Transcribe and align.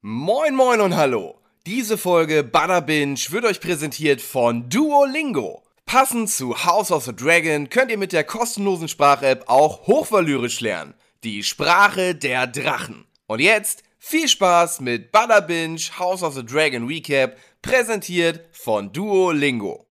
Moin 0.00 0.54
moin 0.54 0.80
und 0.80 0.94
hallo. 0.94 1.40
Diese 1.66 1.98
Folge 1.98 2.44
Butter 2.44 2.82
Binge 2.82 3.18
wird 3.30 3.44
euch 3.44 3.60
präsentiert 3.60 4.20
von 4.20 4.70
Duolingo. 4.70 5.64
Passend 5.86 6.30
zu 6.30 6.64
House 6.64 6.92
of 6.92 7.02
the 7.02 7.12
Dragon 7.12 7.68
könnt 7.68 7.90
ihr 7.90 7.98
mit 7.98 8.12
der 8.12 8.22
kostenlosen 8.22 8.86
Sprach-App 8.86 9.48
auch 9.48 9.88
hochvalyrisch 9.88 10.60
lernen. 10.60 10.94
Die 11.24 11.42
Sprache 11.42 12.14
der 12.14 12.46
Drachen. 12.46 13.08
Und 13.26 13.40
jetzt 13.40 13.82
viel 13.98 14.28
Spaß 14.28 14.82
mit 14.82 15.10
Butter 15.10 15.42
Binge 15.42 15.80
House 15.98 16.22
of 16.22 16.34
the 16.34 16.46
Dragon 16.46 16.86
Recap, 16.86 17.36
präsentiert 17.60 18.44
von 18.52 18.92
Duolingo. 18.92 19.87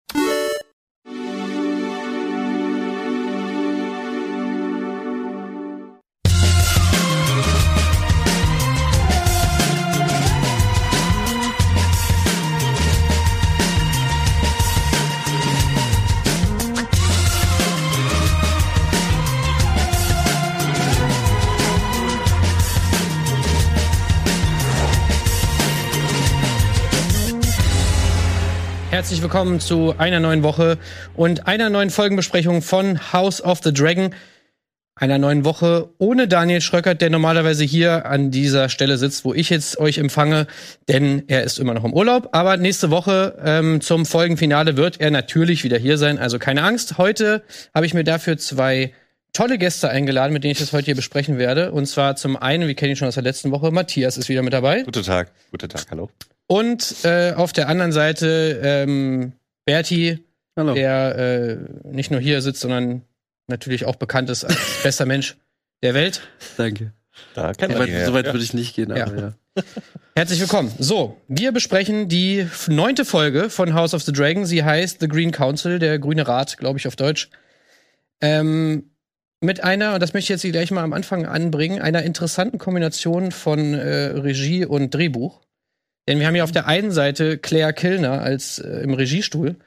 Herzlich 28.98 29.22
willkommen 29.22 29.60
zu 29.60 29.94
einer 30.00 30.20
neuen 30.20 30.42
Woche 30.42 30.80
und 31.16 31.46
einer 31.46 31.70
neuen 31.70 31.92
Folgenbesprechung 31.92 32.64
von 32.64 33.14
House 33.14 33.44
of 33.44 33.60
the 33.64 33.72
Dragon. 33.72 34.10
Einer 34.96 35.20
neuen 35.20 35.46
Woche 35.46 35.92
ohne 36.00 36.28
Daniel 36.28 36.62
Schröckert, 36.62 37.00
der 37.00 37.12
normalerweise 37.12 37.64
hier 37.64 38.08
an 38.08 38.32
dieser 38.32 38.70
Stelle 38.70 38.98
sitzt, 38.98 39.23
wo 39.23 39.36
ich 39.36 39.52
jetzt 39.52 39.78
euch 39.78 40.00
empfange, 40.00 40.48
denn 40.90 41.22
er 41.28 41.44
ist 41.44 41.60
immer 41.60 41.76
noch 41.76 41.84
im 41.84 41.94
Urlaub. 41.94 42.30
Aber 42.32 42.58
nächste 42.58 42.90
Woche 42.90 43.38
ähm, 43.45 43.81
zum 43.81 44.04
Folgenfinale 44.08 44.78
wird 44.78 45.00
er 45.00 45.11
natürlich 45.11 45.64
wieder 45.64 45.78
hier 45.78 46.00
sein, 46.00 46.17
also 46.17 46.39
keine 46.39 46.64
Angst. 46.64 46.98
Heute 46.98 47.44
habe 47.76 47.86
ich 47.86 47.94
mir 47.94 48.04
dafür 48.04 48.39
zwei 48.39 48.94
tolle 49.32 49.59
Gäste 49.59 49.92
eingeladen, 49.92 50.34
mit 50.34 50.44
denen 50.44 50.54
ich 50.54 50.59
das 50.59 50.73
heute 50.73 50.86
hier 50.86 50.95
besprechen 50.95 51.38
werde. 51.38 51.72
Und 51.72 51.86
zwar 51.86 52.16
zum 52.16 52.36
einen, 52.36 52.67
wir 52.67 52.73
kennen 52.73 52.94
ihn 52.94 52.95
schon 52.95 53.09
aus 53.09 53.14
der 53.14 53.22
letzten 53.22 53.52
Woche, 53.52 53.70
Matthias 53.70 54.17
ist 54.17 54.28
wieder 54.28 54.42
mit 54.42 54.54
dabei. 54.54 54.82
Guten 54.82 55.04
Tag, 55.04 55.32
guten 55.52 55.70
Tag, 55.70 55.86
hallo. 55.92 56.09
Und 56.48 57.03
äh, 57.03 57.34
auf 57.34 57.52
der 57.53 57.67
anderen 57.67 57.92
Seite 57.92 58.59
ähm, 58.64 59.34
Berti, 59.66 60.20
Hallo. 60.56 60.73
der 60.73 61.16
äh, 61.17 61.58
nicht 61.92 62.09
nur 62.09 62.22
hier 62.22 62.42
sitzt, 62.42 62.62
sondern 62.62 63.02
natürlich 63.48 63.86
auch 63.86 63.98
bekannt 63.98 64.30
ist 64.30 64.45
als 64.45 64.58
bester 64.84 65.06
Mensch 65.06 65.36
der 65.84 65.94
Welt. 65.94 66.22
Danke. 66.56 66.94
Da 67.34 67.52
kennt 67.54 67.78
man 67.78 67.89
ja. 67.92 68.06
so 68.06 68.14
weit 68.14 68.28
Ja. 68.28 68.34
würde 68.34 68.44
ich 68.44 68.54
nicht 68.54 68.76
gehen, 68.76 68.92
aber 68.92 69.16
Ja. 69.16 69.34
ja. 69.58 69.64
Herzlich 70.16 70.39
willkommen. 70.39 70.72
So, 70.80 71.17
wir 71.28 71.52
besprechen 71.52 72.08
die 72.09 72.48
neunte 72.67 73.06
Folge 73.06 73.50
von 73.50 73.73
House 73.73 73.94
of 73.94 74.04
the 74.04 74.11
Dragon. 74.11 74.45
Sie 74.45 74.64
heißt 74.64 75.00
The 75.00 75.08
Green 75.08 75.32
Council, 75.32 75.80
der 75.80 76.00
Grüne 76.00 76.28
Rat, 76.28 76.58
glaube 76.58 76.80
ich 76.80 76.88
auf 76.88 76.95
Deutsch. 76.95 77.30
Ähm, 78.22 78.92
mit 79.42 79.64
einer, 79.64 79.94
und 79.95 80.02
das 80.02 80.14
möchte 80.14 80.26
ich 80.26 80.30
jetzt 80.30 80.42
hier 80.42 80.52
gleich 80.52 80.72
mal 80.72 80.84
am 80.84 80.94
Anfang 80.94 81.26
anbringen, 81.28 81.82
einer 81.82 82.02
interessanten 82.04 82.58
Kombination 82.58 83.32
von 83.32 83.73
äh, 83.76 84.06
Regie 84.17 84.66
und 84.66 84.92
Drehbuch. 84.94 85.42
Denn 86.08 86.19
wir 86.19 86.27
haben 86.27 86.36
hier 86.36 86.44
auf 86.44 86.52
der 86.52 86.67
einen 86.67 86.91
Seite 86.91 87.38
Claire 87.38 87.73
Kilner 87.73 88.22
als 88.22 88.59
äh, 88.59 88.80
im 88.80 88.94
Regiestuhl, 88.94 89.58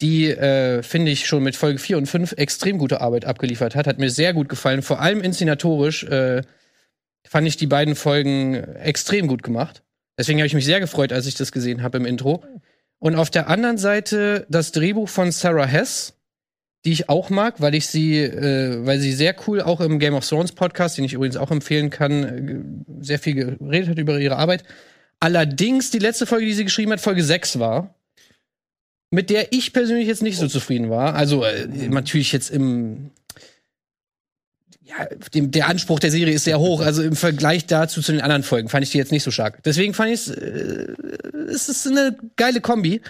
die, 0.00 0.30
äh, 0.30 0.82
finde 0.82 1.10
ich, 1.10 1.26
schon 1.26 1.42
mit 1.42 1.56
Folge 1.56 1.78
4 1.78 1.98
und 1.98 2.06
5 2.06 2.32
extrem 2.32 2.78
gute 2.78 3.00
Arbeit 3.00 3.24
abgeliefert 3.24 3.74
hat. 3.74 3.86
Hat 3.86 3.98
mir 3.98 4.10
sehr 4.10 4.32
gut 4.32 4.48
gefallen. 4.48 4.82
Vor 4.82 5.00
allem 5.00 5.20
inszenatorisch 5.20 6.04
äh, 6.04 6.42
fand 7.26 7.48
ich 7.48 7.56
die 7.56 7.66
beiden 7.66 7.96
Folgen 7.96 8.54
extrem 8.54 9.26
gut 9.26 9.42
gemacht. 9.42 9.82
Deswegen 10.16 10.38
habe 10.38 10.46
ich 10.46 10.54
mich 10.54 10.64
sehr 10.64 10.80
gefreut, 10.80 11.12
als 11.12 11.26
ich 11.26 11.34
das 11.34 11.52
gesehen 11.52 11.82
habe 11.82 11.98
im 11.98 12.06
Intro. 12.06 12.44
Und 13.00 13.16
auf 13.16 13.30
der 13.30 13.48
anderen 13.48 13.78
Seite 13.78 14.46
das 14.48 14.72
Drehbuch 14.72 15.08
von 15.08 15.32
Sarah 15.32 15.66
Hess, 15.66 16.14
die 16.84 16.92
ich 16.92 17.08
auch 17.08 17.30
mag, 17.30 17.60
weil 17.60 17.74
ich 17.74 17.86
sie, 17.88 18.18
äh, 18.18 18.86
weil 18.86 18.98
sie 18.98 19.12
sehr 19.12 19.34
cool 19.46 19.60
auch 19.60 19.80
im 19.80 19.98
Game 19.98 20.14
of 20.14 20.28
Thrones 20.28 20.52
Podcast, 20.52 20.96
den 20.96 21.04
ich 21.04 21.12
übrigens 21.12 21.36
auch 21.36 21.50
empfehlen 21.50 21.90
kann, 21.90 22.24
äh, 22.24 23.04
sehr 23.04 23.18
viel 23.18 23.34
geredet 23.34 23.90
hat 23.90 23.98
über 23.98 24.18
ihre 24.18 24.36
Arbeit. 24.36 24.62
Allerdings 25.20 25.90
die 25.90 25.98
letzte 25.98 26.26
Folge, 26.26 26.46
die 26.46 26.54
sie 26.54 26.64
geschrieben 26.64 26.92
hat, 26.92 27.00
Folge 27.00 27.24
6 27.24 27.58
war, 27.58 27.94
mit 29.10 29.30
der 29.30 29.52
ich 29.52 29.72
persönlich 29.72 30.06
jetzt 30.06 30.22
nicht 30.22 30.38
so 30.38 30.48
zufrieden 30.48 30.90
war. 30.90 31.14
Also 31.14 31.44
äh, 31.44 31.66
natürlich 31.66 32.32
jetzt 32.32 32.50
im 32.50 33.10
ja, 34.88 35.06
dem, 35.34 35.50
der 35.50 35.68
Anspruch 35.68 35.98
der 35.98 36.10
Serie 36.10 36.34
ist 36.34 36.44
sehr 36.44 36.58
hoch. 36.58 36.80
Also 36.80 37.02
im 37.02 37.14
Vergleich 37.14 37.66
dazu 37.66 38.00
zu 38.00 38.12
den 38.12 38.20
anderen 38.20 38.42
Folgen 38.42 38.68
fand 38.68 38.84
ich 38.84 38.90
die 38.90 38.98
jetzt 38.98 39.12
nicht 39.12 39.22
so 39.22 39.30
stark. 39.30 39.62
Deswegen 39.62 39.92
fand 39.92 40.12
ich 40.12 40.20
es, 40.20 40.28
äh, 40.28 40.94
es 41.50 41.68
ist 41.68 41.86
eine 41.86 42.16
geile 42.36 42.60
Kombi. 42.60 43.02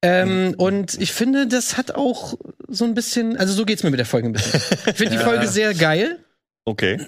Ähm, 0.00 0.54
und 0.56 1.00
ich 1.00 1.12
finde, 1.12 1.46
das 1.46 1.76
hat 1.76 1.94
auch 1.94 2.34
so 2.66 2.84
ein 2.84 2.94
bisschen, 2.94 3.36
also 3.36 3.52
so 3.52 3.64
geht's 3.64 3.82
mir 3.82 3.90
mit 3.90 3.98
der 3.98 4.06
Folge 4.06 4.28
ein 4.28 4.32
bisschen. 4.32 4.60
Ich 4.86 4.96
finde 4.96 5.16
die 5.16 5.18
Folge 5.22 5.46
sehr 5.48 5.74
geil. 5.74 6.18
Okay. 6.64 7.06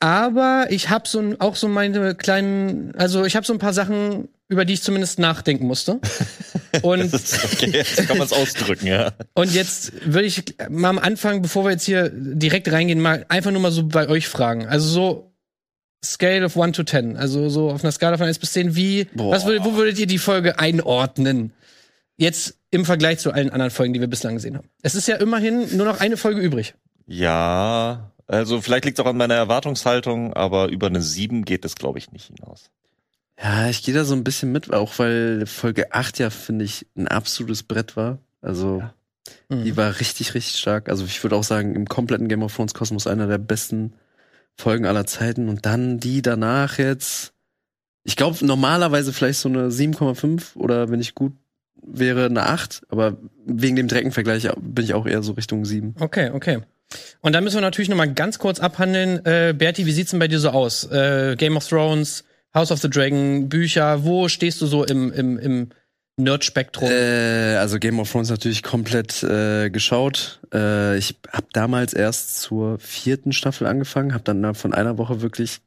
Aber 0.00 0.66
ich 0.70 0.88
habe 0.88 1.06
so 1.06 1.34
auch 1.38 1.56
so 1.56 1.68
meine 1.68 2.14
kleinen, 2.14 2.94
also 2.96 3.24
ich 3.24 3.36
habe 3.36 3.46
so 3.46 3.52
ein 3.52 3.58
paar 3.58 3.74
Sachen, 3.74 4.28
über 4.48 4.64
die 4.64 4.72
ich 4.72 4.82
zumindest 4.82 5.18
nachdenken 5.18 5.66
musste. 5.66 6.00
Und, 6.82 7.12
okay, 7.12 7.70
jetzt 7.72 8.08
kann 8.08 8.16
man 8.16 8.26
es 8.26 8.32
ausdrücken, 8.32 8.86
ja. 8.86 9.12
und 9.34 9.52
jetzt 9.52 9.92
würde 10.04 10.28
ich 10.28 10.44
mal 10.68 10.90
am 10.90 10.98
Anfang, 11.00 11.42
bevor 11.42 11.64
wir 11.64 11.72
jetzt 11.72 11.84
hier 11.84 12.10
direkt 12.14 12.70
reingehen, 12.70 13.00
mal 13.00 13.26
einfach 13.28 13.50
nur 13.50 13.60
mal 13.60 13.72
so 13.72 13.82
bei 13.82 14.08
euch 14.08 14.28
fragen. 14.28 14.66
Also 14.66 14.88
so 14.88 15.32
Scale 16.04 16.44
of 16.44 16.56
1 16.56 16.76
to 16.76 16.84
10. 16.84 17.16
Also 17.16 17.48
so 17.48 17.70
auf 17.70 17.82
einer 17.82 17.92
Skala 17.92 18.16
von 18.16 18.26
1 18.26 18.38
bis 18.38 18.52
10, 18.52 18.76
wie, 18.76 19.04
Boah. 19.12 19.32
was 19.32 19.46
würdet, 19.46 19.64
wo 19.64 19.74
würdet 19.74 19.98
ihr 19.98 20.06
die 20.06 20.18
Folge 20.18 20.58
einordnen? 20.58 21.52
Jetzt 22.16 22.54
im 22.70 22.84
Vergleich 22.84 23.18
zu 23.18 23.32
allen 23.32 23.50
anderen 23.50 23.70
Folgen, 23.70 23.92
die 23.92 24.00
wir 24.00 24.08
bislang 24.08 24.34
gesehen 24.34 24.56
haben. 24.56 24.68
Es 24.82 24.94
ist 24.94 25.08
ja 25.08 25.16
immerhin 25.16 25.76
nur 25.76 25.86
noch 25.86 26.00
eine 26.00 26.16
Folge 26.16 26.40
übrig. 26.40 26.74
Ja, 27.06 28.12
also 28.30 28.60
vielleicht 28.60 28.84
liegt 28.84 28.98
es 28.98 29.04
auch 29.04 29.08
an 29.08 29.16
meiner 29.16 29.34
Erwartungshaltung, 29.34 30.32
aber 30.34 30.68
über 30.68 30.86
eine 30.88 31.02
7 31.02 31.44
geht 31.44 31.64
es, 31.64 31.74
glaube 31.76 31.98
ich, 31.98 32.12
nicht 32.12 32.26
hinaus. 32.26 32.70
ja, 33.42 33.68
ich 33.68 33.82
gehe 33.82 33.94
da 33.94 34.04
so 34.04 34.14
ein 34.14 34.24
bisschen 34.24 34.52
mit, 34.52 34.72
auch 34.72 34.98
weil 34.98 35.46
Folge 35.46 35.92
8 35.94 36.18
ja, 36.18 36.30
finde 36.30 36.64
ich, 36.64 36.86
ein 36.96 37.08
absolutes 37.08 37.62
Brett 37.62 37.96
war. 37.96 38.18
Also, 38.42 38.82
Mhm. 39.48 39.64
die 39.64 39.76
war 39.76 40.00
richtig, 40.00 40.34
richtig 40.34 40.58
stark. 40.58 40.88
Also, 40.88 41.04
ich 41.04 41.22
würde 41.22 41.36
auch 41.36 41.44
sagen, 41.44 41.74
im 41.74 41.86
kompletten 41.86 42.28
Game 42.28 42.42
of 42.42 42.54
Thrones 42.54 42.74
Kosmos 42.74 43.06
einer 43.06 43.26
der 43.26 43.38
besten 43.38 43.92
Folgen 44.56 44.86
aller 44.86 45.06
Zeiten. 45.06 45.48
Und 45.48 45.66
dann 45.66 45.98
die 46.00 46.20
danach 46.22 46.78
jetzt, 46.78 47.32
ich 48.02 48.16
glaube, 48.16 48.44
normalerweise 48.44 49.12
vielleicht 49.12 49.38
so 49.40 49.48
eine 49.48 49.70
7,5 49.70 50.56
oder 50.56 50.90
wenn 50.90 51.00
ich 51.00 51.14
gut 51.14 51.32
wäre, 51.82 52.26
eine 52.26 52.46
8. 52.46 52.82
Aber 52.88 53.18
wegen 53.46 53.76
dem 53.76 53.88
Dreckenvergleich 53.88 54.48
bin 54.58 54.84
ich 54.84 54.94
auch 54.94 55.06
eher 55.06 55.22
so 55.22 55.32
Richtung 55.32 55.64
7. 55.64 55.94
Okay, 56.00 56.30
okay. 56.30 56.60
Und 57.20 57.34
dann 57.34 57.44
müssen 57.44 57.56
wir 57.56 57.60
natürlich 57.62 57.88
noch 57.88 57.96
mal 57.96 58.12
ganz 58.12 58.38
kurz 58.38 58.60
abhandeln. 58.60 59.24
Äh, 59.24 59.54
Berti, 59.56 59.86
wie 59.86 59.92
sieht's 59.92 60.10
denn 60.10 60.20
bei 60.20 60.28
dir 60.28 60.40
so 60.40 60.50
aus? 60.50 60.84
Äh, 60.90 61.36
Game 61.36 61.56
of 61.56 61.66
Thrones, 61.68 62.24
House 62.54 62.72
of 62.72 62.80
the 62.80 62.90
Dragon, 62.90 63.48
Bücher, 63.48 64.04
wo 64.04 64.28
stehst 64.28 64.60
du 64.60 64.66
so 64.66 64.84
im, 64.84 65.12
im, 65.12 65.38
im 65.38 65.68
Nerd-Spektrum? 66.16 66.90
Äh, 66.90 67.56
also 67.56 67.78
Game 67.78 68.00
of 68.00 68.10
Thrones 68.10 68.30
natürlich 68.30 68.62
komplett 68.62 69.22
äh, 69.22 69.70
geschaut. 69.70 70.40
Äh, 70.52 70.98
ich 70.98 71.16
habe 71.32 71.46
damals 71.52 71.92
erst 71.92 72.40
zur 72.40 72.78
vierten 72.78 73.32
Staffel 73.32 73.66
angefangen, 73.66 74.14
habe 74.14 74.24
dann 74.24 74.38
innerhalb 74.38 74.56
von 74.56 74.74
einer 74.74 74.98
Woche 74.98 75.20
wirklich 75.20 75.60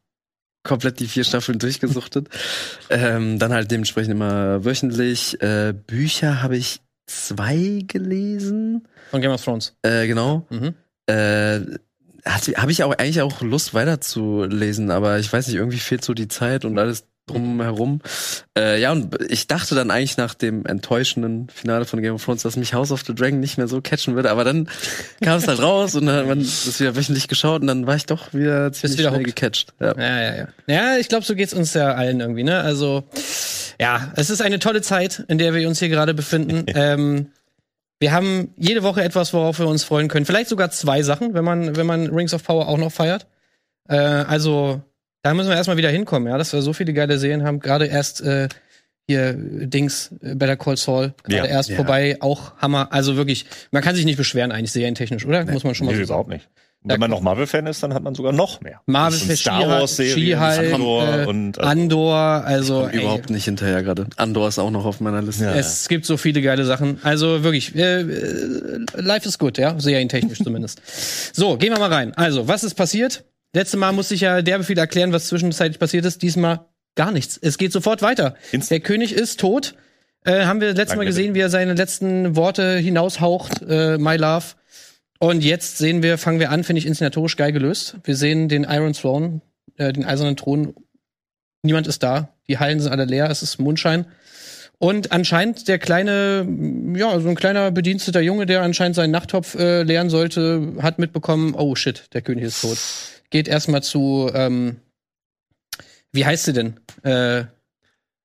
komplett 0.64 1.00
die 1.00 1.08
vier 1.08 1.24
Staffeln 1.24 1.60
durchgesuchtet. 1.60 2.30
ähm, 2.90 3.40
dann 3.40 3.54
halt 3.54 3.72
dementsprechend 3.72 4.12
immer 4.12 4.64
wöchentlich. 4.66 5.42
Äh, 5.42 5.74
Bücher 5.74 6.42
habe 6.42 6.58
ich 6.58 6.82
zwei 7.06 7.84
gelesen. 7.88 8.88
Von 9.12 9.22
Game 9.22 9.32
of 9.32 9.44
Thrones. 9.44 9.76
Äh, 9.82 10.08
genau. 10.08 10.46
Mhm. 10.50 10.74
Äh, 11.08 11.62
habe 12.26 12.72
ich 12.72 12.84
auch 12.84 12.92
eigentlich 12.92 13.22
auch 13.22 13.42
Lust 13.42 13.74
weiterzulesen, 13.74 14.92
aber 14.92 15.20
ich 15.20 15.32
weiß 15.32 15.48
nicht, 15.48 15.58
irgendwie 15.58 15.80
fehlt 15.80 16.06
so 16.06 16.14
die 16.14 16.30
Zeit 16.30 16.64
und 16.64 16.78
alles 16.80 17.06
drumherum. 17.26 18.02
Äh, 18.58 18.82
ja, 18.82 18.92
und 18.92 19.16
ich 19.30 19.48
dachte 19.48 19.76
dann 19.76 19.92
eigentlich 19.92 20.18
nach 20.18 20.34
dem 20.34 20.66
enttäuschenden 20.66 21.48
Finale 21.50 21.86
von 21.86 22.02
Game 22.02 22.16
of 22.16 22.24
Thrones, 22.24 22.44
dass 22.44 22.58
mich 22.58 22.74
House 22.74 22.92
of 22.92 23.04
the 23.06 23.16
Dragon 23.16 23.40
nicht 23.40 23.58
mehr 23.58 23.68
so 23.68 23.82
catchen 23.82 24.16
würde, 24.16 24.30
aber 24.30 24.44
dann 24.44 24.70
kam 25.22 25.38
es 25.38 25.48
halt 25.48 25.62
raus 25.62 25.96
und 25.96 26.06
dann 26.06 26.16
hat 26.16 26.28
man 26.28 26.40
das 26.40 26.80
wieder 26.80 26.96
wöchentlich 26.96 27.28
geschaut 27.28 27.62
und 27.62 27.68
dann 27.68 27.88
war 27.88 27.96
ich 27.96 28.06
doch 28.06 28.34
wieder 28.34 28.72
ziemlich 28.74 29.00
wieder 29.00 29.10
schnell 29.10 29.22
hooked. 29.22 29.36
gecatcht. 29.36 29.74
Ja. 29.80 29.96
Ja, 29.98 30.22
ja, 30.22 30.36
ja. 30.36 30.48
Ja, 30.68 30.98
ich 30.98 31.08
glaube, 31.08 31.26
so 31.26 31.36
geht's 31.36 31.54
uns 31.54 31.74
ja 31.74 31.94
allen 31.94 32.20
irgendwie, 32.20 32.44
ne? 32.44 32.60
Also, 32.60 33.04
ja, 33.80 34.12
es 34.16 34.30
ist 34.30 34.42
eine 34.42 34.60
tolle 34.60 34.82
Zeit, 34.82 35.24
in 35.28 35.38
der 35.38 35.54
wir 35.54 35.68
uns 35.68 35.80
hier 35.80 35.90
gerade 35.90 36.14
befinden. 36.14 36.66
ähm, 36.76 37.28
wir 38.04 38.12
haben 38.12 38.54
jede 38.58 38.84
Woche 38.84 39.02
etwas, 39.02 39.34
worauf 39.34 39.60
wir 39.60 39.68
uns 39.68 39.86
freuen 39.86 40.10
können. 40.10 40.26
Vielleicht 40.26 40.50
sogar 40.50 40.70
zwei 40.72 41.02
Sachen, 41.04 41.34
wenn 41.34 41.46
man, 41.46 41.78
wenn 41.78 41.86
man 41.86 42.08
Rings 42.08 42.34
of 42.34 42.44
Power 42.44 42.68
auch 42.68 42.78
noch 42.78 42.92
feiert. 42.92 43.28
Äh, 43.88 43.96
also, 43.96 44.82
da 45.22 45.34
müssen 45.34 45.48
wir 45.48 45.56
erstmal 45.56 45.78
wieder 45.78 45.90
hinkommen, 45.90 46.28
ja, 46.28 46.38
dass 46.38 46.52
wir 46.52 46.62
so 46.62 46.74
viele 46.74 46.92
geile 46.92 47.18
Serien 47.18 47.46
haben. 47.46 47.62
Gerade 47.62 47.86
erst 47.86 48.20
äh, 48.20 48.50
hier 49.08 49.34
Dings, 49.38 50.12
äh, 50.22 50.36
Better 50.36 50.58
Call 50.58 50.76
Saul, 50.76 51.14
gerade 51.24 51.48
Ja. 51.48 51.56
erst 51.56 51.70
Ja. 51.70 51.78
vorbei, 51.78 52.18
auch 52.20 52.58
Hammer. 52.58 52.92
Also 52.92 53.16
wirklich, 53.16 53.46
man 53.72 53.82
kann 53.82 53.96
sich 53.96 54.04
nicht 54.04 54.18
beschweren 54.18 54.52
eigentlich 54.52 54.74
serientechnisch, 54.74 55.26
oder? 55.26 55.46
Muss 55.46 55.64
man 55.64 55.74
schon 55.74 55.86
mal 55.86 55.94
Nee, 55.94 56.00
so 56.00 56.04
überhaupt 56.04 56.28
nicht. 56.30 56.50
Wenn 56.86 57.00
man 57.00 57.10
noch 57.10 57.22
Marvel-Fan 57.22 57.66
ist, 57.68 57.82
dann 57.84 57.94
hat 57.94 58.04
man 58.04 58.14
sogar 58.16 58.34
noch 58.34 58.62
mehr. 58.62 58.82
Marvel, 58.86 59.18
sind 59.18 59.38
Star 59.38 59.68
Wars-Serien, 59.68 60.14
She-Hulk, 60.38 60.74
Andor 60.74 61.20
äh, 61.22 61.26
und 61.26 61.60
Andor, 61.60 62.16
also 62.16 62.88
ey, 62.88 63.00
überhaupt 63.02 63.30
nicht 63.30 63.46
hinterher 63.46 63.84
gerade. 63.84 64.08
Andor 64.18 64.48
ist 64.48 64.60
auch 64.60 64.70
noch 64.72 64.86
auf 64.86 65.00
meiner 65.00 65.22
Liste. 65.22 65.46
Ja. 65.46 65.54
es 65.56 65.88
gibt 65.88 66.06
so 66.06 66.18
viele 66.18 66.42
geile 66.42 66.66
Sachen. 66.66 67.00
Also 67.04 67.44
wirklich, 67.44 67.76
äh, 67.76 68.02
äh, 68.02 68.86
life 68.96 69.28
is 69.28 69.40
good, 69.40 69.58
ja, 69.58 69.80
serientechnisch 69.80 70.40
zumindest. 70.44 70.82
So, 71.36 71.58
gehen 71.58 71.72
wir 71.74 71.80
mal 71.80 71.92
rein. 71.94 72.14
Also, 72.16 72.48
was 72.48 72.64
ist 72.64 72.76
passiert? 72.76 73.24
Letztes 73.54 73.80
Mal 73.80 73.92
musste 73.92 74.16
ich 74.16 74.22
ja 74.22 74.42
derbe 74.42 74.64
viel 74.64 74.78
erklären, 74.78 75.14
was 75.14 75.28
zwischenzeitlich 75.28 75.80
passiert 75.80 76.06
ist. 76.06 76.22
Diesmal 76.22 76.62
gar 76.96 77.12
nichts. 77.12 77.38
Es 77.42 77.58
geht 77.58 77.72
sofort 77.72 78.02
weiter. 78.02 78.36
Inst- 78.52 78.70
Der 78.72 78.80
König 78.80 79.14
ist 79.14 79.40
tot. 79.40 79.76
Äh, 80.26 80.46
haben 80.46 80.62
wir 80.62 80.74
letztes 80.74 80.96
Mal 80.98 81.06
gesehen, 81.06 81.34
wie 81.36 81.40
er 81.42 81.50
seine 81.50 81.74
letzten 81.74 82.36
Worte 82.36 82.78
hinaushaucht, 82.78 83.62
äh, 83.68 83.98
My 83.98 84.16
Love. 84.16 84.46
Und 85.24 85.42
jetzt 85.42 85.78
sehen 85.78 86.04
wir, 86.04 86.18
fangen 86.18 86.42
wir 86.42 86.52
an, 86.52 86.66
finde 86.66 86.82
ich 86.82 86.86
inszenatorisch 86.86 87.38
geil 87.38 87.54
gelöst. 87.54 87.96
Wir 88.04 88.18
sehen 88.18 88.50
den 88.50 88.66
Iron 88.66 88.92
Throne, 88.92 89.40
äh, 89.78 89.94
den 89.94 90.04
eisernen 90.04 90.36
Thron. 90.36 90.76
Niemand 91.62 91.88
ist 91.88 92.04
da. 92.04 92.36
Die 92.50 92.58
Hallen 92.58 92.82
sind 92.82 92.92
alle 92.92 93.06
leer. 93.06 93.30
Es 93.30 93.42
ist 93.42 93.58
Mondschein. 93.58 94.06
Und 94.80 95.14
anscheinend 95.14 95.70
der 95.70 95.80
kleine, 95.80 96.46
ja, 96.98 97.18
so 97.22 97.30
ein 97.30 97.36
kleiner 97.36 97.72
bediensteter 97.72 98.20
Junge, 98.20 98.46
der 98.46 98.64
anscheinend 98.64 98.98
seinen 98.98 99.12
Nachttopf 99.12 99.56
äh, 99.56 99.84
leeren 99.84 100.10
sollte, 100.10 100.74
hat 100.82 101.00
mitbekommen, 101.00 101.56
oh 101.56 101.74
shit, 101.74 102.10
der 102.12 102.22
König 102.22 102.44
ist 102.44 102.60
tot. 102.60 102.78
Geht 103.30 103.48
erstmal 103.48 103.82
zu, 103.82 104.30
ähm, 104.34 104.82
wie 106.12 106.26
heißt 106.26 106.44
sie 106.44 106.52
denn? 106.52 106.82
Äh, 107.04 107.46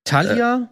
Talia? 0.02 0.68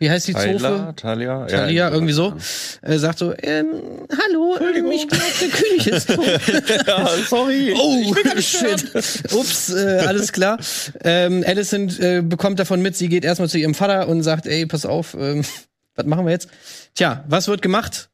Wie 0.00 0.10
heißt 0.10 0.28
die 0.28 0.32
Tyler, 0.32 0.58
Zofe? 0.58 0.92
Talia, 0.96 1.46
Talia, 1.46 1.90
irgendwie 1.90 2.14
so. 2.14 2.32
Äh, 2.80 2.96
sagt 2.96 3.18
so, 3.18 3.34
ähm, 3.42 4.06
hallo, 4.10 4.56
ähm, 4.58 4.90
ich 4.90 5.06
glaube, 5.06 5.24
der 5.42 5.48
König 5.48 5.86
ist 5.86 6.08
tot. 6.08 6.86
ja, 6.86 7.06
sorry. 7.28 7.74
Oh, 7.76 8.14
shit. 8.40 8.94
Ups, 9.34 9.68
äh, 9.68 9.98
alles 10.06 10.32
klar. 10.32 10.58
Ähm, 11.04 11.44
Alicent 11.46 12.00
äh, 12.00 12.22
bekommt 12.22 12.58
davon 12.58 12.80
mit, 12.80 12.96
sie 12.96 13.10
geht 13.10 13.26
erstmal 13.26 13.50
zu 13.50 13.58
ihrem 13.58 13.74
Vater 13.74 14.08
und 14.08 14.22
sagt, 14.22 14.46
ey, 14.46 14.64
pass 14.64 14.86
auf, 14.86 15.14
ähm, 15.20 15.44
was 15.94 16.06
machen 16.06 16.24
wir 16.24 16.32
jetzt? 16.32 16.48
Tja, 16.94 17.22
was 17.28 17.48
wird 17.48 17.60
gemacht? 17.60 18.08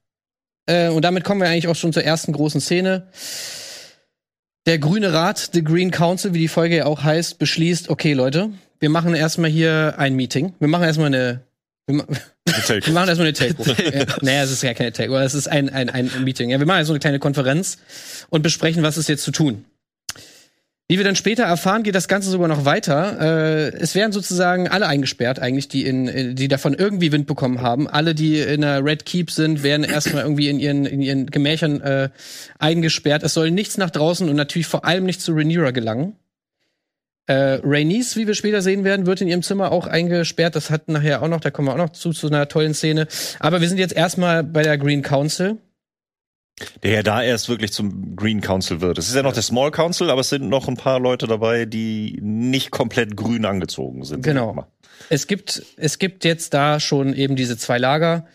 Äh, 0.66 0.88
und 0.88 1.02
damit 1.02 1.22
kommen 1.22 1.40
wir 1.40 1.48
eigentlich 1.48 1.68
auch 1.68 1.76
schon 1.76 1.92
zur 1.92 2.02
ersten 2.02 2.32
großen 2.32 2.60
Szene. 2.60 3.06
Der 4.66 4.80
Grüne 4.80 5.12
Rat, 5.12 5.50
The 5.52 5.62
Green 5.62 5.92
Council, 5.92 6.34
wie 6.34 6.40
die 6.40 6.48
Folge 6.48 6.78
ja 6.78 6.86
auch 6.86 7.04
heißt, 7.04 7.38
beschließt, 7.38 7.90
okay, 7.90 8.12
Leute, 8.12 8.50
wir 8.80 8.90
machen 8.90 9.14
erstmal 9.14 9.50
hier 9.50 9.94
ein 9.98 10.16
Meeting. 10.16 10.54
Wir 10.58 10.66
machen 10.66 10.82
erstmal 10.82 11.06
eine 11.06 11.46
wir, 11.86 12.06
wir 12.06 12.92
machen 12.92 13.08
erstmal 13.08 13.28
eine 13.28 13.32
Takeover. 13.32 13.74
ja, 13.94 14.06
naja, 14.20 14.42
es 14.42 14.50
ist 14.50 14.62
ja 14.62 14.74
keine 14.74 14.92
Takeover, 14.92 15.22
es 15.22 15.34
ist 15.34 15.48
ein, 15.48 15.68
ein, 15.68 15.88
ein 15.88 16.24
Meeting. 16.24 16.50
Ja, 16.50 16.58
wir 16.58 16.66
machen 16.66 16.84
so 16.84 16.92
eine 16.92 17.00
kleine 17.00 17.18
Konferenz 17.18 17.78
und 18.28 18.42
besprechen, 18.42 18.82
was 18.82 18.96
ist 18.96 19.08
jetzt 19.08 19.22
zu 19.22 19.30
tun. 19.30 19.64
Wie 20.88 20.98
wir 20.98 21.04
dann 21.04 21.16
später 21.16 21.42
erfahren, 21.42 21.82
geht 21.82 21.96
das 21.96 22.06
Ganze 22.06 22.30
sogar 22.30 22.46
noch 22.46 22.64
weiter. 22.64 23.20
Äh, 23.20 23.76
es 23.76 23.96
werden 23.96 24.12
sozusagen 24.12 24.68
alle 24.68 24.86
eingesperrt, 24.86 25.40
eigentlich, 25.40 25.66
die 25.66 25.84
in, 25.84 26.36
die 26.36 26.46
davon 26.46 26.74
irgendwie 26.74 27.10
Wind 27.10 27.26
bekommen 27.26 27.60
haben. 27.60 27.88
Alle, 27.88 28.14
die 28.14 28.38
in 28.38 28.60
der 28.60 28.84
Red 28.84 29.04
Keep 29.04 29.32
sind, 29.32 29.64
werden 29.64 29.82
erstmal 29.82 30.22
irgendwie 30.22 30.48
in 30.48 30.60
ihren, 30.60 30.86
in 30.86 31.02
ihren 31.02 31.26
Gemächern 31.26 31.80
äh, 31.80 32.10
eingesperrt. 32.60 33.24
Es 33.24 33.34
soll 33.34 33.50
nichts 33.50 33.78
nach 33.78 33.90
draußen 33.90 34.28
und 34.28 34.36
natürlich 34.36 34.68
vor 34.68 34.84
allem 34.84 35.04
nicht 35.04 35.20
zu 35.20 35.32
Rhaenyra 35.32 35.72
gelangen. 35.72 36.14
Äh, 37.26 37.60
Rhaenys, 37.64 38.16
wie 38.16 38.26
wir 38.26 38.34
später 38.34 38.62
sehen 38.62 38.84
werden, 38.84 39.06
wird 39.06 39.20
in 39.20 39.28
ihrem 39.28 39.42
Zimmer 39.42 39.72
auch 39.72 39.86
eingesperrt. 39.86 40.54
Das 40.54 40.70
hat 40.70 40.88
nachher 40.88 41.22
auch 41.22 41.28
noch, 41.28 41.40
da 41.40 41.50
kommen 41.50 41.68
wir 41.68 41.72
auch 41.72 41.78
noch 41.78 41.90
zu, 41.90 42.12
zu 42.12 42.28
einer 42.28 42.46
tollen 42.48 42.72
Szene. 42.72 43.08
Aber 43.40 43.60
wir 43.60 43.68
sind 43.68 43.78
jetzt 43.78 43.94
erstmal 43.94 44.44
bei 44.44 44.62
der 44.62 44.78
Green 44.78 45.02
Council. 45.02 45.58
Der 46.82 46.92
ja 46.92 47.02
da 47.02 47.22
erst 47.22 47.48
wirklich 47.48 47.72
zum 47.72 48.16
Green 48.16 48.40
Council 48.40 48.80
wird. 48.80 48.96
Es 48.96 49.08
ist 49.08 49.14
ja 49.14 49.22
noch 49.22 49.34
der 49.34 49.42
Small 49.42 49.70
Council, 49.70 50.08
aber 50.08 50.22
es 50.22 50.30
sind 50.30 50.48
noch 50.48 50.68
ein 50.68 50.76
paar 50.76 51.00
Leute 51.00 51.26
dabei, 51.26 51.66
die 51.66 52.18
nicht 52.22 52.70
komplett 52.70 53.16
grün 53.16 53.44
angezogen 53.44 54.04
sind. 54.04 54.22
Genau. 54.22 54.66
Es 55.10 55.26
gibt, 55.26 55.62
es 55.76 55.98
gibt 55.98 56.24
jetzt 56.24 56.54
da 56.54 56.80
schon 56.80 57.12
eben 57.12 57.36
diese 57.36 57.58
zwei 57.58 57.76
Lager. 57.76 58.26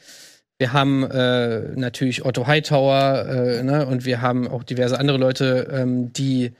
Wir 0.60 0.74
haben 0.74 1.04
äh, 1.04 1.76
natürlich 1.76 2.24
Otto 2.24 2.46
Hightower 2.46 3.26
äh, 3.28 3.64
ne, 3.64 3.88
und 3.88 4.06
wir 4.06 4.22
haben 4.22 4.48
auch 4.48 4.64
diverse 4.64 5.00
andere 5.00 5.18
Leute, 5.18 5.70
ähm, 5.72 6.14
die, 6.14 6.52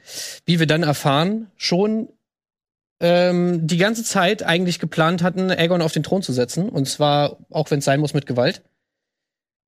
wie 0.48 0.60
wir 0.60 0.66
dann 0.66 0.82
erfahren, 0.82 1.52
schon 1.58 2.10
ähm, 3.02 3.68
die 3.68 3.78
ganze 3.78 4.04
Zeit 4.04 4.44
eigentlich 4.44 4.80
geplant 4.80 5.24
hatten, 5.24 5.50
Aegon 5.52 5.82
auf 5.82 5.92
den 5.92 6.04
Thron 6.04 6.22
zu 6.22 6.32
setzen. 6.32 6.70
Und 6.70 6.88
zwar, 6.88 7.38
auch 7.50 7.72
wenn 7.72 7.80
es 7.80 7.86
sein 7.86 8.00
muss, 8.00 8.14
mit 8.14 8.28
Gewalt. 8.28 8.62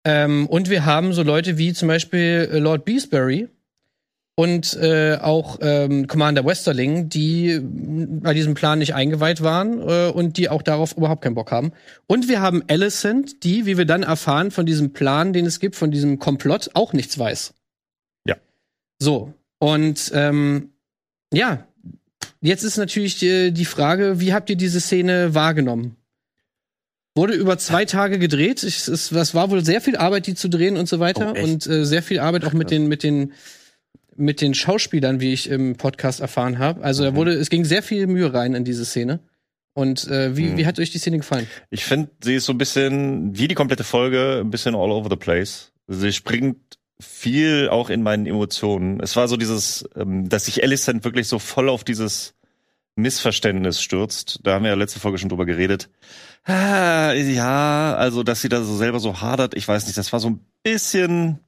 Ähm, 0.05 0.47
und 0.47 0.69
wir 0.69 0.85
haben 0.85 1.13
so 1.13 1.23
Leute 1.23 1.57
wie 1.57 1.73
zum 1.73 1.87
Beispiel 1.87 2.49
äh, 2.51 2.59
Lord 2.59 2.85
Beesbury 2.85 3.49
und 4.35 4.73
äh, 4.75 5.17
auch 5.21 5.59
ähm, 5.61 6.07
Commander 6.07 6.45
Westerling, 6.45 7.09
die 7.09 7.59
mh, 7.59 8.21
bei 8.21 8.33
diesem 8.33 8.53
Plan 8.53 8.79
nicht 8.79 8.95
eingeweiht 8.95 9.41
waren 9.41 9.79
äh, 9.79 10.11
und 10.11 10.37
die 10.37 10.49
auch 10.49 10.61
darauf 10.61 10.97
überhaupt 10.97 11.23
keinen 11.23 11.35
Bock 11.35 11.51
haben. 11.51 11.71
Und 12.07 12.27
wir 12.27 12.41
haben 12.41 12.63
Alicent, 12.67 13.43
die, 13.43 13.65
wie 13.65 13.77
wir 13.77 13.85
dann 13.85 14.03
erfahren, 14.03 14.51
von 14.51 14.65
diesem 14.65 14.93
Plan, 14.93 15.33
den 15.33 15.45
es 15.45 15.59
gibt, 15.59 15.75
von 15.75 15.91
diesem 15.91 16.19
Komplott, 16.19 16.71
auch 16.73 16.93
nichts 16.93 17.17
weiß. 17.17 17.53
Ja. 18.27 18.35
So. 18.99 19.33
Und 19.59 20.11
ähm, 20.13 20.73
ja, 21.33 21.65
jetzt 22.43 22.63
ist 22.63 22.77
natürlich 22.77 23.17
die, 23.17 23.51
die 23.51 23.65
Frage, 23.65 24.19
wie 24.19 24.33
habt 24.33 24.49
ihr 24.49 24.55
diese 24.55 24.79
Szene 24.79 25.33
wahrgenommen? 25.33 25.95
Wurde 27.15 27.33
über 27.33 27.57
zwei 27.57 27.85
Tage 27.85 28.17
gedreht. 28.19 28.63
Es, 28.63 28.87
es, 28.87 29.11
es 29.11 29.35
war 29.35 29.51
wohl 29.51 29.63
sehr 29.63 29.81
viel 29.81 29.97
Arbeit, 29.97 30.25
die 30.27 30.33
zu 30.35 30.49
drehen 30.49 30.77
und 30.77 30.87
so 30.89 30.99
weiter. 30.99 31.33
Oh, 31.37 31.43
und 31.43 31.67
äh, 31.67 31.85
sehr 31.85 32.01
viel 32.01 32.19
Arbeit 32.19 32.43
auch 32.45 32.53
mit 32.53 32.71
den, 32.71 32.87
mit 32.87 33.03
den, 33.03 33.33
mit 34.15 34.41
den 34.41 34.53
Schauspielern, 34.55 35.19
wie 35.19 35.31
ich 35.33 35.47
im 35.49 35.75
Podcast 35.75 36.21
erfahren 36.21 36.57
habe. 36.57 36.83
Also 36.83 37.03
da 37.03 37.11
Mhm. 37.11 37.15
wurde, 37.15 37.33
es 37.33 37.49
ging 37.49 37.65
sehr 37.65 37.83
viel 37.83 38.07
Mühe 38.07 38.33
rein 38.33 38.55
in 38.55 38.63
diese 38.65 38.85
Szene. 38.85 39.19
Und 39.75 40.07
äh, 40.07 40.35
wie, 40.37 40.49
Mhm. 40.49 40.57
wie 40.57 40.65
hat 40.65 40.79
euch 40.79 40.91
die 40.91 40.97
Szene 40.99 41.17
gefallen? 41.17 41.47
Ich 41.69 41.83
finde, 41.85 42.09
sie 42.23 42.35
ist 42.35 42.45
so 42.45 42.53
ein 42.53 42.57
bisschen, 42.59 43.37
wie 43.37 43.47
die 43.47 43.55
komplette 43.55 43.83
Folge, 43.83 44.39
ein 44.43 44.49
bisschen 44.51 44.73
all 44.75 44.91
over 44.91 45.09
the 45.09 45.15
place. 45.15 45.71
Sie 45.87 46.11
springt 46.13 46.57
viel 46.99 47.69
auch 47.69 47.89
in 47.89 48.03
meinen 48.03 48.25
Emotionen. 48.25 48.99
Es 48.99 49.15
war 49.15 49.27
so 49.27 49.37
dieses, 49.37 49.87
ähm, 49.95 50.29
dass 50.29 50.45
sich 50.45 50.63
Alicent 50.63 51.03
wirklich 51.03 51.27
so 51.27 51.39
voll 51.39 51.69
auf 51.69 51.83
dieses 51.83 52.35
Missverständnis 52.95 53.81
stürzt. 53.81 54.39
Da 54.43 54.53
haben 54.53 54.63
wir 54.63 54.69
ja 54.71 54.77
letzte 54.77 54.99
Folge 54.99 55.17
schon 55.17 55.29
drüber 55.29 55.45
geredet. 55.45 55.89
Ah, 56.45 57.13
ja, 57.13 57.95
also, 57.95 58.23
dass 58.23 58.41
sie 58.41 58.49
da 58.49 58.63
so 58.63 58.75
selber 58.75 58.99
so 58.99 59.21
hadert, 59.21 59.55
ich 59.55 59.67
weiß 59.67 59.85
nicht, 59.85 59.97
das 59.97 60.13
war 60.13 60.19
so 60.19 60.29
ein 60.29 60.45
bisschen, 60.61 61.39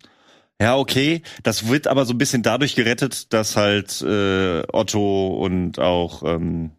ja, 0.59 0.77
okay. 0.77 1.21
Das 1.43 1.67
wird 1.67 1.87
aber 1.87 2.05
so 2.05 2.13
ein 2.13 2.17
bisschen 2.17 2.43
dadurch 2.43 2.75
gerettet, 2.75 3.33
dass 3.33 3.57
halt 3.57 4.01
äh, 4.01 4.63
Otto 4.71 5.35
und 5.35 5.79
auch 5.79 6.23
ähm, 6.23 6.71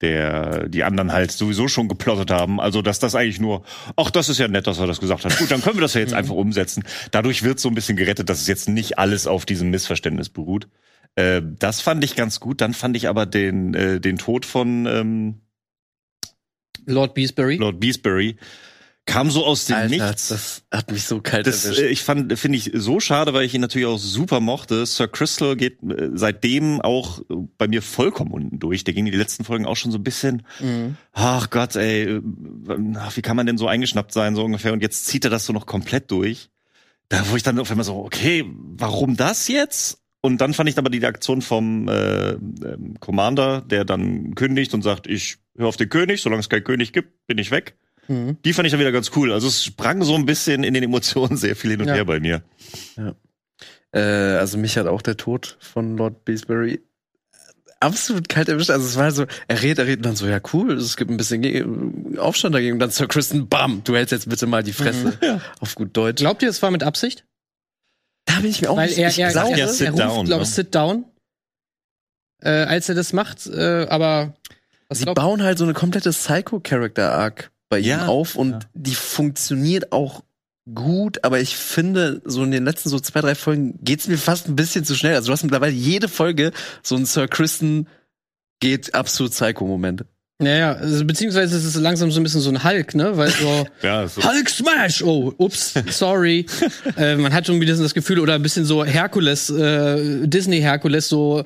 der 0.00 0.68
die 0.68 0.84
anderen 0.84 1.12
halt 1.12 1.32
sowieso 1.32 1.68
schon 1.68 1.88
geplottet 1.88 2.30
haben. 2.30 2.60
Also 2.60 2.82
dass 2.82 2.98
das 2.98 3.14
eigentlich 3.14 3.40
nur, 3.40 3.64
ach, 3.96 4.10
das 4.10 4.28
ist 4.28 4.38
ja 4.38 4.48
nett, 4.48 4.66
dass 4.66 4.78
er 4.78 4.86
das 4.86 5.00
gesagt 5.00 5.24
hat. 5.24 5.36
Gut, 5.38 5.50
dann 5.50 5.62
können 5.62 5.76
wir 5.76 5.82
das 5.82 5.94
ja 5.94 6.00
jetzt 6.00 6.14
einfach 6.14 6.34
umsetzen. 6.34 6.84
Dadurch 7.10 7.42
wird 7.42 7.60
so 7.60 7.68
ein 7.68 7.74
bisschen 7.74 7.96
gerettet, 7.96 8.28
dass 8.28 8.40
es 8.40 8.46
jetzt 8.46 8.68
nicht 8.68 8.98
alles 8.98 9.26
auf 9.26 9.46
diesem 9.46 9.70
Missverständnis 9.70 10.28
beruht. 10.28 10.68
Äh, 11.16 11.42
das 11.42 11.80
fand 11.80 12.04
ich 12.04 12.16
ganz 12.16 12.40
gut. 12.40 12.60
Dann 12.60 12.74
fand 12.74 12.96
ich 12.96 13.08
aber 13.08 13.26
den 13.26 13.74
äh, 13.74 14.00
den 14.00 14.18
Tod 14.18 14.46
von 14.46 14.86
ähm, 14.86 15.40
Lord 16.86 17.14
Beesbury. 17.14 17.56
Lord 17.56 17.80
Beesbury 17.80 18.36
kam 19.08 19.30
so 19.30 19.44
aus 19.44 19.64
dem 19.64 19.76
Alter, 19.76 19.88
Nichts. 20.06 20.28
das 20.28 20.62
hat 20.70 20.92
mich 20.92 21.04
so 21.04 21.20
kalt 21.20 21.46
Das, 21.46 21.64
erwischt. 21.64 21.80
äh, 21.80 21.88
ich 21.88 22.02
fand, 22.02 22.38
finde 22.38 22.58
ich 22.58 22.70
so 22.74 23.00
schade, 23.00 23.32
weil 23.32 23.44
ich 23.44 23.54
ihn 23.54 23.60
natürlich 23.62 23.86
auch 23.86 23.98
super 23.98 24.38
mochte. 24.38 24.84
Sir 24.86 25.08
Crystal 25.08 25.56
geht 25.56 25.82
äh, 25.82 26.10
seitdem 26.12 26.80
auch 26.82 27.20
äh, 27.22 27.34
bei 27.56 27.66
mir 27.68 27.80
vollkommen 27.82 28.30
unten 28.32 28.58
durch. 28.58 28.84
Der 28.84 28.92
ging 28.94 29.06
in 29.06 29.12
die 29.12 29.18
letzten 29.18 29.44
Folgen 29.44 29.64
auch 29.66 29.76
schon 29.76 29.90
so 29.92 29.98
ein 29.98 30.04
bisschen, 30.04 30.42
Mhm. 30.60 30.96
ach 31.12 31.50
Gott, 31.50 31.74
ey, 31.76 32.20
wie 32.22 33.22
kann 33.22 33.36
man 33.36 33.46
denn 33.46 33.58
so 33.58 33.66
eingeschnappt 33.66 34.12
sein, 34.12 34.36
so 34.36 34.44
ungefähr. 34.44 34.72
Und 34.72 34.82
jetzt 34.82 35.06
zieht 35.06 35.24
er 35.24 35.30
das 35.30 35.46
so 35.46 35.52
noch 35.52 35.66
komplett 35.66 36.10
durch. 36.10 36.50
Da 37.08 37.24
wo 37.30 37.36
ich 37.36 37.42
dann 37.42 37.58
auf 37.58 37.70
einmal 37.70 37.84
so, 37.84 37.96
okay, 38.04 38.44
warum 38.76 39.16
das 39.16 39.48
jetzt? 39.48 39.98
Und 40.20 40.40
dann 40.42 40.52
fand 40.52 40.68
ich 40.68 40.76
aber 40.76 40.90
die 40.90 41.04
Aktion 41.06 41.40
vom 41.42 41.88
äh, 41.88 42.32
ähm, 42.32 42.96
Commander, 43.00 43.62
der 43.62 43.84
dann 43.86 44.34
kündigt 44.34 44.74
und 44.74 44.82
sagt, 44.82 45.06
ich 45.06 45.38
höre 45.56 45.68
auf 45.68 45.76
den 45.78 45.88
König, 45.88 46.20
solange 46.20 46.40
es 46.40 46.48
keinen 46.50 46.64
König 46.64 46.92
gibt, 46.92 47.26
bin 47.26 47.38
ich 47.38 47.50
weg. 47.50 47.76
Mhm. 48.08 48.38
Die 48.44 48.52
fand 48.52 48.66
ich 48.66 48.72
dann 48.72 48.80
wieder 48.80 48.92
ganz 48.92 49.10
cool. 49.16 49.32
Also 49.32 49.48
es 49.48 49.62
sprang 49.64 50.02
so 50.02 50.14
ein 50.14 50.26
bisschen 50.26 50.64
in 50.64 50.74
den 50.74 50.82
Emotionen 50.82 51.36
sehr 51.36 51.54
viel 51.56 51.72
hin 51.72 51.80
und 51.82 51.88
Ja. 51.88 51.94
her 51.94 52.04
bei 52.04 52.20
mir. 52.20 52.42
Äh, 53.92 54.00
also 54.00 54.58
mich 54.58 54.76
hat 54.76 54.86
auch 54.86 55.02
der 55.02 55.16
Tod 55.16 55.56
von 55.60 55.96
Lord 55.96 56.24
Beesbury 56.24 56.80
absolut 57.80 58.28
kalt 58.28 58.48
erwischt. 58.48 58.70
Also 58.70 58.86
es 58.86 58.96
war 58.96 59.10
so, 59.12 59.26
er 59.46 59.62
redet, 59.62 59.78
er 59.78 59.86
redet 59.86 59.98
und 59.98 60.06
dann 60.06 60.16
so, 60.16 60.26
ja 60.26 60.40
cool, 60.52 60.72
es 60.72 60.96
gibt 60.96 61.10
ein 61.10 61.16
bisschen 61.16 62.18
Aufstand 62.18 62.54
dagegen. 62.54 62.74
Und 62.74 62.78
dann 62.80 62.90
Sir 62.90 63.06
Kristen, 63.06 63.48
bam, 63.48 63.82
du 63.84 63.94
hältst 63.94 64.12
jetzt 64.12 64.28
bitte 64.28 64.46
mal 64.46 64.62
die 64.62 64.72
Fresse. 64.72 65.18
Auf 65.60 65.74
gut 65.74 65.96
Deutsch. 65.96 66.20
Glaubt 66.20 66.42
ihr, 66.42 66.48
es 66.48 66.60
war 66.62 66.70
mit 66.70 66.82
Absicht? 66.82 67.24
Da 68.24 68.40
bin 68.40 68.50
ich 68.50 68.60
mir 68.60 68.70
auch 68.70 68.76
Weil 68.76 68.88
nicht 68.88 68.98
er, 68.98 69.08
ich 69.08 69.18
er, 69.18 69.30
glaube, 69.30 69.52
er, 69.52 69.58
ja, 69.58 69.66
er, 69.66 69.72
sit 69.72 69.88
ruft, 69.92 70.00
down, 70.00 70.26
glaube 70.26 70.42
ne? 70.42 70.48
ich, 70.48 70.54
sit 70.54 70.74
down, 70.74 71.04
äh, 72.42 72.50
als 72.50 72.88
er 72.88 72.94
das 72.94 73.12
macht. 73.12 73.46
Äh, 73.46 73.86
aber 73.88 74.34
was 74.88 74.98
Sie 74.98 75.04
glaubt 75.04 75.16
bauen 75.16 75.42
halt 75.42 75.56
so 75.58 75.64
eine 75.64 75.72
komplette 75.72 76.10
Psycho-Character-Arc 76.10 77.50
bei 77.68 77.78
Ja, 77.78 78.04
ihm 78.04 78.08
auf 78.08 78.34
und 78.36 78.50
ja. 78.52 78.58
die 78.74 78.94
funktioniert 78.94 79.92
auch 79.92 80.24
gut, 80.74 81.24
aber 81.24 81.40
ich 81.40 81.56
finde, 81.56 82.20
so 82.24 82.44
in 82.44 82.50
den 82.50 82.64
letzten 82.64 82.88
so 82.88 83.00
zwei, 83.00 83.20
drei 83.20 83.34
Folgen 83.34 83.78
geht's 83.82 84.06
mir 84.08 84.18
fast 84.18 84.48
ein 84.48 84.56
bisschen 84.56 84.84
zu 84.84 84.94
schnell. 84.94 85.14
Also 85.14 85.28
du 85.28 85.32
hast 85.32 85.42
mittlerweile 85.42 85.72
jede 85.72 86.08
Folge 86.08 86.52
so 86.82 86.96
ein 86.96 87.06
Sir 87.06 87.28
Kristen 87.28 87.88
geht 88.60 88.94
absolut 88.94 89.32
Psycho-Moment. 89.32 90.04
Naja, 90.40 90.74
also, 90.74 91.04
beziehungsweise 91.04 91.56
es 91.56 91.64
ist 91.64 91.74
langsam 91.76 92.12
so 92.12 92.20
ein 92.20 92.22
bisschen 92.22 92.40
so 92.40 92.50
ein 92.50 92.62
Hulk, 92.62 92.94
ne? 92.94 93.16
Weil 93.16 93.30
so, 93.30 93.66
Ja, 93.82 94.06
so. 94.06 94.22
Hulk 94.22 94.48
Smash! 94.48 95.02
Oh, 95.02 95.34
ups, 95.36 95.74
sorry. 95.90 96.46
äh, 96.96 97.16
man 97.16 97.32
hat 97.32 97.46
schon 97.48 97.60
wieder 97.60 97.74
das 97.76 97.92
Gefühl, 97.92 98.20
oder 98.20 98.34
ein 98.34 98.42
bisschen 98.42 98.64
so 98.64 98.84
Herkules, 98.84 99.50
äh, 99.50 100.28
Disney 100.28 100.60
Herkules, 100.60 101.08
so, 101.08 101.42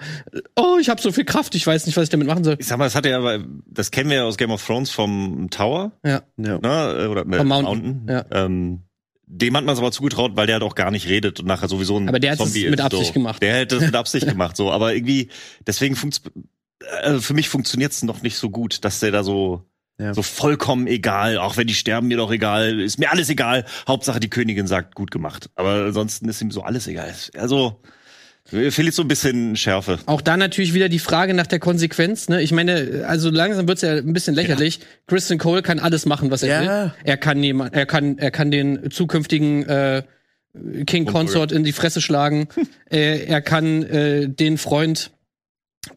oh, 0.56 0.76
ich 0.78 0.90
habe 0.90 1.00
so 1.00 1.10
viel 1.10 1.24
Kraft, 1.24 1.54
ich 1.54 1.66
weiß 1.66 1.86
nicht, 1.86 1.96
was 1.96 2.04
ich 2.04 2.10
damit 2.10 2.26
machen 2.26 2.44
soll. 2.44 2.56
Ich 2.58 2.66
sag 2.66 2.76
mal, 2.76 2.84
das 2.84 2.94
hat 2.94 3.06
ja, 3.06 3.16
aber- 3.16 3.42
das 3.66 3.90
kennen 3.90 4.10
wir 4.10 4.16
ja 4.18 4.24
aus 4.24 4.36
Game 4.36 4.50
of 4.50 4.62
Thrones 4.66 4.90
vom 4.90 5.48
Tower, 5.48 5.92
Ja. 6.04 6.22
Ja. 6.36 6.58
ne? 6.58 7.08
Oder 7.08 7.22
äh, 7.26 7.36
Vom 7.38 7.48
Mountain, 7.48 8.06
ja. 8.10 8.24
Ähm, 8.30 8.80
dem 9.26 9.56
hat 9.56 9.64
man 9.64 9.72
es 9.72 9.78
aber 9.78 9.90
zugetraut, 9.92 10.32
weil 10.34 10.46
der 10.46 10.56
halt 10.56 10.62
auch 10.62 10.74
gar 10.74 10.90
nicht 10.90 11.08
redet 11.08 11.40
und 11.40 11.46
nachher 11.46 11.66
sowieso 11.66 11.96
ein 11.96 12.06
Aber 12.10 12.20
der 12.20 12.32
hat 12.32 12.40
es 12.40 12.44
Zombie 12.44 12.68
mit 12.68 12.78
ist, 12.80 12.84
Absicht 12.84 13.06
so. 13.06 13.12
gemacht. 13.14 13.40
Der 13.40 13.54
hätte 13.54 13.76
es 13.76 13.82
mit 13.86 13.94
Absicht 13.94 14.26
gemacht, 14.28 14.54
so. 14.58 14.70
Aber 14.70 14.94
irgendwie, 14.94 15.30
deswegen 15.66 15.96
funktioniert, 15.96 16.34
äh, 17.02 17.18
für 17.18 17.34
mich 17.34 17.48
funktioniert 17.48 17.92
es 17.92 18.02
noch 18.02 18.22
nicht 18.22 18.36
so 18.36 18.50
gut, 18.50 18.84
dass 18.84 19.00
der 19.00 19.10
da 19.10 19.22
so, 19.24 19.62
Ja. 19.98 20.14
so 20.14 20.22
vollkommen 20.22 20.86
egal, 20.86 21.38
auch 21.38 21.56
wenn 21.56 21.66
die 21.66 21.74
sterben, 21.74 22.08
mir 22.08 22.16
doch 22.16 22.30
egal, 22.32 22.80
ist 22.80 22.98
mir 22.98 23.10
alles 23.10 23.28
egal. 23.30 23.64
Hauptsache 23.88 24.20
die 24.20 24.30
Königin 24.30 24.66
sagt, 24.66 24.94
gut 24.94 25.10
gemacht. 25.10 25.50
Aber 25.54 25.84
ansonsten 25.86 26.28
ist 26.28 26.40
ihm 26.42 26.50
so 26.50 26.62
alles 26.62 26.86
egal. 26.86 27.12
Also, 27.36 27.80
fehlt 28.44 28.92
so 28.92 29.02
ein 29.02 29.08
bisschen 29.08 29.54
Schärfe. 29.56 29.98
Auch 30.06 30.20
da 30.20 30.36
natürlich 30.36 30.74
wieder 30.74 30.88
die 30.88 30.98
Frage 30.98 31.32
nach 31.32 31.46
der 31.46 31.60
Konsequenz. 31.60 32.28
Ne? 32.28 32.42
Ich 32.42 32.50
meine, 32.52 33.04
also 33.06 33.30
langsam 33.30 33.68
wird's 33.68 33.82
ja 33.82 33.92
ein 33.94 34.12
bisschen 34.12 34.34
lächerlich. 34.34 34.80
Kristen 35.06 35.38
Cole 35.38 35.62
kann 35.62 35.78
alles 35.78 36.06
machen, 36.06 36.30
was 36.30 36.42
er 36.42 36.62
Ja. 36.62 36.84
will. 36.84 36.92
Er 37.04 37.16
kann 37.16 37.42
jemand, 37.42 37.72
er 37.74 37.86
kann, 37.86 38.18
er 38.18 38.30
kann 38.32 38.50
den 38.50 38.90
zukünftigen 38.90 39.62
äh, 39.68 40.02
King 40.86 41.06
Consort 41.06 41.52
in 41.52 41.64
die 41.64 41.72
Fresse 41.72 42.00
schlagen. 42.00 42.48
äh, 42.90 43.24
er 43.26 43.40
kann 43.42 43.84
äh, 43.84 44.28
den 44.28 44.58
Freund 44.58 45.12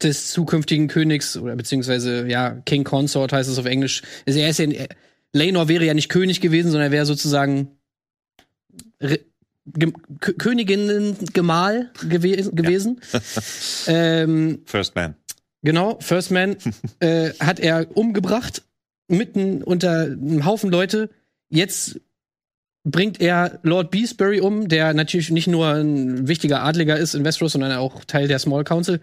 des 0.01 0.31
zukünftigen 0.31 0.87
Königs 0.87 1.37
oder 1.37 1.55
beziehungsweise 1.55 2.27
ja 2.27 2.51
King 2.65 2.83
Consort 2.83 3.33
heißt 3.33 3.49
es 3.49 3.59
auf 3.59 3.65
Englisch. 3.65 4.01
Also 4.25 4.39
er 4.39 4.49
ist 4.49 4.59
ja, 4.59 4.67
Lenor 5.33 5.67
wäre 5.67 5.85
ja 5.85 5.93
nicht 5.93 6.09
König 6.09 6.41
gewesen, 6.41 6.71
sondern 6.71 6.89
er 6.89 6.91
wäre 6.91 7.05
sozusagen 7.05 7.77
Re 9.01 9.19
Ge 9.67 9.91
Königinnen-Gemahl 10.19 11.89
gewe 12.07 12.51
gewesen. 12.51 13.01
ähm, 13.87 14.61
First 14.65 14.95
Man. 14.95 15.15
Genau, 15.63 15.97
First 16.01 16.29
Man 16.29 16.57
äh, 16.99 17.31
hat 17.39 17.59
er 17.59 17.97
umgebracht, 17.97 18.61
mitten 19.07 19.63
unter 19.63 20.03
einem 20.03 20.45
Haufen 20.45 20.69
Leute. 20.69 21.09
Jetzt 21.49 21.99
bringt 22.83 23.19
er 23.19 23.59
Lord 23.63 23.89
Beesbury 23.89 24.39
um, 24.39 24.67
der 24.67 24.93
natürlich 24.93 25.31
nicht 25.31 25.47
nur 25.47 25.69
ein 25.69 26.27
wichtiger 26.27 26.61
Adliger 26.61 26.97
ist 26.97 27.15
in 27.15 27.25
Westeros, 27.25 27.53
sondern 27.53 27.71
auch 27.71 28.05
Teil 28.05 28.27
der 28.27 28.37
Small 28.37 28.63
Council. 28.63 29.01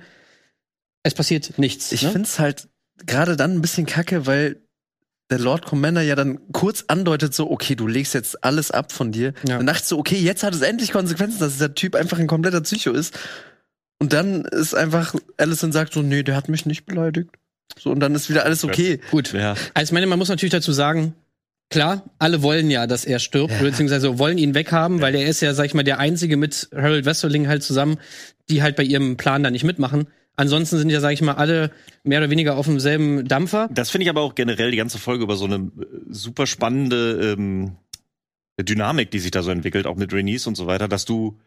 Es 1.02 1.14
passiert 1.14 1.58
nichts. 1.58 1.92
Ich 1.92 2.02
ne? 2.02 2.10
find's 2.10 2.38
halt 2.38 2.68
gerade 3.06 3.36
dann 3.36 3.54
ein 3.54 3.62
bisschen 3.62 3.86
kacke, 3.86 4.26
weil 4.26 4.62
der 5.30 5.38
Lord 5.38 5.64
Commander 5.64 6.02
ja 6.02 6.14
dann 6.14 6.40
kurz 6.52 6.84
andeutet 6.88 7.34
so, 7.34 7.50
okay, 7.50 7.74
du 7.74 7.86
legst 7.86 8.14
jetzt 8.14 8.44
alles 8.44 8.70
ab 8.70 8.92
von 8.92 9.12
dir. 9.12 9.32
Ja. 9.48 9.56
Dann 9.56 9.66
dachte 9.66 9.84
so, 9.84 9.98
okay, 9.98 10.16
jetzt 10.16 10.42
hat 10.42 10.54
es 10.54 10.60
endlich 10.60 10.92
Konsequenzen, 10.92 11.40
dass 11.40 11.54
dieser 11.54 11.74
Typ 11.74 11.94
einfach 11.94 12.18
ein 12.18 12.26
kompletter 12.26 12.60
Psycho 12.60 12.92
ist. 12.92 13.18
Und 13.98 14.12
dann 14.12 14.44
ist 14.44 14.74
einfach, 14.74 15.14
Allison 15.38 15.72
sagt 15.72 15.94
so, 15.94 16.02
nee, 16.02 16.22
der 16.22 16.36
hat 16.36 16.48
mich 16.48 16.66
nicht 16.66 16.84
beleidigt. 16.84 17.30
So, 17.78 17.90
und 17.90 18.00
dann 18.00 18.14
ist 18.14 18.28
wieder 18.28 18.44
alles 18.44 18.64
okay. 18.64 19.00
Gut. 19.10 19.32
Ja. 19.32 19.54
Also 19.74 19.90
ich 19.90 19.92
meine, 19.92 20.06
man 20.06 20.18
muss 20.18 20.28
natürlich 20.28 20.52
dazu 20.52 20.72
sagen, 20.72 21.14
klar, 21.70 22.02
alle 22.18 22.42
wollen 22.42 22.70
ja, 22.70 22.86
dass 22.86 23.04
er 23.04 23.18
stirbt, 23.18 23.58
beziehungsweise 23.60 24.18
wollen 24.18 24.38
ihn 24.38 24.54
weghaben, 24.54 25.00
weil 25.00 25.14
er 25.14 25.26
ist 25.26 25.40
ja, 25.40 25.54
sag 25.54 25.66
ich 25.66 25.74
mal, 25.74 25.82
der 25.82 25.98
Einzige 25.98 26.36
mit 26.36 26.68
Harold 26.74 27.06
Westerling 27.06 27.48
halt 27.48 27.62
zusammen, 27.62 27.98
die 28.50 28.62
halt 28.62 28.76
bei 28.76 28.82
ihrem 28.82 29.16
Plan 29.16 29.42
da 29.42 29.50
nicht 29.50 29.64
mitmachen. 29.64 30.08
Ansonsten 30.42 30.76
sind 30.76 30.90
ja, 30.90 30.98
sag 30.98 31.12
ich 31.12 31.22
mal, 31.22 31.34
alle 31.34 31.70
mehr 32.02 32.18
oder 32.18 32.28
weniger 32.28 32.56
auf 32.56 32.66
demselben 32.66 33.28
Dampfer. 33.28 33.68
Das 33.72 33.90
finde 33.90 34.02
ich 34.02 34.10
aber 34.10 34.22
auch 34.22 34.34
generell 34.34 34.72
die 34.72 34.76
ganze 34.76 34.98
Folge 34.98 35.22
über 35.22 35.36
so 35.36 35.44
eine 35.44 35.54
äh, 35.56 35.86
super 36.10 36.48
spannende 36.48 37.36
ähm, 37.38 37.76
Dynamik, 38.60 39.12
die 39.12 39.20
sich 39.20 39.30
da 39.30 39.44
so 39.44 39.52
entwickelt, 39.52 39.86
auch 39.86 39.94
mit 39.94 40.12
Renice 40.12 40.48
und 40.48 40.56
so 40.56 40.66
weiter, 40.66 40.88
dass 40.88 41.04
du 41.04 41.38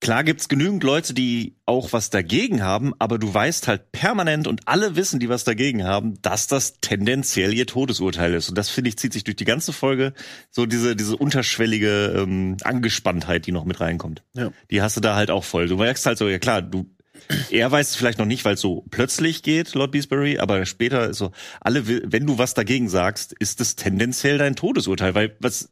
klar 0.00 0.22
gibt's 0.22 0.48
genügend 0.48 0.84
Leute, 0.84 1.14
die 1.14 1.56
auch 1.66 1.92
was 1.92 2.10
dagegen 2.10 2.62
haben, 2.62 2.92
aber 3.00 3.18
du 3.18 3.34
weißt 3.34 3.66
halt 3.66 3.90
permanent 3.90 4.46
und 4.46 4.68
alle 4.68 4.94
wissen, 4.94 5.18
die 5.18 5.28
was 5.28 5.42
dagegen 5.42 5.82
haben, 5.82 6.22
dass 6.22 6.46
das 6.46 6.74
tendenziell 6.80 7.52
ihr 7.52 7.66
Todesurteil 7.66 8.34
ist. 8.34 8.48
Und 8.48 8.56
das 8.56 8.68
finde 8.68 8.90
ich 8.90 8.98
zieht 8.98 9.12
sich 9.12 9.24
durch 9.24 9.36
die 9.36 9.44
ganze 9.44 9.72
Folge 9.72 10.12
so 10.52 10.64
diese 10.64 10.94
diese 10.94 11.16
unterschwellige 11.16 12.14
ähm, 12.16 12.56
Angespanntheit, 12.62 13.46
die 13.46 13.52
noch 13.52 13.64
mit 13.64 13.80
reinkommt. 13.80 14.22
Ja. 14.34 14.52
Die 14.70 14.80
hast 14.80 14.96
du 14.96 15.00
da 15.00 15.16
halt 15.16 15.32
auch 15.32 15.42
voll. 15.42 15.66
Du 15.66 15.76
merkst 15.76 16.06
halt 16.06 16.18
so, 16.18 16.28
ja 16.28 16.38
klar, 16.38 16.62
du 16.62 16.86
er 17.50 17.70
weiß 17.70 17.90
es 17.90 17.96
vielleicht 17.96 18.18
noch 18.18 18.26
nicht, 18.26 18.44
weil 18.44 18.54
es 18.54 18.60
so 18.60 18.84
plötzlich 18.90 19.42
geht, 19.42 19.74
Lord 19.74 19.92
Beesbury, 19.92 20.38
aber 20.38 20.64
später 20.66 21.10
ist 21.10 21.18
so, 21.18 21.30
alle, 21.60 21.86
wenn 21.86 22.26
du 22.26 22.38
was 22.38 22.54
dagegen 22.54 22.88
sagst, 22.88 23.32
ist 23.38 23.60
es 23.60 23.76
tendenziell 23.76 24.38
dein 24.38 24.56
Todesurteil, 24.56 25.14
weil 25.14 25.36
was, 25.40 25.70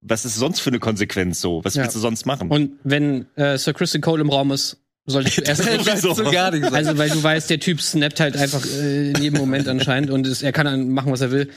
was 0.00 0.24
ist 0.24 0.36
sonst 0.36 0.60
für 0.60 0.70
eine 0.70 0.78
Konsequenz 0.78 1.40
so? 1.40 1.64
Was 1.64 1.74
Ja. 1.74 1.82
willst 1.82 1.96
du 1.96 2.00
sonst 2.00 2.26
machen? 2.26 2.50
Und 2.50 2.72
wenn 2.84 3.26
äh, 3.36 3.56
Sir 3.58 3.72
Christian 3.74 4.00
Cole 4.02 4.20
im 4.22 4.30
Raum 4.30 4.50
ist, 4.52 4.78
solltest 5.06 5.38
du 5.38 5.42
erst 5.42 5.64
nicht. 5.64 5.98
So 5.98 6.14
gar 6.30 6.50
nicht. 6.50 6.72
Also, 6.72 6.96
weil 6.98 7.10
du 7.10 7.22
weißt, 7.22 7.50
der 7.50 7.60
Typ 7.60 7.80
snappt 7.80 8.20
halt 8.20 8.36
einfach 8.36 8.64
äh, 8.64 9.10
in 9.10 9.22
jedem 9.22 9.38
Moment 9.38 9.68
anscheinend 9.68 10.10
und 10.10 10.26
es, 10.26 10.42
er 10.42 10.52
kann 10.52 10.66
dann 10.66 10.88
machen, 10.90 11.12
was 11.12 11.20
er 11.20 11.30
will. 11.30 11.48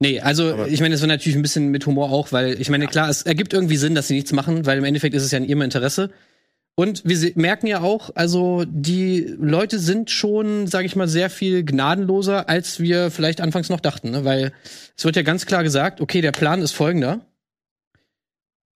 Nee, 0.00 0.20
also 0.20 0.64
ich 0.66 0.80
meine, 0.80 0.96
es 0.96 1.00
war 1.02 1.06
natürlich 1.08 1.36
ein 1.36 1.42
bisschen 1.42 1.68
mit 1.68 1.86
Humor 1.86 2.10
auch, 2.10 2.32
weil 2.32 2.60
ich 2.60 2.68
meine, 2.68 2.88
klar, 2.88 3.08
es 3.08 3.22
ergibt 3.22 3.52
irgendwie 3.52 3.76
Sinn, 3.76 3.94
dass 3.94 4.08
sie 4.08 4.14
nichts 4.14 4.32
machen, 4.32 4.66
weil 4.66 4.78
im 4.78 4.84
Endeffekt 4.84 5.14
ist 5.14 5.22
es 5.22 5.30
ja 5.30 5.38
in 5.38 5.44
ihrem 5.44 5.62
Interesse. 5.62 6.10
Und 6.76 7.02
wir 7.04 7.32
merken 7.36 7.68
ja 7.68 7.82
auch, 7.82 8.10
also 8.16 8.64
die 8.66 9.20
Leute 9.38 9.78
sind 9.78 10.10
schon, 10.10 10.66
sage 10.66 10.86
ich 10.86 10.96
mal, 10.96 11.06
sehr 11.06 11.30
viel 11.30 11.64
gnadenloser, 11.64 12.48
als 12.48 12.80
wir 12.80 13.12
vielleicht 13.12 13.40
anfangs 13.40 13.68
noch 13.68 13.80
dachten, 13.80 14.10
ne? 14.10 14.24
weil 14.24 14.52
es 14.96 15.04
wird 15.04 15.14
ja 15.14 15.22
ganz 15.22 15.46
klar 15.46 15.62
gesagt, 15.62 16.00
okay, 16.00 16.20
der 16.20 16.32
Plan 16.32 16.60
ist 16.62 16.72
folgender. 16.72 17.20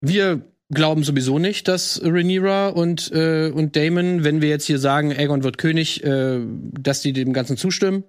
Wir 0.00 0.42
glauben 0.70 1.02
sowieso 1.02 1.40
nicht, 1.40 1.66
dass 1.66 2.00
Rhaenyra 2.04 2.68
und, 2.68 3.10
äh, 3.10 3.50
und 3.50 3.74
Damon, 3.74 4.22
wenn 4.22 4.42
wir 4.42 4.48
jetzt 4.48 4.66
hier 4.66 4.78
sagen, 4.78 5.12
Aegon 5.12 5.42
wird 5.42 5.58
König, 5.58 6.04
äh, 6.04 6.40
dass 6.72 7.00
die 7.00 7.12
dem 7.12 7.32
Ganzen 7.32 7.56
zustimmen, 7.56 8.04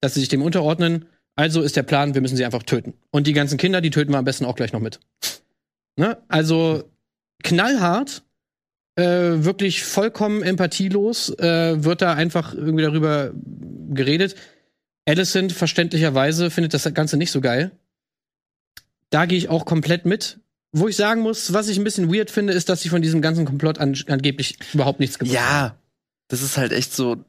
dass 0.00 0.14
sie 0.14 0.20
sich 0.20 0.28
dem 0.30 0.42
unterordnen. 0.42 1.06
Also 1.34 1.60
ist 1.60 1.76
der 1.76 1.82
Plan, 1.82 2.14
wir 2.14 2.22
müssen 2.22 2.36
sie 2.36 2.44
einfach 2.46 2.62
töten. 2.62 2.94
Und 3.10 3.26
die 3.26 3.34
ganzen 3.34 3.58
Kinder, 3.58 3.82
die 3.82 3.90
töten 3.90 4.12
wir 4.12 4.18
am 4.18 4.24
besten 4.24 4.46
auch 4.46 4.56
gleich 4.56 4.72
noch 4.72 4.80
mit. 4.80 5.00
Ne? 5.96 6.16
Also 6.28 6.84
knallhart, 7.42 8.22
äh, 8.96 9.44
wirklich 9.44 9.84
vollkommen 9.84 10.42
empathielos, 10.42 11.30
äh, 11.38 11.84
wird 11.84 12.02
da 12.02 12.14
einfach 12.14 12.54
irgendwie 12.54 12.84
darüber 12.84 13.32
geredet. 13.90 14.34
Alicent 15.06 15.52
verständlicherweise 15.52 16.50
findet 16.50 16.74
das 16.74 16.92
Ganze 16.92 17.16
nicht 17.16 17.30
so 17.30 17.40
geil. 17.40 17.70
Da 19.10 19.26
gehe 19.26 19.38
ich 19.38 19.48
auch 19.48 19.64
komplett 19.64 20.04
mit. 20.04 20.40
Wo 20.72 20.88
ich 20.88 20.96
sagen 20.96 21.22
muss, 21.22 21.52
was 21.52 21.68
ich 21.68 21.78
ein 21.78 21.84
bisschen 21.84 22.12
weird 22.12 22.30
finde, 22.30 22.52
ist, 22.52 22.68
dass 22.68 22.82
sie 22.82 22.88
von 22.88 23.00
diesem 23.00 23.22
ganzen 23.22 23.44
Komplott 23.44 23.78
an, 23.78 23.96
angeblich 24.08 24.58
überhaupt 24.74 25.00
nichts 25.00 25.18
gewusst 25.18 25.38
haben. 25.38 25.44
Ja, 25.44 25.78
das 26.28 26.42
ist 26.42 26.56
halt 26.56 26.72
echt 26.72 26.92
so. 26.92 27.24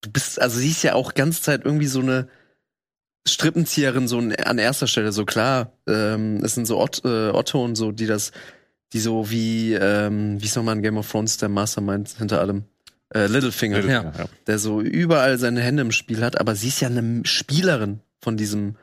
Du 0.00 0.10
bist, 0.10 0.40
also 0.40 0.58
sie 0.58 0.70
ist 0.70 0.82
ja 0.82 0.94
auch 0.94 1.14
ganze 1.14 1.42
Zeit 1.42 1.64
irgendwie 1.64 1.86
so 1.86 2.00
eine 2.00 2.28
Strippenzieherin, 3.28 4.08
so 4.08 4.18
an 4.18 4.58
erster 4.58 4.86
Stelle. 4.86 5.12
So 5.12 5.24
klar, 5.24 5.72
ähm, 5.86 6.42
es 6.42 6.54
sind 6.54 6.66
so 6.66 6.78
Ott, 6.78 7.04
äh, 7.04 7.30
Otto 7.30 7.62
und 7.62 7.76
so, 7.76 7.92
die 7.92 8.06
das, 8.06 8.32
die 8.92 9.00
so 9.00 9.30
wie, 9.30 9.74
ähm, 9.74 10.40
wie 10.40 10.46
ist 10.46 10.56
nochmal 10.56 10.76
in 10.76 10.82
Game 10.82 10.96
of 10.96 11.10
Thrones 11.10 11.36
der 11.36 11.48
Mastermind 11.48 12.10
hinter 12.18 12.40
allem? 12.40 12.64
Äh, 13.14 13.26
Littlefinger, 13.26 13.84
Ja. 13.86 14.12
der 14.46 14.58
so 14.58 14.80
überall 14.80 15.38
seine 15.38 15.60
Hände 15.62 15.82
im 15.82 15.92
Spiel 15.92 16.22
hat, 16.22 16.38
aber 16.40 16.54
sie 16.54 16.68
ist 16.68 16.80
ja 16.80 16.88
eine 16.88 17.22
Spielerin 17.24 18.00
von 18.20 18.36
diesem 18.36 18.76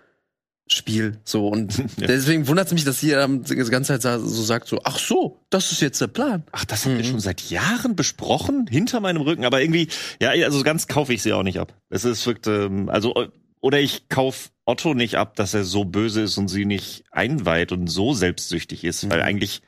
Spiel. 0.67 1.19
So, 1.23 1.47
und 1.47 1.77
Ja. 1.99 2.07
deswegen 2.07 2.47
wundert 2.47 2.67
es 2.67 2.73
mich, 2.73 2.83
dass 2.85 2.99
sie 2.99 3.09
die 3.09 3.55
ganze 3.69 3.99
Zeit 3.99 4.19
so 4.21 4.43
sagt, 4.43 4.67
so, 4.67 4.79
ach 4.83 4.97
so, 4.97 5.45
das 5.51 5.71
ist 5.71 5.81
jetzt 5.81 6.01
der 6.01 6.07
Plan. 6.07 6.43
Ach, 6.51 6.65
das 6.65 6.85
haben 6.85 6.97
wir 6.97 7.03
Mhm. 7.03 7.09
schon 7.09 7.19
seit 7.19 7.41
Jahren 7.51 7.95
besprochen, 7.95 8.65
hinter 8.67 8.99
meinem 8.99 9.21
Rücken, 9.21 9.45
aber 9.45 9.61
irgendwie, 9.61 9.89
ja, 10.19 10.29
also 10.29 10.63
ganz 10.63 10.87
kaufe 10.87 11.13
ich 11.13 11.21
sie 11.21 11.33
auch 11.33 11.43
nicht 11.43 11.59
ab. 11.59 11.73
Es 11.89 12.03
ist 12.03 12.25
wirkt, 12.25 12.47
ähm, 12.47 12.89
also, 12.89 13.13
oder 13.61 13.79
ich 13.79 14.09
kauf 14.09 14.51
Otto 14.65 14.95
nicht 14.95 15.15
ab, 15.17 15.35
dass 15.35 15.53
er 15.53 15.63
so 15.65 15.85
böse 15.85 16.21
ist 16.21 16.37
und 16.39 16.47
sie 16.47 16.65
nicht 16.65 17.03
einweiht 17.11 17.71
und 17.71 17.85
so 17.87 18.15
selbstsüchtig 18.15 18.83
ist, 18.85 19.07
weil 19.11 19.19
Mhm. 19.19 19.25
eigentlich 19.25 19.61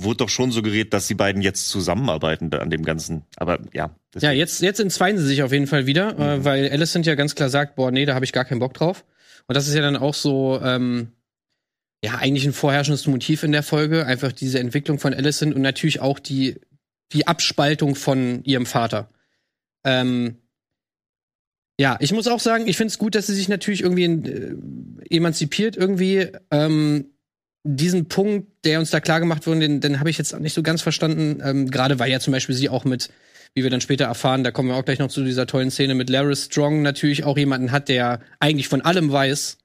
wurde 0.00 0.18
doch 0.18 0.28
schon 0.28 0.52
suggeriert, 0.52 0.94
dass 0.94 1.06
die 1.08 1.14
beiden 1.14 1.42
jetzt 1.42 1.68
zusammenarbeiten 1.68 2.52
an 2.54 2.70
dem 2.70 2.84
Ganzen. 2.84 3.24
Aber 3.36 3.58
ja. 3.72 3.86
Ja, 3.86 3.90
deswegen- 4.14 4.38
jetzt, 4.38 4.62
jetzt 4.62 4.80
entzweien 4.80 5.18
sie 5.18 5.26
sich 5.26 5.42
auf 5.42 5.52
jeden 5.52 5.66
Fall 5.66 5.86
wieder, 5.86 6.16
äh, 6.18 6.38
Mhm. 6.38 6.44
weil 6.44 6.70
Alicent 6.70 7.04
ja 7.06 7.14
ganz 7.16 7.34
klar 7.34 7.50
sagt, 7.50 7.74
boah, 7.76 7.90
nee, 7.90 8.04
da 8.06 8.14
habe 8.14 8.24
ich 8.24 8.32
gar 8.32 8.44
keinen 8.44 8.60
Bock 8.60 8.74
drauf. 8.74 9.04
Und 9.48 9.56
das 9.56 9.66
ist 9.68 9.74
ja 9.74 9.82
dann 9.82 9.96
auch 9.96 10.14
so, 10.14 10.60
ähm, 10.62 11.08
ja, 12.04 12.14
eigentlich 12.16 12.46
ein 12.46 12.52
vorherrschendes 12.52 13.06
Motiv 13.08 13.42
in 13.42 13.50
der 13.52 13.62
Folge, 13.64 14.06
einfach 14.06 14.30
diese 14.32 14.60
Entwicklung 14.60 14.98
von 15.00 15.12
Alicent 15.14 15.54
und 15.54 15.62
natürlich 15.62 16.00
auch 16.00 16.18
die, 16.20 16.60
die 17.12 17.26
Abspaltung 17.26 17.94
von 17.96 18.44
ihrem 18.44 18.66
Vater. 18.66 19.10
Ähm, 19.84 20.36
ja, 21.80 21.96
ich 22.00 22.12
muss 22.12 22.26
auch 22.26 22.40
sagen, 22.40 22.66
ich 22.66 22.76
finde 22.76 22.88
es 22.92 22.98
gut, 22.98 23.14
dass 23.14 23.26
sie 23.26 23.34
sich 23.34 23.48
natürlich 23.48 23.82
irgendwie 23.82 24.04
äh, 24.04 24.56
emanzipiert 25.10 25.76
irgendwie. 25.76 26.28
Ähm, 26.50 27.06
diesen 27.64 28.06
Punkt, 28.06 28.48
der 28.64 28.78
uns 28.78 28.90
da 28.90 29.00
klar 29.00 29.20
gemacht 29.20 29.46
wurde, 29.46 29.60
den, 29.60 29.80
den 29.80 30.00
habe 30.00 30.10
ich 30.10 30.18
jetzt 30.18 30.38
nicht 30.40 30.54
so 30.54 30.62
ganz 30.62 30.82
verstanden. 30.82 31.40
Ähm, 31.42 31.70
Gerade 31.70 31.98
weil 31.98 32.10
ja 32.10 32.20
zum 32.20 32.32
Beispiel 32.32 32.54
sie 32.54 32.68
auch 32.68 32.84
mit, 32.84 33.10
wie 33.54 33.62
wir 33.62 33.70
dann 33.70 33.80
später 33.80 34.04
erfahren, 34.06 34.44
da 34.44 34.50
kommen 34.50 34.68
wir 34.68 34.76
auch 34.76 34.84
gleich 34.84 34.98
noch 34.98 35.08
zu 35.08 35.24
dieser 35.24 35.46
tollen 35.46 35.70
Szene 35.70 35.94
mit 35.94 36.08
Larry 36.10 36.36
Strong 36.36 36.82
natürlich 36.82 37.24
auch 37.24 37.36
jemanden 37.36 37.72
hat, 37.72 37.88
der 37.88 38.20
eigentlich 38.40 38.68
von 38.68 38.80
allem 38.82 39.10
weiß 39.10 39.58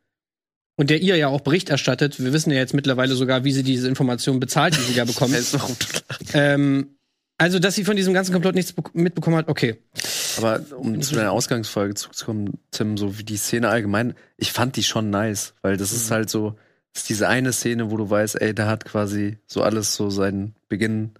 und 0.76 0.90
der 0.90 1.02
ihr 1.02 1.16
ja 1.18 1.28
auch 1.28 1.42
Bericht 1.42 1.70
erstattet. 1.70 2.20
Wir 2.24 2.34
wissen 2.34 2.52
ja 2.52 2.58
jetzt 2.58 2.74
mittlerweile 2.74 3.16
sogar, 3.16 3.44
wie 3.44 3.52
sie 3.52 3.64
diese 3.64 3.88
Informationen 3.88 4.40
bezahlt, 4.40 4.76
die 4.76 4.82
sie 4.82 4.94
ja 4.94 5.06
bekommt. 5.06 5.36
ähm, 6.34 6.96
also, 7.38 7.60
dass 7.60 7.76
sie 7.76 7.84
von 7.84 7.96
diesem 7.96 8.14
ganzen 8.14 8.32
Komplott 8.32 8.56
nichts 8.56 8.76
bek- 8.76 8.92
mitbekommen 8.94 9.38
hat, 9.38 9.48
okay. 9.50 9.78
Aber 10.38 10.62
um 10.78 11.02
zu 11.02 11.16
deiner 11.16 11.32
Ausgangsfolge 11.32 11.94
zurückzukommen, 11.94 12.58
Tim, 12.72 12.98
so 12.98 13.20
wie 13.20 13.24
die 13.24 13.38
Szene 13.38 13.70
allgemein, 13.70 14.14
ich 14.38 14.52
fand 14.52 14.76
die 14.78 14.84
schon 14.84 15.10
nice, 15.10 15.54
weil 15.62 15.78
das 15.78 15.92
ist 15.92 16.10
halt 16.10 16.30
so, 16.30 16.56
ist 16.94 17.10
diese 17.10 17.28
eine 17.28 17.54
Szene, 17.54 17.92
wo 17.92 17.98
du 17.98 18.10
weißt, 18.10 18.40
ey, 18.42 18.54
da 18.54 18.68
hat 18.68 18.86
quasi 18.86 19.38
so 19.48 19.64
alles 19.64 19.96
so 19.96 20.10
seinen 20.10 20.56
Beginn 20.70 21.12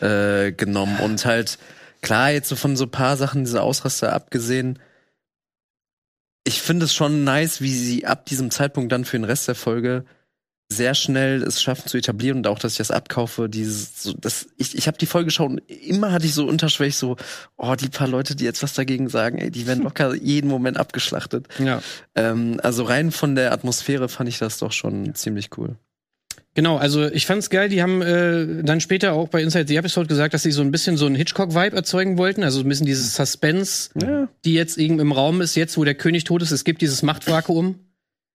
äh, 0.00 0.52
genommen 0.52 0.98
und 1.00 1.24
halt, 1.24 1.58
klar, 2.00 2.30
jetzt 2.30 2.48
so 2.48 2.56
von 2.56 2.76
so 2.76 2.86
paar 2.86 3.16
Sachen, 3.16 3.44
diese 3.44 3.62
Ausraster 3.62 4.12
abgesehen, 4.12 4.78
ich 6.44 6.60
finde 6.60 6.86
es 6.86 6.94
schon 6.94 7.24
nice, 7.24 7.60
wie 7.60 7.72
sie 7.72 8.06
ab 8.06 8.26
diesem 8.26 8.50
Zeitpunkt 8.50 8.90
dann 8.90 9.04
für 9.04 9.16
den 9.16 9.24
Rest 9.24 9.46
der 9.46 9.54
Folge 9.54 10.04
sehr 10.72 10.94
schnell 10.94 11.42
es 11.42 11.62
schaffen 11.62 11.86
zu 11.86 11.96
etablieren 11.98 12.38
und 12.38 12.46
auch, 12.46 12.58
dass 12.58 12.72
ich 12.72 12.78
das 12.78 12.90
abkaufe. 12.90 13.48
Dieses, 13.48 14.02
so, 14.02 14.12
das, 14.14 14.48
ich, 14.56 14.76
ich 14.76 14.86
habe 14.88 14.98
die 14.98 15.06
Folge 15.06 15.26
geschaut 15.26 15.50
und 15.50 15.58
immer 15.70 16.10
hatte 16.12 16.26
ich 16.26 16.34
so 16.34 16.46
unterschwellig 16.46 16.96
so, 16.96 17.16
oh, 17.56 17.74
die 17.74 17.88
paar 17.88 18.08
Leute, 18.08 18.34
die 18.34 18.44
jetzt 18.44 18.62
was 18.62 18.74
dagegen 18.74 19.08
sagen, 19.08 19.38
ey, 19.38 19.50
die 19.50 19.66
werden 19.66 19.82
locker 19.84 20.14
jeden 20.14 20.48
Moment 20.48 20.76
abgeschlachtet. 20.78 21.46
Ja. 21.58 21.82
Ähm, 22.14 22.58
also 22.62 22.82
rein 22.84 23.12
von 23.12 23.34
der 23.34 23.52
Atmosphäre 23.52 24.08
fand 24.08 24.28
ich 24.28 24.38
das 24.38 24.58
doch 24.58 24.72
schon 24.72 25.14
ziemlich 25.14 25.50
cool. 25.56 25.76
Genau, 26.54 26.76
also 26.76 27.06
ich 27.06 27.24
fand's 27.24 27.48
geil, 27.48 27.70
die 27.70 27.80
haben 27.82 28.02
äh, 28.02 28.62
dann 28.62 28.80
später 28.82 29.14
auch 29.14 29.28
bei 29.28 29.42
Inside 29.42 29.68
the 29.68 29.76
Episode 29.76 30.06
gesagt, 30.06 30.34
dass 30.34 30.42
sie 30.42 30.52
so 30.52 30.60
ein 30.60 30.70
bisschen 30.70 30.98
so 30.98 31.06
einen 31.06 31.14
Hitchcock-Vibe 31.14 31.74
erzeugen 31.74 32.18
wollten, 32.18 32.42
also 32.42 32.58
so 32.58 32.64
ein 32.64 32.68
bisschen 32.68 32.84
dieses 32.84 33.14
Suspense, 33.14 33.88
Ja. 33.98 34.28
die 34.44 34.52
jetzt 34.52 34.76
eben 34.76 35.00
im 35.00 35.12
Raum 35.12 35.40
ist, 35.40 35.54
jetzt 35.54 35.78
wo 35.78 35.84
der 35.84 35.94
König 35.94 36.24
tot 36.24 36.42
ist, 36.42 36.50
es 36.50 36.64
gibt 36.64 36.82
dieses 36.82 37.02
Machtvakuum, 37.02 37.76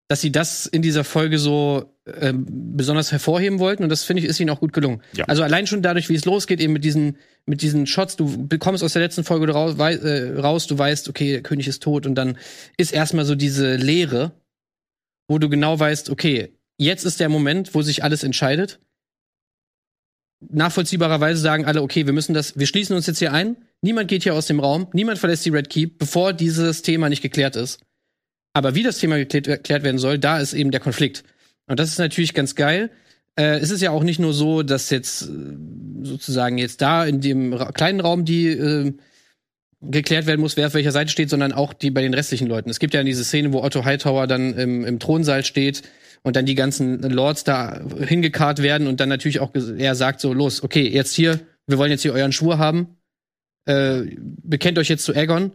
dass 0.07 0.21
sie 0.21 0.31
das 0.31 0.65
in 0.65 0.81
dieser 0.81 1.03
Folge 1.03 1.37
so 1.37 1.93
ähm, 2.21 2.45
besonders 2.49 3.11
hervorheben 3.11 3.59
wollten 3.59 3.83
und 3.83 3.89
das 3.89 4.03
finde 4.03 4.23
ich 4.23 4.29
ist 4.29 4.39
ihnen 4.39 4.49
auch 4.49 4.59
gut 4.59 4.73
gelungen. 4.73 5.01
Ja. 5.15 5.25
Also 5.25 5.43
allein 5.43 5.67
schon 5.67 5.81
dadurch, 5.81 6.09
wie 6.09 6.15
es 6.15 6.25
losgeht, 6.25 6.59
eben 6.59 6.73
mit 6.73 6.83
diesen 6.83 7.17
mit 7.45 7.61
diesen 7.61 7.87
Shots, 7.87 8.15
du 8.15 8.47
bekommst 8.47 8.83
aus 8.83 8.93
der 8.93 9.01
letzten 9.01 9.23
Folge 9.23 9.51
raus, 9.51 9.77
wei 9.77 9.93
äh, 9.93 10.39
raus 10.39 10.67
du 10.67 10.77
weißt, 10.77 11.09
okay, 11.09 11.33
der 11.33 11.43
König 11.43 11.67
ist 11.67 11.83
tot 11.83 12.05
und 12.05 12.15
dann 12.15 12.37
ist 12.77 12.93
erstmal 12.93 13.25
so 13.25 13.35
diese 13.35 13.75
Leere, 13.75 14.31
wo 15.27 15.37
du 15.37 15.49
genau 15.49 15.79
weißt, 15.79 16.09
okay, 16.09 16.53
jetzt 16.77 17.03
ist 17.03 17.19
der 17.19 17.29
Moment, 17.29 17.75
wo 17.75 17.81
sich 17.81 18.03
alles 18.03 18.23
entscheidet. 18.23 18.79
Nachvollziehbarerweise 20.39 21.41
sagen 21.41 21.65
alle, 21.65 21.81
okay, 21.81 22.05
wir 22.05 22.13
müssen 22.13 22.33
das, 22.33 22.57
wir 22.57 22.67
schließen 22.67 22.95
uns 22.95 23.07
jetzt 23.07 23.19
hier 23.19 23.33
ein. 23.33 23.57
Niemand 23.81 24.07
geht 24.07 24.23
hier 24.23 24.35
aus 24.35 24.47
dem 24.47 24.59
Raum, 24.59 24.87
niemand 24.93 25.19
verlässt 25.19 25.45
die 25.45 25.49
Red 25.49 25.69
Keep, 25.69 25.97
bevor 25.97 26.33
dieses 26.33 26.81
Thema 26.83 27.09
nicht 27.09 27.21
geklärt 27.21 27.55
ist. 27.55 27.79
Aber 28.53 28.75
wie 28.75 28.83
das 28.83 28.97
Thema 28.97 29.17
geklärt, 29.17 29.45
geklärt 29.45 29.83
werden 29.83 29.99
soll, 29.99 30.19
da 30.19 30.39
ist 30.39 30.53
eben 30.53 30.71
der 30.71 30.79
Konflikt. 30.79 31.23
Und 31.67 31.79
das 31.79 31.89
ist 31.89 31.99
natürlich 31.99 32.33
ganz 32.33 32.55
geil. 32.55 32.89
Äh, 33.35 33.59
es 33.59 33.69
ist 33.71 33.81
ja 33.81 33.91
auch 33.91 34.03
nicht 34.03 34.19
nur 34.19 34.33
so, 34.33 34.63
dass 34.63 34.89
jetzt 34.89 35.23
äh, 35.23 35.27
sozusagen 36.03 36.57
jetzt 36.57 36.81
da 36.81 37.05
in 37.05 37.21
dem 37.21 37.53
ra 37.53 37.71
kleinen 37.71 37.99
Raum 37.99 38.25
die 38.25 38.47
äh, 38.47 38.93
geklärt 39.81 40.25
werden 40.25 40.41
muss, 40.41 40.57
wer 40.57 40.67
auf 40.67 40.73
welcher 40.73 40.91
Seite 40.91 41.11
steht, 41.11 41.29
sondern 41.29 41.53
auch 41.53 41.73
die 41.73 41.91
bei 41.91 42.01
den 42.01 42.13
restlichen 42.13 42.47
Leuten. 42.47 42.69
Es 42.69 42.79
gibt 42.79 42.93
ja 42.93 43.03
diese 43.03 43.23
Szene, 43.23 43.53
wo 43.53 43.61
Otto 43.61 43.85
Hightower 43.85 44.25
dann 44.25 44.53
im, 44.55 44.83
im 44.83 44.99
Thronsaal 44.99 45.45
steht 45.45 45.83
und 46.23 46.35
dann 46.35 46.47
die 46.47 46.55
ganzen 46.55 46.99
Lords 47.01 47.43
da 47.43 47.81
hingekarrt 47.99 48.63
werden 48.63 48.87
und 48.87 48.99
dann 48.99 49.09
natürlich 49.09 49.39
auch 49.39 49.51
er 49.77 49.93
sagt 49.95 50.19
so, 50.19 50.33
los, 50.33 50.63
okay, 50.63 50.87
jetzt 50.87 51.13
hier, 51.13 51.39
wir 51.67 51.77
wollen 51.77 51.91
jetzt 51.91 52.01
hier 52.01 52.13
euren 52.13 52.31
Schwur 52.31 52.57
haben, 52.57 52.97
äh, 53.65 54.01
bekennt 54.17 54.79
euch 54.79 54.89
jetzt 54.89 55.05
zu 55.05 55.13
Aegon 55.13 55.51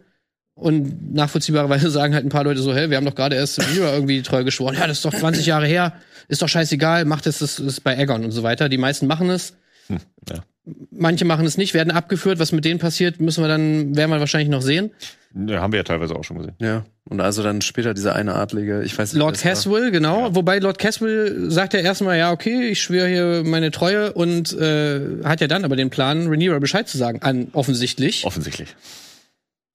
und 0.55 1.13
nachvollziehbarerweise 1.13 1.89
sagen 1.91 2.13
halt 2.13 2.25
ein 2.25 2.29
paar 2.29 2.43
Leute 2.43 2.61
so, 2.61 2.73
hä, 2.73 2.89
wir 2.89 2.97
haben 2.97 3.05
doch 3.05 3.15
gerade 3.15 3.35
erst 3.35 3.59
Rhaenyra 3.59 3.93
irgendwie 3.93 4.21
treu 4.21 4.43
geschworen, 4.43 4.75
ja, 4.75 4.87
das 4.87 4.97
ist 4.97 5.05
doch 5.05 5.13
20 5.13 5.45
Jahre 5.45 5.67
her, 5.67 5.93
ist 6.27 6.41
doch 6.41 6.49
scheißegal, 6.49 7.05
macht 7.05 7.27
es, 7.27 7.39
das 7.39 7.59
ist 7.59 7.81
bei 7.83 7.97
Aegon 7.97 8.23
und 8.23 8.31
so 8.31 8.43
weiter. 8.43 8.69
Die 8.69 8.77
meisten 8.77 9.07
machen 9.07 9.29
es. 9.29 9.55
ja. 9.89 10.43
Manche 10.91 11.25
machen 11.25 11.45
es 11.45 11.57
nicht, 11.57 11.73
werden 11.73 11.91
abgeführt. 11.91 12.39
Was 12.39 12.53
mit 12.53 12.63
denen 12.63 12.79
passiert, 12.79 13.19
müssen 13.19 13.43
wir 13.43 13.49
dann, 13.49 13.97
werden 13.97 14.11
wir 14.11 14.19
wahrscheinlich 14.21 14.49
noch 14.49 14.61
sehen. 14.61 14.91
Ja, 15.35 15.61
haben 15.61 15.73
wir 15.73 15.79
ja 15.79 15.83
teilweise 15.83 16.15
auch 16.15 16.23
schon 16.23 16.37
gesehen. 16.37 16.55
Ja. 16.59 16.85
Und 17.09 17.19
also 17.19 17.43
dann 17.43 17.61
später 17.61 17.93
dieser 17.93 18.15
eine 18.15 18.35
Adlige, 18.35 18.81
ich 18.83 18.97
weiß 18.97 19.11
nicht. 19.11 19.19
Lord. 19.19 19.37
Caswell, 19.37 19.91
genau. 19.91 20.33
Wobei 20.35 20.59
Lord 20.59 20.79
Caswell 20.79 21.51
sagt 21.51 21.73
ja 21.73 21.81
erstmal, 21.81 22.17
ja, 22.17 22.31
okay, 22.31 22.69
ich 22.69 22.81
schwöre 22.81 23.07
hier 23.09 23.43
meine 23.43 23.71
Treue 23.71 24.13
und 24.13 24.53
äh, 24.53 25.01
hat 25.25 25.41
ja 25.41 25.47
dann 25.47 25.65
aber 25.65 25.75
den 25.75 25.89
Plan, 25.89 26.27
Rhaenyra 26.27 26.59
Bescheid 26.59 26.87
zu 26.87 26.97
sagen, 26.97 27.21
an 27.23 27.47
offensichtlich. 27.51 28.25
Offensichtlich. 28.25 28.73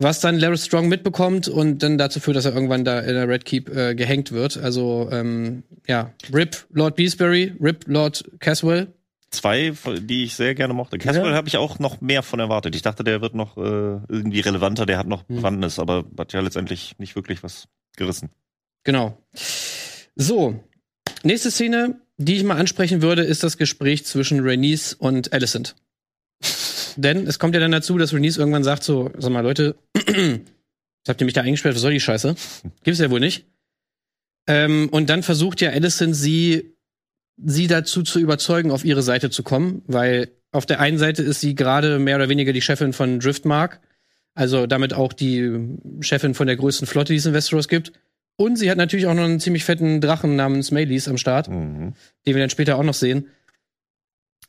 Was 0.01 0.21
dann 0.21 0.39
Larry 0.39 0.57
Strong 0.59 0.89
mitbekommt 0.89 1.49
und 1.49 1.83
dann 1.83 1.99
dazu 1.99 2.21
führt, 2.21 2.37
dass 2.37 2.45
er 2.45 2.55
irgendwann 2.55 2.85
da 2.85 3.01
in 3.01 3.15
der 3.15 3.29
Red 3.29 3.45
Keep 3.45 3.69
äh, 3.75 3.95
gehängt 3.97 4.31
wird. 4.31 4.57
Also, 4.57 5.09
ähm, 5.11 5.65
ja, 5.89 6.13
RIP 6.33 6.67
Lord 6.71 6.95
Beesbury, 6.95 7.55
RIP 7.61 7.85
Lord 7.89 8.25
Caswell. 8.39 8.93
Zwei, 9.31 9.73
die 10.01 10.25
ich 10.25 10.37
sehr 10.37 10.55
gerne 10.55 10.73
mochte. 10.73 10.99
Caswell 10.99 11.31
Ja. 11.33 11.35
habe 11.35 11.49
ich 11.49 11.57
auch 11.57 11.81
noch 11.81 12.01
mehr 12.01 12.23
von 12.23 12.39
erwartet. 12.39 12.77
Ich 12.77 12.83
dachte, 12.83 13.03
der 13.05 13.21
wird 13.21 13.35
noch 13.35 13.57
äh, 13.57 13.61
irgendwie 13.61 14.41
relevanter, 14.41 14.87
der 14.87 14.99
hat 14.99 15.09
noch 15.09 15.29
Hm. 15.29 15.37
Bewandtnis, 15.37 15.79
aber 15.81 16.05
hat 16.17 16.33
ja 16.33 16.41
letztendlich 16.41 16.95
nicht 16.99 17.17
wirklich 17.17 17.43
was 17.43 17.67
gerissen. 17.97 18.31
Genau. 18.85 19.19
So, 20.15 20.63
nächste 21.25 21.51
Szene, 21.51 22.01
die 22.17 22.37
ich 22.37 22.45
mal 22.45 22.57
ansprechen 22.57 23.03
würde, 23.03 23.23
ist 23.23 23.43
das 23.43 23.59
Gespräch 23.59 24.07
zwischen 24.07 24.41
Rhaenys 24.41 24.95
und 24.95 25.33
Alicent. 25.33 25.75
Denn 26.99 27.29
es 27.29 27.39
kommt 27.39 27.55
ja 27.55 27.61
dann 27.61 27.71
dazu, 27.71 27.97
dass 27.97 28.13
Rhaenys 28.13 28.39
irgendwann 28.39 28.65
sagt 28.65 28.83
so, 28.83 29.11
sag 29.19 29.31
mal 29.31 29.41
Leute, 29.41 29.77
habt 31.09 31.21
ihr 31.21 31.25
mich 31.25 31.35
da 31.35 31.43
eingesperrt, 31.43 31.77
was 31.77 31.83
soll 31.83 31.93
die 31.93 32.01
Scheiße? 32.01 32.35
Gibt's 32.83 32.99
ja 33.01 33.09
wohl 33.11 33.21
nicht. 33.21 33.47
Ähm, 34.49 34.89
und 34.91 35.09
dann 35.09 35.23
versucht 35.23 35.61
ja 35.61 35.71
Alicent 35.71 36.17
sie, 36.17 36.75
sie 37.37 37.69
dazu 37.69 38.03
zu 38.03 38.19
überzeugen, 38.19 38.73
auf 38.73 38.85
ihre 38.85 39.03
Seite 39.03 39.31
zu 39.31 39.45
kommen, 39.45 39.83
weil 39.87 40.31
auf 40.51 40.67
der 40.67 40.81
einen 40.81 40.99
Seite 40.99 41.23
ist 41.23 41.41
sie 41.41 41.55
gerade 41.55 42.01
mehr 42.01 42.17
oder 42.17 42.29
weniger 42.29 42.53
die 42.53 42.63
Chefin 42.63 42.93
von 42.93 43.21
Driftmark, 43.21 43.81
also 44.35 44.67
damit 44.67 44.93
auch 44.93 45.13
die 45.13 45.77
Chefin 46.01 46.35
von 46.35 46.49
der 46.49 46.57
größten 46.57 46.89
Flotte, 46.89 47.13
die 47.13 47.19
es 47.19 47.27
in 47.27 47.33
Westeros 47.35 47.69
gibt. 47.69 47.93
Und 48.37 48.57
sie 48.57 48.71
hat 48.71 48.79
natürlich 48.79 49.07
auch 49.07 49.15
noch 49.15 49.25
einen 49.25 49.41
ziemlich 49.41 49.65
fetten 49.65 50.01
Drachen 50.01 50.35
namens 50.35 50.71
Maylis 50.73 51.07
am 51.07 51.19
Start, 51.19 51.49
Mhm. 51.49 51.93
den 52.27 52.35
wir 52.35 52.41
dann 52.43 52.51
später 52.51 52.77
auch 52.77 52.83
noch 52.83 52.95
sehen. 52.95 53.29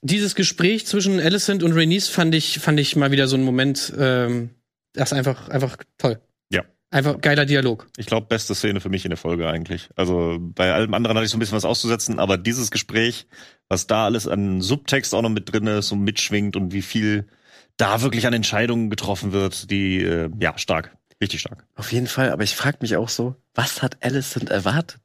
Dieses 0.01 0.35
Gespräch 0.35 0.85
zwischen 0.85 1.19
Alicent 1.19 1.63
und 1.63 1.73
Rhaenys 1.73 2.07
fand 2.07 2.33
ich, 2.33 2.59
fand 2.59 2.79
ich 2.79 2.95
mal 2.95 3.11
wieder 3.11 3.27
so 3.27 3.35
ein 3.35 3.43
Moment, 3.43 3.93
ähm, 3.97 4.51
das 4.93 5.11
ist 5.11 5.17
einfach, 5.17 5.49
einfach 5.49 5.77
toll. 5.97 6.19
Ja. 6.49 6.63
Einfach 6.89 7.19
geiler 7.19 7.45
Dialog. 7.45 7.87
Ich 7.97 8.05
glaube, 8.05 8.27
beste 8.27 8.55
Szene 8.55 8.79
für 8.79 8.89
mich 8.89 9.05
in 9.05 9.09
der 9.09 9.17
Folge 9.17 9.47
eigentlich. 9.49 9.89
Also 9.95 10.37
bei 10.39 10.73
allem 10.73 10.93
anderen 10.93 11.17
hatte 11.17 11.25
ich 11.25 11.31
so 11.31 11.37
ein 11.37 11.39
bisschen 11.39 11.57
was 11.57 11.65
auszusetzen, 11.65 12.19
aber 12.19 12.37
dieses 12.37 12.71
Gespräch, 12.71 13.27
was 13.67 13.87
da 13.87 14.05
alles 14.05 14.27
an 14.27 14.61
Subtext 14.61 15.13
auch 15.13 15.21
noch 15.21 15.29
mit 15.29 15.51
drin 15.51 15.67
ist 15.67 15.91
und 15.91 16.01
mitschwingt 16.01 16.55
und 16.55 16.71
wie 16.71 16.81
viel 16.81 17.27
da 17.77 18.01
wirklich 18.01 18.25
an 18.25 18.33
Entscheidungen 18.33 18.89
getroffen 18.89 19.31
wird, 19.31 19.69
die, 19.69 20.01
äh, 20.01 20.29
ja, 20.39 20.57
stark. 20.57 20.97
Richtig 21.21 21.41
stark. 21.41 21.65
Auf 21.75 21.91
jeden 21.91 22.07
Fall, 22.07 22.31
aber 22.31 22.43
ich 22.43 22.55
frag 22.55 22.81
mich 22.81 22.95
auch 22.95 23.09
so, 23.09 23.35
was 23.53 23.81
hat 23.81 23.97
Alicent 24.01 24.49
erwartet? 24.49 25.01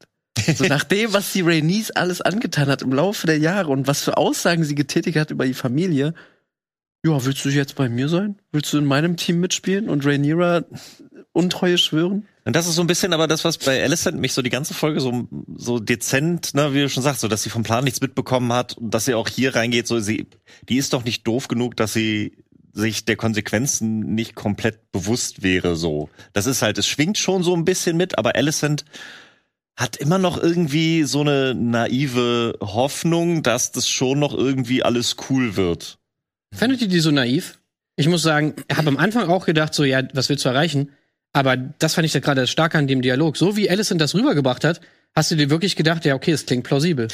So 0.57 0.65
nach 0.65 0.85
dem, 0.85 1.13
was 1.13 1.33
sie 1.33 1.43
Rhaenys 1.43 1.91
alles 1.93 2.21
angetan 2.21 2.69
hat 2.69 2.83
im 2.83 2.93
Laufe 2.93 3.27
der 3.27 3.39
Jahre 3.39 3.71
und 3.71 3.87
was 3.87 4.03
für 4.03 4.17
Aussagen 4.17 4.65
sie 4.65 4.75
getätigt 4.75 5.17
hat 5.17 5.31
über 5.31 5.47
die 5.47 5.55
Familie. 5.55 6.15
Ja, 7.05 7.25
willst 7.25 7.45
du 7.45 7.51
jetzt 7.51 7.77
bei 7.77 7.89
mir 7.89 8.09
sein? 8.09 8.37
Willst 8.51 8.73
du 8.73 8.79
in 8.79 8.85
meinem 8.85 9.17
Team 9.17 9.39
mitspielen 9.41 9.89
und 9.89 10.05
Rhaenyra 10.05 10.65
Untreue 11.33 11.79
schwören? 11.79 12.27
Und 12.45 12.57
das 12.57 12.67
ist 12.67 12.75
so 12.75 12.81
ein 12.81 12.87
bisschen 12.87 13.13
aber 13.13 13.27
das, 13.27 13.45
was 13.45 13.59
bei 13.59 13.83
Alicent 13.83 14.19
mich 14.19 14.33
so 14.33 14.43
die 14.43 14.51
ganze 14.51 14.75
Folge 14.75 15.01
so, 15.01 15.29
so 15.57 15.79
dezent, 15.79 16.55
ne, 16.55 16.73
wie 16.75 16.81
du 16.81 16.89
schon 16.89 17.03
sagst, 17.03 17.21
so, 17.21 17.29
dass 17.29 17.43
sie 17.43 17.51
vom 17.51 17.63
Plan 17.63 17.85
nichts 17.85 18.01
mitbekommen 18.01 18.53
hat 18.53 18.77
und 18.77 18.93
dass 18.93 19.05
sie 19.05 19.15
auch 19.15 19.29
hier 19.29 19.55
reingeht, 19.55 19.87
so, 19.87 19.99
sie, 20.01 20.27
die 20.69 20.77
ist 20.77 20.93
doch 20.93 21.05
nicht 21.05 21.27
doof 21.27 21.49
genug, 21.49 21.77
dass 21.77 21.93
sie 21.93 22.37
sich 22.73 23.05
der 23.05 23.17
Konsequenzen 23.17 24.15
nicht 24.15 24.35
komplett 24.35 24.91
bewusst 24.93 25.43
wäre, 25.43 25.77
so. 25.77 26.11
Das 26.33 26.47
ist 26.47 26.61
halt, 26.61 26.77
es 26.77 26.89
schwingt 26.89 27.19
schon 27.19 27.43
so 27.43 27.55
ein 27.55 27.65
bisschen 27.65 27.97
mit, 27.97 28.19
aber 28.19 28.35
Alicent 28.35 28.85
hat 29.77 29.97
immer 29.97 30.19
noch 30.19 30.41
irgendwie 30.41 31.03
so 31.03 31.21
eine 31.21 31.55
naive 31.55 32.57
Hoffnung, 32.61 33.43
dass 33.43 33.73
das 33.73 33.89
schon 33.89 34.21
noch 34.21 34.33
irgendwie 34.35 34.83
alles 34.83 35.17
cool 35.29 35.57
wird. 35.57 35.99
Fandet 36.55 36.83
ihr 36.83 36.89
die 36.89 37.01
so 37.01 37.11
naiv? 37.11 37.59
Ich 37.97 38.09
muss 38.09 38.23
sagen, 38.23 38.55
ich 38.69 38.77
habe 38.77 38.89
am 38.89 38.97
Anfang 38.97 39.29
auch 39.29 39.47
gedacht, 39.47 39.75
so, 39.75 39.85
ja, 39.85 40.03
was 40.15 40.29
willst 40.29 40.45
du 40.45 40.49
erreichen? 40.49 40.91
Aber 41.33 41.57
das 41.57 41.95
fand 41.95 42.07
ich 42.07 42.13
da 42.13 42.21
gerade 42.21 42.47
stark 42.47 42.75
an 42.77 42.87
dem 42.87 43.03
Dialog. 43.03 43.37
So 43.37 43.57
wie 43.57 43.69
Alicent 43.69 44.01
das 44.01 44.15
rübergebracht 44.15 44.63
hat, 44.63 44.81
hast 45.15 45.31
du 45.31 45.37
dir 45.37 45.51
wirklich 45.51 45.75
gedacht, 45.75 46.05
ja, 46.05 46.15
okay, 46.15 46.33
es 46.33 46.47
klingt 46.47 46.65
plausibel. 46.65 47.09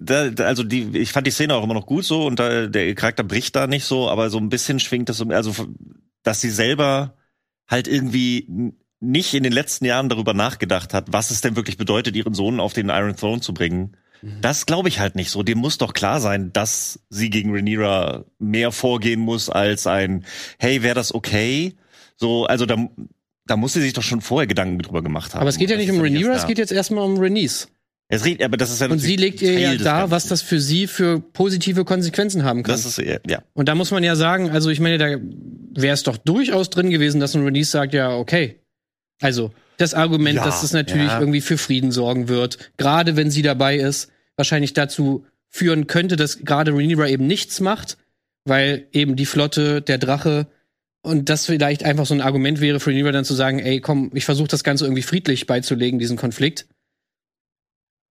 Da, 0.00 0.30
da, 0.30 0.44
also 0.44 0.64
die, 0.64 0.96
ich 0.98 1.12
fand 1.12 1.26
die 1.26 1.32
Szene 1.32 1.54
auch 1.54 1.62
immer 1.62 1.74
noch 1.74 1.86
gut 1.86 2.04
so 2.04 2.26
und 2.26 2.38
da, 2.38 2.66
der 2.66 2.94
Charakter 2.94 3.24
bricht 3.24 3.54
da 3.54 3.66
nicht 3.66 3.84
so, 3.84 4.08
aber 4.08 4.30
so 4.30 4.38
ein 4.38 4.48
bisschen 4.48 4.80
schwingt 4.80 5.08
das 5.08 5.18
so, 5.18 5.26
also 5.28 5.54
dass 6.22 6.40
sie 6.40 6.50
selber 6.50 7.16
halt 7.68 7.88
irgendwie 7.88 8.74
nicht 9.00 9.34
in 9.34 9.42
den 9.42 9.52
letzten 9.52 9.84
Jahren 9.84 10.08
darüber 10.08 10.34
nachgedacht 10.34 10.94
hat, 10.94 11.12
was 11.12 11.30
es 11.30 11.40
denn 11.40 11.56
wirklich 11.56 11.76
bedeutet, 11.76 12.16
ihren 12.16 12.34
Sohn 12.34 12.60
auf 12.60 12.72
den 12.72 12.88
Iron 12.88 13.16
Throne 13.16 13.40
zu 13.40 13.52
bringen. 13.52 13.96
Das 14.40 14.66
glaube 14.66 14.88
ich 14.88 14.98
halt 14.98 15.14
nicht 15.14 15.30
so. 15.30 15.42
Dem 15.42 15.58
muss 15.58 15.78
doch 15.78 15.92
klar 15.92 16.20
sein, 16.20 16.52
dass 16.52 17.00
sie 17.10 17.30
gegen 17.30 17.52
Rhaenyra 17.54 18.24
mehr 18.38 18.72
vorgehen 18.72 19.20
muss 19.20 19.50
als 19.50 19.86
ein, 19.86 20.24
hey, 20.58 20.82
wäre 20.82 20.94
das 20.94 21.14
okay? 21.14 21.74
So, 22.16 22.46
also 22.46 22.66
da, 22.66 22.88
da 23.46 23.56
muss 23.56 23.74
sie 23.74 23.82
sich 23.82 23.92
doch 23.92 24.02
schon 24.02 24.22
vorher 24.22 24.46
Gedanken 24.46 24.78
drüber 24.78 25.02
gemacht 25.02 25.34
haben. 25.34 25.42
Aber 25.42 25.50
es 25.50 25.58
geht 25.58 25.70
ja 25.70 25.76
nicht 25.76 25.90
um 25.90 26.00
Rhaenyra, 26.00 26.34
es 26.34 26.42
da. 26.42 26.48
geht 26.48 26.58
jetzt 26.58 26.72
erstmal 26.72 27.04
um 27.04 27.18
Rhaenys. 27.18 27.68
Es 28.08 28.24
riecht, 28.24 28.42
aber 28.42 28.56
das 28.56 28.70
ist 28.70 28.80
ja 28.80 28.88
Und 28.88 29.00
sie 29.00 29.16
legt 29.16 29.42
ihr 29.42 29.58
ja 29.58 29.74
Ganzen. 29.74 30.10
was 30.12 30.28
das 30.28 30.40
für 30.40 30.60
sie 30.60 30.86
für 30.86 31.20
positive 31.20 31.84
Konsequenzen 31.84 32.44
haben 32.44 32.62
kann. 32.62 32.72
Das 32.72 32.86
ist 32.86 32.98
ja. 32.98 33.42
Und 33.52 33.68
da 33.68 33.74
muss 33.74 33.90
man 33.90 34.04
ja 34.04 34.14
sagen, 34.14 34.50
also 34.50 34.70
ich 34.70 34.78
meine, 34.78 34.98
da 34.98 35.06
wäre 35.74 35.94
es 35.94 36.04
doch 36.04 36.16
durchaus 36.16 36.70
drin 36.70 36.90
gewesen, 36.90 37.20
dass 37.20 37.34
ein 37.34 37.42
Release 37.42 37.70
sagt, 37.70 37.94
ja, 37.94 38.16
okay. 38.16 38.60
Also, 39.20 39.52
das 39.76 39.94
Argument, 39.94 40.36
Ja, 40.36 40.44
dass 40.44 40.62
das 40.62 40.72
natürlich 40.72 41.08
ja. 41.08 41.20
irgendwie 41.20 41.40
für 41.40 41.58
Frieden 41.58 41.92
sorgen 41.92 42.28
wird, 42.28 42.72
gerade 42.76 43.16
wenn 43.16 43.30
sie 43.30 43.42
dabei 43.42 43.76
ist, 43.76 44.10
wahrscheinlich 44.36 44.72
dazu 44.72 45.26
führen 45.48 45.86
könnte, 45.86 46.16
dass 46.16 46.38
gerade 46.40 46.72
Rhaenyra 46.72 47.08
eben 47.08 47.26
nichts 47.26 47.60
macht, 47.60 47.96
weil 48.44 48.86
eben 48.92 49.16
die 49.16 49.26
Flotte, 49.26 49.82
der 49.82 49.98
Drache 49.98 50.46
und 51.02 51.28
das 51.28 51.46
vielleicht 51.46 51.84
einfach 51.84 52.04
so 52.04 52.14
ein 52.14 52.20
Argument 52.20 52.60
wäre 52.60 52.80
für 52.80 52.90
Rhaenyra 52.90 53.12
dann 53.12 53.24
zu 53.24 53.34
sagen, 53.34 53.58
ey, 53.58 53.80
komm, 53.80 54.10
ich 54.14 54.24
versuche 54.24 54.48
das 54.48 54.64
Ganze 54.64 54.84
irgendwie 54.84 55.02
friedlich 55.02 55.46
beizulegen, 55.46 55.98
diesen 55.98 56.16
Konflikt. 56.16 56.66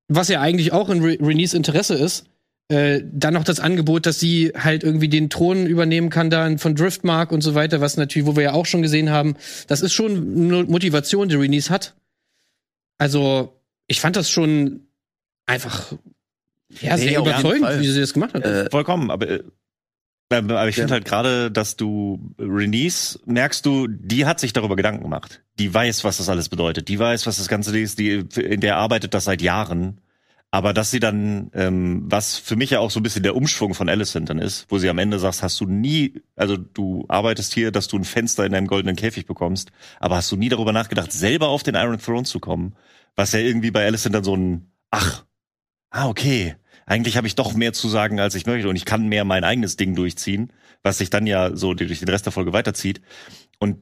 Was 0.08 0.28
ja 0.28 0.40
eigentlich 0.40 0.72
auch 0.72 0.90
in 0.90 1.02
Re 1.02 1.14
Renés 1.14 1.56
Interesse 1.56 1.94
ist, 1.94 2.26
äh, 2.68 3.02
dann 3.12 3.34
noch 3.34 3.44
das 3.44 3.60
Angebot, 3.60 4.06
dass 4.06 4.18
sie 4.18 4.52
halt 4.56 4.84
irgendwie 4.84 5.08
den 5.08 5.28
Thron 5.30 5.66
übernehmen 5.66 6.08
kann 6.08 6.30
dann 6.30 6.58
von 6.58 6.74
Driftmark 6.74 7.30
und 7.30 7.42
so 7.42 7.54
weiter, 7.54 7.80
was 7.80 7.96
natürlich, 7.96 8.26
wo 8.26 8.36
wir 8.36 8.42
ja 8.44 8.52
auch 8.52 8.66
schon 8.66 8.82
gesehen 8.82 9.10
haben, 9.10 9.36
das 9.66 9.82
ist 9.82 9.92
schon 9.92 10.12
eine 10.52 10.64
Motivation, 10.64 11.28
die 11.28 11.34
Rhaenys 11.36 11.68
hat. 11.70 11.94
Also, 12.98 13.60
ich 13.86 14.00
fand 14.00 14.16
das 14.16 14.30
schon 14.30 14.86
einfach 15.46 15.92
ja, 16.80 16.96
sehr 16.96 17.20
Nee, 17.20 17.28
überzeugend, 17.28 17.80
wie 17.80 17.86
sie 17.88 18.00
das 18.00 18.14
gemacht 18.14 18.34
hat. 18.34 18.44
Äh, 18.44 18.70
Vollkommen, 18.70 19.10
aber, 19.10 19.28
äh, 19.28 19.42
aber 20.30 20.68
ich 20.68 20.74
finde 20.74 20.88
Ja. 20.90 20.94
halt 20.94 21.04
gerade, 21.04 21.50
dass 21.50 21.76
du 21.76 22.34
Renice 22.38 23.20
merkst 23.26 23.64
du, 23.66 23.86
die 23.88 24.24
hat 24.26 24.40
sich 24.40 24.52
darüber 24.52 24.74
Gedanken 24.74 25.02
gemacht. 25.02 25.42
Die 25.58 25.72
weiß, 25.72 26.02
was 26.02 26.16
das 26.16 26.28
alles 26.28 26.48
bedeutet. 26.48 26.88
Die 26.88 26.98
weiß, 26.98 27.26
was 27.26 27.36
das 27.36 27.48
Ganze 27.48 27.78
ist. 27.78 27.98
Die, 27.98 28.24
in 28.36 28.60
der 28.60 28.76
arbeitet 28.78 29.12
das 29.14 29.24
seit 29.24 29.42
Jahren. 29.42 29.98
Aber 30.54 30.72
dass 30.72 30.92
sie 30.92 31.00
dann, 31.00 31.50
ähm, 31.52 32.04
was 32.04 32.38
für 32.38 32.54
mich 32.54 32.70
ja 32.70 32.78
auch 32.78 32.92
so 32.92 33.00
ein 33.00 33.02
bisschen 33.02 33.24
der 33.24 33.34
Umschwung 33.34 33.74
von 33.74 33.88
Alicent 33.88 34.30
dann 34.30 34.38
ist, 34.38 34.66
wo 34.68 34.78
sie 34.78 34.88
am 34.88 34.98
Ende 34.98 35.18
sagst, 35.18 35.42
hast 35.42 35.60
du 35.60 35.66
nie, 35.66 36.22
also 36.36 36.56
du 36.56 37.06
arbeitest 37.08 37.52
hier, 37.52 37.72
dass 37.72 37.88
du 37.88 37.98
ein 37.98 38.04
Fenster 38.04 38.46
in 38.46 38.52
deinem 38.52 38.68
goldenen 38.68 38.94
Käfig 38.94 39.26
bekommst, 39.26 39.72
aber 39.98 40.14
hast 40.14 40.30
du 40.30 40.36
nie 40.36 40.48
darüber 40.48 40.70
nachgedacht, 40.70 41.10
selber 41.10 41.48
auf 41.48 41.64
den 41.64 41.74
Iron 41.74 41.98
Throne 41.98 42.22
zu 42.22 42.38
kommen? 42.38 42.76
Was 43.16 43.32
ja 43.32 43.40
irgendwie 43.40 43.72
bei 43.72 43.84
Alicent 43.84 44.14
dann 44.14 44.22
so 44.22 44.36
ein, 44.36 44.70
ach, 44.92 45.24
ah, 45.90 46.06
okay, 46.06 46.54
eigentlich 46.86 47.16
habe 47.16 47.26
ich 47.26 47.34
doch 47.34 47.54
mehr 47.54 47.72
zu 47.72 47.88
sagen, 47.88 48.20
als 48.20 48.36
ich 48.36 48.46
möchte 48.46 48.68
und 48.68 48.76
ich 48.76 48.84
kann 48.84 49.08
mehr 49.08 49.24
mein 49.24 49.42
eigenes 49.42 49.74
Ding 49.74 49.96
durchziehen, 49.96 50.52
was 50.84 50.98
sich 50.98 51.10
dann 51.10 51.26
ja 51.26 51.56
so 51.56 51.74
durch 51.74 51.98
den 51.98 52.08
Rest 52.08 52.26
der 52.26 52.32
Folge 52.32 52.52
weiterzieht. 52.52 53.00
Und 53.58 53.78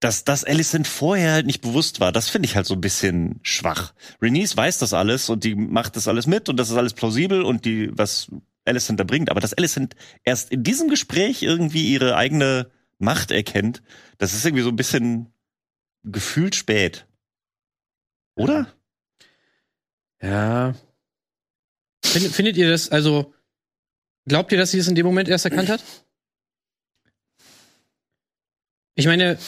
dass 0.00 0.24
das 0.24 0.44
Alicent 0.44 0.86
vorher 0.86 1.32
halt 1.32 1.46
nicht 1.46 1.60
bewusst 1.60 2.00
war, 2.00 2.12
das 2.12 2.28
finde 2.28 2.46
ich 2.46 2.56
halt 2.56 2.66
so 2.66 2.74
ein 2.74 2.80
bisschen 2.80 3.40
schwach. 3.42 3.94
Renice 4.22 4.56
weiß 4.56 4.78
das 4.78 4.92
alles 4.92 5.28
und 5.28 5.44
die 5.44 5.54
macht 5.54 5.96
das 5.96 6.06
alles 6.06 6.26
mit 6.26 6.48
und 6.48 6.56
das 6.56 6.70
ist 6.70 6.76
alles 6.76 6.94
plausibel 6.94 7.42
und 7.42 7.64
die, 7.64 7.90
was 7.96 8.30
Alicent 8.64 9.00
da 9.00 9.04
bringt, 9.04 9.30
aber 9.30 9.40
dass 9.40 9.54
Alicent 9.54 9.96
erst 10.24 10.52
in 10.52 10.62
diesem 10.62 10.88
Gespräch 10.88 11.42
irgendwie 11.42 11.90
ihre 11.90 12.16
eigene 12.16 12.70
Macht 12.98 13.30
erkennt, 13.30 13.82
das 14.18 14.34
ist 14.34 14.44
irgendwie 14.44 14.64
so 14.64 14.70
ein 14.70 14.76
bisschen 14.76 15.32
gefühlt 16.04 16.54
spät. 16.54 17.06
Oder? 18.36 18.72
ja, 20.22 20.74
findet 22.04 22.56
ihr 22.56 22.70
das, 22.70 22.90
also, 22.90 23.34
glaubt 24.26 24.52
ihr, 24.52 24.58
dass 24.58 24.70
sie 24.70 24.78
es 24.78 24.88
in 24.88 24.94
dem 24.94 25.06
Moment 25.06 25.28
erst 25.28 25.44
erkannt 25.44 25.68
hat? 25.68 25.82
Ich 28.94 29.06
meine, 29.06 29.38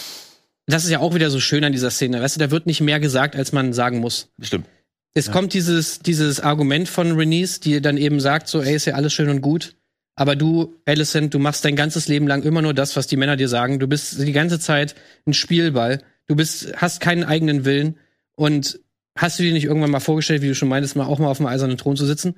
das 0.73 0.85
ist 0.85 0.91
ja 0.91 1.01
auch 1.01 1.15
wieder 1.15 1.31
so 1.31 1.41
schön 1.41 1.65
an 1.65 1.73
dieser 1.73 1.91
Szene. 1.91 2.21
Weißt 2.21 2.37
du, 2.37 2.41
da 2.41 2.51
wird 2.51 2.67
nicht 2.67 2.81
mehr 2.81 3.01
gesagt, 3.01 3.37
als 3.37 3.53
man 3.53 3.73
sagen 3.73 3.99
muss. 3.99 4.29
Bestimmt. 4.37 4.67
Es 5.15 5.27
Ja. 5.27 5.33
kommt 5.33 5.55
dieses, 5.55 5.99
dieses 6.01 6.41
Argument 6.41 6.89
von 6.89 7.13
Renice, 7.13 7.61
die 7.61 7.81
dann 7.81 7.97
eben 7.97 8.21
sagt, 8.21 8.49
so, 8.49 8.63
ey, 8.63 8.75
ist 8.77 8.85
ja 8.85 8.95
alles 8.95 9.13
schön 9.13 9.29
und 9.29 9.41
gut. 9.41 9.77
Aber 10.15 10.37
du, 10.37 10.75
Alicent, 10.85 11.33
du 11.33 11.39
machst 11.39 11.65
dein 11.65 11.77
ganzes 11.77 12.07
Leben 12.09 12.27
lang 12.29 12.43
immer 12.43 12.63
nur 12.63 12.75
das, 12.75 12.95
was 12.97 13.07
die 13.07 13.17
Männer 13.17 13.37
dir 13.37 13.49
sagen. 13.49 13.79
Du 13.79 13.87
bist 13.89 14.21
die 14.21 14.33
ganze 14.33 14.61
Zeit 14.61 14.95
ein 15.27 15.33
Spielball. 15.35 16.03
Du 16.27 16.37
bist, 16.37 16.75
hast 16.77 17.01
keinen 17.01 17.25
eigenen 17.25 17.65
Willen. 17.65 17.97
Und 18.37 18.81
hast 19.17 19.39
du 19.39 19.43
dir 19.43 19.53
nicht 19.53 19.65
irgendwann 19.65 19.91
mal 19.91 20.01
vorgestellt, 20.01 20.43
wie 20.43 20.49
du 20.49 20.55
schon 20.55 20.69
meintest, 20.69 20.95
mal 20.95 21.07
auch 21.07 21.19
mal 21.19 21.29
auf 21.29 21.39
dem 21.39 21.47
eisernen 21.47 21.79
Thron 21.79 21.97
zu 21.97 22.07
sitzen? 22.07 22.37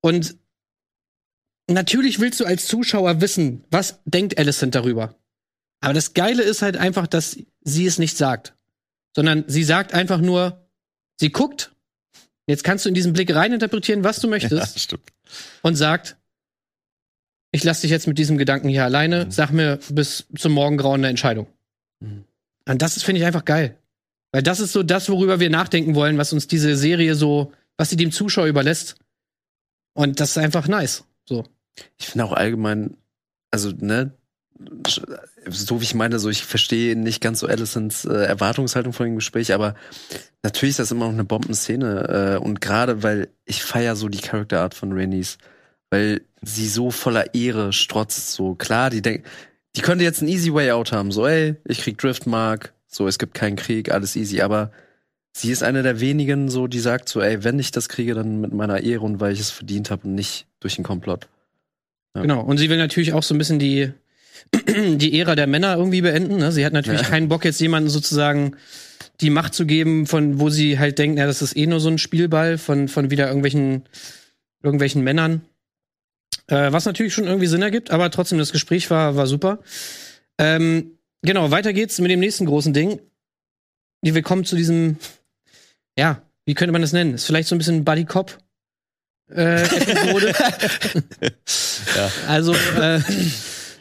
Und 0.00 0.34
natürlich 1.68 2.20
willst 2.20 2.40
du 2.40 2.44
als 2.44 2.66
Zuschauer 2.66 3.20
wissen, 3.20 3.64
was 3.70 4.00
denkt 4.04 4.38
Alicent 4.38 4.74
darüber. 4.74 5.14
Aber 5.80 5.94
das 5.94 6.14
Geile 6.14 6.42
ist 6.42 6.62
halt 6.62 6.76
einfach, 6.76 7.06
dass 7.06 7.36
sie 7.62 7.86
es 7.86 7.98
nicht 7.98 8.16
sagt. 8.16 8.54
Sondern 9.14 9.44
sie 9.48 9.64
sagt 9.64 9.92
einfach 9.94 10.20
nur, 10.20 10.66
sie 11.18 11.30
guckt. 11.30 11.72
Jetzt 12.46 12.64
kannst 12.64 12.84
du 12.84 12.88
in 12.88 12.94
diesen 12.94 13.12
Blick 13.12 13.34
reininterpretieren, 13.34 14.04
was 14.04 14.20
du 14.20 14.28
möchtest 14.36 14.74
Ja, 14.74 14.80
stimmt. 14.80 15.12
und 15.62 15.76
sagt, 15.76 16.16
ich 17.52 17.64
lasse 17.64 17.82
dich 17.82 17.90
jetzt 17.90 18.06
mit 18.06 18.18
diesem 18.18 18.38
Gedanken 18.38 18.68
hier 18.68 18.84
alleine, 18.84 19.26
Mhm. 19.26 19.30
sag 19.30 19.50
mir 19.50 19.78
bis 19.90 20.26
zum 20.36 20.52
Morgengrauen 20.52 21.00
eine 21.00 21.08
Entscheidung. 21.08 21.46
Mhm. 22.00 22.24
Und 22.68 22.82
das 22.82 22.96
ist, 22.96 23.02
finde 23.02 23.20
ich, 23.20 23.26
einfach 23.26 23.44
geil. 23.44 23.76
Weil 24.32 24.42
das 24.44 24.60
ist 24.60 24.72
so 24.72 24.84
das, 24.84 25.08
worüber 25.08 25.40
wir 25.40 25.50
nachdenken 25.50 25.96
wollen, 25.96 26.16
was 26.18 26.32
uns 26.32 26.46
diese 26.46 26.76
Serie 26.76 27.16
so, 27.16 27.52
was 27.76 27.90
sie 27.90 27.96
dem 27.96 28.12
Zuschauer 28.12 28.46
überlässt. 28.46 28.94
Und 29.94 30.20
das 30.20 30.30
ist 30.30 30.38
einfach 30.38 30.68
nice. 30.68 31.04
So. 31.28 31.44
ich 31.98 32.06
finde 32.06 32.24
auch 32.26 32.32
allgemein, 32.32 32.96
also, 33.50 33.72
ne, 33.72 34.12
so 35.48 35.80
wie 35.80 35.84
ich 35.84 35.94
meine, 35.94 36.18
so 36.18 36.28
ich 36.28 36.44
verstehe 36.44 36.96
nicht 36.96 37.20
ganz 37.20 37.40
so 37.40 37.46
Alicents 37.46 38.04
äh, 38.04 38.24
Erwartungshaltung 38.24 38.92
von 38.92 39.06
dem 39.06 39.14
Gespräch, 39.16 39.52
aber 39.54 39.74
natürlich 40.42 40.72
ist 40.72 40.78
das 40.78 40.90
immer 40.90 41.06
noch 41.06 41.12
eine 41.12 41.24
Bombenszene 41.24 42.36
äh, 42.38 42.44
und 42.44 42.60
gerade 42.60 43.02
weil 43.02 43.28
ich 43.44 43.62
feier 43.62 43.96
so 43.96 44.08
die 44.08 44.20
Charakterart 44.20 44.74
von 44.74 44.92
Rhaenys, 44.92 45.38
weil 45.90 46.22
sie 46.42 46.68
so 46.68 46.90
voller 46.90 47.34
Ehre 47.34 47.72
strotzt, 47.72 48.32
so 48.32 48.54
klar, 48.54 48.90
die 48.90 49.02
denkt, 49.02 49.26
die 49.76 49.82
könnte 49.82 50.04
jetzt 50.04 50.20
einen 50.20 50.30
easy 50.30 50.52
way 50.52 50.70
out 50.72 50.92
haben, 50.92 51.12
so 51.12 51.26
ey, 51.26 51.56
ich 51.64 51.80
krieg 51.80 51.98
Driftmark, 51.98 52.72
so 52.86 53.06
es 53.06 53.18
gibt 53.18 53.34
keinen 53.34 53.56
Krieg, 53.56 53.90
alles 53.90 54.16
easy, 54.16 54.40
aber 54.40 54.72
sie 55.32 55.50
ist 55.50 55.62
eine 55.62 55.82
der 55.82 56.00
wenigen, 56.00 56.48
so 56.48 56.66
die 56.66 56.80
sagt 56.80 57.08
so, 57.08 57.20
ey, 57.20 57.44
wenn 57.44 57.58
ich 57.58 57.70
das 57.70 57.88
kriege, 57.88 58.14
dann 58.14 58.40
mit 58.40 58.52
meiner 58.52 58.80
Ehre 58.80 59.04
und 59.04 59.20
weil 59.20 59.32
ich 59.32 59.40
es 59.40 59.50
verdient 59.50 59.90
habe 59.90 60.06
und 60.06 60.14
nicht 60.14 60.46
durch 60.60 60.76
den 60.76 60.84
Komplott. 60.84 61.28
Ja. 62.14 62.22
Genau. 62.22 62.42
Und 62.42 62.58
sie 62.58 62.68
will 62.68 62.78
natürlich 62.78 63.12
auch 63.12 63.22
so 63.22 63.34
ein 63.34 63.38
bisschen 63.38 63.58
die, 63.58 63.92
die 64.96 65.18
Ära 65.18 65.34
der 65.34 65.46
Männer 65.46 65.76
irgendwie 65.76 66.00
beenden. 66.02 66.36
Ne? 66.38 66.52
Sie 66.52 66.64
hat 66.64 66.72
natürlich 66.72 67.02
Ja. 67.02 67.08
keinen 67.08 67.28
Bock, 67.28 67.44
jetzt 67.44 67.60
jemanden 67.60 67.88
sozusagen 67.90 68.56
die 69.20 69.30
Macht 69.30 69.54
zu 69.54 69.66
geben, 69.66 70.06
von 70.06 70.40
wo 70.40 70.48
sie 70.50 70.78
halt 70.78 70.98
denken, 70.98 71.18
ja, 71.18 71.26
das 71.26 71.42
ist 71.42 71.56
eh 71.56 71.66
nur 71.66 71.80
so 71.80 71.88
ein 71.88 71.98
Spielball 71.98 72.56
von, 72.58 72.88
von 72.88 73.10
wieder 73.10 73.26
irgendwelchen, 73.26 73.84
irgendwelchen 74.62 75.02
Männern. 75.02 75.42
Äh, 76.46 76.72
was 76.72 76.84
natürlich 76.86 77.12
schon 77.14 77.26
irgendwie 77.26 77.46
Sinn 77.46 77.62
ergibt, 77.62 77.90
aber 77.90 78.10
trotzdem, 78.10 78.38
das 78.38 78.52
Gespräch 78.52 78.90
war, 78.90 79.16
war 79.16 79.26
super. 79.26 79.58
Ähm, 80.38 80.92
genau, 81.22 81.50
weiter 81.50 81.72
geht's 81.72 81.98
mit 82.00 82.10
dem 82.10 82.20
nächsten 82.20 82.46
großen 82.46 82.72
Ding. 82.72 83.00
Die 84.02 84.14
wir 84.14 84.22
kommen 84.22 84.46
zu 84.46 84.56
diesem, 84.56 84.96
ja, 85.98 86.22
wie 86.46 86.54
könnte 86.54 86.72
man 86.72 86.80
das 86.80 86.92
nennen? 86.92 87.14
Ist 87.14 87.26
vielleicht 87.26 87.48
so 87.48 87.54
ein 87.54 87.58
bisschen 87.58 87.84
Buddy 87.84 88.06
Cop. 88.06 88.38
Äh, 89.30 89.62
Episode. 89.62 90.32
Ja. 91.96 92.10
Also, 92.28 92.54
äh, 92.54 93.00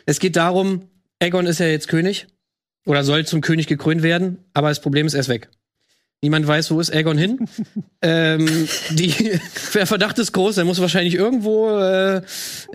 es 0.09 0.19
geht 0.19 0.35
darum, 0.35 0.89
Aegon 1.19 1.45
ist 1.45 1.59
ja 1.59 1.67
jetzt 1.67 1.87
König 1.87 2.25
oder 2.87 3.03
soll 3.03 3.27
zum 3.27 3.41
König 3.41 3.67
gekrönt 3.67 4.01
werden, 4.01 4.39
aber 4.53 4.69
das 4.69 4.81
Problem 4.81 5.05
ist, 5.05 5.13
er 5.13 5.19
ist 5.19 5.29
weg. 5.29 5.49
Niemand 6.23 6.47
weiß, 6.47 6.71
wo 6.71 6.79
ist 6.79 6.91
Aegon 6.91 7.17
hin. 7.17 7.45
ähm, 8.01 8.67
die, 8.89 9.13
der 9.75 9.85
Verdacht 9.85 10.17
ist 10.17 10.31
groß, 10.31 10.57
er 10.57 10.65
muss 10.65 10.81
wahrscheinlich 10.81 11.13
irgendwo 11.13 11.69
äh, 11.77 12.23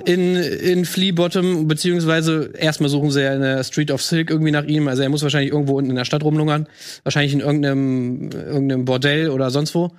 in, 0.05 0.37
in 0.37 0.85
Flea 0.85 1.11
Bottom, 1.11 1.67
beziehungsweise 1.67 2.53
erstmal 2.57 2.89
suchen 2.89 3.11
sie 3.11 3.23
ja 3.23 3.35
in 3.35 3.41
der 3.41 3.65
Street 3.65 3.91
of 3.91 4.01
Silk 4.01 4.31
irgendwie 4.31 4.53
nach 4.53 4.65
ihm. 4.65 4.87
Also 4.87 5.03
er 5.03 5.09
muss 5.09 5.23
wahrscheinlich 5.23 5.53
irgendwo 5.53 5.77
unten 5.77 5.91
in 5.91 5.97
der 5.97 6.05
Stadt 6.05 6.23
rumlungern. 6.23 6.69
Wahrscheinlich 7.03 7.33
in 7.33 7.41
irgendeinem, 7.41 8.31
irgendeinem 8.31 8.85
Bordell 8.85 9.31
oder 9.31 9.51
sonst 9.51 9.75
wo. 9.75 9.91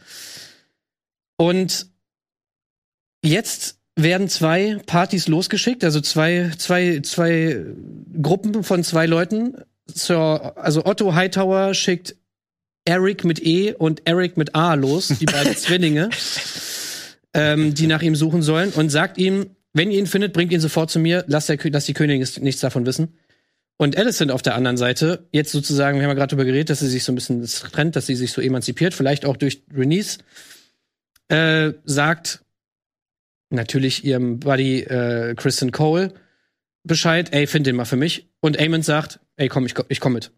Und 1.36 1.88
jetzt 3.21 3.78
werden 3.95 4.27
zwei 4.27 4.77
Partys 4.86 5.27
losgeschickt, 5.27 5.84
also 5.84 6.01
zwei, 6.01 6.51
zwei, 6.58 6.99
zwei 7.01 7.65
Gruppen 8.21 8.63
von 8.63 8.84
zwei 8.84 9.05
Leuten. 9.05 9.55
Zur, 9.93 10.58
also 10.58 10.86
Otto 10.86 11.13
Hightower 11.13 11.73
schickt 11.73 12.15
Eric 12.86 13.23
mit 13.23 13.45
E 13.45 13.73
und 13.73 14.01
Eric 14.05 14.38
mit 14.38 14.55
A 14.55 14.73
los, 14.73 15.08
die 15.19 15.25
beiden 15.25 15.55
Zwillinge, 15.55 16.10
ähm, 17.34 17.73
die 17.73 17.88
nach 17.88 18.01
ihm 18.01 18.15
suchen 18.15 18.41
sollen, 18.41 18.71
und 18.71 18.89
sagt 18.89 19.17
ihm, 19.17 19.51
wenn 19.73 19.91
ihr 19.91 19.99
ihn 19.99 20.08
findet, 20.08 20.34
bringt 20.34 20.51
ihn 20.51 20.62
sofort 20.62 20.89
zu 20.89 20.99
mir, 20.99 21.23
lasst, 21.27 21.49
der, 21.49 21.58
lasst 21.63 21.88
die 21.88 21.93
Königin 21.93 22.27
nichts 22.41 22.62
davon 22.62 22.86
wissen. 22.86 23.17
Und 23.77 23.97
Alicent 23.97 24.31
auf 24.31 24.41
der 24.41 24.55
anderen 24.55 24.77
Seite, 24.77 25.27
jetzt 25.31 25.51
sozusagen, 25.51 25.97
wir 25.97 26.03
haben 26.03 26.12
ja 26.12 26.15
gerade 26.15 26.36
darüber 26.36 26.45
geredet, 26.45 26.69
dass 26.69 26.79
sie 26.79 26.88
sich 26.88 27.03
so 27.03 27.12
ein 27.12 27.15
bisschen 27.15 27.45
trennt, 27.45 27.95
dass 27.95 28.05
sie 28.05 28.15
sich 28.15 28.31
so 28.31 28.41
emanzipiert, 28.41 28.93
vielleicht 28.93 29.25
auch 29.25 29.36
durch 29.36 29.63
Renice, 29.73 30.19
äh, 31.27 31.73
sagt, 31.84 32.44
natürlich 33.56 34.06
ihrem 34.06 34.39
Buddy 34.39 34.82
äh, 34.82 35.36
Kristen 35.36 35.72
Cole 35.72 36.13
Bescheid, 36.84 37.30
ey, 37.32 37.48
find 37.48 37.65
den 37.65 37.76
mal 37.76 37.86
für 37.86 37.96
mich. 37.96 38.30
Und 38.41 38.60
Eamon 38.60 38.84
sagt, 38.84 39.20
ey, 39.38 39.48
komm, 39.48 39.65
ich, 39.65 39.74
ich 39.89 40.00
komm 40.00 40.13
mit. 40.13 40.32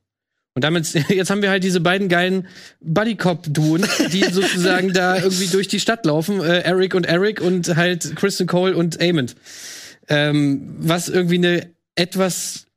Und 0.54 0.64
damit, 0.64 0.88
jetzt 1.10 1.30
haben 1.30 1.42
wir 1.42 1.50
halt 1.50 1.64
diese 1.64 1.82
beiden 1.82 2.08
geilen 2.08 2.48
Buddy-Cop-Duen, 2.82 3.86
die 4.14 4.24
sozusagen 4.32 4.94
da 4.94 5.18
irgendwie 5.18 5.48
durch 5.48 5.68
die 5.68 5.80
Stadt 5.80 6.06
laufen. 6.06 6.40
Äh, 6.40 6.62
Eric 6.62 6.96
und 6.96 7.06
Eric 7.06 7.42
und 7.42 7.76
halt 7.76 8.16
Kristen 8.16 8.48
Cole 8.48 8.76
und 8.76 9.02
Eamon. 9.02 9.28
Ähm, 10.08 10.76
was 10.80 11.10
irgendwie 11.10 11.36
eine 11.36 11.70
etwas 11.96 12.68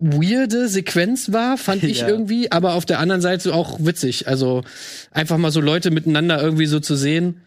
weirde 0.00 0.68
Sequenz 0.68 1.32
war, 1.32 1.56
fand 1.56 1.84
ich 1.84 2.00
Ja. 2.00 2.08
irgendwie, 2.08 2.50
aber 2.50 2.74
auf 2.74 2.84
der 2.84 2.98
anderen 2.98 3.22
Seite 3.22 3.54
auch 3.54 3.78
witzig. 3.80 4.26
Also 4.26 4.64
einfach 5.12 5.38
mal 5.38 5.52
so 5.52 5.60
Leute 5.60 5.92
miteinander 5.92 6.42
irgendwie 6.42 6.66
so 6.66 6.80
zu 6.80 6.96
sehen, 6.96 7.42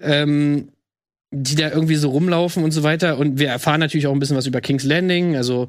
ähm, 0.00 0.70
die 1.30 1.54
da 1.54 1.70
irgendwie 1.70 1.96
so 1.96 2.10
rumlaufen 2.10 2.64
und 2.64 2.72
so 2.72 2.82
weiter. 2.82 3.18
Und 3.18 3.38
wir 3.38 3.48
erfahren 3.48 3.80
natürlich 3.80 4.06
auch 4.06 4.12
ein 4.12 4.18
bisschen 4.18 4.36
was 4.36 4.46
über 4.46 4.60
King's 4.60 4.84
Landing, 4.84 5.36
also 5.36 5.68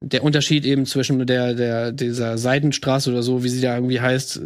der 0.00 0.22
Unterschied 0.22 0.64
eben 0.64 0.86
zwischen 0.86 1.26
der, 1.26 1.54
der, 1.54 1.92
dieser 1.92 2.38
Seidenstraße 2.38 3.10
oder 3.10 3.22
so, 3.22 3.44
wie 3.44 3.48
sie 3.48 3.60
da 3.60 3.74
irgendwie 3.74 4.00
heißt, 4.00 4.36
äh, 4.38 4.40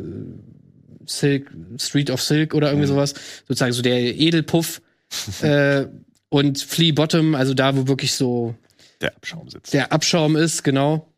Silk, 1.06 1.50
Street 1.78 2.10
of 2.10 2.22
Silk 2.22 2.54
oder 2.54 2.68
irgendwie 2.68 2.86
sowas, 2.86 3.14
sozusagen 3.48 3.72
so 3.72 3.82
der 3.82 3.98
Edelpuff, 3.98 4.80
äh, 5.42 5.86
und 6.30 6.58
Flea 6.58 6.92
Bottom, 6.92 7.34
also 7.34 7.54
da, 7.54 7.76
wo 7.76 7.88
wirklich 7.88 8.14
so 8.14 8.54
Der 9.00 9.14
Abschaum 9.16 9.50
sitzt. 9.50 9.74
der 9.74 9.92
Abschaum 9.92 10.36
ist, 10.36 10.62
genau. 10.62 11.12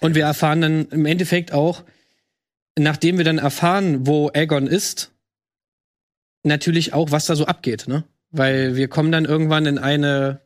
Und 0.00 0.14
wir 0.14 0.24
erfahren 0.24 0.60
dann 0.60 0.86
im 0.86 1.06
Endeffekt 1.06 1.52
auch, 1.52 1.82
nachdem 2.78 3.18
wir 3.18 3.24
dann 3.24 3.38
erfahren, 3.38 4.06
wo 4.06 4.30
Aegon 4.32 4.66
ist, 4.66 5.10
natürlich 6.44 6.92
auch, 6.92 7.10
was 7.10 7.26
da 7.26 7.34
so 7.34 7.46
abgeht, 7.46 7.88
ne? 7.88 8.04
Weil 8.36 8.76
wir 8.76 8.88
kommen 8.88 9.12
dann 9.12 9.24
irgendwann 9.24 9.66
in 9.66 9.78
eine 9.78 10.40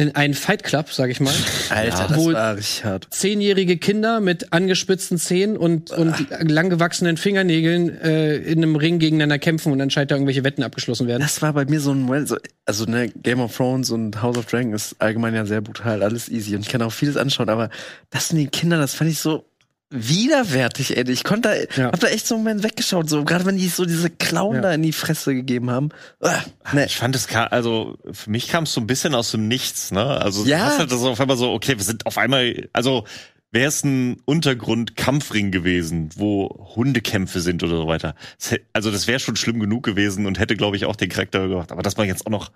in 0.00 0.14
einen 0.14 0.32
Fight 0.32 0.64
Club, 0.64 0.90
sag 0.90 1.10
ich 1.10 1.20
mal. 1.20 1.34
Alter, 1.68 2.08
das 2.08 2.24
war 2.32 2.56
richtig 2.56 2.84
hart. 2.86 3.08
Zehnjährige 3.10 3.76
Kinder 3.76 4.20
mit 4.20 4.50
angespitzten 4.50 5.18
Zähnen 5.18 5.58
und, 5.58 5.90
und 5.90 6.26
langgewachsenen 6.40 7.18
Fingernägeln 7.18 8.00
äh, 8.00 8.36
in 8.36 8.62
einem 8.62 8.76
Ring 8.76 8.98
gegeneinander 8.98 9.38
kämpfen 9.38 9.72
und 9.72 9.80
anscheinend 9.80 10.10
da 10.10 10.14
irgendwelche 10.14 10.42
Wetten 10.42 10.62
abgeschlossen 10.62 11.06
werden. 11.06 11.20
Das 11.20 11.42
war 11.42 11.52
bei 11.52 11.66
mir 11.66 11.80
so 11.80 11.92
ein 11.92 12.00
Moment, 12.00 12.28
so, 12.28 12.38
also 12.64 12.86
ne, 12.86 13.10
Game 13.10 13.40
of 13.40 13.54
Thrones 13.54 13.90
und 13.90 14.22
House 14.22 14.38
of 14.38 14.46
Dragon 14.46 14.72
ist 14.72 14.96
allgemein 15.00 15.34
ja 15.34 15.44
sehr 15.44 15.60
brutal, 15.60 16.02
alles 16.02 16.30
easy 16.30 16.54
und 16.54 16.62
ich 16.62 16.68
kann 16.68 16.80
auch 16.80 16.92
vieles 16.92 17.18
anschauen, 17.18 17.50
aber 17.50 17.68
das 18.08 18.32
mit 18.32 18.40
den 18.40 18.50
Kindern, 18.50 18.80
das 18.80 18.94
fand 18.94 19.10
ich 19.10 19.18
so 19.18 19.49
widerwärtig, 19.90 20.96
ey. 20.96 21.08
Ich 21.10 21.24
konnte 21.24 21.66
da, 21.76 21.82
Ja. 21.82 21.86
hab 21.88 22.00
da 22.00 22.06
echt 22.08 22.26
so 22.26 22.34
einen 22.36 22.44
Moment 22.44 22.62
weggeschaut, 22.62 23.08
so 23.10 23.24
gerade 23.24 23.44
wenn 23.46 23.56
die 23.56 23.68
so 23.68 23.84
diese 23.84 24.08
Klauen 24.10 24.56
Ja. 24.56 24.62
da 24.62 24.72
in 24.72 24.82
die 24.82 24.92
Fresse 24.92 25.34
gegeben 25.34 25.70
haben. 25.70 25.90
Ah, 26.20 26.40
ne. 26.72 26.86
Ich 26.86 26.96
fand 26.96 27.14
es, 27.16 27.28
also 27.34 27.96
für 28.12 28.30
mich 28.30 28.48
kam 28.48 28.64
es 28.64 28.72
so 28.72 28.80
ein 28.80 28.86
bisschen 28.86 29.14
aus 29.14 29.30
dem 29.32 29.48
Nichts, 29.48 29.90
ne? 29.90 30.04
Also 30.04 30.44
Ja. 30.44 30.58
du 30.58 30.64
hast 30.64 30.78
halt 30.78 30.92
das 30.92 31.02
auf 31.02 31.20
einmal 31.20 31.36
so, 31.36 31.52
okay, 31.52 31.76
wir 31.76 31.84
sind 31.84 32.06
auf 32.06 32.18
einmal, 32.18 32.68
also 32.72 33.04
wäre 33.52 33.66
es 33.68 33.82
ein 33.82 34.18
Untergrund-Kampfring 34.26 35.50
gewesen, 35.50 36.10
wo 36.14 36.70
Hundekämpfe 36.76 37.40
sind 37.40 37.62
oder 37.64 37.76
so 37.78 37.86
weiter. 37.88 38.14
Also 38.72 38.92
das 38.92 39.08
wäre 39.08 39.18
schon 39.18 39.34
schlimm 39.36 39.58
genug 39.58 39.82
gewesen 39.82 40.26
und 40.26 40.38
hätte, 40.38 40.54
glaube 40.56 40.76
ich, 40.76 40.84
auch 40.84 40.94
den 40.94 41.08
Charakter 41.08 41.48
gemacht. 41.48 41.72
Aber 41.72 41.82
dass 41.82 41.96
man 41.96 42.06
jetzt 42.06 42.26
auch 42.26 42.30
noch 42.30 42.52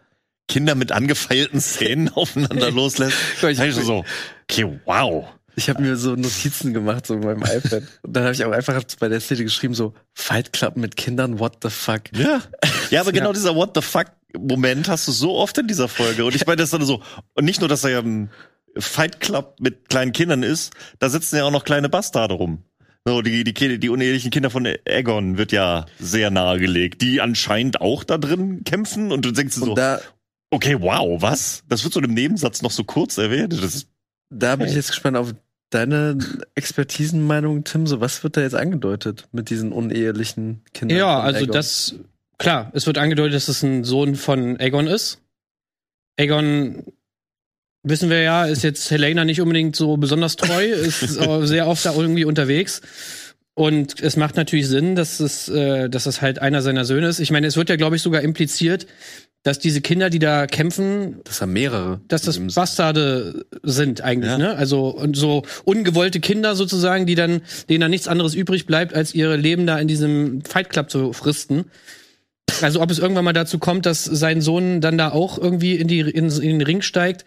Kinder 0.47 0.75
mit 0.77 0.93
angefeilten 0.93 1.61
Szenen 1.61 2.09
aufeinander 2.15 2.71
loslässt, 2.71 3.17
Ich- 3.43 3.59
ich 3.59 3.75
so, 3.75 4.05
okay, 4.49 4.79
wow. 4.85 5.25
Ich 5.57 5.69
habe 5.69 5.83
mir 5.83 5.97
so 5.97 6.17
Notizen 6.17 6.75
gemacht, 6.75 7.07
so 7.07 7.15
in 7.15 7.21
meinem 7.21 7.43
iPad. 7.43 7.83
Und 8.03 8.17
dann 8.17 8.25
habe 8.25 8.35
ich 8.35 8.45
auch 8.45 8.53
einfach 8.53 8.83
bei 8.99 9.09
der 9.09 9.21
Szene 9.21 9.45
geschrieben, 9.45 9.75
so 9.75 9.95
Fight 10.13 10.53
Club 10.53 10.77
mit 10.77 10.97
Kindern, 10.97 11.39
what 11.39 11.59
the 11.63 11.71
fuck. 11.71 12.03
Ja. 12.13 12.43
Ja, 12.91 13.01
aber 13.01 13.13
genau 13.13 13.33
dieser 13.33 13.55
What 13.55 13.73
the 13.75 13.83
fuck 13.83 14.07
Moment 14.37 14.89
hast 14.89 15.07
du 15.07 15.13
so 15.13 15.37
oft 15.37 15.57
in 15.59 15.69
dieser 15.69 15.89
Folge. 15.89 16.25
Und 16.25 16.35
ich 16.35 16.47
meine, 16.47 16.57
das 16.57 16.67
ist 16.67 16.75
dann 16.75 16.85
so, 16.85 17.03
und 17.35 17.45
nicht 17.45 17.61
nur, 17.61 17.69
dass 17.69 17.85
er 17.85 17.91
ja 17.91 17.99
ein 18.01 18.31
Fight 18.77 19.21
Club 19.21 19.57
mit 19.61 19.89
kleinen 19.89 20.13
Kindern 20.13 20.43
ist, 20.43 20.73
da 20.99 21.09
sitzen 21.09 21.37
ja 21.37 21.45
auch 21.45 21.51
noch 21.51 21.65
kleine 21.65 21.89
Bastarde 21.89 22.35
rum. 22.35 22.65
So, 23.07 23.21
die, 23.21 23.45
die, 23.45 23.79
die 23.79 23.89
unehelichen 23.91 24.31
Kinder 24.31 24.51
von 24.51 24.67
Aegon 24.67 25.37
wird 25.37 25.53
ja 25.53 25.87
sehr 25.99 26.31
nahegelegt, 26.31 27.03
die 27.03 27.21
anscheinend 27.21 27.81
auch 27.81 28.03
da 28.03 28.17
drin 28.17 28.65
kämpfen 28.65 29.13
und 29.13 29.25
du 29.25 29.31
denkst 29.31 29.59
Und 29.59 29.65
so, 29.67 29.75
da, 29.75 30.01
okay, 30.51 30.81
wow, 30.81 31.21
was? 31.21 31.63
Das 31.69 31.85
wird 31.85 31.93
so 31.93 32.01
im 32.01 32.15
Nebensatz 32.15 32.63
noch 32.63 32.71
so 32.71 32.83
kurz 32.83 33.19
erwähnt. 33.19 33.53
Das 33.53 33.75
ist, 33.75 33.89
da 34.31 34.57
bin 34.57 34.69
ich 34.69 34.75
jetzt 34.75 34.89
gespannt 34.89 35.19
auf 35.19 35.35
deine 35.75 36.19
Expertisenmeinung, 36.55 37.65
Tim. 37.65 37.87
So, 37.87 38.01
was 38.01 38.23
wird 38.23 38.37
da 38.37 38.41
jetzt 38.41 38.55
angedeutet 38.55 39.27
mit 39.33 39.51
diesen 39.51 39.73
unehelichen 39.73 40.63
Kindern? 40.73 40.99
Ja, 40.99 41.21
also 41.21 41.41
Aegon? 41.41 41.53
das, 41.53 41.95
klar, 42.39 42.71
es 42.75 42.87
wird 42.87 42.99
angedeutet, 42.99 43.35
dass 43.35 43.49
es 43.49 43.63
ein 43.63 43.85
Sohn 43.85 44.15
von 44.15 44.59
Aegon 44.61 44.87
ist. 44.87 45.21
Aegon, 46.19 46.85
wissen 47.83 48.11
wir 48.11 48.23
ja, 48.23 48.45
ist 48.45 48.63
jetzt 48.63 48.91
Helena 48.91 49.25
nicht 49.25 49.41
unbedingt 49.41 49.77
so 49.77 49.97
besonders 49.97 50.37
treu, 50.37 50.65
ist 50.71 51.01
sehr 51.01 51.67
oft 51.67 51.85
da 51.85 51.95
irgendwie 51.95 52.25
unterwegs. 52.25 52.81
Und 53.57 54.01
es 54.01 54.17
macht 54.17 54.37
natürlich 54.37 54.67
Sinn, 54.67 54.97
dass 54.97 55.21
es, 55.21 55.49
äh, 55.49 55.89
dass 55.89 56.07
es 56.07 56.21
halt 56.21 56.41
einer 56.41 56.61
seiner 56.61 56.85
Söhne 56.85 57.07
ist. 57.07 57.21
Ich 57.21 57.31
meine, 57.31 57.47
es 57.47 57.57
wird 57.57 57.69
ja, 57.69 57.77
glaube 57.77 57.95
ich, 57.95 58.03
sogar 58.03 58.23
impliziert, 58.23 58.87
dass 59.45 59.59
diese 59.61 59.81
Kinder, 59.81 60.11
die 60.11 60.19
da 60.19 60.47
kämpfen, 60.49 61.21
Das 61.25 61.41
haben 61.41 61.53
mehrere. 61.53 62.01
dass 62.09 62.23
das 62.23 62.41
Bastarde 62.55 63.45
sind 63.63 64.01
eigentlich, 64.01 64.31
Ja. 64.33 64.39
ne? 64.39 64.57
Also 64.57 64.89
und 64.89 65.17
so 65.17 65.43
ungewollte 65.65 66.19
Kinder 66.19 66.57
sozusagen, 66.57 67.07
die 67.07 67.15
dann 67.15 67.43
denen 67.69 67.83
dann 67.83 67.91
nichts 67.91 68.09
anderes 68.09 68.35
übrig 68.35 68.67
bleibt, 68.67 68.95
als 68.95 69.15
ihre 69.15 69.37
Leben 69.37 69.67
da 69.67 69.79
in 69.79 69.87
diesem 69.87 70.43
Fight 70.45 70.71
Club 70.71 70.91
zu 70.91 71.13
fristen. 71.13 71.67
Also 72.63 72.81
ob 72.81 72.91
es 72.91 72.99
irgendwann 72.99 73.25
mal 73.25 73.33
dazu 73.33 73.59
kommt, 73.59 73.87
dass 73.87 74.05
sein 74.05 74.41
Sohn 74.41 74.81
dann 74.81 74.99
da 74.99 75.11
auch 75.13 75.39
irgendwie 75.39 75.77
in 75.77 75.89
die 75.89 76.01
in, 76.01 76.29
in 76.31 76.59
den 76.59 76.63
Ring 76.63 76.83
steigt, 76.83 77.25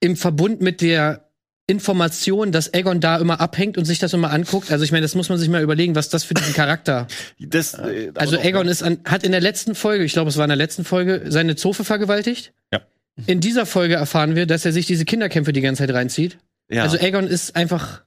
im 0.00 0.16
Verbund 0.16 0.60
mit 0.60 0.80
der 0.82 1.24
Information, 1.66 2.52
dass 2.52 2.72
Aegon 2.74 3.00
da 3.00 3.16
immer 3.16 3.40
abhängt 3.40 3.78
und 3.78 3.84
sich 3.86 3.98
das 3.98 4.12
immer 4.12 4.30
anguckt. 4.30 4.70
Also 4.70 4.84
ich 4.84 4.92
meine, 4.92 5.02
das 5.02 5.14
muss 5.14 5.28
man 5.30 5.38
sich 5.38 5.48
mal 5.48 5.62
überlegen, 5.62 5.94
was 5.94 6.08
das 6.10 6.22
für 6.24 6.34
diesen 6.34 6.52
Charakter. 6.54 7.06
das, 7.38 7.74
äh, 7.74 8.12
Also 8.14 8.36
aber 8.36 8.42
doch- 8.42 8.44
Aegon 8.44 8.68
ist 8.68 8.82
an, 8.82 8.98
hat 9.04 9.24
in 9.24 9.32
der 9.32 9.40
letzten 9.40 9.74
Folge, 9.74 10.04
ich 10.04 10.12
glaube, 10.12 10.28
es 10.28 10.36
war 10.36 10.44
in 10.44 10.50
der 10.50 10.56
letzten 10.56 10.84
Folge, 10.84 11.22
seine 11.28 11.56
Zofe 11.56 11.84
vergewaltigt. 11.84 12.52
Ja. 12.72 12.80
In 13.26 13.40
dieser 13.40 13.64
Folge 13.64 13.94
erfahren 13.94 14.34
wir, 14.36 14.46
dass 14.46 14.64
er 14.64 14.72
sich 14.72 14.86
diese 14.86 15.04
Kinderkämpfe 15.04 15.52
die 15.52 15.60
ganze 15.62 15.86
Zeit 15.86 15.94
reinzieht. 15.94 16.38
ja. 16.68 16.82
Also 16.82 16.98
Aegon 16.98 17.26
ist 17.26 17.56
einfach 17.56 18.02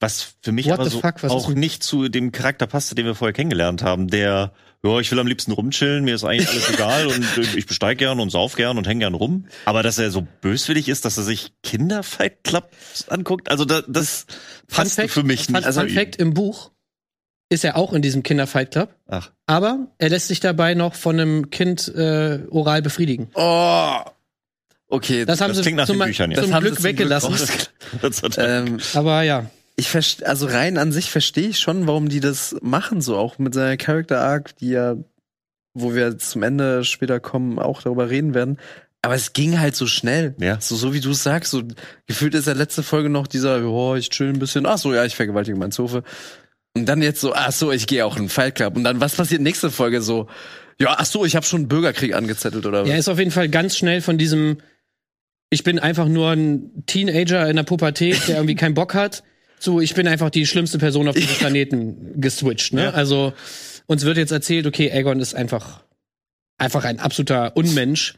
Was 0.00 0.34
für 0.42 0.52
mich 0.52 0.66
What 0.66 0.74
aber 0.80 0.88
so 0.90 1.00
fuck, 1.00 1.22
auch 1.24 1.48
nicht 1.50 1.82
zu 1.82 2.08
dem 2.08 2.32
Charakter 2.32 2.66
passte, 2.66 2.94
den 2.94 3.04
wir 3.06 3.14
vorher 3.14 3.32
kennengelernt 3.34 3.82
haben, 3.82 4.08
der, 4.08 4.52
ja, 4.84 5.00
ich 5.00 5.10
will 5.10 5.18
am 5.18 5.26
liebsten 5.26 5.52
rumchillen, 5.52 6.04
mir 6.04 6.14
ist 6.14 6.24
eigentlich 6.24 6.48
alles 6.48 6.72
egal 6.72 7.06
und 7.06 7.24
äh, 7.38 7.58
ich 7.58 7.66
besteig 7.66 7.98
gern 7.98 8.20
und 8.20 8.30
sauf 8.30 8.54
gern 8.54 8.78
und 8.78 8.86
häng 8.86 9.00
gern 9.00 9.14
rum. 9.14 9.46
Aber 9.64 9.82
dass 9.82 9.98
er 9.98 10.10
so 10.10 10.26
böswillig 10.40 10.88
ist, 10.88 11.04
dass 11.04 11.16
er 11.16 11.24
sich 11.24 11.52
Kinderfight 11.62 12.44
Clubs 12.44 13.08
anguckt, 13.08 13.50
also 13.50 13.64
da, 13.64 13.82
das 13.86 14.26
passt 14.68 14.96
Fact, 14.96 15.10
für 15.10 15.22
mich 15.22 15.46
Fun, 15.46 15.54
nicht. 15.54 15.64
Fun 15.64 15.88
zu 15.88 15.94
Fact, 15.94 16.16
im 16.16 16.34
Buch 16.34 16.70
ist 17.48 17.64
er 17.64 17.76
auch 17.76 17.92
in 17.92 18.02
diesem 18.02 18.22
Kinderfight 18.22 18.72
Club, 18.72 18.94
Ach, 19.06 19.30
aber 19.46 19.88
er 19.98 20.08
lässt 20.08 20.28
sich 20.28 20.40
dabei 20.40 20.74
noch 20.74 20.94
von 20.94 21.18
einem 21.18 21.50
Kind 21.50 21.88
äh, 21.88 22.40
oral 22.50 22.82
befriedigen. 22.82 23.30
Oh! 23.34 24.00
Okay, 24.88 25.24
Das 25.24 25.40
haben 25.40 25.48
das 25.48 25.58
sie 25.58 25.62
klingt 25.62 25.78
nach 25.78 25.86
zum, 25.86 25.98
den 25.98 26.06
Büchern, 26.06 26.30
ja. 26.30 26.38
zum 26.38 26.46
Das 26.46 26.54
haben 26.54 26.62
sie 26.62 26.68
Glück 26.68 26.80
zum 26.80 26.82
Glück 26.84 26.98
weggelassen. 26.98 27.34
hat 28.02 28.38
ähm, 28.38 28.78
aber 28.94 29.22
ja. 29.22 29.50
Ich 29.76 29.88
verste 29.88 30.26
also 30.26 30.46
rein 30.46 30.78
an 30.78 30.90
sich 30.90 31.10
verstehe 31.10 31.48
ich 31.48 31.58
schon, 31.58 31.86
warum 31.86 32.08
die 32.08 32.20
das 32.20 32.56
machen, 32.62 33.00
so 33.00 33.16
auch 33.16 33.38
mit 33.38 33.54
seiner 33.54 33.76
Character 33.76 34.20
Arc, 34.20 34.56
die 34.56 34.70
ja, 34.70 34.96
wo 35.74 35.94
wir 35.94 36.18
zum 36.18 36.42
Ende 36.42 36.84
später 36.84 37.20
kommen, 37.20 37.58
auch 37.58 37.82
darüber 37.82 38.08
reden 38.08 38.34
werden. 38.34 38.58
Aber 39.02 39.14
es 39.14 39.34
ging 39.34 39.60
halt 39.60 39.76
so 39.76 39.86
schnell. 39.86 40.34
Ja. 40.40 40.60
So, 40.60 40.74
so 40.74 40.94
wie 40.94 41.00
du 41.00 41.12
sagst, 41.12 41.52
so 41.52 41.62
gefühlt 42.06 42.34
ist 42.34 42.46
ja 42.46 42.54
letzte 42.54 42.82
Folge 42.82 43.10
noch 43.10 43.26
dieser, 43.26 43.62
oh, 43.64 43.94
ich 43.94 44.10
chill 44.10 44.28
ein 44.28 44.38
bisschen, 44.38 44.66
ach 44.66 44.78
so, 44.78 44.94
ja, 44.94 45.04
ich 45.04 45.14
vergewaltige 45.14 45.56
meinen 45.56 45.72
Zofe. 45.72 46.02
Und 46.74 46.86
dann 46.86 47.02
jetzt 47.02 47.20
so, 47.20 47.34
ach 47.34 47.52
so, 47.52 47.70
ich 47.70 47.86
gehe 47.86 48.04
auch 48.04 48.16
in 48.16 48.24
den 48.24 48.28
Fight 48.30 48.54
Club. 48.54 48.76
Und 48.76 48.84
dann, 48.84 49.00
was 49.00 49.14
passiert 49.14 49.42
nächste 49.42 49.70
Folge 49.70 50.02
so? 50.02 50.26
Ja, 50.78 50.96
ach 50.98 51.06
so, 51.06 51.24
ich 51.24 51.36
habe 51.36 51.46
schon 51.46 51.60
einen 51.60 51.68
Bürgerkrieg 51.68 52.14
angezettelt 52.14 52.66
oder 52.66 52.82
was? 52.82 52.90
Er 52.90 52.98
ist 52.98 53.08
auf 53.08 53.18
jeden 53.18 53.30
Fall 53.30 53.48
ganz 53.48 53.76
schnell 53.76 54.00
von 54.00 54.18
diesem, 54.18 54.58
ich 55.50 55.62
bin 55.62 55.78
einfach 55.78 56.08
nur 56.08 56.30
ein 56.30 56.84
Teenager 56.86 57.48
in 57.48 57.56
der 57.56 57.62
Pubertät, 57.62 58.28
der 58.28 58.36
irgendwie 58.36 58.56
keinen 58.56 58.74
Bock 58.74 58.94
hat, 58.94 59.22
zu, 59.58 59.80
ich 59.80 59.94
bin 59.94 60.06
einfach 60.08 60.30
die 60.30 60.46
schlimmste 60.46 60.78
Person 60.78 61.08
auf 61.08 61.14
diesem 61.14 61.36
Planeten 61.36 62.20
geswitcht. 62.20 62.72
Ne? 62.72 62.84
Ja. 62.84 62.90
Also 62.90 63.32
uns 63.86 64.04
wird 64.04 64.16
jetzt 64.18 64.32
erzählt, 64.32 64.66
okay, 64.66 64.90
Aegon 64.92 65.20
ist 65.20 65.34
einfach, 65.34 65.82
einfach 66.58 66.84
ein 66.84 67.00
absoluter 67.00 67.56
Unmensch. 67.56 68.14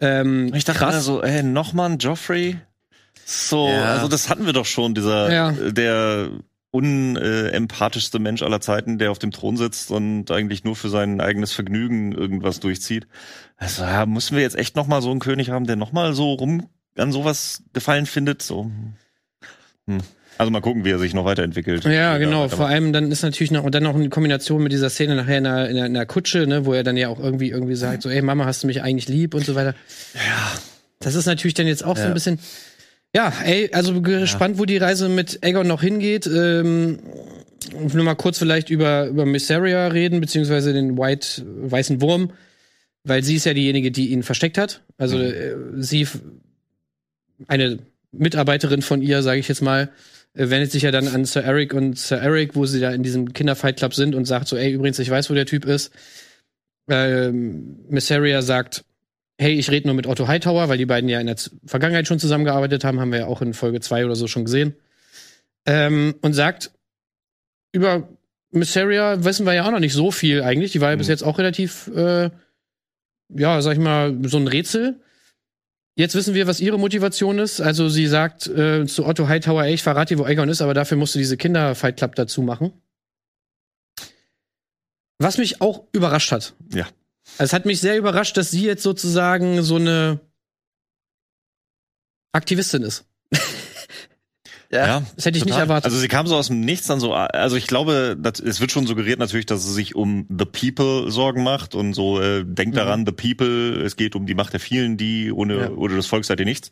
Ähm, 0.00 0.52
Ich 0.54 0.64
dachte 0.64 0.80
krass. 0.80 1.04
so, 1.04 1.22
ey, 1.22 1.42
nochmal 1.42 1.90
ein 1.90 1.98
Joffrey? 1.98 2.56
So, 3.24 3.68
Ja. 3.68 3.94
also 3.94 4.08
das 4.08 4.28
hatten 4.28 4.44
wir 4.46 4.52
doch 4.52 4.66
schon, 4.66 4.94
dieser, 4.94 5.32
Ja. 5.32 5.52
der 5.52 6.30
unempathischste 6.72 8.18
Mensch 8.18 8.42
aller 8.42 8.60
Zeiten, 8.60 8.98
der 8.98 9.12
auf 9.12 9.20
dem 9.20 9.30
Thron 9.30 9.56
sitzt 9.56 9.92
und 9.92 10.30
eigentlich 10.32 10.64
nur 10.64 10.74
für 10.74 10.88
sein 10.88 11.20
eigenes 11.20 11.52
Vergnügen 11.52 12.10
irgendwas 12.12 12.58
durchzieht. 12.58 13.06
Also 13.56 13.82
ja, 13.84 14.04
müssen 14.06 14.34
wir 14.36 14.42
jetzt 14.42 14.56
echt 14.56 14.74
nochmal 14.74 15.00
so 15.00 15.12
einen 15.12 15.20
König 15.20 15.50
haben, 15.50 15.66
der 15.68 15.76
nochmal 15.76 16.14
so 16.14 16.32
rum 16.32 16.68
an 16.98 17.12
sowas 17.12 17.62
gefallen 17.72 18.06
findet? 18.06 18.42
So. 18.42 18.72
Also 20.38 20.50
mal 20.50 20.60
gucken, 20.60 20.84
wie 20.84 20.90
er 20.90 20.98
sich 20.98 21.14
noch 21.14 21.24
weiterentwickelt. 21.24 21.84
Ja, 21.84 22.18
genau. 22.18 22.48
Vor 22.48 22.66
allem 22.66 22.92
dann 22.92 23.10
ist 23.12 23.22
natürlich 23.22 23.50
noch 23.50 23.64
und 23.64 23.74
dann 23.74 23.82
noch 23.84 23.94
eine 23.94 24.08
Kombination 24.08 24.62
mit 24.62 24.72
dieser 24.72 24.90
Szene 24.90 25.14
nachher 25.14 25.38
in 25.38 25.44
der, 25.44 25.68
in 25.70 25.76
der, 25.76 25.86
in 25.86 25.94
der 25.94 26.06
Kutsche, 26.06 26.46
ne, 26.46 26.66
wo 26.66 26.72
er 26.72 26.82
dann 26.82 26.96
ja 26.96 27.08
auch 27.08 27.20
irgendwie 27.20 27.50
irgendwie 27.50 27.76
sagt, 27.76 28.02
so, 28.02 28.10
ey 28.10 28.20
Mama, 28.22 28.44
hast 28.44 28.62
du 28.62 28.66
mich 28.66 28.82
eigentlich 28.82 29.08
lieb 29.08 29.34
und 29.34 29.44
so 29.46 29.54
weiter. 29.54 29.74
Ja. 30.14 30.52
Das 31.00 31.14
ist 31.14 31.26
natürlich 31.26 31.54
dann 31.54 31.66
jetzt 31.66 31.84
auch 31.84 31.96
so 31.96 32.02
ein 32.02 32.08
Ja. 32.08 32.14
bisschen. 32.14 32.38
Ja, 33.14 33.32
ey, 33.44 33.70
also 33.72 34.00
gespannt, 34.00 34.58
wo 34.58 34.64
die 34.64 34.76
Reise 34.76 35.08
mit 35.08 35.38
Aegon 35.44 35.68
noch 35.68 35.82
hingeht. 35.82 36.26
Ähm, 36.26 36.98
nur 37.92 38.04
mal 38.04 38.14
kurz 38.16 38.38
vielleicht 38.38 38.70
über 38.70 39.06
über 39.06 39.24
Mysteria 39.24 39.86
reden 39.86 40.20
beziehungsweise 40.20 40.72
den 40.72 40.98
White 40.98 41.44
weißen 41.46 42.00
Wurm, 42.00 42.32
weil 43.04 43.22
sie 43.22 43.36
ist 43.36 43.46
ja 43.46 43.54
diejenige, 43.54 43.90
die 43.92 44.08
ihn 44.10 44.22
versteckt 44.24 44.58
hat. 44.58 44.82
Also 44.98 45.18
äh, 45.18 45.54
sie 45.76 46.08
eine 47.46 47.78
Mitarbeiterin 48.12 48.82
von 48.82 49.02
ihr, 49.02 49.22
sage 49.22 49.40
ich 49.40 49.48
jetzt 49.48 49.62
mal, 49.62 49.90
wendet 50.34 50.72
sich 50.72 50.82
ja 50.82 50.90
dann 50.90 51.08
an 51.08 51.24
Sir 51.24 51.44
Eric 51.44 51.74
und 51.74 51.98
Sir 51.98 52.18
Eric, 52.18 52.56
wo 52.56 52.66
sie 52.66 52.80
da 52.80 52.90
in 52.90 53.02
diesem 53.02 53.32
Kinderfight 53.32 53.76
Club 53.76 53.94
sind 53.94 54.14
und 54.14 54.24
sagt 54.24 54.48
so, 54.48 54.56
ey, 54.56 54.72
übrigens, 54.72 54.98
ich 54.98 55.10
weiß, 55.10 55.30
wo 55.30 55.34
der 55.34 55.46
Typ 55.46 55.64
ist. 55.64 55.92
Ähm, 56.88 57.78
Missaria 57.88 58.42
sagt, 58.42 58.84
hey, 59.38 59.52
ich 59.54 59.70
rede 59.70 59.86
nur 59.88 59.94
mit 59.94 60.06
Otto 60.06 60.28
Hightower, 60.28 60.68
weil 60.68 60.78
die 60.78 60.86
beiden 60.86 61.08
ja 61.08 61.20
in 61.20 61.26
der 61.26 61.36
Vergangenheit 61.64 62.06
schon 62.06 62.18
zusammengearbeitet 62.18 62.84
haben, 62.84 63.00
haben 63.00 63.12
wir 63.12 63.20
ja 63.20 63.26
auch 63.26 63.42
in 63.42 63.54
Folge 63.54 63.80
2 63.80 64.04
oder 64.04 64.16
so 64.16 64.26
schon 64.26 64.44
gesehen. 64.44 64.74
Ähm, 65.66 66.14
und 66.20 66.34
sagt, 66.34 66.72
über 67.72 68.08
Missaria 68.50 69.24
wissen 69.24 69.46
wir 69.46 69.54
ja 69.54 69.66
auch 69.66 69.70
noch 69.70 69.80
nicht 69.80 69.94
so 69.94 70.10
viel 70.10 70.42
eigentlich. 70.42 70.72
Die 70.72 70.80
war 70.80 70.90
ja 70.90 70.96
bis 70.96 71.06
Mhm. 71.06 71.12
jetzt 71.12 71.22
auch 71.22 71.38
relativ, 71.38 71.88
äh, 71.94 72.30
ja, 73.30 73.62
sag 73.62 73.72
ich 73.72 73.78
mal, 73.78 74.16
so 74.24 74.36
ein 74.36 74.46
Rätsel. 74.46 75.00
Jetzt 75.96 76.16
wissen 76.16 76.34
wir, 76.34 76.46
was 76.46 76.60
ihre 76.60 76.78
Motivation 76.78 77.38
ist. 77.38 77.60
Also 77.60 77.88
sie 77.88 78.08
sagt 78.08 78.48
äh, 78.48 78.84
zu 78.86 79.06
Otto 79.06 79.28
Hightower, 79.28 79.64
ey, 79.64 79.74
ich 79.74 79.82
verrate 79.82 80.14
dir, 80.14 80.18
wo 80.18 80.24
Aegon 80.24 80.48
ist, 80.48 80.60
aber 80.60 80.74
dafür 80.74 80.96
musst 80.96 81.14
du 81.14 81.20
diese 81.20 81.36
Kinder-Fight 81.36 81.96
Club 81.96 82.16
dazu 82.16 82.42
machen. 82.42 82.72
Was 85.18 85.38
mich 85.38 85.60
auch 85.60 85.84
überrascht 85.92 86.32
hat. 86.32 86.54
Ja. 86.72 86.88
Es 87.38 87.52
hat 87.52 87.64
mich 87.64 87.80
sehr 87.80 87.96
überrascht, 87.96 88.36
dass 88.36 88.50
sie 88.50 88.64
jetzt 88.64 88.82
sozusagen 88.82 89.62
so 89.62 89.76
eine 89.76 90.20
Aktivistin 92.32 92.82
ist. 92.82 93.04
Ja, 94.74 95.02
Das 95.16 95.24
hätte 95.26 95.38
ich 95.38 95.44
nicht 95.44 95.52
total. 95.54 95.62
erwartet. 95.68 95.84
Also 95.86 95.98
sie 95.98 96.08
kam 96.08 96.26
so 96.26 96.36
aus 96.36 96.48
dem 96.48 96.60
Nichts 96.60 96.86
dann 96.86 97.00
so, 97.00 97.14
also 97.14 97.56
ich 97.56 97.66
glaube, 97.66 98.16
das, 98.18 98.40
es 98.40 98.60
wird 98.60 98.70
schon 98.72 98.86
suggeriert 98.86 99.18
natürlich, 99.18 99.46
dass 99.46 99.64
sie 99.64 99.72
sich 99.72 99.94
um 99.94 100.26
the 100.28 100.44
people 100.44 101.10
Sorgen 101.10 101.42
macht 101.42 101.74
und 101.74 101.94
so, 101.94 102.20
äh, 102.20 102.44
denkt 102.44 102.76
daran, 102.76 103.06
the 103.06 103.12
people, 103.12 103.82
es 103.84 103.96
geht 103.96 104.16
um 104.16 104.26
die 104.26 104.34
Macht 104.34 104.52
der 104.52 104.60
vielen, 104.60 104.96
die 104.96 105.30
ohne, 105.32 105.56
Ja. 105.58 105.70
ohne 105.70 105.96
das 105.96 106.06
Volk 106.06 106.24
seid 106.24 106.40
ihr 106.40 106.46
nichts. 106.46 106.70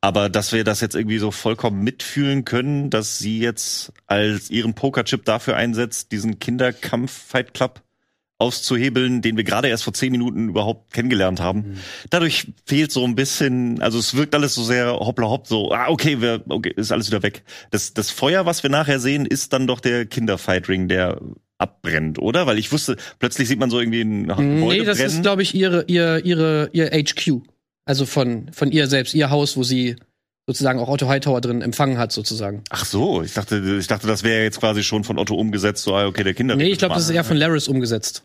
Aber 0.00 0.28
dass 0.28 0.52
wir 0.52 0.62
das 0.62 0.80
jetzt 0.80 0.94
irgendwie 0.94 1.18
so 1.18 1.32
vollkommen 1.32 1.82
mitfühlen 1.82 2.44
können, 2.44 2.88
dass 2.88 3.18
sie 3.18 3.40
jetzt 3.40 3.92
als 4.06 4.48
ihren 4.48 4.74
Pokerchip 4.74 5.24
dafür 5.24 5.56
einsetzt, 5.56 6.12
diesen 6.12 6.38
Kinderkampf-Fight 6.38 7.52
Club 7.54 7.80
auszuhebeln, 8.38 9.20
den 9.20 9.36
wir 9.36 9.44
gerade 9.44 9.68
erst 9.68 9.82
vor 9.84 9.92
zehn 9.92 10.12
Minuten 10.12 10.48
überhaupt 10.48 10.92
kennengelernt 10.92 11.40
haben. 11.40 11.78
Dadurch 12.10 12.52
fehlt 12.64 12.92
so 12.92 13.04
ein 13.04 13.16
bisschen, 13.16 13.82
also 13.82 13.98
es 13.98 14.14
wirkt 14.14 14.34
alles 14.34 14.54
so 14.54 14.62
sehr 14.62 14.92
hoppla 14.92 15.28
hopp, 15.28 15.48
so, 15.48 15.72
ah, 15.72 15.88
okay, 15.88 16.20
wir, 16.20 16.42
okay, 16.48 16.72
ist 16.76 16.92
alles 16.92 17.08
wieder 17.08 17.22
weg. 17.22 17.42
Das, 17.70 17.94
das 17.94 18.10
Feuer, 18.10 18.46
was 18.46 18.62
wir 18.62 18.70
nachher 18.70 19.00
sehen, 19.00 19.26
ist 19.26 19.52
dann 19.52 19.66
doch 19.66 19.80
der 19.80 20.06
Kinderfightring, 20.06 20.86
der 20.86 21.20
abbrennt, 21.58 22.20
oder? 22.20 22.46
Weil 22.46 22.58
ich 22.58 22.70
wusste, 22.70 22.96
plötzlich 23.18 23.48
sieht 23.48 23.58
man 23.58 23.70
so 23.70 23.80
irgendwie 23.80 24.02
ein 24.02 24.28
Gebäude 24.28 24.78
nee, 24.80 24.84
das 24.84 24.98
brennen. 24.98 25.10
ist, 25.10 25.22
glaube 25.22 25.42
ich, 25.42 25.54
ihre, 25.54 25.84
ihr, 25.88 26.24
ihre, 26.24 26.70
ihr 26.72 26.90
HQ. 26.90 27.42
Also 27.84 28.06
von, 28.06 28.52
von 28.52 28.70
ihr 28.70 28.86
selbst, 28.86 29.14
ihr 29.14 29.30
Haus, 29.30 29.56
wo 29.56 29.64
sie 29.64 29.96
sozusagen 30.48 30.80
auch 30.80 30.88
Otto 30.88 31.08
Hightower 31.08 31.42
drin 31.42 31.60
empfangen 31.60 31.98
hat, 31.98 32.10
sozusagen. 32.10 32.62
Ach 32.70 32.86
so, 32.86 33.22
ich 33.22 33.34
dachte, 33.34 33.76
ich 33.78 33.86
dachte, 33.86 34.06
das 34.06 34.22
wäre 34.22 34.42
jetzt 34.42 34.58
quasi 34.58 34.82
schon 34.82 35.04
von 35.04 35.18
Otto 35.18 35.34
umgesetzt, 35.34 35.84
so, 35.84 35.94
ah, 35.94 36.06
okay, 36.06 36.24
der 36.24 36.32
Kinder. 36.32 36.56
Nee, 36.56 36.70
ich 36.70 36.78
glaube, 36.78 36.94
das 36.94 37.04
ist 37.04 37.10
eher 37.10 37.22
von 37.22 37.36
Laris 37.36 37.68
umgesetzt. 37.68 38.24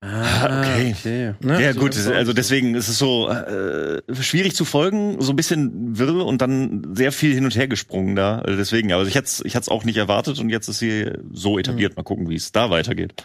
Ah, 0.00 0.60
okay. 0.60 0.94
okay. 0.96 1.34
Ne? 1.40 1.62
Ja 1.62 1.72
So, 1.72 1.80
gut, 1.80 1.94
so. 1.94 2.12
also 2.12 2.34
deswegen 2.34 2.74
ist 2.74 2.88
es 2.88 2.98
so 2.98 3.28
äh, 3.30 4.02
schwierig 4.20 4.54
zu 4.54 4.66
folgen, 4.66 5.20
so 5.20 5.32
ein 5.32 5.36
bisschen 5.36 5.98
wirr 5.98 6.26
und 6.26 6.42
dann 6.42 6.94
sehr 6.94 7.10
viel 7.10 7.34
hin 7.34 7.44
und 7.44 7.56
her 7.56 7.68
gesprungen 7.68 8.14
da. 8.14 8.40
Also 8.40 8.58
deswegen, 8.58 8.92
also 8.92 9.08
ich 9.08 9.14
hätte 9.14 9.30
ich 9.44 9.54
hätte 9.54 9.70
auch 9.70 9.84
nicht 9.84 9.96
erwartet 9.96 10.38
und 10.38 10.50
jetzt 10.50 10.68
ist 10.68 10.78
sie 10.78 11.10
so 11.32 11.58
etabliert. 11.58 11.96
Mal 11.96 12.02
gucken, 12.04 12.28
wie 12.28 12.36
es 12.36 12.52
da 12.52 12.70
weitergeht. 12.70 13.24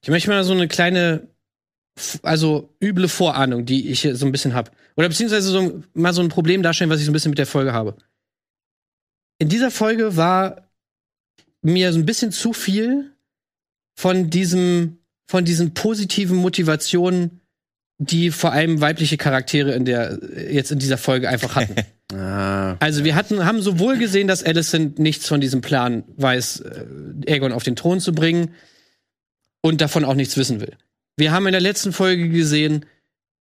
Ich 0.00 0.08
möchte 0.08 0.30
mal 0.30 0.42
so 0.44 0.52
eine 0.52 0.68
kleine, 0.68 1.28
also 2.22 2.74
üble 2.82 3.08
Vorahnung, 3.08 3.64
die 3.64 3.90
ich 3.90 4.00
hier 4.02 4.16
so 4.16 4.26
ein 4.26 4.32
bisschen 4.32 4.54
hab. 4.54 4.70
Oder 4.96 5.08
beziehungsweise 5.08 5.48
so 5.50 5.82
mal 5.94 6.12
so 6.12 6.22
ein 6.22 6.28
Problem 6.28 6.62
darstellen, 6.62 6.90
was 6.90 7.00
ich 7.00 7.06
so 7.06 7.10
ein 7.10 7.14
bisschen 7.14 7.30
mit 7.30 7.38
der 7.38 7.46
Folge 7.46 7.72
habe. 7.72 7.96
In 9.38 9.48
dieser 9.48 9.70
Folge 9.70 10.16
war 10.16 10.68
mir 11.62 11.92
so 11.92 11.98
ein 11.98 12.06
bisschen 12.06 12.32
zu 12.32 12.52
viel 12.52 13.12
von 13.96 14.30
diesem, 14.30 14.98
von 15.26 15.44
diesen 15.44 15.74
positiven 15.74 16.36
Motivationen, 16.36 17.40
die 17.98 18.30
vor 18.30 18.52
allem 18.52 18.80
weibliche 18.80 19.16
Charaktere 19.16 19.72
in 19.72 19.84
der, 19.84 20.18
jetzt 20.50 20.70
in 20.70 20.78
dieser 20.78 20.98
Folge 20.98 21.28
einfach 21.28 21.56
hatten. 21.56 21.74
Ah, 22.10 22.78
Also 22.80 23.04
wir 23.04 23.14
hatten, 23.14 23.44
haben 23.44 23.60
sowohl 23.60 23.98
gesehen, 23.98 24.28
dass 24.28 24.42
Alicent 24.42 24.98
nichts 24.98 25.28
von 25.28 25.42
diesem 25.42 25.60
Plan 25.60 26.04
weiß, 26.16 26.60
äh, 26.60 26.86
Aegon 27.26 27.52
auf 27.52 27.64
den 27.64 27.76
Thron 27.76 28.00
zu 28.00 28.14
bringen 28.14 28.54
und 29.60 29.82
davon 29.82 30.06
auch 30.06 30.14
nichts 30.14 30.38
wissen 30.38 30.62
will. 30.62 30.74
Wir 31.18 31.32
haben 31.32 31.46
in 31.46 31.52
der 31.52 31.60
letzten 31.60 31.92
Folge 31.92 32.28
gesehen, 32.28 32.86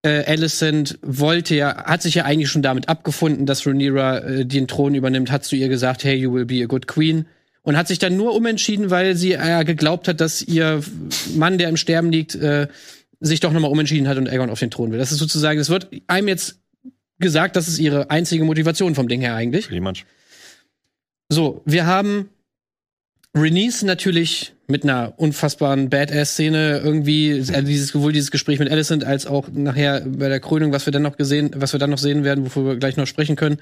äh, 0.01 0.23
Alicent 0.25 0.97
wollte 1.03 1.55
ja, 1.55 1.85
hat 1.85 2.01
sich 2.01 2.15
ja 2.15 2.25
eigentlich 2.25 2.49
schon 2.49 2.63
damit 2.63 2.89
abgefunden, 2.89 3.45
dass 3.45 3.67
Rhaenyra 3.67 4.17
äh, 4.17 4.45
den 4.45 4.67
Thron 4.67 4.95
übernimmt, 4.95 5.31
hat 5.31 5.45
zu 5.45 5.55
ihr 5.55 5.69
gesagt, 5.69 6.03
hey, 6.03 6.15
you 6.15 6.33
will 6.33 6.45
be 6.45 6.63
a 6.63 6.65
good 6.65 6.87
queen. 6.87 7.27
Und 7.61 7.77
hat 7.77 7.87
sich 7.87 7.99
dann 7.99 8.17
nur 8.17 8.33
umentschieden, 8.33 8.89
weil 8.89 9.15
sie 9.15 9.33
äh, 9.33 9.63
geglaubt 9.63 10.07
hat, 10.07 10.21
dass 10.21 10.41
ihr 10.41 10.81
Mann, 11.35 11.59
der 11.59 11.69
im 11.69 11.77
Sterben 11.77 12.11
liegt, 12.11 12.33
äh, 12.33 12.67
sich 13.19 13.41
doch 13.41 13.53
nochmal 13.53 13.69
umentschieden 13.69 14.07
hat 14.07 14.17
und 14.17 14.27
Aegon 14.27 14.49
auf 14.49 14.59
den 14.59 14.71
Thron 14.71 14.91
will. 14.91 14.97
Das 14.97 15.11
ist 15.11 15.19
sozusagen, 15.19 15.59
es 15.59 15.69
wird 15.69 15.87
einem 16.07 16.29
jetzt 16.29 16.59
gesagt, 17.19 17.55
das 17.55 17.67
ist 17.67 17.77
ihre 17.77 18.09
einzige 18.09 18.43
Motivation 18.43 18.95
vom 18.95 19.07
Ding 19.07 19.21
her 19.21 19.35
eigentlich. 19.35 19.69
Much. 19.81 20.05
So, 21.29 21.61
wir 21.65 21.85
haben 21.85 22.29
Renice 23.35 23.83
natürlich 23.83 24.53
mit 24.67 24.83
einer 24.83 25.13
unfassbaren 25.17 25.89
Badass-Szene 25.89 26.81
irgendwie, 26.83 27.33
also 27.33 27.61
dieses, 27.61 27.89
sowohl 27.89 28.11
dieses 28.11 28.31
Gespräch 28.31 28.59
mit 28.59 28.69
Alicent 28.69 29.05
als 29.05 29.25
auch 29.25 29.47
nachher 29.51 30.01
bei 30.05 30.27
der 30.27 30.41
Krönung, 30.41 30.73
was 30.73 30.85
wir 30.85 30.91
dann 30.91 31.03
noch 31.03 31.17
gesehen, 31.17 31.51
was 31.55 31.73
wir 31.73 31.79
dann 31.79 31.89
noch 31.89 31.97
sehen 31.97 32.23
werden, 32.25 32.45
wovor 32.45 32.65
wir 32.65 32.75
gleich 32.75 32.97
noch 32.97 33.07
sprechen 33.07 33.37
können. 33.37 33.59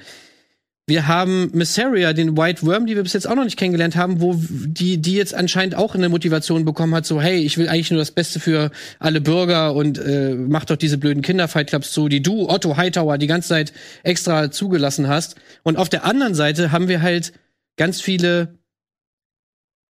Wir 0.88 1.08
haben 1.08 1.50
Missaria, 1.52 2.14
den 2.14 2.38
White 2.38 2.64
Worm, 2.64 2.86
die 2.86 2.96
wir 2.96 3.02
bis 3.02 3.14
jetzt 3.14 3.28
auch 3.28 3.34
noch 3.34 3.44
nicht 3.44 3.58
kennengelernt 3.58 3.96
haben, 3.96 4.22
wo 4.22 4.36
die, 4.40 5.00
die 5.00 5.16
jetzt 5.16 5.34
anscheinend 5.34 5.74
auch 5.74 5.96
eine 5.96 6.10
Motivation 6.10 6.64
bekommen 6.64 6.94
hat, 6.94 7.08
so, 7.08 7.20
hey, 7.20 7.40
ich 7.40 7.58
will 7.58 7.68
eigentlich 7.68 7.90
nur 7.90 8.00
das 8.00 8.12
Beste 8.12 8.40
für 8.40 8.70
alle 9.00 9.20
Bürger 9.20 9.74
und 9.74 9.98
äh, 9.98 10.36
mach 10.36 10.66
doch 10.66 10.76
diese 10.76 11.00
blöden 11.00 11.24
Kinderfight-Clubs 11.24 11.92
zu, 11.92 12.08
die 12.08 12.22
du, 12.22 12.48
Otto 12.50 12.78
Hightower, 12.78 13.18
die 13.18 13.26
ganze 13.26 13.50
Zeit 13.50 13.74
extra 14.04 14.52
zugelassen 14.52 15.08
hast. 15.08 15.38
Und 15.64 15.78
auf 15.78 15.90
der 15.90 16.06
anderen 16.06 16.36
Seite 16.36 16.72
haben 16.72 16.88
wir 16.88 17.02
halt 17.02 17.34
ganz 17.78 18.00
viele, 18.00 18.60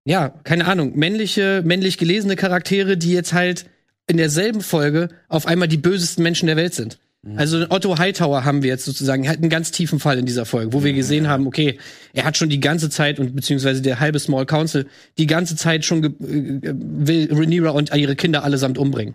ja, 0.05 0.35
keine 0.45 0.67
Ahnung, 0.67 0.97
männliche, 0.97 1.63
männlich 1.65 1.99
gelesene 1.99 2.37
Charaktere, 2.37 2.97
die 2.97 3.13
jetzt 3.13 3.33
halt 3.33 3.67
in 4.07 4.17
derselben 4.19 4.61
Folge 4.61 5.09
auf 5.29 5.47
einmal 5.47 5.69
die 5.69 5.79
bösesten 5.79 6.23
Menschen 6.23 6.47
der 6.47 6.57
Welt 6.57 6.75
sind. 6.75 6.99
Also 7.37 7.65
Otto 7.71 7.97
Hightower 7.97 8.45
haben 8.45 8.63
wir 8.63 8.69
jetzt 8.69 8.85
sozusagen, 8.85 9.25
er 9.25 9.31
hat 9.31 9.39
einen 9.39 9.49
ganz 9.49 9.71
tiefen 9.71 9.99
Fall 9.99 10.19
in 10.19 10.27
dieser 10.27 10.45
Folge, 10.45 10.75
wo 10.75 10.85
wir 10.85 10.93
gesehen 10.93 11.27
haben, 11.27 11.47
okay, 11.47 11.79
er 12.13 12.25
hat 12.27 12.37
schon 12.37 12.51
die 12.51 12.61
ganze 12.61 12.91
Zeit 12.91 13.19
und 13.19 13.35
beziehungsweise 13.35 13.81
der 13.81 13.99
halbe 13.99 14.19
Small 14.19 14.45
Council 14.45 14.85
die 15.17 15.27
ganze 15.27 15.57
Zeit 15.57 15.87
schon 15.87 16.03
ge- 16.03 16.11
äh, 16.11 16.75
will 16.75 17.29
Rhaenyra 17.33 17.71
und 17.71 17.95
ihre 17.97 18.15
Kinder 18.15 18.45
allesamt 18.45 18.77
umbringen. 18.77 19.15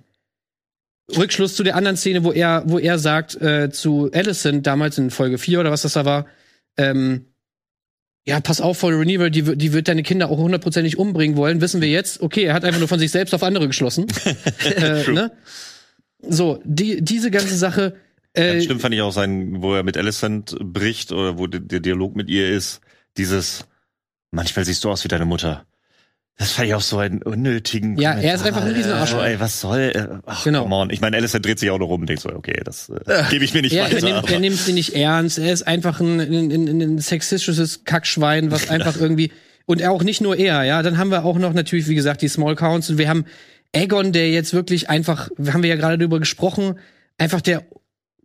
Rückschluss 1.15 1.55
zu 1.55 1.61
der 1.61 1.75
anderen 1.75 1.97
Szene, 1.97 2.23
wo 2.23 2.31
er, 2.31 2.63
wo 2.65 2.79
er 2.79 2.97
sagt 2.97 3.39
äh, 3.41 3.69
zu 3.69 4.09
Alicent 4.11 4.65
damals 4.65 4.97
in 4.97 5.11
Folge 5.11 5.37
4 5.37 5.59
oder 5.59 5.69
was 5.71 5.83
das 5.83 5.93
da 5.93 6.03
war, 6.03 6.25
ähm, 6.77 7.25
ja, 8.25 8.39
pass 8.41 8.61
auf, 8.61 8.77
Frau 8.79 8.89
Rhaenyra, 8.89 9.29
die, 9.29 9.45
wird- 9.45 9.61
die 9.61 9.73
wird 9.73 9.87
deine 9.87 10.03
Kinder 10.03 10.29
auch 10.29 10.37
hundertprozentig 10.37 10.97
umbringen 10.99 11.35
wollen. 11.37 11.61
Wissen 11.61 11.81
wir 11.81 11.87
jetzt, 11.89 12.21
okay, 12.21 12.43
er 12.43 12.53
hat 12.53 12.63
einfach 12.65 12.79
nur 12.79 12.87
von 12.87 12.99
sich 12.99 13.11
selbst 13.11 13.33
auf 13.33 13.43
andere 13.43 13.67
geschlossen. 13.67 14.05
äh, 14.75 15.09
ne? 15.11 15.31
So, 16.21 16.61
die, 16.65 17.01
diese 17.01 17.31
ganze 17.31 17.55
Sache. 17.57 17.95
Äh, 18.33 18.53
Ganz 18.53 18.65
schlimm 18.65 18.79
fand 18.79 18.93
ich 18.93 19.01
auch 19.01 19.13
sein, 19.13 19.61
wo 19.61 19.73
er 19.73 19.83
mit 19.83 19.97
Alicent 19.97 20.55
bricht 20.61 21.11
oder 21.11 21.37
wo 21.39 21.47
der, 21.47 21.61
der 21.61 21.79
Dialog 21.79 22.15
mit 22.15 22.29
ihr 22.29 22.49
ist. 22.49 22.81
Dieses, 23.17 23.65
manchmal 24.31 24.65
siehst 24.65 24.83
du 24.83 24.91
aus 24.91 25.03
wie 25.03 25.07
deine 25.07 25.25
Mutter. 25.25 25.65
Das 26.39 26.53
fand 26.53 26.69
ich 26.69 26.73
auch 26.73 26.81
so 26.81 26.97
einen 26.99 27.21
unnötigen. 27.21 27.97
Ja, 27.99 28.13
er 28.13 28.33
ist 28.33 28.45
einfach 28.45 28.61
ein 28.63 28.71
Riesenarschloch. 28.71 29.19
Oh, 29.19 29.23
ey, 29.23 29.39
was 29.41 29.59
soll. 29.59 29.91
äh, 29.93 30.07
Ach, 30.25 30.43
Genau. 30.45 30.63
come 30.63 30.75
on. 30.75 30.89
Ich 30.89 31.01
meine, 31.01 31.17
Alicent 31.17 31.45
dreht 31.45 31.59
sich 31.59 31.69
auch 31.69 31.77
noch 31.79 31.87
rum 31.87 31.99
und 32.01 32.07
denkt 32.07 32.21
so, 32.23 32.29
okay, 32.29 32.61
das 32.63 32.89
äh, 32.89 33.23
gebe 33.29 33.43
ich 33.43 33.53
mir 33.53 33.61
nicht 33.61 33.73
er, 33.73 33.87
er, 33.87 33.91
weiter. 33.93 34.05
nimmt, 34.05 34.17
aber- 34.19 34.29
er 34.31 34.39
nimmt 34.39 34.55
sie 34.57 34.71
nicht 34.73 34.95
ernst. 34.95 35.37
Er 35.37 35.51
ist 35.51 35.67
einfach 35.67 35.99
ein, 35.99 36.19
ein, 36.21 36.49
ein, 36.51 36.81
ein 36.81 36.97
sexistisches 36.99 37.83
Kackschwein, 37.83 38.51
was 38.51 38.69
einfach 38.69 38.95
irgendwie. 38.97 39.31
Und 39.65 39.85
auch 39.85 40.01
nicht 40.01 40.21
nur 40.21 40.37
er, 40.37 40.63
ja. 40.63 40.81
Dann 40.81 40.97
haben 40.97 41.11
wir 41.11 41.25
auch 41.25 41.37
noch 41.37 41.53
natürlich, 41.53 41.87
wie 41.89 41.95
gesagt, 41.95 42.21
die 42.21 42.29
Small 42.29 42.55
Council. 42.55 42.97
Wir 42.97 43.09
haben 43.09 43.25
Aegon, 43.75 44.13
der 44.13 44.31
jetzt 44.31 44.53
wirklich 44.53 44.89
einfach, 44.89 45.29
haben 45.51 45.61
wir 45.61 45.69
ja 45.69 45.75
gerade 45.75 45.97
darüber 45.97 46.19
gesprochen, 46.19 46.79
einfach 47.17 47.41
der 47.41 47.65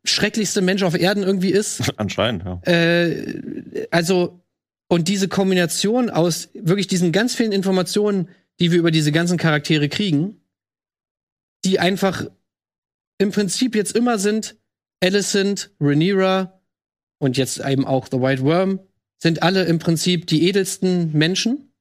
schrecklichste 0.04 0.60
Mensch 0.62 0.82
auf 0.84 0.98
Erden 0.98 1.22
irgendwie 1.24 1.50
ist. 1.50 1.82
Anscheinend, 1.96 2.44
ja. 2.44 2.60
Äh, 2.72 3.86
also 3.90 4.40
Und 4.88 5.08
diese 5.08 5.28
Kombination 5.28 6.10
aus 6.10 6.50
wirklich 6.54 6.86
diesen 6.86 7.12
ganz 7.12 7.34
vielen 7.34 7.52
Informationen, 7.52 8.28
die 8.60 8.70
wir 8.70 8.78
über 8.78 8.90
diese 8.90 9.12
ganzen 9.12 9.38
Charaktere 9.38 9.88
kriegen, 9.88 10.40
die 11.64 11.80
einfach 11.80 12.26
im 13.18 13.30
Prinzip 13.30 13.74
jetzt 13.74 13.96
immer 13.96 14.18
sind, 14.18 14.56
Alicent, 15.02 15.70
Rhaenyra 15.80 16.60
und 17.18 17.36
jetzt 17.36 17.60
eben 17.60 17.84
auch 17.84 18.08
The 18.10 18.20
White 18.20 18.42
Worm, 18.42 18.80
sind 19.18 19.42
alle 19.42 19.64
im 19.64 19.78
Prinzip 19.78 20.26
die 20.26 20.46
edelsten 20.46 21.12
Menschen, 21.12 21.72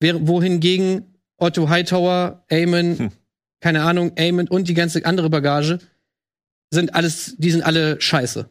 wohingegen 0.00 1.18
Otto 1.36 1.68
Hightower, 1.68 2.44
Aemon, 2.50 2.98
Hm. 2.98 3.12
keine 3.60 3.82
Ahnung, 3.82 4.12
Aemon 4.16 4.48
und 4.48 4.68
die 4.68 4.74
ganze 4.74 5.04
andere 5.04 5.30
Bagage 5.30 5.78
sind 6.70 6.94
alles, 6.94 7.34
die 7.38 7.50
sind 7.50 7.62
alle 7.62 8.00
scheiße. 8.00 8.48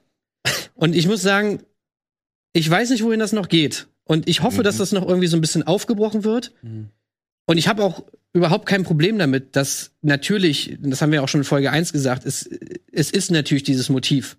Und 0.76 0.96
ich 0.96 1.08
muss 1.08 1.22
sagen, 1.22 1.64
ich 2.54 2.70
weiß 2.70 2.90
nicht, 2.90 3.04
wohin 3.04 3.20
das 3.20 3.34
noch 3.34 3.50
geht. 3.50 3.88
Und 4.04 4.28
ich 4.28 4.42
hoffe, 4.42 4.60
Mhm. 4.60 4.64
dass 4.64 4.78
das 4.78 4.92
noch 4.92 5.08
irgendwie 5.08 5.28
so 5.28 5.38
ein 5.38 5.42
bisschen 5.42 5.64
aufgebrochen 5.64 6.24
wird. 6.24 6.52
Und 7.46 7.58
ich 7.58 7.68
habe 7.68 7.84
auch 7.84 8.04
überhaupt 8.34 8.66
kein 8.68 8.84
Problem 8.84 9.18
damit, 9.20 9.56
dass 9.56 9.92
natürlich, 10.02 10.78
das 10.82 11.02
haben 11.02 11.12
wir 11.12 11.24
auch 11.24 11.28
schon 11.30 11.42
in 11.42 11.46
Folge 11.46 11.72
1 11.72 11.94
gesagt, 11.94 12.26
es, 12.26 12.50
es 12.92 13.12
ist 13.12 13.32
natürlich 13.32 13.64
dieses 13.64 13.90
Motiv, 13.90 14.38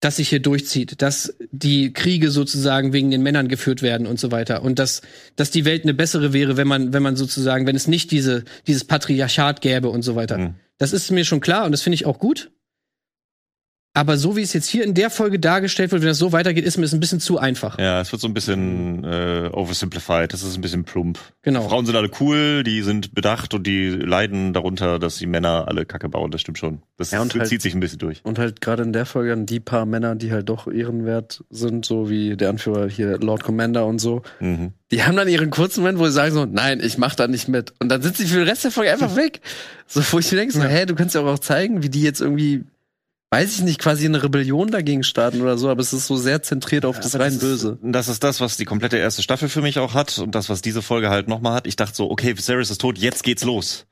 das 0.00 0.16
sich 0.16 0.28
hier 0.28 0.40
durchzieht, 0.40 1.00
dass 1.00 1.34
die 1.50 1.92
Kriege 1.92 2.30
sozusagen 2.30 2.92
wegen 2.92 3.10
den 3.10 3.22
Männern 3.22 3.48
geführt 3.48 3.82
werden 3.82 4.06
und 4.06 4.20
so 4.20 4.30
weiter. 4.30 4.62
Und 4.62 4.78
dass, 4.78 5.00
dass 5.36 5.50
die 5.50 5.64
Welt 5.64 5.84
eine 5.84 5.94
bessere 5.94 6.32
wäre, 6.32 6.56
wenn 6.56 6.68
man, 6.68 6.92
wenn 6.92 7.02
man 7.02 7.16
sozusagen, 7.16 7.66
wenn 7.66 7.76
es 7.76 7.88
nicht 7.88 8.10
diese, 8.10 8.44
dieses 8.66 8.84
Patriarchat 8.84 9.60
gäbe 9.62 9.88
und 9.88 10.02
so 10.02 10.14
weiter. 10.14 10.38
Mhm. 10.38 10.54
Das 10.78 10.92
ist 10.92 11.10
mir 11.10 11.24
schon 11.24 11.40
klar 11.40 11.64
und 11.64 11.72
das 11.72 11.82
finde 11.82 11.94
ich 11.94 12.04
auch 12.04 12.18
gut. 12.18 12.50
Aber 13.96 14.18
so 14.18 14.36
wie 14.36 14.42
es 14.42 14.52
jetzt 14.52 14.68
hier 14.68 14.84
in 14.84 14.92
der 14.92 15.08
Folge 15.08 15.38
dargestellt 15.38 15.90
wird, 15.90 16.02
wenn 16.02 16.08
das 16.08 16.18
so 16.18 16.30
weitergeht, 16.30 16.64
ist 16.66 16.76
mir 16.76 16.82
das 16.82 16.92
ein 16.92 17.00
bisschen 17.00 17.18
zu 17.18 17.38
einfach. 17.38 17.78
Ja, 17.78 17.98
es 18.02 18.12
wird 18.12 18.20
so 18.20 18.28
ein 18.28 18.34
bisschen 18.34 19.02
äh, 19.04 19.48
oversimplified, 19.52 20.32
das 20.34 20.42
ist 20.42 20.54
ein 20.54 20.60
bisschen 20.60 20.84
plump. 20.84 21.18
Genau. 21.40 21.66
Frauen 21.66 21.86
sind 21.86 21.96
alle 21.96 22.10
cool, 22.20 22.62
die 22.62 22.82
sind 22.82 23.14
bedacht 23.14 23.54
und 23.54 23.66
die 23.66 23.88
leiden 23.88 24.52
darunter, 24.52 24.98
dass 24.98 25.16
die 25.16 25.26
Männer 25.26 25.66
alle 25.66 25.86
Kacke 25.86 26.10
bauen, 26.10 26.30
das 26.30 26.42
stimmt 26.42 26.58
schon. 26.58 26.82
Das 26.98 27.10
Ja, 27.10 27.22
und 27.22 27.32
zieht 27.32 27.40
halt- 27.40 27.62
sich 27.62 27.72
ein 27.74 27.80
bisschen 27.80 27.98
durch. 27.98 28.20
Und 28.22 28.38
halt 28.38 28.60
gerade 28.60 28.82
in 28.82 28.92
der 28.92 29.06
Folge 29.06 29.30
dann 29.30 29.46
die 29.46 29.60
paar 29.60 29.86
Männer, 29.86 30.14
die 30.14 30.30
halt 30.30 30.48
doch 30.50 30.66
ehrenwert 30.70 31.42
sind, 31.48 31.86
so 31.86 32.10
wie 32.10 32.36
der 32.36 32.50
Anführer 32.50 32.88
hier, 32.90 33.18
Lord 33.18 33.44
Commander 33.44 33.86
und 33.86 33.98
so, 33.98 34.20
Mhm. 34.40 34.72
die 34.92 35.04
haben 35.04 35.16
dann 35.16 35.26
ihren 35.28 35.48
kurzen 35.48 35.80
Moment, 35.80 35.98
wo 35.98 36.04
sie 36.04 36.12
sagen 36.12 36.34
so, 36.34 36.44
nein, 36.44 36.80
ich 36.82 36.98
mach 36.98 37.14
da 37.14 37.28
nicht 37.28 37.48
mit. 37.48 37.72
Und 37.80 37.88
dann 37.88 38.02
sind 38.02 38.18
sie 38.18 38.26
für 38.26 38.40
den 38.40 38.48
Rest 38.48 38.62
der 38.64 38.70
Folge 38.72 38.92
einfach 38.92 39.16
weg. 39.16 39.40
So, 39.86 40.02
wo 40.10 40.18
ich 40.18 40.30
mir 40.32 40.36
denke, 40.38 40.52
so, 40.52 40.62
hä, 40.62 40.84
du 40.84 40.94
kannst 40.94 41.14
ja 41.14 41.22
auch 41.22 41.38
zeigen, 41.38 41.82
wie 41.82 41.88
die 41.88 42.02
jetzt 42.02 42.20
irgendwie, 42.20 42.64
weiß 43.30 43.56
ich 43.56 43.62
nicht, 43.62 43.80
quasi 43.80 44.04
eine 44.06 44.22
Rebellion 44.22 44.70
dagegen 44.70 45.02
starten 45.02 45.40
oder 45.42 45.58
so, 45.58 45.68
aber 45.68 45.80
es 45.80 45.92
ist 45.92 46.06
so 46.06 46.16
sehr 46.16 46.42
zentriert 46.42 46.84
auf 46.84 47.00
das 47.00 47.14
Aber 47.14 47.24
rein 47.24 47.32
ist- 47.32 47.40
Böse. 47.40 47.78
Das 47.82 48.08
ist 48.08 48.22
das, 48.24 48.40
was 48.40 48.56
die 48.56 48.64
komplette 48.64 48.96
erste 48.96 49.22
Staffel 49.22 49.48
für 49.48 49.62
mich 49.62 49.78
auch 49.78 49.94
hat 49.94 50.18
und 50.18 50.34
das, 50.34 50.48
was 50.48 50.62
diese 50.62 50.80
Folge 50.82 51.10
halt 51.10 51.28
nochmal 51.28 51.54
hat. 51.54 51.66
Ich 51.66 51.76
dachte 51.76 51.94
so, 51.94 52.10
okay, 52.10 52.36
Viserys 52.36 52.70
ist 52.70 52.80
tot, 52.80 52.98
jetzt 52.98 53.22
geht's 53.24 53.44
los. 53.44 53.86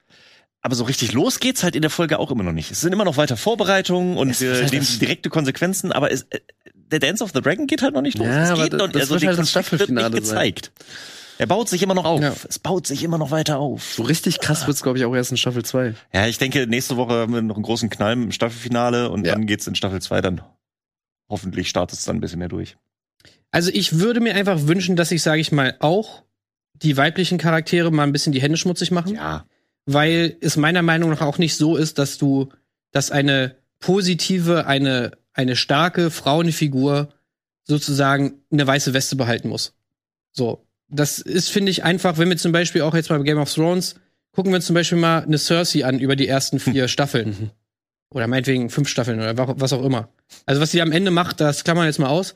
Aber 0.61 0.76
so 0.76 0.85
richtig 0.85 1.12
los 1.12 1.41
geht's 1.41 1.62
halt 1.62 1.76
in 1.76 1.82
der 1.82 1.91
Folge 1.91 2.18
auch 2.18 2.30
immer 2.30 2.43
noch 2.43 2.53
nicht. 2.53 2.70
Es 2.70 2.80
sind 2.80 2.93
immer 2.93 3.05
noch 3.05 3.16
weiter 3.18 3.37
Vorbereitungen 3.37 4.16
und 4.16 4.41
äh, 4.41 4.55
halt 4.62 4.72
das- 4.74 4.99
direkte 4.99 5.28
Konsequenzen, 5.30 5.93
aber 5.93 6.11
es, 6.11 6.22
äh, 6.30 6.41
der 6.74 7.01
Dance 7.01 7.22
of 7.22 7.32
the 7.35 7.41
Dragon 7.43 7.66
geht 7.66 7.82
halt 7.82 7.93
noch 7.95 8.03
nicht 8.03 8.16
los. 8.18 8.26
Ja, 8.28 8.45
es 8.45 8.51
aber 8.51 8.62
geht 8.62 8.72
das- 8.74 8.78
noch, 8.78 8.89
das 8.89 9.03
also 9.03 9.14
wird 9.14 9.26
halt 9.26 9.39
das 9.39 9.53
Konflikt 9.53 9.66
Staffelfinale 9.85 10.24
sein. 10.24 10.53
Er 11.39 11.47
baut 11.47 11.68
sich 11.68 11.82
immer 11.82 11.95
noch 11.95 12.05
auf. 12.05 12.20
Ja. 12.20 12.35
Es 12.49 12.59
baut 12.59 12.87
sich 12.87 13.03
immer 13.03 13.18
noch 13.18 13.30
weiter 13.30 13.59
auf. 13.59 13.95
So 13.95 14.03
richtig 14.05 14.41
krass 14.41 14.66
wird's, 14.66 14.82
glaube 14.82 14.99
ich, 14.99 15.05
auch 15.05 15.14
erst 15.14 15.30
in 15.32 15.37
Staffel 15.37 15.64
2. 15.64 15.95
Ja, 16.12 16.26
ich 16.26 16.39
denke, 16.39 16.66
nächste 16.66 16.97
Woche 16.97 17.14
haben 17.14 17.32
wir 17.35 17.43
noch 17.43 17.57
einen 17.57 17.64
großen 17.64 17.91
Knall 17.91 18.12
im 18.12 18.32
Staffelfinale 18.32 19.11
und 19.11 19.26
Ja. 19.26 19.32
dann 19.35 19.47
geht's 19.47 19.66
in 19.66 19.74
Staffel 19.74 20.01
2 20.01 20.20
dann. 20.20 20.43
Hoffentlich 21.28 21.68
startet 21.68 21.99
es 21.99 22.05
dann 22.05 22.16
ein 22.16 22.20
bisschen 22.20 22.39
mehr 22.39 22.49
durch. 22.49 22.76
Also 23.51 23.70
ich 23.72 23.99
würde 23.99 24.20
mir 24.20 24.35
einfach 24.35 24.62
wünschen, 24.66 24.97
dass 24.97 25.11
ich, 25.11 25.22
sage 25.22 25.41
ich 25.41 25.51
mal, 25.53 25.76
auch 25.80 26.22
die 26.74 26.97
weiblichen 26.97 27.39
Charaktere 27.39 27.91
mal 27.91 28.03
ein 28.03 28.12
bisschen 28.12 28.32
die 28.32 28.43
Hände 28.43 28.57
schmutzig 28.59 28.91
machen. 28.91 29.14
Ja. 29.14 29.45
weil 29.87 30.37
es 30.41 30.57
meiner 30.57 30.80
Meinung 30.82 31.11
nach 31.11 31.20
auch 31.20 31.37
nicht 31.39 31.57
so 31.57 31.76
ist, 31.76 31.99
dass 31.99 32.16
du, 32.16 32.49
dass 32.91 33.11
eine 33.11 33.55
positive, 33.80 34.66
eine, 34.66 35.12
eine 35.35 35.57
starke 35.57 36.11
Frauenfigur 36.11 37.11
sozusagen 37.64 38.41
eine 38.51 38.66
weiße 38.66 38.95
Weste 38.95 39.16
behalten 39.16 39.49
muss. 39.49 39.74
So. 40.32 40.66
Das 40.89 41.18
ist, 41.18 41.51
finde 41.51 41.70
ich, 41.70 41.82
einfach, 41.85 42.18
wenn 42.18 42.28
wir 42.28 42.37
zum 42.37 42.53
Beispiel 42.53 42.82
auch 42.82 42.95
jetzt 42.95 43.11
mal 43.11 43.18
bei 43.18 43.24
Game 43.24 43.39
of 43.39 43.53
Thrones, 43.53 43.97
gucken 44.32 44.53
wir 44.53 44.57
uns 44.57 44.66
zum 44.66 44.74
Beispiel 44.74 44.99
mal 44.99 45.22
eine 45.22 45.39
Cersei 45.39 45.85
an 45.85 45.99
über 45.99 46.16
die 46.16 46.28
ersten 46.28 46.59
vier 46.61 46.89
Staffeln. 46.89 47.51
Oder 48.11 48.26
meinetwegen 48.28 48.70
fünf 48.70 48.89
Staffeln 48.89 49.18
oder 49.18 49.37
wa- 49.37 49.55
was 49.59 49.72
auch 49.72 49.85
immer. 49.85 50.09
Also 50.47 50.61
was 50.61 50.70
sie 50.70 50.82
am 50.82 50.93
Ende 50.93 51.11
macht, 51.11 51.41
das 51.41 51.64
klammern 51.64 51.85
wir 51.85 51.89
jetzt 51.89 51.99
mal 51.99 52.09
aus. 52.09 52.35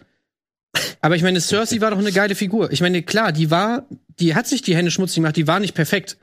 Aber 1.01 1.14
ich 1.16 1.22
meine, 1.22 1.40
Cersei 1.40 1.80
war 1.80 1.90
doch 1.92 1.99
eine 1.99 2.12
geile 2.12 2.34
Figur. 2.34 2.72
Ich 2.72 2.80
meine, 2.80 3.03
klar, 3.03 3.32
die 3.32 3.51
war, 3.51 3.86
die 4.18 4.34
hat 4.34 4.46
sich 4.46 4.62
die 4.62 4.74
Hände 4.76 4.90
schmutzig 4.90 5.16
gemacht, 5.16 5.36
die 5.36 5.46
war 5.46 5.61
nicht 5.61 5.74
perfekt. 5.74 6.18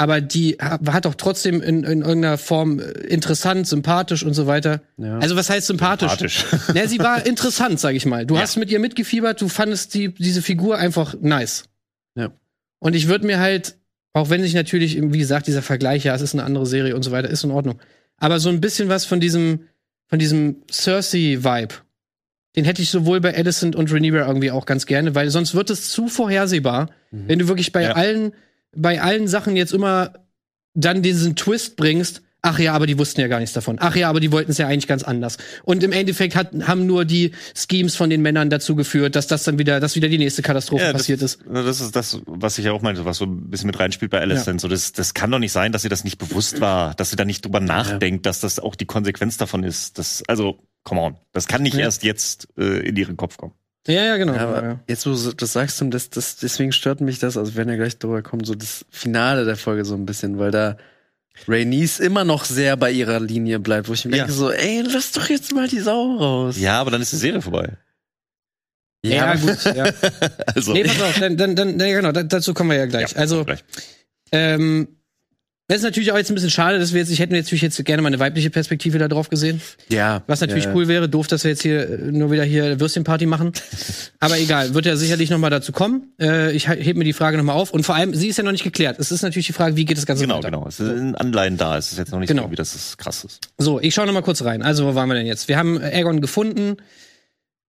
Aber 0.00 0.20
die 0.22 0.56
ha- 0.60 0.78
hat 0.92 1.04
doch 1.04 1.14
trotzdem 1.14 1.60
in, 1.60 1.84
in 1.84 2.00
irgendeiner 2.00 2.38
Form 2.38 2.78
äh, 2.78 2.84
interessant, 3.08 3.66
sympathisch 3.66 4.22
und 4.24 4.32
so 4.34 4.46
weiter. 4.46 4.80
Ja. 4.96 5.18
Also 5.18 5.36
was 5.36 5.50
heißt 5.50 5.66
sympathisch? 5.66 6.08
Sympathisch. 6.10 6.46
Na, 6.74 6.86
sie 6.86 6.98
war 7.00 7.26
interessant, 7.26 7.78
sag 7.80 7.94
ich 7.94 8.06
mal. 8.06 8.24
Du 8.24 8.34
Ja. 8.36 8.40
hast 8.40 8.56
mit 8.56 8.70
ihr 8.70 8.78
mitgefiebert, 8.80 9.40
du 9.40 9.48
fandest 9.48 9.92
die, 9.94 10.08
diese 10.14 10.40
Figur 10.42 10.78
einfach 10.78 11.14
nice. 11.20 11.64
Ja. 12.14 12.30
Und 12.78 12.96
ich 12.96 13.08
würde 13.08 13.26
mir 13.26 13.40
halt, 13.40 13.76
auch 14.14 14.30
wenn 14.30 14.42
sich 14.42 14.54
natürlich, 14.54 14.96
wie 15.00 15.18
gesagt, 15.18 15.46
dieser 15.46 15.60
Vergleich, 15.62 16.04
ja, 16.04 16.14
es 16.14 16.22
ist 16.22 16.34
eine 16.34 16.44
andere 16.44 16.64
Serie 16.66 16.96
und 16.96 17.02
so 17.02 17.10
weiter, 17.12 17.28
ist 17.28 17.44
in 17.44 17.50
Ordnung. 17.50 17.78
Aber 18.16 18.40
so 18.40 18.48
ein 18.48 18.60
bisschen 18.62 18.88
was 18.88 19.04
von 19.04 19.20
diesem, 19.20 19.66
von 20.08 20.18
diesem 20.18 20.56
Cersei-Vibe, 20.70 21.74
den 22.56 22.64
hätte 22.64 22.82
ich 22.82 22.90
sowohl 22.90 23.20
bei 23.20 23.38
Addison 23.38 23.74
und 23.74 23.92
Rhaenyra 23.92 24.26
irgendwie 24.26 24.50
auch 24.50 24.66
ganz 24.66 24.86
gerne, 24.86 25.14
weil 25.14 25.30
sonst 25.30 25.54
wird 25.54 25.70
es 25.70 25.90
zu 25.90 26.08
vorhersehbar, 26.08 26.88
wenn 27.12 27.38
du 27.38 27.48
wirklich 27.48 27.70
bei 27.72 27.82
Ja. 27.82 27.92
allen, 27.92 28.32
bei 28.74 29.00
allen 29.00 29.28
Sachen 29.28 29.56
jetzt 29.56 29.72
immer 29.72 30.12
dann 30.74 31.02
diesen 31.02 31.36
Twist 31.36 31.76
bringst, 31.76 32.22
ach 32.42 32.58
ja, 32.58 32.72
aber 32.72 32.86
die 32.86 32.98
wussten 32.98 33.20
ja 33.20 33.26
gar 33.26 33.40
nichts 33.40 33.52
davon. 33.52 33.76
Ach 33.80 33.94
ja, 33.96 34.08
aber 34.08 34.20
die 34.20 34.32
wollten 34.32 34.50
es 34.52 34.58
ja 34.58 34.66
eigentlich 34.66 34.86
ganz 34.86 35.02
anders. 35.02 35.36
Und 35.64 35.82
im 35.82 35.92
Endeffekt 35.92 36.36
hat, 36.36 36.52
haben 36.66 36.86
nur 36.86 37.04
die 37.04 37.32
Schemes 37.54 37.96
von 37.96 38.08
den 38.08 38.22
Männern 38.22 38.48
dazu 38.48 38.76
geführt, 38.76 39.16
dass 39.16 39.26
das 39.26 39.42
dann 39.42 39.58
wieder, 39.58 39.80
dass 39.80 39.96
wieder 39.96 40.08
die 40.08 40.16
nächste 40.18 40.40
Katastrophe 40.42 40.84
Ja, 40.84 40.92
passiert 40.92 41.20
das, 41.20 41.34
ist. 41.34 41.44
Das 41.52 41.80
ist 41.80 41.94
das, 41.96 42.20
was 42.26 42.56
ich 42.58 42.64
ja 42.64 42.72
auch 42.72 42.82
meinte, 42.82 43.04
was 43.04 43.18
so 43.18 43.26
ein 43.26 43.50
bisschen 43.50 43.66
mit 43.66 43.78
reinspielt 43.78 44.10
bei 44.10 44.20
Alicent. 44.20 44.60
So, 44.60 44.68
das, 44.68 44.92
das 44.92 45.12
kann 45.12 45.30
doch 45.30 45.38
nicht 45.40 45.52
sein, 45.52 45.72
dass 45.72 45.82
sie 45.82 45.88
das 45.88 46.04
nicht 46.04 46.18
bewusst 46.18 46.60
war, 46.60 46.94
dass 46.94 47.10
sie 47.10 47.16
da 47.16 47.24
nicht 47.24 47.44
drüber 47.44 47.60
nachdenkt, 47.60 48.24
dass 48.26 48.40
das 48.40 48.58
auch 48.58 48.74
die 48.74 48.86
Konsequenz 48.86 49.36
davon 49.36 49.64
ist. 49.64 49.98
Das, 49.98 50.22
also, 50.28 50.60
come 50.84 51.00
on. 51.00 51.16
Das 51.32 51.46
kann 51.46 51.62
nicht 51.62 51.74
Ja. 51.74 51.80
erst 51.80 52.04
jetzt 52.04 52.48
äh, 52.56 52.88
in 52.88 52.96
ihren 52.96 53.16
Kopf 53.16 53.36
kommen. 53.36 53.52
Ja, 53.86 54.04
ja, 54.04 54.16
genau. 54.18 54.34
Ja, 54.34 54.40
aber 54.48 54.62
ja. 54.62 54.80
jetzt, 54.88 55.06
wo 55.06 55.14
du 55.14 55.32
das 55.34 55.52
sagst, 55.52 55.80
und 55.82 55.90
das, 55.90 56.10
das, 56.10 56.36
deswegen 56.36 56.70
stört 56.72 57.00
mich 57.00 57.18
das, 57.18 57.36
also 57.36 57.52
wir 57.52 57.56
werden 57.58 57.70
ja 57.70 57.76
gleich 57.76 57.98
drüber 57.98 58.22
kommen, 58.22 58.44
so 58.44 58.54
das 58.54 58.84
Finale 58.90 59.44
der 59.44 59.56
Folge 59.56 59.84
so 59.84 59.94
ein 59.94 60.04
bisschen, 60.06 60.38
weil 60.38 60.50
da 60.50 60.76
Rhaenys 61.48 61.98
immer 61.98 62.24
noch 62.24 62.44
sehr 62.44 62.76
bei 62.76 62.90
ihrer 62.90 63.20
Linie 63.20 63.58
bleibt, 63.58 63.88
wo 63.88 63.94
ich 63.94 64.04
mir 64.04 64.16
Ja. 64.16 64.24
denke 64.24 64.32
so, 64.34 64.50
ey, 64.50 64.82
lass 64.82 65.12
doch 65.12 65.28
jetzt 65.30 65.54
mal 65.54 65.66
die 65.68 65.80
Sau 65.80 66.16
raus. 66.16 66.58
Ja, 66.58 66.78
aber 66.80 66.90
dann 66.90 67.00
ist 67.00 67.12
die 67.12 67.16
Serie 67.16 67.40
vorbei. 67.40 67.76
Ja, 69.02 69.34
gut. 69.36 69.64
Ja. 69.74 69.86
Also, 70.54 70.72
Nee, 70.74 70.84
pass 70.84 71.00
auf, 71.00 71.18
dann, 71.18 71.36
dann, 71.38 71.56
dann, 71.56 71.80
ja, 71.80 71.86
genau, 72.00 72.12
da, 72.12 72.22
dazu 72.22 72.52
kommen 72.52 72.70
wir 72.70 72.76
ja 72.76 72.86
gleich. 72.86 73.12
Ja, 73.12 73.16
also, 73.18 73.44
gleich. 73.46 73.64
ähm, 74.32 74.88
das 75.70 75.78
ist 75.78 75.84
natürlich 75.84 76.10
auch 76.12 76.16
jetzt 76.16 76.30
ein 76.30 76.34
bisschen 76.34 76.50
schade, 76.50 76.78
dass 76.80 76.92
wir 76.92 76.98
jetzt, 77.00 77.10
ich 77.10 77.20
hätte 77.20 77.32
natürlich 77.32 77.62
jetzt 77.62 77.82
gerne 77.84 78.02
mal 78.02 78.08
eine 78.08 78.18
weibliche 78.18 78.50
Perspektive 78.50 78.98
da 78.98 79.06
drauf 79.08 79.28
gesehen. 79.30 79.60
ja. 79.88 80.22
Was 80.26 80.40
natürlich 80.40 80.64
ja, 80.64 80.74
cool 80.74 80.88
wäre, 80.88 81.08
doof, 81.08 81.28
dass 81.28 81.44
wir 81.44 81.50
jetzt 81.52 81.62
hier 81.62 81.88
äh, 81.88 81.96
nur 82.10 82.30
wieder 82.32 82.42
hier 82.44 82.80
Würstchenparty 82.80 83.26
machen. 83.26 83.52
Aber 84.20 84.38
egal, 84.38 84.74
wird 84.74 84.86
ja 84.86 84.96
sicherlich 84.96 85.30
noch 85.30 85.38
mal 85.38 85.48
dazu 85.50 85.70
kommen. 85.72 86.12
Äh, 86.20 86.52
ich 86.52 86.68
he- 86.68 86.82
heb 86.82 86.96
mir 86.96 87.04
die 87.04 87.12
Frage 87.12 87.36
noch 87.36 87.44
mal 87.44 87.52
auf. 87.52 87.70
Und 87.72 87.84
vor 87.86 87.94
allem, 87.94 88.14
sie 88.14 88.26
ist 88.28 88.36
ja 88.36 88.42
noch 88.44 88.52
nicht 88.52 88.64
geklärt. 88.64 88.98
Es 88.98 89.12
ist 89.12 89.22
natürlich 89.22 89.46
die 89.46 89.52
Frage, 89.52 89.76
wie 89.76 89.84
geht 89.84 89.96
das 89.96 90.06
Ganze 90.06 90.24
Genau, 90.24 90.38
weiter? 90.38 90.50
genau. 90.50 90.66
Es 90.66 90.80
ist 90.80 90.88
ein 90.90 91.14
Anleihen 91.14 91.56
da. 91.56 91.78
Es 91.78 91.92
ist 91.92 91.98
jetzt 91.98 92.10
noch 92.10 92.18
nicht 92.18 92.28
Genau. 92.28 92.44
so, 92.46 92.50
wie 92.50 92.56
das 92.56 92.96
krass 92.98 93.22
ist. 93.24 93.38
So, 93.58 93.80
ich 93.80 93.94
schaue 93.94 94.06
noch 94.06 94.12
mal 94.12 94.22
kurz 94.22 94.42
rein. 94.42 94.62
Also, 94.62 94.84
wo 94.86 94.94
waren 94.96 95.08
wir 95.08 95.14
denn 95.14 95.26
jetzt? 95.26 95.46
Wir 95.48 95.56
haben 95.56 95.80
Aegon 95.80 96.20
gefunden. 96.20 96.76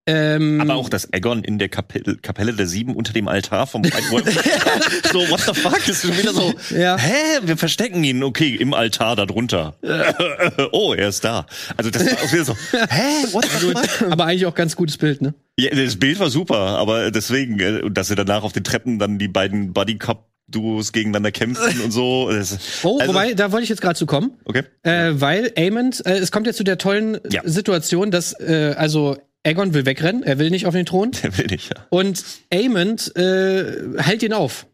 Ähm, 0.07 0.59
Aber 0.61 0.75
auch 0.75 0.89
das 0.89 1.13
Aegon 1.13 1.43
in 1.43 1.59
der 1.59 1.69
Kapelle, 1.69 2.17
Kapelle 2.17 2.53
der 2.53 2.65
Sieben 2.65 2.95
unter 2.95 3.13
dem 3.13 3.27
Altar 3.27 3.67
vom 3.67 3.83
White 3.83 4.01
so, 5.13 5.19
what 5.29 5.41
the 5.41 5.53
fuck? 5.53 5.87
Ist 5.87 6.01
schon 6.01 6.17
wieder 6.17 6.33
so, 6.33 6.53
Ja. 6.75 6.97
hä? 6.97 7.39
Wir 7.43 7.55
verstecken 7.55 8.03
ihn, 8.03 8.23
okay, 8.23 8.55
im 8.55 8.73
Altar 8.73 9.15
da 9.15 9.27
drunter. 9.27 9.75
oh, 10.71 10.93
er 10.95 11.09
ist 11.09 11.23
da. 11.23 11.45
Also 11.77 11.91
das 11.91 12.03
war 12.05 12.13
auch 12.13 12.33
wieder 12.33 12.45
so, 12.45 12.55
hä? 12.71 13.27
What 13.31 13.45
the 13.45 13.67
fuck? 13.73 14.11
aber 14.11 14.25
eigentlich 14.25 14.47
auch 14.47 14.55
ganz 14.55 14.75
gutes 14.75 14.97
Bild, 14.97 15.21
ne? 15.21 15.35
Ja, 15.59 15.69
das 15.75 15.97
Bild 15.97 16.19
war 16.19 16.31
super, 16.31 16.57
aber 16.57 17.11
deswegen, 17.11 17.59
äh, 17.59 17.81
dass 17.91 18.07
sie 18.07 18.15
danach 18.15 18.41
auf 18.43 18.53
den 18.53 18.63
Treppen 18.63 18.97
dann 18.97 19.19
die 19.19 19.27
beiden 19.27 19.71
Buddy 19.73 19.97
Cup 19.99 20.29
Duos 20.47 20.91
gegeneinander 20.91 21.31
kämpfen 21.31 21.79
und 21.81 21.91
so. 21.91 22.29
Das, 22.31 22.57
Oh, 22.83 22.97
also- 22.99 23.13
wobei, 23.13 23.33
da 23.35 23.51
wollte 23.51 23.63
ich 23.63 23.69
jetzt 23.69 23.81
gerade 23.81 23.97
zu 23.97 24.05
kommen. 24.07 24.31
okay. 24.45 24.63
Äh, 24.83 25.11
weil 25.13 25.53
Aemond, 25.55 26.03
äh, 26.05 26.17
es 26.17 26.31
kommt 26.31 26.47
ja 26.47 26.53
zu 26.53 26.63
der 26.63 26.77
tollen 26.77 27.19
Ja. 27.29 27.41
Situation, 27.45 28.11
dass, 28.11 28.33
äh, 28.39 28.73
also, 28.75 29.15
Aegon 29.43 29.73
will 29.73 29.85
wegrennen, 29.85 30.23
er 30.23 30.37
will 30.39 30.49
nicht 30.51 30.65
auf 30.67 30.73
den 30.73 30.85
Thron. 30.85 31.11
Der 31.23 31.35
will 31.37 31.47
nicht, 31.47 31.69
ja. 31.73 31.85
Und 31.89 32.23
Aemond 32.53 33.15
äh, 33.15 33.63
hält 34.01 34.23
ihn 34.23 34.33
auf. 34.33 34.67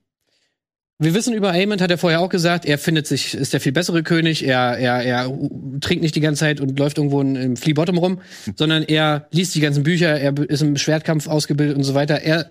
Wir 0.99 1.13
wissen 1.13 1.33
über 1.35 1.51
Aemond, 1.51 1.79
hat 1.79 1.91
er 1.91 1.99
vorher 1.99 2.19
auch 2.21 2.29
gesagt, 2.29 2.65
er 2.65 2.79
findet 2.79 3.05
sich, 3.05 3.35
ist 3.35 3.53
der 3.53 3.61
viel 3.61 3.71
bessere 3.71 4.01
König, 4.01 4.43
er, 4.43 4.77
er, 4.79 5.03
er 5.03 5.31
trinkt 5.79 6.01
nicht 6.01 6.15
die 6.15 6.21
ganze 6.21 6.39
Zeit 6.39 6.59
und 6.59 6.77
läuft 6.79 6.97
irgendwo 6.97 7.21
in- 7.21 7.35
im 7.35 7.55
Flea 7.55 7.73
Bottom 7.75 7.99
rum, 7.99 8.19
sondern 8.55 8.81
er 8.81 9.27
liest 9.31 9.53
die 9.53 9.59
ganzen 9.59 9.83
Bücher, 9.83 10.19
er 10.19 10.35
ist 10.49 10.63
im 10.63 10.75
Schwertkampf 10.75 11.27
ausgebildet 11.27 11.77
und 11.77 11.83
so 11.83 11.93
weiter. 11.93 12.21
Er 12.23 12.49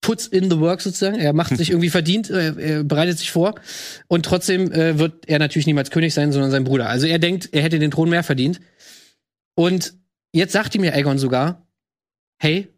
puts 0.00 0.26
in 0.26 0.50
the 0.50 0.58
work 0.60 0.80
sozusagen. 0.80 1.18
Er 1.18 1.34
macht 1.34 1.56
sich 1.58 1.70
irgendwie 1.72 1.90
verdient, 1.90 2.30
äh, 2.30 2.54
er 2.58 2.84
bereitet 2.84 3.18
sich 3.18 3.30
vor. 3.30 3.54
Und 4.08 4.24
trotzdem 4.24 4.72
äh, 4.72 4.98
wird 4.98 5.28
er 5.28 5.38
natürlich 5.38 5.66
niemals 5.66 5.90
König 5.90 6.14
sein, 6.14 6.32
sondern 6.32 6.50
sein 6.50 6.64
Bruder. 6.64 6.88
Also 6.88 7.06
er 7.06 7.18
denkt, 7.18 7.50
er 7.52 7.60
hätte 7.62 7.78
den 7.78 7.90
Thron 7.90 8.08
mehr 8.08 8.22
verdient. 8.22 8.60
Und 9.54 9.92
jetzt 10.34 10.52
sagt 10.52 10.74
ihm 10.74 10.84
ja 10.84 10.92
Aegon 10.92 11.18
sogar, 11.18 11.66
hey, 12.38 12.68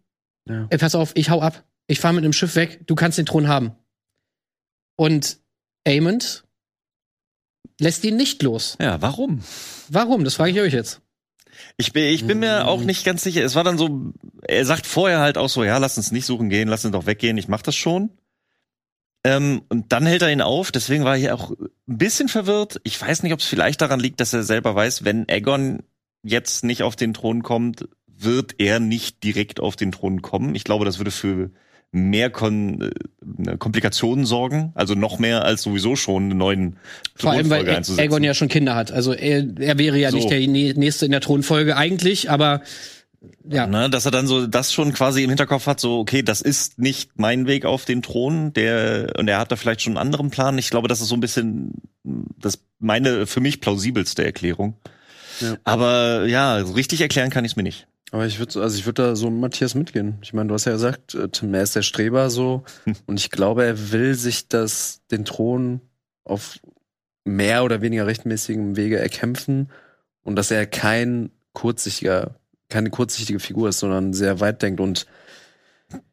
Ja. 0.48 0.66
äh, 0.70 0.78
pass 0.78 0.94
auf, 0.94 1.12
ich 1.14 1.30
hau 1.30 1.40
ab. 1.40 1.64
Ich 1.88 2.00
fahre 2.00 2.14
mit 2.14 2.24
einem 2.24 2.32
Schiff 2.32 2.56
weg, 2.56 2.80
du 2.86 2.94
kannst 2.94 3.18
den 3.18 3.26
Thron 3.26 3.48
haben. 3.48 3.72
Und 4.96 5.38
Aemond 5.86 6.44
lässt 7.80 8.04
ihn 8.04 8.16
nicht 8.16 8.42
los. 8.42 8.76
Ja, 8.80 9.00
warum? 9.02 9.42
Warum? 9.88 10.24
Das 10.24 10.34
frage 10.34 10.50
ich 10.52 10.60
euch 10.60 10.72
jetzt. 10.72 11.00
Ich 11.76 11.92
bin, 11.92 12.04
ich 12.04 12.26
bin 12.26 12.38
mir 12.38 12.66
auch 12.66 12.82
nicht 12.82 13.04
ganz 13.04 13.22
sicher. 13.22 13.42
Es 13.44 13.54
war 13.54 13.64
dann 13.64 13.78
so, 13.78 14.12
er 14.42 14.64
sagt 14.66 14.86
vorher 14.86 15.20
halt 15.20 15.38
auch 15.38 15.48
so, 15.48 15.64
ja, 15.64 15.78
lass 15.78 15.96
uns 15.96 16.12
nicht 16.12 16.26
suchen 16.26 16.48
gehen, 16.50 16.68
lass 16.68 16.84
uns 16.84 16.92
doch 16.92 17.06
weggehen, 17.06 17.38
ich 17.38 17.48
mach 17.48 17.62
das 17.62 17.74
schon. 17.76 18.10
Ähm, 19.24 19.62
und 19.68 19.92
dann 19.92 20.06
hält 20.06 20.22
er 20.22 20.30
ihn 20.30 20.42
auf, 20.42 20.70
deswegen 20.70 21.04
war 21.04 21.16
ich 21.16 21.30
auch 21.30 21.50
ein 21.52 21.98
bisschen 21.98 22.28
verwirrt. 22.28 22.80
Ich 22.84 23.00
weiß 23.00 23.22
nicht, 23.22 23.32
ob 23.32 23.40
es 23.40 23.46
vielleicht 23.46 23.80
daran 23.80 24.00
liegt, 24.00 24.20
dass 24.20 24.32
er 24.32 24.42
selber 24.42 24.74
weiß, 24.74 25.04
wenn 25.04 25.28
Aegon 25.28 25.82
jetzt 26.26 26.64
nicht 26.64 26.82
auf 26.82 26.96
den 26.96 27.14
Thron 27.14 27.42
kommt, 27.42 27.88
wird 28.06 28.54
er 28.58 28.80
nicht 28.80 29.22
direkt 29.24 29.60
auf 29.60 29.76
den 29.76 29.92
Thron 29.92 30.22
kommen. 30.22 30.54
Ich 30.54 30.64
glaube, 30.64 30.84
das 30.84 30.98
würde 30.98 31.10
für 31.10 31.50
mehr 31.92 32.30
Kon 32.30 32.90
äh, 33.46 33.56
Komplikationen 33.56 34.26
sorgen, 34.26 34.72
also 34.74 34.94
noch 34.94 35.18
mehr 35.18 35.44
als 35.44 35.62
sowieso 35.62 35.96
schon 35.96 36.24
einen 36.24 36.38
neuen 36.38 36.76
Vor 37.14 37.32
allem, 37.32 37.48
weil. 37.48 37.68
Aegon 37.68 38.24
ja 38.24 38.34
schon 38.34 38.48
Kinder 38.48 38.74
hat. 38.74 38.90
Also 38.92 39.12
er, 39.12 39.46
er 39.58 39.78
wäre 39.78 39.98
ja 39.98 40.10
So. 40.10 40.16
nicht 40.16 40.30
der 40.30 40.40
Nä- 40.40 40.76
Nächste 40.76 41.06
in 41.06 41.12
der 41.12 41.20
Thronfolge 41.20 41.76
eigentlich, 41.76 42.30
aber 42.30 42.62
ja. 43.48 43.66
Ne, 43.66 43.88
dass 43.88 44.04
er 44.04 44.10
dann 44.10 44.26
so 44.26 44.46
das 44.46 44.72
schon 44.72 44.92
quasi 44.92 45.22
im 45.22 45.30
Hinterkopf 45.30 45.66
hat, 45.66 45.80
so, 45.80 45.98
okay, 45.98 46.22
das 46.22 46.42
ist 46.42 46.78
nicht 46.78 47.12
mein 47.16 47.46
Weg 47.46 47.64
auf 47.64 47.84
den 47.84 48.02
Thron, 48.02 48.52
der, 48.52 49.14
und 49.18 49.28
er 49.28 49.38
hat 49.38 49.50
da 49.50 49.56
vielleicht 49.56 49.82
schon 49.82 49.92
einen 49.96 50.06
anderen 50.06 50.30
Plan. 50.30 50.58
Ich 50.58 50.70
glaube, 50.70 50.88
das 50.88 51.00
ist 51.00 51.08
so 51.08 51.14
ein 51.14 51.20
bisschen 51.20 51.72
das 52.38 52.58
meine 52.78 53.26
für 53.26 53.40
mich 53.40 53.60
plausibelste 53.60 54.24
Erklärung. 54.24 54.74
Ja. 55.40 55.56
Aber 55.64 56.24
ja, 56.26 56.64
so 56.64 56.72
richtig 56.72 57.00
erklären 57.00 57.30
kann 57.30 57.44
ich 57.44 57.52
es 57.52 57.56
mir 57.56 57.62
nicht. 57.62 57.86
Aber 58.12 58.24
ich 58.24 58.38
würde, 58.38 58.62
also 58.62 58.78
ich 58.78 58.86
würde 58.86 59.02
da 59.02 59.16
so 59.16 59.30
Matthias 59.30 59.74
mitgehen. 59.74 60.18
Ich 60.22 60.32
meine, 60.32 60.48
du 60.48 60.54
hast 60.54 60.64
ja 60.64 60.72
gesagt, 60.72 61.14
äh, 61.14 61.28
Tim, 61.28 61.52
er 61.54 61.62
ist 61.62 61.74
der 61.74 61.82
Streber 61.82 62.30
so. 62.30 62.64
Und 63.06 63.18
ich 63.18 63.30
glaube, 63.30 63.64
er 63.64 63.92
will 63.92 64.14
sich 64.14 64.48
das, 64.48 65.00
den 65.10 65.24
Thron 65.24 65.80
auf 66.24 66.58
mehr 67.24 67.64
oder 67.64 67.80
weniger 67.80 68.06
rechtmäßigem 68.06 68.76
Wege 68.76 68.98
erkämpfen. 68.98 69.70
Und 70.22 70.36
dass 70.36 70.50
er 70.50 70.66
kein 70.66 71.30
kurzsichtiger, 71.52 72.36
keine 72.68 72.90
kurzsichtige 72.90 73.40
Figur 73.40 73.68
ist, 73.68 73.80
sondern 73.80 74.12
sehr 74.12 74.40
weit 74.40 74.62
denkt. 74.62 74.80
Und 74.80 75.06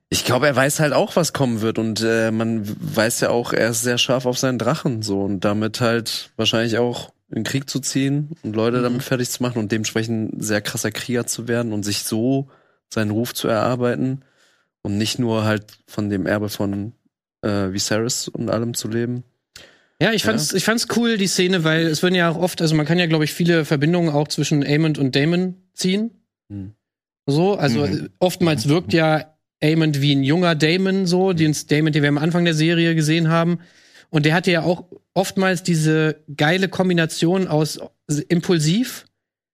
ich 0.10 0.26
glaube, 0.26 0.48
er 0.48 0.56
weiß 0.56 0.80
halt 0.80 0.94
auch, 0.94 1.16
was 1.16 1.32
kommen 1.32 1.62
wird. 1.62 1.78
Und 1.78 2.02
äh, 2.02 2.32
man 2.32 2.64
weiß 2.66 3.22
ja 3.22 3.30
auch, 3.30 3.54
er 3.54 3.70
ist 3.70 3.84
sehr 3.84 4.00
scharf 4.00 4.26
auf 4.26 4.40
seinen 4.40 4.60
Drachen 4.60 5.04
so. 5.04 5.22
Und 5.22 5.42
damit 5.42 5.80
halt 5.80 6.32
wahrscheinlich 6.38 6.80
auch 6.80 7.12
in 7.30 7.36
den 7.36 7.44
Krieg 7.44 7.70
zu 7.70 7.80
ziehen 7.80 8.32
und 8.44 8.56
Leute 8.56 8.80
Mhm. 8.80 8.84
damit 8.84 9.04
fertig 9.04 9.30
zu 9.30 9.42
machen 9.44 9.60
und 9.60 9.72
dementsprechend 9.72 10.44
sehr 10.44 10.62
krasser 10.62 10.92
Krieger 10.92 11.26
zu 11.26 11.48
werden 11.48 11.74
und 11.74 11.84
sich 11.84 12.04
so 12.04 12.50
seinen 12.94 13.12
Ruf 13.12 13.34
zu 13.34 13.48
erarbeiten 13.48 14.22
und 14.84 14.98
nicht 14.98 15.18
nur 15.20 15.44
halt 15.46 15.78
von 15.88 16.10
dem 16.10 16.26
Erbe 16.28 16.50
von 16.50 16.94
äh, 17.42 17.72
Viserys 17.74 18.28
und 18.28 18.50
allem 18.50 18.74
zu 18.74 18.88
leben. 18.88 19.24
Ja, 20.02 20.12
ich 20.12 20.24
fand's, 20.24 20.54
ich 20.54 20.64
fand's 20.66 20.88
cool, 20.96 21.18
die 21.18 21.28
Szene, 21.28 21.64
weil 21.64 21.86
es 21.86 22.04
werden 22.04 22.16
ja 22.16 22.30
auch 22.30 22.38
oft, 22.38 22.62
also 22.62 22.76
man 22.76 22.86
kann 22.86 23.00
ja, 23.00 23.06
glaube 23.06 23.24
ich, 23.24 23.34
viele 23.34 23.64
Verbindungen 23.64 24.10
auch 24.10 24.28
zwischen 24.28 24.64
Aemond 24.64 24.98
und 24.98 25.16
Damon 25.16 25.56
ziehen. 25.74 26.12
Hm. 26.50 26.74
So, 27.26 27.56
also 27.56 27.86
Mhm. 27.88 28.06
äh, 28.06 28.10
oftmals 28.20 28.68
wirkt 28.68 28.92
ja 28.94 29.34
Aemond 29.62 30.02
wie 30.02 30.14
ein 30.14 30.24
junger 30.24 30.56
Damon, 30.56 31.06
so, 31.08 31.32
den 31.32 31.56
Damon, 31.70 31.94
den 31.94 32.02
wir 32.04 32.10
am 32.10 32.18
Anfang 32.18 32.44
der 32.44 32.54
Serie 32.54 32.96
gesehen 32.96 33.30
haben. 33.30 33.60
Und 34.10 34.26
der 34.26 34.34
hatte 34.34 34.52
ja 34.52 34.64
auch 34.64 34.86
oftmals 35.14 35.64
diese 35.64 36.24
geile 36.36 36.70
Kombination 36.70 37.48
aus 37.48 37.80
impulsiv, 38.30 39.06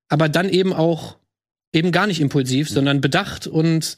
aber 0.07 0.29
dann 0.29 0.49
eben 0.49 0.73
auch 0.73 1.17
eben 1.73 1.91
gar 1.91 2.07
nicht 2.07 2.21
impulsiv, 2.21 2.69
sondern 2.69 3.01
bedacht 3.01 3.47
und 3.47 3.97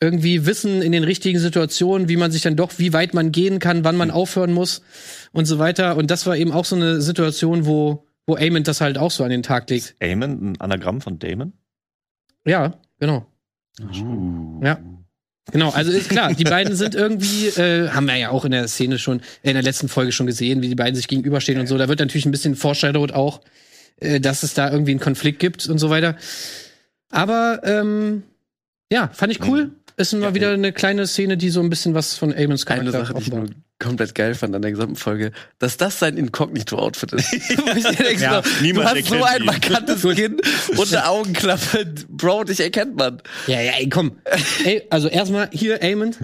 irgendwie 0.00 0.44
Wissen 0.44 0.82
in 0.82 0.92
den 0.92 1.04
richtigen 1.04 1.38
Situationen, 1.38 2.08
wie 2.08 2.16
man 2.16 2.30
sich 2.30 2.42
dann 2.42 2.56
doch, 2.56 2.78
wie 2.78 2.92
weit 2.92 3.14
man 3.14 3.32
gehen 3.32 3.58
kann, 3.58 3.84
wann 3.84 3.96
man 3.96 4.10
aufhören 4.10 4.52
muss 4.52 4.82
und 5.32 5.46
so 5.46 5.58
weiter. 5.58 5.96
Und 5.96 6.10
das 6.10 6.26
war 6.26 6.36
eben 6.36 6.52
auch 6.52 6.66
so 6.66 6.76
eine 6.76 7.00
Situation, 7.00 7.64
wo, 7.64 8.04
wo 8.26 8.36
Aemond 8.36 8.68
das 8.68 8.82
halt 8.82 8.98
auch 8.98 9.10
so 9.10 9.24
an 9.24 9.30
den 9.30 9.42
Tag 9.42 9.70
legt. 9.70 9.96
Damon, 10.00 10.50
ein 10.50 10.60
Anagramm 10.60 11.00
von 11.00 11.18
Damon? 11.18 11.54
Ja, 12.44 12.78
genau. 12.98 13.26
Ja. 14.62 14.78
Genau, 15.52 15.70
also 15.70 15.92
ist 15.92 16.08
klar, 16.08 16.34
die 16.34 16.44
beiden 16.44 16.74
sind 16.74 16.96
irgendwie, 16.96 17.46
äh, 17.48 17.90
haben 17.90 18.06
wir 18.06 18.16
ja 18.16 18.30
auch 18.30 18.44
in 18.44 18.50
der 18.50 18.66
Szene 18.66 18.98
schon, 18.98 19.20
in 19.42 19.54
der 19.54 19.62
letzten 19.62 19.88
Folge 19.88 20.10
schon 20.10 20.26
gesehen, 20.26 20.60
wie 20.60 20.68
die 20.68 20.74
beiden 20.74 20.96
sich 20.96 21.06
gegenüberstehen 21.06 21.60
und 21.60 21.68
so. 21.68 21.78
Da 21.78 21.88
wird 21.88 22.00
natürlich 22.00 22.26
ein 22.26 22.32
bisschen 22.32 22.56
foreshadowed 22.56 23.12
auch, 23.12 23.40
äh, 24.00 24.18
dass 24.20 24.42
es 24.42 24.54
da 24.54 24.70
irgendwie 24.70 24.90
einen 24.90 25.00
Konflikt 25.00 25.38
gibt 25.38 25.68
und 25.68 25.78
so 25.78 25.88
weiter. 25.88 26.16
Aber 27.10 27.60
ähm, 27.62 28.24
ja, 28.90 29.08
fand 29.12 29.32
ich 29.32 29.42
cool. 29.44 29.70
Ist 29.98 30.12
mal 30.12 30.34
wieder 30.34 30.52
eine 30.52 30.72
kleine 30.72 31.06
Szene, 31.06 31.36
die 31.38 31.48
so 31.48 31.60
ein 31.60 31.70
bisschen 31.70 31.94
was 31.94 32.14
von 32.18 32.32
Aemons 32.32 32.66
Eine 32.66 32.90
Charakter 32.90 33.06
Sache, 33.06 33.14
die 33.14 33.22
ich 33.22 33.32
nur 33.32 33.46
komplett 33.78 34.14
geil 34.14 34.34
fand 34.34 34.54
an 34.54 34.62
der 34.62 34.70
gesamten 34.70 34.96
Folge, 34.96 35.32
dass 35.58 35.76
das 35.76 35.98
sein 35.98 36.16
Inkognito-Outfit 36.16 37.12
ist. 37.12 37.32
Ja, 38.20 38.40
du 38.40 38.48
niemand 38.62 38.88
hast 38.88 39.06
so 39.06 39.22
ein 39.22 39.40
ihn. 39.40 39.46
markantes 39.46 40.02
Kinn 40.02 40.40
und 40.76 40.92
eine 40.92 41.08
Augenklappe. 41.08 41.86
Bro, 42.08 42.44
dich 42.44 42.60
erkennt 42.60 42.96
man. 42.96 43.22
Ja, 43.46 43.60
ja, 43.60 43.72
ey, 43.78 43.88
komm. 43.88 44.12
ey, 44.64 44.82
also 44.90 45.08
erstmal 45.08 45.48
hier 45.52 45.82
Aemond, 45.82 46.18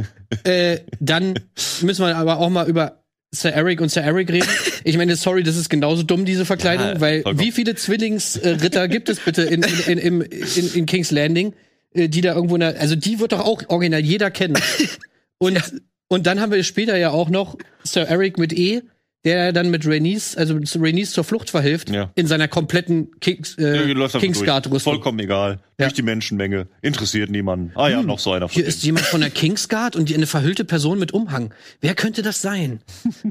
äh, 0.45 0.81
dann 1.01 1.39
müssen 1.83 2.05
wir 2.05 2.17
aber 2.17 2.39
auch 2.39 2.51
mal 2.51 2.69
über 2.69 3.03
Sir 3.31 3.53
Eric 3.53 3.81
und 3.81 3.91
Sir 3.91 4.03
Eric 4.03 4.31
reden. 4.31 4.49
Ich 4.85 4.97
meine, 4.99 5.17
sorry, 5.17 5.43
das 5.43 5.57
ist 5.57 5.71
genauso 5.71 6.03
dumm, 6.03 6.25
diese 6.27 6.45
Verkleidung, 6.45 6.87
Ja, 6.89 7.01
weil 7.01 7.23
vollkommen. 7.23 7.41
wie 7.47 7.53
viele 7.53 7.75
Zwillingsritter 7.75 8.89
gibt 8.89 9.09
es 9.09 9.21
bitte 9.21 9.43
in, 9.43 9.63
in, 9.63 9.99
in, 9.99 10.21
in, 10.23 10.75
in 10.75 10.87
King's 10.87 11.11
Landing, 11.11 11.55
die 11.95 12.21
da 12.21 12.35
irgendwo 12.35 12.55
in 12.57 12.61
der, 12.61 12.81
also 12.81 12.97
die 12.97 13.19
wird 13.21 13.33
doch 13.33 13.41
auch 13.41 13.63
original 13.69 14.01
jeder 14.01 14.31
kennen. 14.31 14.57
Und, 15.39 15.61
und 16.09 16.27
dann 16.29 16.41
haben 16.41 16.53
wir 16.53 16.63
später 16.63 16.97
ja 16.97 17.11
auch 17.11 17.29
noch 17.29 17.59
Sir 17.83 18.03
Eric 18.07 18.39
mit 18.39 18.53
E, 18.53 18.83
der 19.25 19.53
dann 19.53 19.71
mit 19.71 19.85
Rhaenys, 19.87 20.37
also 20.37 20.59
zu 20.61 20.79
Rhaenys 20.79 21.11
zur 21.13 21.25
Flucht 21.25 21.51
verhilft, 21.51 21.91
Ja. 21.91 22.11
in 22.15 22.27
seiner 22.29 22.47
kompletten 22.49 23.11
Kings, 23.21 23.57
äh. 23.59 23.93
Kingsguard-Rüstung. 24.19 24.93
Vollkommen 24.95 25.19
egal. 25.19 25.61
Ja. 25.79 25.87
Durch 25.87 25.95
die 25.95 26.03
Menschenmenge. 26.03 26.69
Interessiert 26.81 27.31
niemanden. 27.31 27.73
Ah 27.77 27.89
ja, 27.89 28.03
noch 28.03 28.19
so 28.21 28.33
einer 28.33 28.49
von 28.49 28.55
Hier 28.55 28.65
ist 28.67 28.83
jemand 28.85 29.07
von 29.07 29.21
der 29.21 29.31
Kingsguard 29.31 29.97
und 29.97 30.09
die- 30.09 30.15
eine 30.15 30.27
verhüllte 30.27 30.65
Person 30.65 30.99
mit 31.01 31.13
Umhang. 31.13 31.53
Wer 31.81 31.95
könnte 31.97 32.23
das 32.23 32.41
sein? 32.41 32.81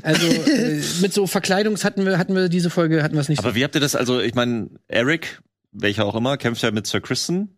Also 0.02 0.28
äh, 0.50 0.82
mit 1.02 1.14
so 1.14 1.28
Verkleidungs 1.28 1.84
hatten 1.86 2.06
wir 2.06 2.18
hatten 2.18 2.36
wir 2.36 2.50
diese 2.50 2.70
Folge 2.70 3.04
hatten 3.04 3.16
wir 3.16 3.22
es 3.22 3.30
nicht. 3.30 3.40
Aber 3.40 3.56
wie 3.56 3.64
habt 3.64 3.76
ihr 3.76 3.82
das, 3.82 3.96
also 3.96 4.20
ich 4.20 4.34
meine, 4.34 4.70
Eric, 4.88 5.42
welcher 5.72 6.06
auch 6.06 6.16
immer, 6.16 6.36
kämpft 6.38 6.62
ja 6.64 6.72
mit 6.72 6.88
Sir 6.88 7.00
Kristen. 7.02 7.58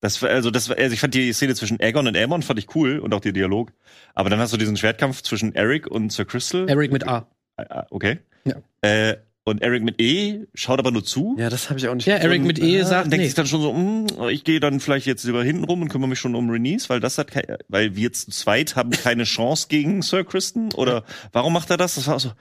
Das 0.00 0.20
war, 0.22 0.28
also 0.30 0.50
das 0.50 0.68
war, 0.68 0.76
also 0.78 0.92
ich 0.92 1.00
fand 1.00 1.14
die 1.14 1.32
Szene 1.32 1.54
zwischen 1.54 1.80
Aegon 1.80 2.06
und 2.06 2.16
Aemon 2.16 2.42
fand 2.42 2.58
ich 2.58 2.74
cool 2.74 2.98
und 2.98 3.14
auch 3.14 3.20
der 3.20 3.32
Dialog. 3.32 3.72
Aber 4.14 4.28
dann 4.30 4.38
hast 4.38 4.52
du 4.52 4.56
diesen 4.56 4.76
Schwertkampf 4.76 5.22
zwischen 5.22 5.54
Eric 5.54 5.86
und 5.86 6.12
Sir 6.12 6.24
Crystal. 6.26 6.62
so. 6.62 6.66
Eric 6.68 6.92
mit 6.92 7.06
A. 7.08 7.26
Ah, 7.56 7.86
Okay. 7.90 8.18
Ja. 8.44 8.56
Äh, 8.82 9.16
und 9.48 9.62
Eric 9.62 9.84
mit 9.84 10.00
E 10.00 10.46
schaut 10.54 10.80
aber 10.80 10.90
nur 10.90 11.04
zu. 11.04 11.36
Ja, 11.38 11.48
das 11.48 11.70
habe 11.70 11.78
ich 11.78 11.86
auch 11.86 11.94
nicht. 11.94 12.06
Ja, 12.06 12.16
Eric 12.16 12.42
mit 12.42 12.58
E 12.58 12.80
Ah, 12.80 12.84
sagt 12.84 13.04
denkt 13.12 13.18
nee. 13.18 13.24
sich 13.26 13.34
dann 13.34 13.46
schon 13.46 13.60
so, 13.62 13.72
hm, 13.72 14.28
ich 14.28 14.42
gehe 14.42 14.58
dann 14.58 14.80
vielleicht 14.80 15.06
jetzt 15.06 15.22
lieber 15.24 15.42
hinten 15.44 15.62
rum 15.64 15.82
und 15.82 15.88
kümmere 15.88 16.08
mich 16.08 16.18
schon 16.18 16.34
um 16.34 16.50
Renice, 16.50 16.88
weil 16.90 16.98
das 16.98 17.16
hat 17.16 17.28
weil 17.68 17.94
wir 17.94 18.12
zu 18.12 18.30
zweit 18.32 18.74
haben 18.74 18.90
keine 18.90 19.22
Chance 19.24 19.66
gegen 19.68 20.02
Sir 20.02 20.24
Kristen 20.24 20.72
oder 20.74 21.04
warum 21.32 21.52
macht 21.52 21.70
er 21.70 21.76
das? 21.76 21.94
Das 21.94 22.08
war 22.08 22.18
so 22.18 22.32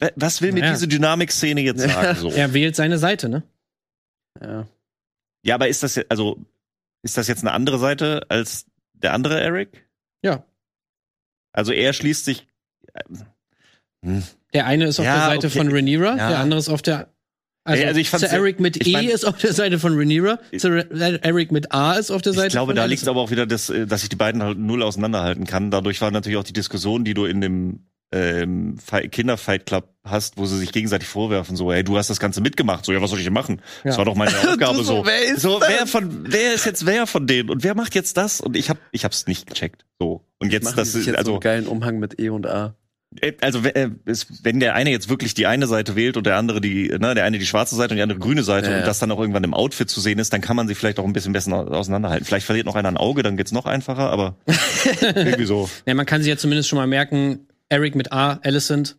wa- 0.00 0.10
was 0.16 0.42
will 0.42 0.50
mir 0.52 0.68
diese 0.72 0.88
Dynamikszene 0.88 1.60
jetzt 1.60 1.80
sagen 1.88 2.18
so? 2.18 2.30
Er 2.30 2.52
wählt 2.52 2.74
seine 2.74 2.98
Seite, 2.98 3.28
ne? 3.28 3.44
Ja. 4.42 4.66
Ja, 5.44 5.54
aber 5.54 5.68
ist 5.68 5.82
das 5.84 5.94
jetzt, 5.94 6.10
also 6.10 6.38
ist 7.04 7.16
das 7.16 7.28
jetzt 7.28 7.42
eine 7.42 7.52
andere 7.52 7.78
Seite 7.78 8.26
als 8.28 8.66
der 8.94 9.12
andere 9.14 9.40
Eric? 9.40 9.88
Ja. 10.22 10.44
Also 11.52 11.72
er 11.72 11.92
schließt 11.92 12.24
sich 12.24 12.46
hm. 14.04 14.22
Der 14.52 14.66
eine 14.66 14.86
ist 14.86 15.00
auf 15.00 15.06
Ja, 15.06 15.14
der 15.16 15.24
Seite 15.34 15.46
okay. 15.48 15.58
von 15.58 15.68
Rhaenyra, 15.72 16.16
Ja. 16.16 16.28
der 16.28 16.38
andere 16.38 16.58
ist 16.60 16.68
auf 16.68 16.82
der 16.82 17.08
also, 17.66 17.82
also 17.82 17.98
ich 17.98 18.10
Sir 18.10 18.28
Eric 18.28 18.60
mit 18.60 18.86
E 18.86 18.92
mein- 18.92 19.08
ist 19.08 19.24
auf 19.24 19.38
der 19.38 19.54
Seite 19.54 19.78
von 19.78 19.96
Rhaenyra, 19.96 20.38
Sir 20.52 20.86
Eric 20.92 21.50
mit 21.50 21.72
A 21.72 21.94
ist 21.94 22.10
auf 22.10 22.20
der 22.20 22.34
Seite 22.34 22.48
Ich 22.48 22.52
glaube, 22.52 22.74
da 22.74 22.84
liegt 22.84 23.00
es 23.00 23.08
aber 23.08 23.20
auch 23.22 23.30
wieder, 23.30 23.46
das, 23.46 23.70
äh, 23.70 23.86
dass 23.86 24.02
ich 24.02 24.10
die 24.10 24.16
beiden 24.16 24.42
halt 24.42 24.58
null 24.58 24.82
auseinanderhalten 24.82 25.46
kann. 25.46 25.70
Dadurch 25.70 26.02
war 26.02 26.10
natürlich 26.10 26.36
auch 26.36 26.44
die 26.44 26.52
Diskussion, 26.52 27.04
die 27.04 27.14
du 27.14 27.24
in 27.24 27.40
dem 27.40 27.86
ähm, 28.14 28.76
Fi- 28.78 29.08
Kinderfight 29.08 29.66
Club 29.66 29.88
hast, 30.04 30.36
wo 30.36 30.46
sie 30.46 30.58
sich 30.58 30.70
gegenseitig 30.72 31.08
vorwerfen, 31.08 31.56
so, 31.56 31.72
hey, 31.72 31.82
du 31.82 31.96
hast 31.98 32.10
das 32.10 32.20
Ganze 32.20 32.40
mitgemacht. 32.40 32.84
So, 32.84 32.92
ja, 32.92 33.00
was 33.02 33.10
soll 33.10 33.18
ich 33.18 33.24
denn 33.24 33.32
machen? 33.34 33.60
Das 33.82 33.94
Ja. 33.94 33.98
war 33.98 34.04
doch 34.04 34.14
meine 34.14 34.30
Aufgabe 34.48 34.76
so, 34.78 34.82
so. 34.82 35.06
wer 35.06 35.24
ist 35.24 35.40
so, 35.40 35.58
das? 35.58 35.68
wer 35.68 35.86
von, 35.86 36.24
wer 36.30 36.54
ist 36.54 36.66
jetzt 36.66 36.86
wer 36.86 37.06
von 37.06 37.26
denen? 37.26 37.50
Und 37.50 37.64
wer 37.64 37.74
macht 37.74 37.94
jetzt 37.94 38.16
das? 38.16 38.40
Und 38.40 38.56
ich 38.56 38.70
hab, 38.70 38.78
ich 38.92 39.04
hab's 39.04 39.26
nicht 39.26 39.46
gecheckt. 39.48 39.84
So. 39.98 40.24
Und 40.38 40.52
jetzt, 40.52 40.64
Machen 40.64 40.76
das 40.76 40.92
sich 40.92 41.00
ist, 41.02 41.06
jetzt 41.06 41.14
so 41.16 41.18
also, 41.18 41.32
einen 41.32 41.40
geilen 41.40 41.66
Umhang 41.66 41.98
mit 41.98 42.20
E 42.20 42.28
und 42.28 42.46
A. 42.46 42.74
Äh, 43.20 43.32
Also 43.40 43.60
äh, 43.60 43.90
wenn 44.42 44.60
der 44.60 44.74
eine 44.74 44.90
jetzt 44.90 45.08
wirklich 45.08 45.34
die 45.34 45.46
eine 45.46 45.66
Seite 45.68 45.94
wählt 45.96 46.16
und 46.16 46.26
der 46.26 46.36
andere 46.36 46.60
die, 46.60 46.88
ne, 46.88 47.14
der 47.14 47.24
eine 47.24 47.38
die 47.38 47.46
schwarze 47.46 47.76
Seite 47.76 47.92
und 47.92 47.96
die 47.96 48.02
andere 48.02 48.18
grüne 48.18 48.42
Seite 48.42 48.70
Ja, 48.72 48.78
und 48.78 48.86
das 48.86 48.98
dann 48.98 49.10
auch 49.12 49.20
irgendwann 49.20 49.44
im 49.44 49.54
Outfit 49.54 49.88
zu 49.88 50.00
sehen 50.00 50.18
ist, 50.18 50.32
dann 50.32 50.40
kann 50.40 50.56
man 50.56 50.66
sie 50.68 50.74
vielleicht 50.74 50.98
auch 50.98 51.04
ein 51.04 51.12
bisschen 51.12 51.32
besser 51.32 51.52
au- 51.52 51.68
auseinanderhalten. 51.68 52.26
Vielleicht 52.26 52.44
verliert 52.44 52.66
noch 52.66 52.74
einer 52.74 52.88
ein 52.88 52.96
Auge, 52.96 53.22
dann 53.22 53.36
geht's 53.36 53.52
noch 53.52 53.66
einfacher, 53.66 54.10
aber 54.10 54.36
irgendwie 55.00 55.44
so. 55.46 55.70
Ja, 55.86 55.94
man 55.94 56.06
kann 56.06 56.22
sich 56.22 56.28
ja 56.28 56.36
zumindest 56.36 56.68
schon 56.68 56.76
mal 56.76 56.86
merken, 56.88 57.46
Eric 57.74 57.94
mit 57.96 58.12
A, 58.12 58.38
Alicent. 58.44 58.96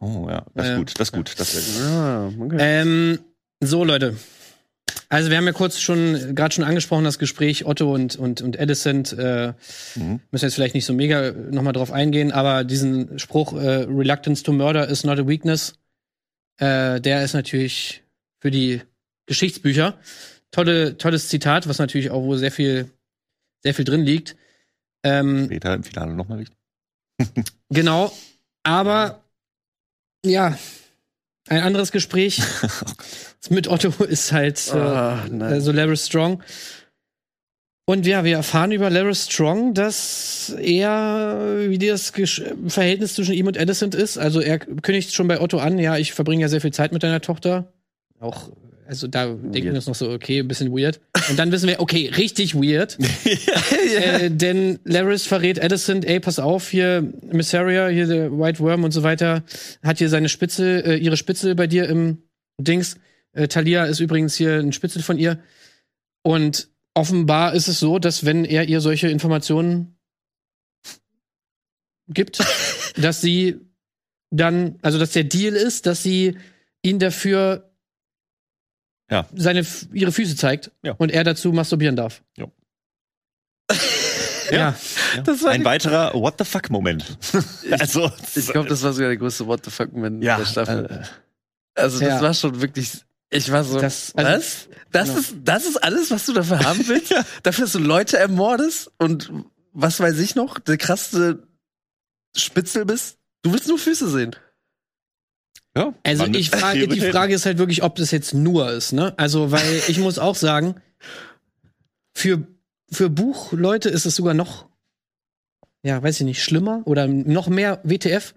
Oh 0.00 0.26
ja, 0.28 0.44
das 0.54 0.64
ist 0.66 0.70
Ja. 0.72 0.76
gut, 0.78 0.92
das 0.98 1.08
ist 1.08 1.12
gut. 1.12 1.34
Das 1.38 1.54
ist 1.54 1.80
Ah, 1.80 2.32
okay. 2.40 2.56
Ähm, 2.58 3.18
so, 3.60 3.84
Leute. 3.84 4.16
Also, 5.08 5.30
wir 5.30 5.36
haben 5.36 5.46
ja 5.46 5.52
kurz 5.52 5.78
schon, 5.80 6.34
gerade 6.34 6.52
schon 6.54 6.64
angesprochen, 6.64 7.04
das 7.04 7.18
Gespräch 7.18 7.64
Otto 7.64 7.92
und, 7.94 8.16
und, 8.16 8.42
und 8.42 8.58
Alicent. 8.58 9.12
Äh, 9.12 9.52
Mhm. 9.96 10.20
Müssen 10.30 10.44
jetzt 10.46 10.54
vielleicht 10.54 10.74
nicht 10.74 10.84
so 10.84 10.92
mega 10.92 11.30
nochmal 11.32 11.72
drauf 11.72 11.92
eingehen, 11.92 12.32
aber 12.32 12.64
diesen 12.64 13.18
Spruch, 13.18 13.52
äh, 13.54 13.84
Reluctance 13.88 14.42
to 14.42 14.52
murder 14.52 14.88
is 14.88 15.04
not 15.04 15.18
a 15.18 15.26
weakness, 15.26 15.74
äh, 16.58 17.00
der 17.00 17.22
ist 17.24 17.34
natürlich 17.34 18.02
für 18.40 18.50
die 18.50 18.82
Geschichtsbücher. 19.26 19.98
Tolle, 20.50 20.96
tolles 20.98 21.28
Zitat, 21.28 21.68
was 21.68 21.78
natürlich 21.78 22.10
auch 22.10 22.22
wohl 22.22 22.38
sehr 22.38 22.52
viel, 22.52 22.90
sehr 23.62 23.74
viel 23.74 23.84
drin 23.84 24.02
liegt. 24.02 24.36
Ähm, 25.04 25.44
später 25.46 25.74
im 25.74 25.84
Finale 25.84 26.12
nochmal 26.14 26.38
wichtig. 26.40 26.56
Genau, 27.70 28.12
aber 28.62 29.22
ja, 30.24 30.58
ein 31.48 31.62
anderes 31.62 31.92
Gespräch 31.92 32.40
mit 33.50 33.68
Otto 33.68 34.04
ist 34.04 34.32
halt 34.32 34.68
äh, 34.72 34.78
Ah, 34.78 35.26
nein. 35.30 35.52
also 35.52 35.72
Larry 35.72 35.96
Strong. 35.96 36.42
Und 37.86 38.04
ja, 38.06 38.22
wir 38.22 38.36
erfahren 38.36 38.70
über 38.72 38.90
Larry 38.90 39.14
Strong, 39.14 39.72
dass 39.72 40.54
er, 40.58 41.56
wie 41.68 41.78
das 41.78 42.12
Gesch 42.12 42.42
Verhältnis 42.66 43.14
zwischen 43.14 43.32
ihm 43.32 43.46
und 43.46 43.56
Alicent 43.56 43.94
ist. 43.94 44.18
Also 44.18 44.40
er 44.40 44.58
kündigt 44.58 45.14
schon 45.14 45.26
bei 45.26 45.40
Otto 45.40 45.58
an, 45.58 45.78
ja, 45.78 45.96
ich 45.96 46.12
verbringe 46.12 46.42
ja 46.42 46.48
sehr 46.48 46.60
viel 46.60 46.72
Zeit 46.72 46.92
mit 46.92 47.02
deiner 47.02 47.22
Tochter. 47.22 47.72
Auch, 48.20 48.50
also 48.88 49.06
da 49.06 49.26
denken 49.26 49.68
wir 49.68 49.74
uns 49.74 49.86
noch 49.86 49.94
so, 49.94 50.10
okay, 50.10 50.38
ein 50.38 50.48
bisschen 50.48 50.72
weird. 50.72 50.98
Und 51.28 51.38
dann 51.38 51.52
wissen 51.52 51.68
wir, 51.68 51.78
okay, 51.78 52.10
richtig 52.16 52.54
weird. 52.54 52.96
äh, 54.02 54.30
denn 54.30 54.78
Laris 54.84 55.26
verrät 55.26 55.62
Addison, 55.62 56.02
ey, 56.02 56.20
pass 56.20 56.38
auf, 56.38 56.70
hier 56.70 57.12
Missaria, 57.30 57.88
hier 57.88 58.06
der 58.06 58.32
White 58.32 58.60
Worm 58.60 58.84
und 58.84 58.92
so 58.92 59.02
weiter, 59.02 59.44
hat 59.82 59.98
hier 59.98 60.08
seine 60.08 60.30
Spitze, 60.30 60.84
äh, 60.86 60.96
ihre 60.96 61.18
Spitze 61.18 61.54
bei 61.54 61.66
dir 61.66 61.86
im 61.86 62.22
Dings. 62.58 62.96
Äh, 63.32 63.46
Talia 63.48 63.84
ist 63.84 64.00
übrigens 64.00 64.36
hier 64.36 64.54
ein 64.54 64.72
Spitzel 64.72 65.02
von 65.02 65.18
ihr. 65.18 65.38
Und 66.22 66.68
offenbar 66.94 67.52
ist 67.52 67.68
es 67.68 67.78
so, 67.80 67.98
dass 67.98 68.24
wenn 68.24 68.46
er 68.46 68.70
ihr 68.70 68.80
solche 68.80 69.08
Informationen 69.08 69.98
gibt, 72.08 72.38
dass 72.96 73.20
sie 73.20 73.60
dann, 74.30 74.78
also 74.80 74.98
dass 74.98 75.12
der 75.12 75.24
Deal 75.24 75.54
ist, 75.54 75.84
dass 75.84 76.02
sie 76.02 76.38
ihn 76.82 76.98
dafür 76.98 77.67
Ja. 79.10 79.26
seine 79.34 79.64
ihre 79.92 80.12
Füße 80.12 80.36
zeigt 80.36 80.70
Ja. 80.82 80.92
und 80.98 81.10
er 81.10 81.24
dazu 81.24 81.52
masturbieren 81.52 81.96
darf. 81.96 82.22
Ja. 82.36 82.46
ja. 84.50 84.74
Das 85.24 85.42
war 85.42 85.50
Ein 85.50 85.64
weiterer 85.64 86.14
What 86.14 86.34
the 86.38 86.44
fuck 86.44 86.70
Moment. 86.70 87.18
also 87.78 88.10
Ich 88.34 88.48
glaube, 88.48 88.68
das 88.68 88.82
war 88.82 88.92
sogar 88.92 89.08
der 89.08 89.16
größte 89.18 89.46
What 89.46 89.64
the 89.64 89.70
fuck 89.70 89.92
Moment 89.92 90.22
ja, 90.22 90.36
der 90.38 90.46
Staffel. 90.46 90.86
äh, 90.86 91.80
also 91.80 92.00
das 92.00 92.08
ja. 92.08 92.20
war 92.20 92.34
schon 92.34 92.60
wirklich. 92.60 93.04
Ich 93.30 93.52
war 93.52 93.62
so. 93.64 93.78
Das- 93.80 94.14
also- 94.16 94.30
was? 94.30 94.68
Das 94.90 95.08
Genau. 95.08 95.20
ist 95.20 95.34
das 95.44 95.66
ist 95.66 95.76
alles, 95.82 96.10
was 96.10 96.24
du 96.26 96.32
dafür 96.32 96.60
haben 96.60 96.78
willst? 96.88 97.14
Dafür, 97.42 97.64
dass 97.64 97.72
du 97.72 97.78
Leute 97.78 98.16
ermordest 98.18 98.90
und 98.98 99.30
was 99.72 100.00
weiß 100.00 100.18
ich 100.18 100.34
noch, 100.34 100.58
der 100.58 100.78
krasseste 100.78 101.46
Spitzel 102.36 102.84
bist? 102.86 103.18
Du 103.42 103.52
willst 103.52 103.68
nur 103.68 103.78
Füße 103.78 104.08
sehen. 104.08 104.34
Ja, 105.76 105.94
Also 106.02 106.26
ich 106.26 106.50
frage, 106.50 106.88
die. 106.88 107.00
Frage 107.00 107.34
ist 107.34 107.46
halt 107.46 107.58
wirklich, 107.58 107.82
ob 107.82 107.96
das 107.96 108.10
jetzt 108.10 108.34
nur 108.34 108.70
ist, 108.72 108.92
ne? 108.92 109.14
Also, 109.16 109.50
weil 109.50 109.82
ich 109.88 109.98
muss 109.98 110.18
auch 110.18 110.34
sagen, 110.36 110.76
für, 112.16 112.46
für 112.90 113.10
Buchleute 113.10 113.88
ist 113.88 114.06
es 114.06 114.16
sogar 114.16 114.34
noch, 114.34 114.68
ja, 115.82 116.02
weiß 116.02 116.20
ich 116.20 116.26
nicht, 116.26 116.42
schlimmer 116.42 116.82
oder 116.84 117.06
noch 117.06 117.48
mehr 117.48 117.80
WTF, 117.84 118.34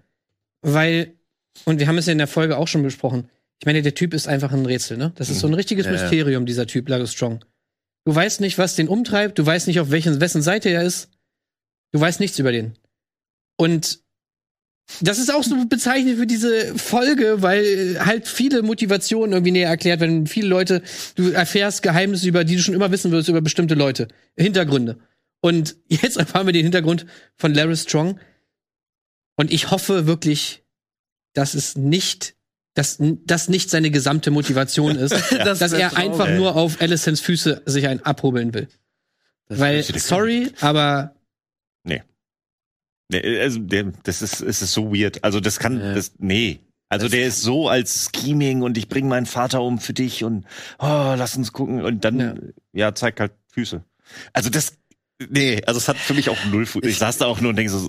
weil, 0.62 1.14
und 1.64 1.80
wir 1.80 1.88
haben 1.88 1.98
es 1.98 2.06
ja 2.06 2.12
in 2.12 2.18
der 2.18 2.28
Folge 2.28 2.56
auch 2.56 2.68
schon 2.68 2.82
besprochen, 2.82 3.28
ich 3.60 3.66
meine, 3.66 3.82
der 3.82 3.94
Typ 3.94 4.12
ist 4.12 4.26
einfach 4.26 4.52
ein 4.52 4.66
Rätsel, 4.66 4.96
ne? 4.96 5.12
Das 5.14 5.30
ist 5.30 5.38
so 5.38 5.46
ein 5.46 5.54
richtiges 5.54 5.86
Ja. 5.86 5.92
Mysterium, 5.92 6.46
dieser 6.46 6.66
Typ, 6.66 6.88
Larry 6.88 7.06
Strong. 7.06 7.44
Du 8.04 8.12
weißt 8.12 8.40
nicht, 8.40 8.58
was 8.58 8.74
den 8.74 8.88
umtreibt, 8.88 9.38
du 9.38 9.46
weißt 9.46 9.68
nicht, 9.68 9.78
auf 9.78 9.90
welchen, 9.92 10.20
wessen 10.20 10.42
Seite 10.42 10.68
er 10.68 10.82
ist, 10.82 11.08
du 11.92 12.00
weißt 12.00 12.18
nichts 12.18 12.40
über 12.40 12.50
den. 12.50 12.72
Und 13.56 14.01
das 15.00 15.18
ist 15.18 15.32
auch 15.32 15.42
so 15.42 15.64
bezeichnend 15.66 16.18
für 16.18 16.26
diese 16.26 16.76
Folge, 16.76 17.40
weil 17.40 17.98
halt 18.04 18.28
viele 18.28 18.62
Motivationen 18.62 19.32
irgendwie 19.32 19.52
näher 19.52 19.68
erklärt 19.68 20.00
werden. 20.00 20.26
Viele 20.26 20.48
Leute, 20.48 20.82
du 21.14 21.30
erfährst 21.30 21.82
Geheimnisse, 21.82 22.28
über 22.28 22.44
die 22.44 22.56
du 22.56 22.62
schon 22.62 22.74
immer 22.74 22.90
wissen 22.90 23.10
würdest, 23.10 23.28
über 23.28 23.40
bestimmte 23.40 23.74
Leute. 23.74 24.08
Hintergründe. 24.36 24.98
Und 25.40 25.76
jetzt 25.88 26.16
erfahren 26.16 26.46
wir 26.46 26.52
den 26.52 26.64
Hintergrund 26.64 27.06
von 27.36 27.54
Larry 27.54 27.76
Strong. 27.76 28.18
Und 29.36 29.52
ich 29.52 29.70
hoffe 29.70 30.06
wirklich, 30.06 30.62
dass 31.32 31.54
es 31.54 31.76
nicht, 31.76 32.34
dass 32.74 32.98
das 33.00 33.48
nicht 33.48 33.70
seine 33.70 33.90
gesamte 33.90 34.30
Motivation 34.30 34.96
ist, 34.96 35.12
Das 35.30 35.58
dass 35.58 35.72
wär 35.72 35.80
er 35.80 35.90
traurig. 35.90 36.10
einfach 36.10 36.28
nur 36.30 36.56
auf 36.56 36.80
Alicents 36.82 37.20
Füße 37.20 37.62
sich 37.66 37.88
ein 37.88 38.04
abhobeln 38.04 38.52
will. 38.52 38.68
Das 39.48 39.58
Weil, 39.58 39.78
ist 39.80 40.06
sorry, 40.06 40.50
aber 40.60 41.14
Nee, 41.84 42.02
also 43.14 43.58
der, 43.60 43.92
das 44.04 44.22
ist, 44.22 44.40
es 44.40 44.62
ist 44.62 44.72
so 44.72 44.94
weird. 44.94 45.22
Also 45.24 45.40
das 45.40 45.58
kann, 45.58 45.78
Ja. 45.80 45.94
das, 45.94 46.12
nee. 46.18 46.60
Also 46.88 47.08
der 47.08 47.26
ist 47.26 47.40
so 47.40 47.68
als 47.68 48.10
Scheming 48.14 48.60
und 48.62 48.76
ich 48.76 48.86
bringe 48.88 49.08
meinen 49.08 49.24
Vater 49.26 49.62
um 49.62 49.78
für 49.78 49.94
dich 49.94 50.24
und 50.24 50.44
oh, 50.78 51.14
lass 51.16 51.36
uns 51.36 51.52
gucken 51.52 51.82
und 51.82 52.04
dann 52.04 52.18
Ja. 52.20 52.34
ja, 52.88 52.94
zeig 52.94 53.18
halt 53.18 53.32
Füße. 53.52 53.82
Also 54.34 54.50
das 54.50 54.76
nee, 55.30 55.62
also 55.66 55.78
es 55.78 55.88
hat 55.88 55.96
für 55.96 56.12
mich 56.14 56.28
auch 56.28 56.36
null 56.50 56.66
Fu 56.66 56.80
Ich 56.82 56.98
saß 56.98 57.16
da 57.18 57.26
auch 57.26 57.40
nur 57.40 57.50
und 57.50 57.56
denke 57.56 57.72
so 57.72 57.88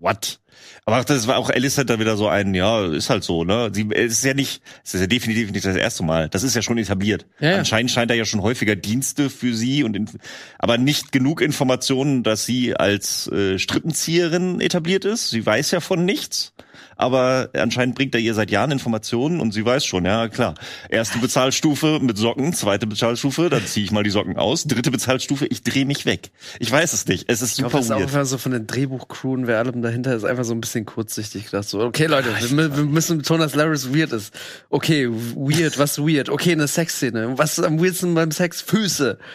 what? 0.00 0.40
Aber 0.86 1.02
das 1.02 1.26
war 1.26 1.38
auch 1.38 1.48
Alice 1.48 1.78
hat 1.78 1.88
da 1.88 1.98
wieder 1.98 2.16
so 2.16 2.28
ein 2.28 2.52
ja, 2.52 2.84
ist 2.84 3.08
halt 3.08 3.24
so, 3.24 3.44
ne? 3.44 3.70
Sie 3.72 3.88
es 3.94 4.12
ist 4.12 4.24
ja 4.24 4.34
nicht, 4.34 4.60
es 4.84 4.92
ist 4.94 5.00
ja 5.00 5.06
definitiv 5.06 5.50
nicht 5.50 5.64
das 5.64 5.76
erste 5.76 6.02
Mal. 6.02 6.28
Das 6.28 6.42
ist 6.42 6.54
ja 6.54 6.60
schon 6.60 6.76
etabliert. 6.76 7.26
Ja, 7.40 7.52
ja. 7.52 7.56
Anscheinend 7.58 7.90
scheint 7.90 8.10
er 8.10 8.16
ja 8.18 8.26
schon 8.26 8.42
häufiger 8.42 8.76
Dienste 8.76 9.30
für 9.30 9.54
sie 9.54 9.82
und 9.82 9.96
inf- 9.96 10.18
aber 10.58 10.76
nicht 10.76 11.10
genug 11.10 11.40
Informationen, 11.40 12.22
dass 12.22 12.44
sie 12.44 12.76
als 12.76 13.28
äh, 13.28 13.58
Strippenzieherin 13.58 14.60
etabliert 14.60 15.06
ist. 15.06 15.30
Sie 15.30 15.44
weiß 15.44 15.70
ja 15.70 15.80
von 15.80 16.04
nichts. 16.04 16.52
Aber 16.96 17.48
anscheinend 17.54 17.94
bringt 17.94 18.14
er 18.14 18.20
ihr 18.20 18.34
seit 18.34 18.50
Jahren 18.50 18.70
Informationen 18.70 19.40
und 19.40 19.52
sie 19.52 19.64
weiß 19.64 19.84
schon, 19.84 20.04
ja 20.04 20.28
klar. 20.28 20.54
Erste 20.88 21.18
Bezahlstufe 21.18 21.98
mit 22.00 22.16
Socken, 22.18 22.52
zweite 22.52 22.86
Bezahlstufe, 22.86 23.48
dann 23.50 23.66
ziehe 23.66 23.84
ich 23.84 23.92
mal 23.92 24.02
die 24.02 24.10
Socken 24.10 24.36
aus. 24.36 24.64
Dritte 24.64 24.90
Bezahlstufe, 24.90 25.46
ich 25.46 25.62
drehe 25.62 25.84
mich 25.86 26.06
weg. 26.06 26.30
Ich 26.58 26.70
weiß 26.70 26.92
es 26.92 27.06
nicht. 27.06 27.24
Es 27.28 27.42
ist 27.42 27.52
Ich 27.52 27.56
glaube, 27.58 27.82
super 27.82 27.98
das 28.00 28.10
ist 28.12 28.16
auch 28.16 28.24
so 28.24 28.38
von 28.38 28.52
den 28.52 28.66
Drehbuchcrew 28.66 29.32
und 29.32 29.46
wer 29.46 29.58
allem 29.58 29.82
dahinter 29.82 30.14
ist, 30.14 30.24
einfach 30.24 30.44
so 30.44 30.54
ein 30.54 30.60
bisschen 30.60 30.84
kurzsichtig 30.86 31.46
gedacht. 31.46 31.68
So, 31.68 31.80
okay, 31.80 32.06
Leute, 32.06 32.28
wir, 32.40 32.48
mü- 32.48 32.76
wir 32.76 32.84
müssen 32.84 33.18
betonen, 33.18 33.40
dass 33.40 33.54
Laris 33.54 33.92
weird 33.94 34.12
ist. 34.12 34.34
Okay, 34.70 35.08
weird, 35.10 35.78
was 35.78 35.98
weird? 35.98 36.28
Okay, 36.28 36.52
eine 36.52 36.68
Sexszene. 36.68 37.36
Was 37.38 37.58
ist 37.58 37.64
am 37.64 37.80
weirdsten 37.82 38.14
beim 38.14 38.30
Sex? 38.30 38.60
Füße. 38.62 39.18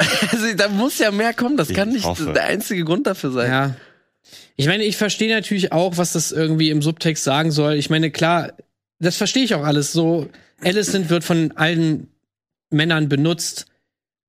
also, 0.32 0.46
da 0.56 0.68
muss 0.68 0.98
ja 0.98 1.10
mehr 1.10 1.34
kommen. 1.34 1.56
Das 1.58 1.68
Ich 1.70 1.76
kann 1.76 1.90
nicht 1.90 2.04
hoffe. 2.06 2.32
der 2.32 2.44
einzige 2.44 2.84
Grund 2.84 3.06
dafür 3.06 3.30
sein. 3.32 3.50
Ja. 3.50 3.74
Ich 4.56 4.66
meine, 4.66 4.84
ich 4.84 4.96
verstehe 4.96 5.34
natürlich 5.34 5.72
auch, 5.72 5.96
was 5.96 6.12
das 6.12 6.32
irgendwie 6.32 6.70
im 6.70 6.82
Subtext 6.82 7.24
sagen 7.24 7.50
soll. 7.50 7.74
Ich 7.74 7.90
meine, 7.90 8.10
klar, 8.10 8.52
das 8.98 9.16
verstehe 9.16 9.44
ich 9.44 9.54
auch 9.54 9.64
alles. 9.64 9.92
So, 9.92 10.28
Alicent 10.60 11.10
wird 11.10 11.24
von 11.24 11.52
allen 11.56 12.08
Männern 12.70 13.08
benutzt, 13.08 13.66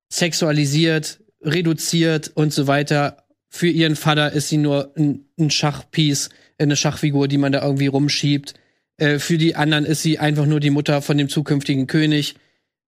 sexualisiert, 0.10 1.20
reduziert 1.42 2.32
und 2.34 2.54
so 2.54 2.68
weiter. 2.68 3.26
Für 3.50 3.68
ihren 3.68 3.96
Vater 3.96 4.32
ist 4.32 4.50
sie 4.50 4.58
nur 4.58 4.94
ein, 4.96 5.26
ein 5.38 5.50
Schachpiece, 5.52 6.30
eine 6.58 6.76
Schachfigur, 6.76 7.28
die 7.28 7.38
man 7.38 7.52
da 7.52 7.64
irgendwie 7.64 7.88
rumschiebt. 7.88 8.54
Äh, 8.98 9.20
für 9.20 9.38
die 9.38 9.56
anderen 9.56 9.86
ist 9.86 10.02
sie 10.02 10.20
einfach 10.20 10.46
nur 10.46 10.60
die 10.60 10.70
Mutter 10.70 11.02
von 11.02 11.18
dem 11.18 11.28
zukünftigen 11.28 11.88
König. 11.88 12.36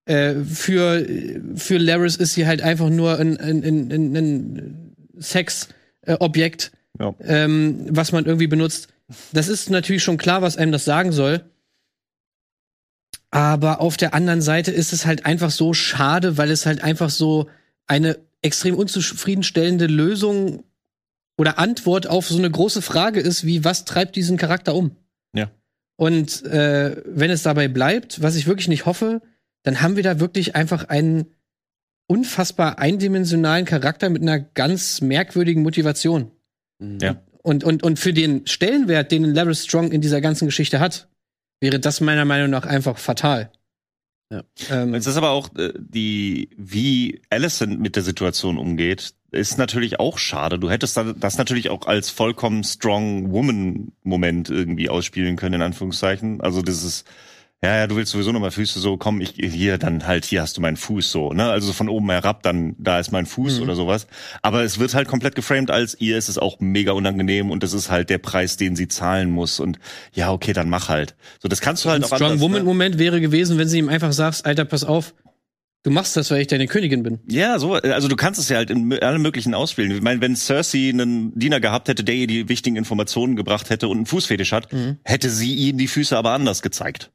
Äh, 0.05 0.35
für, 0.35 1.05
für 1.55 1.77
Laris 1.77 2.15
ist 2.15 2.33
sie 2.33 2.45
halt 2.47 2.61
einfach 2.61 2.89
nur 2.89 3.19
ein, 3.19 3.37
ein, 3.37 3.63
ein, 3.63 3.91
ein, 3.91 4.15
ein 4.15 4.95
Sexobjekt 5.19 6.71
Ja. 7.03 7.15
ähm, 7.25 7.85
was 7.89 8.11
man 8.11 8.25
irgendwie 8.25 8.47
benutzt. 8.47 8.87
Das 9.31 9.49
ist 9.49 9.69
natürlich 9.69 10.03
schon 10.03 10.17
klar, 10.17 10.41
was 10.41 10.57
einem 10.57 10.71
das 10.71 10.85
sagen 10.85 11.11
soll. 11.11 11.43
Aber 13.31 13.81
auf 13.81 13.97
der 13.97 14.13
anderen 14.13 14.41
Seite 14.41 14.71
ist 14.71 14.93
es 14.93 15.05
halt 15.05 15.25
einfach 15.25 15.51
so 15.51 15.73
schade, 15.73 16.37
weil 16.37 16.51
es 16.51 16.65
halt 16.65 16.83
einfach 16.83 17.09
so 17.09 17.49
eine 17.87 18.19
extrem 18.41 18.75
unzufriedenstellende 18.75 19.87
Lösung 19.87 20.63
oder 21.37 21.57
Antwort 21.57 22.07
auf 22.07 22.27
so 22.27 22.37
eine 22.37 22.51
große 22.51 22.81
Frage 22.81 23.19
ist, 23.19 23.45
wie 23.45 23.63
was 23.63 23.85
treibt 23.85 24.15
diesen 24.15 24.37
Charakter 24.37 24.75
um? 24.75 24.95
Ja. 25.33 25.49
Und 25.95 26.43
äh, 26.45 27.01
wenn 27.05 27.31
es 27.31 27.43
dabei 27.43 27.67
bleibt, 27.67 28.21
was 28.21 28.35
ich 28.35 28.45
wirklich 28.45 28.67
nicht 28.67 28.85
hoffe, 28.85 29.21
dann 29.63 29.81
haben 29.81 29.95
wir 29.95 30.03
da 30.03 30.19
wirklich 30.19 30.55
einfach 30.55 30.89
einen 30.89 31.25
unfassbar 32.07 32.79
eindimensionalen 32.79 33.65
Charakter 33.65 34.09
mit 34.09 34.21
einer 34.21 34.39
ganz 34.39 35.01
merkwürdigen 35.01 35.63
Motivation. 35.63 36.31
Ja. 36.79 37.21
und, 37.43 37.63
und, 37.63 37.83
und 37.83 37.99
für 37.99 38.13
den 38.13 38.45
Stellenwert, 38.47 39.11
den 39.11 39.23
Level 39.23 39.55
Strong 39.55 39.91
in 39.91 40.01
dieser 40.01 40.21
ganzen 40.21 40.45
Geschichte 40.45 40.79
hat, 40.79 41.07
wäre 41.61 41.79
das 41.79 42.01
meiner 42.01 42.25
Meinung 42.25 42.49
nach 42.49 42.65
einfach 42.65 42.97
fatal. 42.97 43.51
Ja. 44.31 44.43
Ähm, 44.71 44.93
Es 44.95 45.05
ist 45.07 45.15
aber 45.15 45.29
auch 45.29 45.55
äh, 45.55 45.73
die, 45.77 46.49
wie 46.57 47.21
Alicent 47.29 47.79
mit 47.79 47.95
der 47.95 48.03
Situation 48.03 48.57
umgeht, 48.57 49.13
ist 49.31 49.57
natürlich 49.57 49.99
auch 49.99 50.17
schade. 50.17 50.59
Du 50.59 50.69
hättest 50.69 50.97
da- 50.97 51.13
das 51.13 51.37
natürlich 51.37 51.69
auch 51.69 51.85
als 51.87 52.09
vollkommen 52.09 52.63
strong 52.63 53.31
woman 53.31 53.91
Moment 54.03 54.49
irgendwie 54.49 54.89
ausspielen 54.89 55.35
können, 55.35 55.55
in 55.55 55.61
Anführungszeichen. 55.61 56.41
Also 56.41 56.61
dieses, 56.61 57.03
ja, 57.63 57.77
ja, 57.77 57.87
du 57.87 57.95
willst 57.95 58.11
sowieso 58.11 58.31
nochmal 58.33 58.51
Füße 58.51 58.79
so, 58.79 58.97
komm, 58.97 59.21
ich 59.21 59.35
hier, 59.37 59.77
dann 59.77 60.05
halt, 60.05 60.25
hier 60.25 60.41
hast 60.41 60.57
du 60.57 60.61
meinen 60.61 60.75
Fuß 60.75 61.09
so, 61.11 61.31
ne? 61.31 61.49
Also 61.49 61.67
so 61.67 61.73
von 61.73 61.87
oben 61.87 62.09
herab, 62.11 62.43
dann 62.43 62.75
da 62.77 62.99
ist 62.99 63.11
mein 63.11 63.25
Fuß 63.25 63.57
Mhm. 63.57 63.63
oder 63.63 63.75
sowas. 63.75 64.07
Aber 64.41 64.63
es 64.63 64.79
wird 64.79 64.93
halt 64.93 65.07
komplett 65.07 65.35
geframed 65.35 65.71
als 65.71 65.95
ihr 65.99 66.17
ist 66.17 66.27
es 66.27 66.37
auch 66.37 66.59
mega 66.59 66.91
unangenehm 66.91 67.51
und 67.51 67.63
das 67.63 67.71
ist 67.73 67.89
halt 67.89 68.09
der 68.09 68.17
Preis, 68.17 68.57
den 68.57 68.75
sie 68.75 68.87
zahlen 68.89 69.31
muss. 69.31 69.59
Und 69.61 69.79
ja, 70.13 70.31
okay, 70.31 70.51
dann 70.53 70.69
mach 70.69 70.89
halt. 70.89 71.15
So, 71.41 71.47
das 71.47 71.61
kannst 71.61 71.85
du 71.85 71.89
halt 71.89 72.01
ein 72.01 72.03
auch 72.03 72.07
Strong 72.15 72.31
anders, 72.31 72.41
Woman 72.41 72.59
ne? 72.59 72.65
Moment 72.65 72.99
wäre 72.99 73.21
gewesen, 73.21 73.57
wenn 73.57 73.67
sie 73.69 73.79
ihm 73.79 73.87
einfach 73.89 74.11
sagst, 74.11 74.45
Alter, 74.45 74.65
pass 74.65 74.83
auf, 74.83 75.13
du 75.83 75.91
machst 75.91 76.17
das, 76.17 76.31
weil 76.31 76.41
ich 76.41 76.47
deine 76.47 76.67
Königin 76.67 77.01
bin. 77.03 77.19
Ja, 77.29 77.59
so, 77.59 77.73
also 77.75 78.07
du 78.09 78.15
kannst 78.17 78.39
es 78.41 78.49
ja 78.49 78.57
halt 78.57 78.71
in 78.71 78.91
allen 79.01 79.21
möglichen 79.21 79.53
ausspielen. 79.53 79.91
Ich 79.91 80.01
meine, 80.01 80.19
wenn 80.21 80.35
Cersei 80.35 80.89
einen 80.89 81.37
Diener 81.39 81.59
gehabt 81.61 81.87
hätte, 81.87 82.03
der 82.03 82.15
ihr 82.15 82.27
die 82.27 82.49
wichtigen 82.49 82.75
Informationen 82.75 83.35
gebracht 83.37 83.69
hätte 83.69 83.87
und 83.87 83.97
einen 83.97 84.05
Fußfetisch 84.05 84.51
hat, 84.51 84.71
Mhm. 84.73 84.97
hätte 85.03 85.29
sie 85.29 85.53
ihm 85.55 85.77
die 85.77 85.87
Füße 85.87 86.17
aber 86.17 86.31
anders 86.31 86.61
gezeigt. 86.61 87.11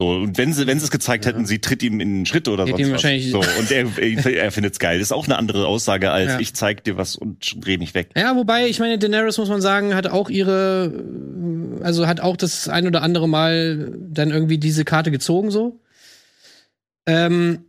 So, 0.00 0.08
und 0.08 0.38
wenn 0.38 0.54
sie, 0.54 0.66
wenn 0.66 0.78
sie 0.78 0.84
es 0.86 0.90
gezeigt 0.90 1.26
hätten, 1.26 1.44
sie 1.44 1.58
tritt 1.58 1.82
ihm 1.82 2.00
in 2.00 2.20
den 2.20 2.26
Schritt 2.26 2.48
oder 2.48 2.66
sonst 2.66 2.78
ihm 2.80 2.86
was. 2.86 2.92
wahrscheinlich- 2.92 3.30
So, 3.30 3.40
und 3.58 3.70
er, 3.70 3.86
er, 3.98 4.50
findet's 4.50 4.78
geil. 4.78 4.98
Das 4.98 5.08
ist 5.08 5.12
auch 5.12 5.26
eine 5.26 5.36
andere 5.36 5.66
Aussage 5.66 6.10
als 6.10 6.30
Ja. 6.32 6.40
ich 6.40 6.54
zeig 6.54 6.82
dir 6.84 6.96
was 6.96 7.16
und 7.16 7.64
dreh 7.66 7.76
mich 7.76 7.92
weg. 7.92 8.08
Ja, 8.16 8.34
wobei, 8.34 8.66
ich 8.66 8.78
meine, 8.78 8.98
Daenerys, 8.98 9.36
muss 9.36 9.50
man 9.50 9.60
sagen, 9.60 9.94
hat 9.94 10.06
auch 10.06 10.30
ihre, 10.30 11.04
also 11.82 12.06
hat 12.06 12.20
auch 12.20 12.38
das 12.38 12.66
ein 12.68 12.86
oder 12.86 13.02
andere 13.02 13.28
Mal 13.28 13.92
dann 14.10 14.30
irgendwie 14.30 14.56
diese 14.56 14.86
Karte 14.86 15.10
gezogen, 15.10 15.50
so. 15.50 15.80
Ähm, 17.06 17.66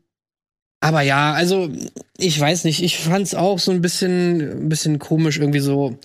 aber 0.79 1.01
ja, 1.01 1.34
also, 1.34 1.69
ich 2.17 2.39
weiß 2.39 2.63
nicht, 2.63 2.82
ich 2.82 2.97
fand's 2.97 3.36
auch 3.36 3.59
so 3.59 3.71
ein 3.71 3.82
bisschen, 3.82 4.63
ein 4.63 4.69
bisschen 4.69 4.99
komisch 4.99 5.38
irgendwie 5.38 5.59
so. 5.59 5.99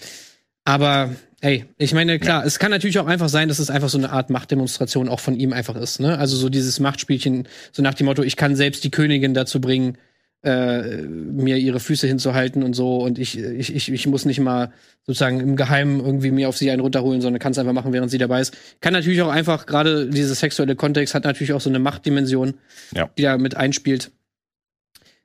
Aber, 0.64 1.14
ey, 1.40 1.66
ich 1.78 1.92
meine, 1.92 2.18
klar, 2.18 2.44
es 2.44 2.58
kann 2.58 2.70
natürlich 2.70 2.98
auch 2.98 3.06
einfach 3.06 3.28
sein, 3.28 3.48
dass 3.48 3.58
es 3.58 3.70
einfach 3.70 3.88
so 3.88 3.98
eine 3.98 4.10
Art 4.10 4.30
Machtdemonstration 4.30 5.08
auch 5.08 5.20
von 5.20 5.34
ihm 5.36 5.52
einfach 5.52 5.76
ist, 5.76 6.00
ne? 6.00 6.18
Also 6.18 6.36
so 6.36 6.48
dieses 6.48 6.80
Machtspielchen, 6.80 7.48
so 7.72 7.82
nach 7.82 7.94
dem 7.94 8.06
Motto, 8.06 8.22
ich 8.22 8.36
kann 8.36 8.56
selbst 8.56 8.84
die 8.84 8.90
Königin 8.90 9.34
dazu 9.34 9.60
bringen, 9.60 9.98
äh, 10.42 11.02
mir 11.02 11.56
ihre 11.56 11.80
Füße 11.80 12.06
hinzuhalten 12.06 12.62
und 12.62 12.74
so 12.74 12.98
und 12.98 13.18
ich, 13.18 13.38
ich, 13.38 13.74
ich, 13.74 13.90
ich 13.92 14.06
muss 14.06 14.24
nicht 14.24 14.38
mal 14.40 14.72
sozusagen 15.04 15.40
im 15.40 15.56
Geheimen 15.56 16.00
irgendwie 16.00 16.30
mir 16.30 16.48
auf 16.48 16.56
sie 16.56 16.70
einen 16.70 16.80
runterholen, 16.80 17.20
sondern 17.20 17.40
kann 17.40 17.52
es 17.52 17.58
einfach 17.58 17.72
machen, 17.72 17.92
während 17.92 18.10
sie 18.10 18.18
dabei 18.18 18.40
ist. 18.40 18.56
Kann 18.80 18.92
natürlich 18.92 19.22
auch 19.22 19.30
einfach, 19.30 19.66
gerade 19.66 20.08
dieser 20.08 20.34
sexuelle 20.34 20.76
Kontext 20.76 21.14
hat 21.14 21.24
natürlich 21.24 21.52
auch 21.52 21.60
so 21.60 21.70
eine 21.70 21.78
Machtdimension, 21.80 22.54
Ja. 22.94 23.10
die 23.18 23.22
da 23.22 23.38
mit 23.38 23.56
einspielt. 23.56 24.10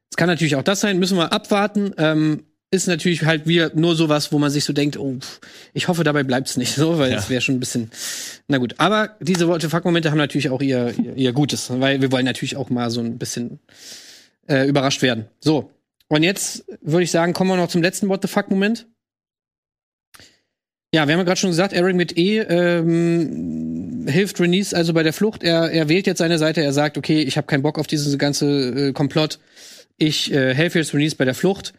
Es 0.09 0.17
kann 0.17 0.27
natürlich 0.27 0.55
auch 0.55 0.63
das 0.63 0.81
sein, 0.81 0.99
müssen 0.99 1.17
wir 1.17 1.31
abwarten. 1.31 1.93
Ähm, 1.97 2.43
ist 2.73 2.87
natürlich 2.87 3.25
halt 3.25 3.47
wieder 3.47 3.71
nur 3.75 3.95
sowas, 3.95 4.31
wo 4.31 4.39
man 4.39 4.49
sich 4.49 4.63
so 4.63 4.71
denkt, 4.71 4.97
oh, 4.97 5.17
ich 5.73 5.89
hoffe, 5.89 6.05
dabei 6.05 6.23
bleibt's 6.23 6.55
nicht 6.55 6.73
so, 6.73 6.97
weil 6.97 7.11
Ja. 7.11 7.17
es 7.17 7.29
wäre 7.29 7.41
schon 7.41 7.55
ein 7.55 7.59
bisschen, 7.59 7.91
na 8.47 8.57
gut. 8.59 8.75
Aber 8.77 9.17
diese 9.19 9.47
Worte 9.49 9.69
Fuck-Momente 9.69 10.09
haben 10.09 10.17
natürlich 10.17 10.49
auch 10.49 10.61
ihr, 10.61 10.93
ihr, 10.97 11.15
ihr 11.17 11.33
Gutes, 11.33 11.69
weil 11.69 12.01
wir 12.01 12.11
wollen 12.13 12.25
natürlich 12.25 12.55
auch 12.55 12.69
mal 12.69 12.89
so 12.89 13.01
ein 13.01 13.17
bisschen 13.17 13.59
äh, 14.47 14.67
überrascht 14.67 15.01
werden. 15.01 15.25
So. 15.41 15.69
Und 16.07 16.23
jetzt 16.23 16.63
würde 16.81 17.03
ich 17.03 17.11
sagen, 17.11 17.33
kommen 17.33 17.49
wir 17.51 17.57
noch 17.57 17.67
zum 17.69 17.81
letzten 17.81 18.07
What 18.07 18.21
the 18.21 18.27
Fuck-Moment. 18.29 18.87
Ja, 20.93 21.07
wir 21.07 21.13
haben 21.13 21.19
ja 21.19 21.23
gerade 21.23 21.39
schon 21.39 21.51
gesagt, 21.51 21.71
Eric 21.73 21.95
mit 21.95 22.17
E 22.17 22.39
ähm, 22.39 24.05
hilft 24.09 24.39
Renice 24.41 24.73
also 24.73 24.93
bei 24.93 25.03
der 25.03 25.13
Flucht. 25.13 25.41
Er, 25.43 25.71
er 25.71 25.87
wählt 25.87 26.05
jetzt 26.07 26.17
seine 26.17 26.37
Seite. 26.37 26.61
Er 26.61 26.73
sagt, 26.73 26.97
okay, 26.97 27.21
ich 27.21 27.37
habe 27.37 27.47
keinen 27.47 27.61
Bock 27.63 27.79
auf 27.79 27.87
dieses 27.87 28.17
ganze 28.17 28.89
äh, 28.89 28.91
Komplott. 28.93 29.39
Ich 29.97 30.33
äh, 30.33 30.53
helfe 30.53 30.79
jetzt 30.79 30.93
Renice 30.93 31.15
bei 31.15 31.23
der 31.25 31.35
Flucht. 31.35 31.73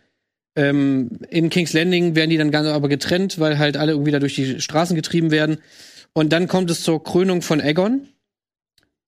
Ähm, 0.54 1.10
in 1.30 1.50
King's 1.50 1.72
Landing 1.72 2.14
werden 2.14 2.30
die 2.30 2.36
dann 2.36 2.50
ganz 2.50 2.68
aber 2.68 2.88
getrennt, 2.88 3.38
weil 3.38 3.58
halt 3.58 3.76
alle 3.76 3.92
irgendwie 3.92 4.10
da 4.10 4.18
durch 4.18 4.34
die 4.34 4.60
Straßen 4.60 4.96
getrieben 4.96 5.30
werden. 5.30 5.58
Und 6.12 6.32
dann 6.32 6.48
kommt 6.48 6.70
es 6.70 6.82
zur 6.82 7.02
Krönung 7.02 7.42
von 7.42 7.60
Aegon. 7.60 8.08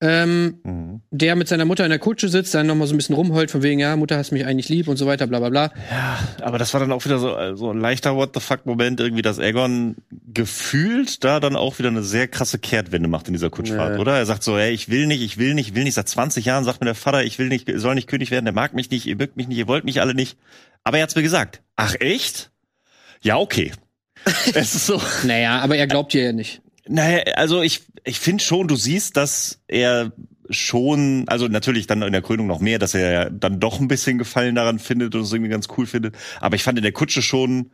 Ähm, 0.01 0.59
Mhm. 0.65 1.01
der 1.13 1.37
mit 1.37 1.49
seiner 1.49 1.65
Mutter 1.65 1.85
in 1.85 1.91
der 1.91 1.99
Kutsche 2.01 2.29
sitzt, 2.29 2.53
dann 2.55 2.67
noch 2.67 2.75
mal 2.75 2.87
so 2.87 2.95
ein 2.95 2.97
bisschen 2.99 3.15
rumheult, 3.15 3.51
von 3.51 3.63
wegen, 3.63 3.79
ja, 3.81 3.97
Mutter 3.97 4.19
hast 4.19 4.33
mich 4.33 4.45
eigentlich 4.45 4.69
lieb 4.69 4.89
und 4.89 4.97
so 4.97 5.07
weiter, 5.07 5.27
bla 5.27 5.39
bla 5.39 5.49
bla. 5.49 5.73
Aber 6.43 6.59
das 6.59 6.75
war 6.75 6.81
dann 6.81 6.93
auch 6.93 7.05
wieder 7.05 7.19
so, 7.19 7.35
äh, 7.37 7.57
so 7.57 7.71
ein 7.71 7.79
leichter 7.81 8.15
What 8.17 8.31
the 8.35 8.41
fuck 8.41 8.67
Moment, 8.67 9.01
irgendwie, 9.01 9.23
dass 9.23 9.39
Aegon 9.39 9.97
gefühlt 10.27 11.23
da 11.25 11.41
dann 11.41 11.57
auch 11.57 11.79
wieder 11.79 11.89
eine 11.89 12.03
sehr 12.03 12.29
krasse 12.29 12.59
Kehrtwende 12.59 13.09
macht 13.09 13.29
in 13.29 13.35
dieser 13.35 13.51
Kutschfahrt, 13.51 13.95
Ja. 13.95 14.01
oder? 14.01 14.19
Er 14.19 14.27
sagt 14.27 14.43
so, 14.43 14.59
hey, 14.59 14.73
ich 14.75 14.89
will 14.91 15.07
nicht, 15.07 15.23
ich 15.23 15.39
will 15.39 15.55
nicht, 15.55 15.69
ich 15.71 15.75
will 15.75 15.85
nicht. 15.85 15.95
Seit 15.95 16.09
20 16.09 16.45
Jahren 16.45 16.65
sagt 16.65 16.81
mir 16.81 16.87
der 16.87 16.95
Vater, 16.97 17.25
ich 17.25 17.39
will 17.39 17.49
nicht, 17.49 17.71
soll 17.77 17.95
nicht 17.95 18.09
König 18.09 18.31
werden, 18.31 18.45
der 18.45 18.55
mag 18.55 18.75
mich 18.75 18.91
nicht, 18.91 19.07
ihr 19.07 19.17
mögt 19.17 19.37
mich 19.37 19.49
nicht, 19.49 19.59
ihr 19.59 19.69
wollt 19.69 19.85
mich 19.85 20.01
alle 20.01 20.15
nicht. 20.15 20.37
Aber 20.83 20.99
er 20.99 21.05
hat's 21.05 21.15
mir 21.15 21.23
gesagt. 21.23 21.63
Ach 21.77 21.95
echt? 22.01 22.51
Ja, 23.23 23.39
okay. 23.39 23.73
es 24.55 24.75
ist 24.75 24.87
so. 24.87 25.01
Naja, 25.25 25.61
aber 25.61 25.77
er 25.77 25.87
glaubt 25.87 26.13
dir 26.13 26.25
ja 26.25 26.33
nicht. 26.33 26.61
Naja, 26.87 27.23
also 27.37 27.63
ich, 27.63 27.83
ich 28.05 28.21
finde 28.21 28.45
schon, 28.45 28.69
du 28.69 28.77
siehst, 28.77 29.17
dass 29.17 29.61
er 29.69 30.13
schon, 30.51 31.25
also 31.29 31.49
natürlich 31.49 31.87
dann 31.87 32.03
in 32.03 32.13
der 32.13 32.23
Krönung 32.23 32.47
noch 32.47 32.61
mehr, 32.61 32.79
dass 32.79 32.95
er 32.95 33.31
dann 33.31 33.61
doch 33.61 33.81
ein 33.81 33.89
bisschen 33.89 34.19
Gefallen 34.19 34.55
daran 34.55 34.79
findet 34.79 35.15
und 35.15 35.23
es 35.23 35.33
irgendwie 35.33 35.51
ganz 35.51 35.69
cool 35.77 35.87
findet. 35.87 36.17
Aber 36.41 36.57
ich 36.57 36.63
fand 36.63 36.79
in 36.79 36.83
der 36.83 36.93
Kutsche 36.93 37.23
schon, 37.23 37.71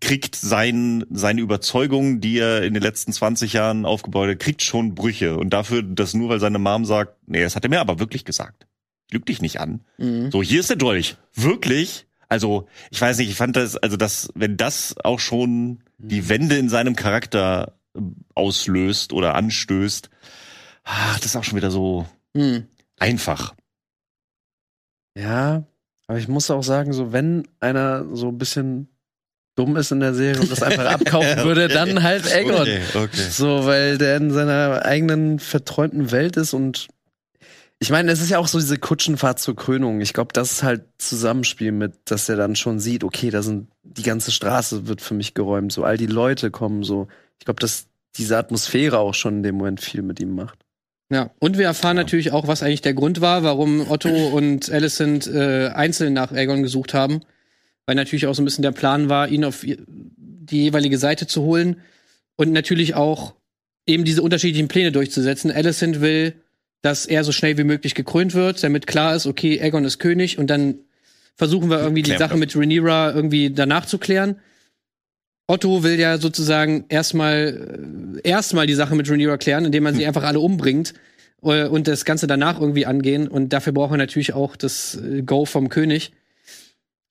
kriegt 0.00 0.36
sein, 0.36 1.04
seine 1.10 1.40
Überzeugung, 1.40 2.20
die 2.20 2.38
er 2.38 2.62
in 2.62 2.74
den 2.74 2.82
letzten 2.82 3.12
20 3.12 3.52
Jahren 3.52 3.84
aufgebaut 3.84 4.28
hat, 4.28 4.38
kriegt 4.38 4.62
schon 4.62 4.94
Brüche. 4.94 5.36
Und 5.36 5.50
dafür, 5.50 5.82
dass 5.82 6.14
nur 6.14 6.28
weil 6.28 6.40
seine 6.40 6.58
Mom 6.58 6.84
sagt, 6.84 7.16
nee, 7.26 7.42
das 7.42 7.56
hat 7.56 7.64
er 7.64 7.70
mir 7.70 7.80
aber 7.80 7.98
wirklich 7.98 8.24
gesagt. 8.24 8.66
Lüg 9.10 9.24
dich 9.26 9.40
nicht 9.40 9.58
an. 9.58 9.80
Mhm. 9.96 10.30
So, 10.30 10.42
hier 10.42 10.60
ist 10.60 10.70
der 10.70 10.76
Dolch. 10.76 11.16
Wirklich? 11.34 12.06
Also, 12.28 12.68
ich 12.90 13.00
weiß 13.00 13.18
nicht, 13.18 13.30
ich 13.30 13.36
fand 13.36 13.56
das, 13.56 13.76
also 13.76 13.96
das, 13.96 14.28
wenn 14.34 14.58
das 14.58 14.94
auch 15.02 15.18
schon 15.18 15.80
die 15.96 16.28
Wende 16.28 16.58
in 16.58 16.68
seinem 16.68 16.94
Charakter 16.94 17.77
auslöst 18.34 19.12
oder 19.12 19.34
anstößt, 19.34 20.10
ach, 20.84 21.16
das 21.16 21.26
ist 21.26 21.36
auch 21.36 21.44
schon 21.44 21.56
wieder 21.56 21.70
so 21.70 22.06
Mhm. 22.34 22.66
einfach. 22.98 23.54
Ja, 25.16 25.64
aber 26.06 26.18
ich 26.18 26.28
muss 26.28 26.50
auch 26.50 26.62
sagen, 26.62 26.92
so 26.92 27.12
wenn 27.12 27.46
einer 27.60 28.04
so 28.14 28.28
ein 28.28 28.38
bisschen 28.38 28.88
dumm 29.56 29.76
ist 29.76 29.90
in 29.90 30.00
der 30.00 30.14
Serie 30.14 30.40
und 30.40 30.50
das 30.50 30.62
einfach 30.62 30.86
abkaufen 30.92 31.44
würde, 31.44 31.68
dann 31.68 32.02
halt 32.02 32.32
Aegon. 32.32 32.60
Okay, 32.62 32.80
okay. 32.94 33.28
So, 33.30 33.66
weil 33.66 33.98
der 33.98 34.16
in 34.18 34.30
seiner 34.30 34.84
eigenen 34.84 35.40
verträumten 35.40 36.12
Welt 36.12 36.36
ist 36.36 36.54
und 36.54 36.88
ich 37.80 37.90
meine, 37.90 38.10
es 38.10 38.20
ist 38.20 38.30
ja 38.30 38.38
auch 38.38 38.48
so 38.48 38.58
diese 38.58 38.76
Kutschenfahrt 38.78 39.38
zur 39.38 39.54
Krönung. 39.54 40.00
Ich 40.00 40.12
glaube, 40.12 40.32
das 40.32 40.50
ist 40.50 40.62
halt 40.64 40.84
Zusammenspiel 40.98 41.70
mit, 41.70 41.92
dass 42.06 42.28
er 42.28 42.34
dann 42.36 42.56
schon 42.56 42.80
sieht, 42.80 43.04
okay, 43.04 43.30
da 43.30 43.40
sind 43.42 43.68
die 43.84 44.02
ganze 44.02 44.32
Straße 44.32 44.88
wird 44.88 45.00
für 45.00 45.14
mich 45.14 45.34
geräumt, 45.34 45.72
so 45.72 45.84
all 45.84 45.96
die 45.96 46.06
Leute 46.06 46.50
kommen 46.50 46.82
so. 46.82 47.06
Ich 47.38 47.44
glaube, 47.44 47.60
dass 47.60 47.86
diese 48.16 48.36
Atmosphäre 48.36 48.98
auch 48.98 49.14
schon 49.14 49.38
in 49.38 49.42
dem 49.42 49.56
Moment 49.56 49.80
viel 49.80 50.02
mit 50.02 50.20
ihm 50.20 50.34
macht. 50.34 50.58
Ja, 51.10 51.30
und 51.38 51.56
wir 51.56 51.64
erfahren 51.66 51.96
natürlich 51.96 52.32
auch, 52.32 52.46
was 52.46 52.62
eigentlich 52.62 52.82
der 52.82 52.94
Grund 52.94 53.20
war, 53.20 53.42
warum 53.42 53.90
Otto 53.90 54.08
und 54.32 54.70
Alicent 54.70 55.26
äh, 55.26 55.68
einzeln 55.68 56.12
nach 56.12 56.32
Aegon 56.32 56.62
gesucht 56.62 56.94
haben. 56.94 57.22
Weil 57.86 57.94
natürlich 57.94 58.26
auch 58.26 58.34
so 58.34 58.42
ein 58.42 58.44
bisschen 58.44 58.62
der 58.62 58.72
Plan 58.72 59.08
war, 59.08 59.28
ihn 59.28 59.44
auf 59.44 59.64
die 59.64 60.62
jeweilige 60.62 60.98
Seite 60.98 61.26
zu 61.26 61.42
holen 61.42 61.76
und 62.36 62.52
natürlich 62.52 62.94
auch 62.94 63.34
eben 63.86 64.04
diese 64.04 64.22
unterschiedlichen 64.22 64.68
Pläne 64.68 64.92
durchzusetzen. 64.92 65.50
Alicent 65.50 66.02
will, 66.02 66.34
dass 66.82 67.06
er 67.06 67.24
so 67.24 67.32
schnell 67.32 67.56
wie 67.56 67.64
möglich 67.64 67.94
gekrönt 67.94 68.34
wird, 68.34 68.62
damit 68.62 68.86
klar 68.86 69.16
ist, 69.16 69.26
okay, 69.26 69.60
Aegon 69.60 69.84
ist 69.84 69.98
König 69.98 70.38
und 70.38 70.48
dann 70.48 70.80
versuchen 71.34 71.70
wir 71.70 71.80
irgendwie 71.80 72.02
die 72.02 72.16
Sache 72.16 72.36
mit 72.36 72.54
Rhaenyra 72.54 73.12
irgendwie 73.12 73.50
danach 73.50 73.86
zu 73.86 73.98
klären. 73.98 74.36
Otto 75.48 75.82
will 75.82 75.98
ja 75.98 76.18
sozusagen 76.18 76.84
erstmal 76.90 78.20
äh, 78.22 78.28
erstmal 78.28 78.66
die 78.66 78.74
Sache 78.74 78.94
mit 78.94 79.10
Rhaenyra 79.10 79.38
klären, 79.38 79.64
indem 79.64 79.82
man 79.82 79.94
sie 79.94 80.06
einfach 80.06 80.24
alle 80.24 80.40
umbringt 80.40 80.92
äh, 81.42 81.64
und 81.64 81.88
das 81.88 82.04
Ganze 82.04 82.26
danach 82.26 82.60
irgendwie 82.60 82.84
angehen. 82.84 83.26
Und 83.26 83.52
dafür 83.52 83.72
braucht 83.72 83.90
man 83.90 83.98
natürlich 83.98 84.34
auch 84.34 84.56
das 84.56 84.96
äh, 84.96 85.22
Go 85.22 85.46
vom 85.46 85.70
König. 85.70 86.12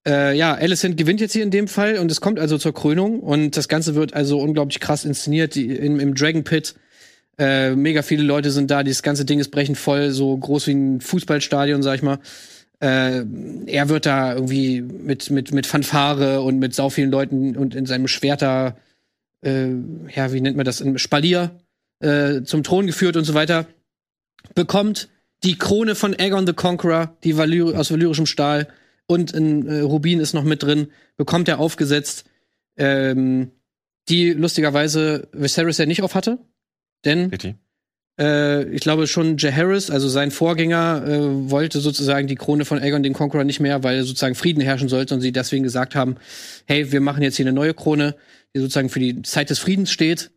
Äh, 0.08 0.38
ja, 0.38 0.54
Alicent 0.54 0.98
gewinnt 0.98 1.20
jetzt 1.20 1.34
hier 1.34 1.42
in 1.44 1.52
dem 1.52 1.68
Fall 1.68 1.98
und 1.98 2.12
es 2.12 2.22
kommt 2.22 2.40
also 2.40 2.60
zur 2.60 2.74
Krönung 2.74 3.20
und 3.22 3.58
das 3.58 3.68
Ganze 3.68 3.96
wird 3.96 4.14
also 4.14 4.40
unglaublich 4.40 4.80
krass 4.80 5.04
inszeniert 5.04 5.56
die, 5.56 5.76
im, 5.76 6.00
im 6.00 6.14
Dragon 6.14 6.44
Pit. 6.44 6.76
Äh, 7.40 7.76
mega 7.76 8.04
viele 8.04 8.24
Leute 8.24 8.52
sind 8.52 8.70
da, 8.70 8.84
dieses 8.84 9.04
ganze 9.04 9.26
Ding 9.26 9.40
ist 9.40 9.50
brechend 9.50 9.78
voll, 9.78 10.12
so 10.12 10.38
groß 10.38 10.68
wie 10.68 10.76
ein 10.76 11.02
Fußballstadion, 11.02 11.82
sag 11.82 11.96
ich 11.96 12.02
mal. 12.04 12.20
Äh, 12.80 13.24
er 13.66 13.90
wird 13.90 14.06
da 14.06 14.36
irgendwie 14.36 14.82
mit, 14.82 15.30
mit, 15.32 15.52
mit 15.52 15.66
Fanfare 15.66 16.42
und 16.42 16.60
mit 16.60 16.76
sau 16.76 16.90
vielen 16.90 17.12
Leuten 17.12 17.58
und 17.58 17.74
in 17.74 17.86
seinem 17.86 18.08
Schwerter, 18.08 18.78
äh, 19.42 19.70
ja, 20.14 20.32
wie 20.32 20.42
nennt 20.42 20.58
man 20.58 20.66
das, 20.66 20.82
ein 20.82 21.00
Spalier 21.00 21.60
äh, 22.00 22.44
zum 22.44 22.64
Thron 22.64 22.88
geführt 22.88 23.18
und 23.18 23.24
so 23.24 23.34
weiter. 23.34 23.66
Bekommt 24.54 25.10
die 25.44 25.58
Krone 25.58 25.96
von 25.96 26.14
Aegon 26.18 26.46
the 26.46 26.54
Conqueror, 26.54 27.16
die 27.24 27.38
Valyr 27.38 27.78
aus 27.80 27.92
valyrischem 27.92 28.26
Stahl 28.26 28.68
und 29.08 29.34
ein 29.34 29.68
äh, 29.68 29.80
Rubin 29.80 30.20
ist 30.20 30.34
noch 30.34 30.44
mit 30.44 30.64
drin, 30.64 30.90
bekommt 31.16 31.48
er 31.48 31.60
aufgesetzt. 31.60 32.26
Ähm, 32.78 33.52
die 34.10 34.32
lustigerweise 34.34 35.28
Viserys 35.34 35.78
ja 35.80 35.86
nicht 35.86 36.02
auf 36.02 36.16
hatte. 36.16 36.40
Denn 37.06 37.30
Richtig. 37.30 37.56
Äh, 38.20 38.64
ich 38.70 38.82
glaube 38.82 39.08
schon 39.08 39.38
Jaehaerys, 39.38 39.90
also 39.90 40.08
sein 40.08 40.32
Vorgänger, 40.32 41.04
äh, 41.06 41.50
wollte 41.52 41.80
sozusagen 41.80 42.28
die 42.28 42.36
Krone 42.36 42.66
von 42.66 42.80
Aegon 42.80 43.04
den 43.04 43.14
Conqueror 43.14 43.44
nicht 43.44 43.60
mehr, 43.60 43.84
weil 43.84 44.04
sozusagen 44.04 44.36
Frieden 44.36 44.62
herrschen 44.62 44.90
sollte 44.90 45.14
und 45.14 45.22
sie 45.22 45.32
deswegen 45.32 45.64
gesagt 45.64 45.96
haben, 45.96 46.16
hey, 46.66 46.92
wir 46.92 47.02
machen 47.02 47.24
jetzt 47.24 47.38
hier 47.38 47.46
eine 47.46 47.54
neue 47.54 47.74
Krone, 47.74 48.16
die 48.56 48.60
sozusagen 48.60 48.90
für 48.90 49.00
die 49.00 49.22
Zeit 49.22 49.50
des 49.50 49.60
Friedens 49.60 49.92
steht. 49.92 50.32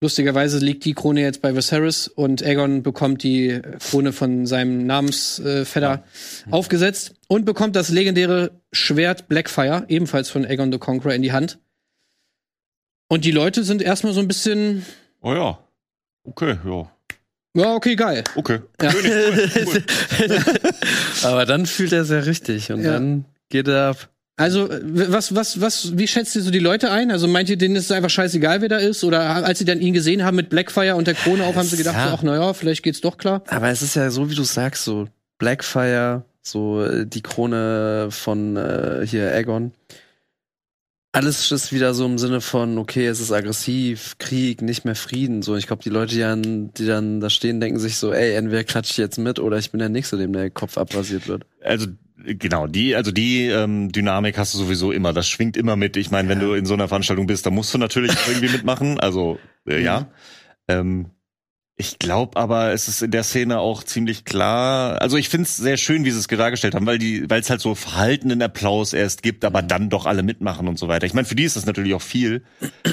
Lustigerweise 0.00 0.58
liegt 0.58 0.84
die 0.84 0.92
Krone 0.92 1.22
jetzt 1.22 1.40
bei 1.40 1.54
Viserys 1.54 2.08
und 2.08 2.42
Aegon 2.42 2.82
bekommt 2.82 3.22
die 3.22 3.62
Krone 3.78 4.12
von 4.12 4.44
seinem 4.44 4.84
Namensvetter 4.84 6.04
aufgesetzt 6.50 7.14
und 7.28 7.46
bekommt 7.46 7.74
das 7.74 7.88
legendäre 7.88 8.60
Schwert 8.72 9.28
Blackfire, 9.28 9.84
ebenfalls 9.88 10.28
von 10.28 10.44
Aegon 10.44 10.72
the 10.72 10.78
Conqueror, 10.78 11.14
in 11.14 11.22
die 11.22 11.32
Hand. 11.32 11.58
Und 13.08 13.24
die 13.24 13.30
Leute 13.30 13.64
sind 13.64 13.80
erstmal 13.80 14.12
so 14.12 14.20
ein 14.20 14.28
bisschen, 14.28 14.84
Oh 15.22 15.32
ja. 15.32 15.58
Okay, 16.24 16.58
ja. 16.64 16.90
ja, 17.54 17.74
okay, 17.74 17.94
geil. 17.96 18.24
Okay. 18.34 18.60
Ja. 18.82 18.90
Aber 21.22 21.46
dann 21.46 21.66
fühlt 21.66 21.92
er 21.92 22.04
sehr 22.04 22.26
richtig 22.26 22.72
und 22.72 22.82
Ja. 22.82 22.94
dann 22.94 23.24
geht 23.48 23.68
er 23.68 23.90
ab. 23.90 24.08
Also, 24.36 24.68
was, 24.82 25.32
was, 25.36 25.60
was, 25.60 25.96
wie 25.96 26.08
schätzt 26.08 26.34
ihr 26.34 26.42
so 26.42 26.50
die 26.50 26.58
Leute 26.58 26.90
ein? 26.90 27.12
Also, 27.12 27.28
meint 27.28 27.48
ihr, 27.48 27.56
denen 27.56 27.76
ist 27.76 27.84
es 27.84 27.92
einfach 27.92 28.10
scheißegal, 28.10 28.62
wer 28.62 28.68
da 28.68 28.78
ist? 28.78 29.04
Oder 29.04 29.20
als 29.44 29.60
sie 29.60 29.64
dann 29.64 29.80
ihn 29.80 29.94
gesehen 29.94 30.24
haben 30.24 30.34
mit 30.34 30.48
Blackfire 30.50 30.96
und 30.96 31.06
der 31.06 31.14
Krone 31.14 31.44
auf, 31.44 31.54
haben 31.54 31.68
sie 31.68 31.76
gedacht, 31.76 31.94
Ja. 31.96 32.08
so, 32.08 32.14
ach, 32.14 32.22
naja, 32.24 32.52
vielleicht 32.52 32.82
geht's 32.82 33.00
doch 33.00 33.16
klar. 33.16 33.42
Aber 33.48 33.68
es 33.68 33.80
ist 33.82 33.94
ja 33.94 34.10
so, 34.10 34.28
wie 34.30 34.34
du 34.34 34.42
sagst, 34.42 34.82
so 34.84 35.06
Blackfire, 35.38 36.24
so 36.42 36.82
äh, 36.84 37.06
die 37.06 37.22
Krone 37.22 38.08
von 38.10 38.56
äh, 38.56 39.06
hier 39.06 39.30
Aegon. 39.30 39.72
Alles 41.14 41.52
ist 41.52 41.72
wieder 41.72 41.94
so 41.94 42.06
im 42.06 42.18
Sinne 42.18 42.40
von, 42.40 42.76
okay, 42.76 43.06
es 43.06 43.20
ist 43.20 43.30
aggressiv, 43.30 44.16
Krieg, 44.18 44.62
nicht 44.62 44.84
mehr 44.84 44.96
Frieden. 44.96 45.42
So, 45.42 45.54
ich 45.54 45.68
glaube, 45.68 45.80
die 45.80 45.88
Leute, 45.88 46.12
die 46.12 46.20
dann, 46.20 46.74
die 46.74 46.86
dann 46.86 47.20
da 47.20 47.30
stehen, 47.30 47.60
denken 47.60 47.78
sich 47.78 47.98
so, 47.98 48.12
ey, 48.12 48.34
entweder 48.34 48.64
klatsche 48.64 48.90
ich 48.90 48.96
jetzt 48.96 49.18
mit 49.18 49.38
oder 49.38 49.56
ich 49.58 49.70
bin 49.70 49.78
der 49.78 49.88
Nächste, 49.88 50.16
dem 50.16 50.32
der 50.32 50.50
Kopf 50.50 50.76
abrasiert 50.76 51.28
wird. 51.28 51.46
Also 51.62 51.86
genau, 52.16 52.66
die, 52.66 52.96
also 52.96 53.12
die 53.12 53.46
ähm, 53.46 53.92
Dynamik 53.92 54.36
hast 54.36 54.54
du 54.54 54.58
sowieso 54.58 54.90
immer. 54.90 55.12
Das 55.12 55.28
schwingt 55.28 55.56
immer 55.56 55.76
mit. 55.76 55.96
Ich 55.96 56.10
meine, 56.10 56.28
wenn 56.28 56.40
du 56.40 56.54
in 56.54 56.66
so 56.66 56.74
einer 56.74 56.88
Veranstaltung 56.88 57.28
bist, 57.28 57.46
dann 57.46 57.54
musst 57.54 57.72
du 57.72 57.78
natürlich 57.78 58.10
irgendwie 58.28 58.48
mitmachen. 58.48 58.98
Also 58.98 59.38
äh, 59.68 59.80
ja. 59.80 60.08
Ähm, 60.66 61.10
ich 61.76 61.98
glaube 61.98 62.36
aber, 62.36 62.72
es 62.72 62.86
ist 62.86 63.02
in 63.02 63.10
der 63.10 63.24
Szene 63.24 63.58
auch 63.58 63.82
ziemlich 63.82 64.24
klar. 64.24 65.02
Also 65.02 65.16
ich 65.16 65.28
finde 65.28 65.44
es 65.44 65.56
sehr 65.56 65.76
schön, 65.76 66.04
wie 66.04 66.12
sie 66.12 66.20
es 66.20 66.28
dargestellt 66.28 66.76
haben, 66.76 66.86
weil 66.86 66.98
die, 66.98 67.28
weil 67.28 67.40
es 67.40 67.50
halt 67.50 67.60
so 67.60 67.74
verhaltenen 67.74 68.42
Applaus 68.42 68.92
erst 68.92 69.24
gibt, 69.24 69.44
aber 69.44 69.60
dann 69.60 69.90
doch 69.90 70.06
alle 70.06 70.22
mitmachen 70.22 70.68
und 70.68 70.78
so 70.78 70.86
weiter. 70.86 71.04
Ich 71.06 71.14
meine, 71.14 71.26
für 71.26 71.34
die 71.34 71.42
ist 71.42 71.56
das 71.56 71.66
natürlich 71.66 71.94
auch 71.94 72.02
viel, 72.02 72.44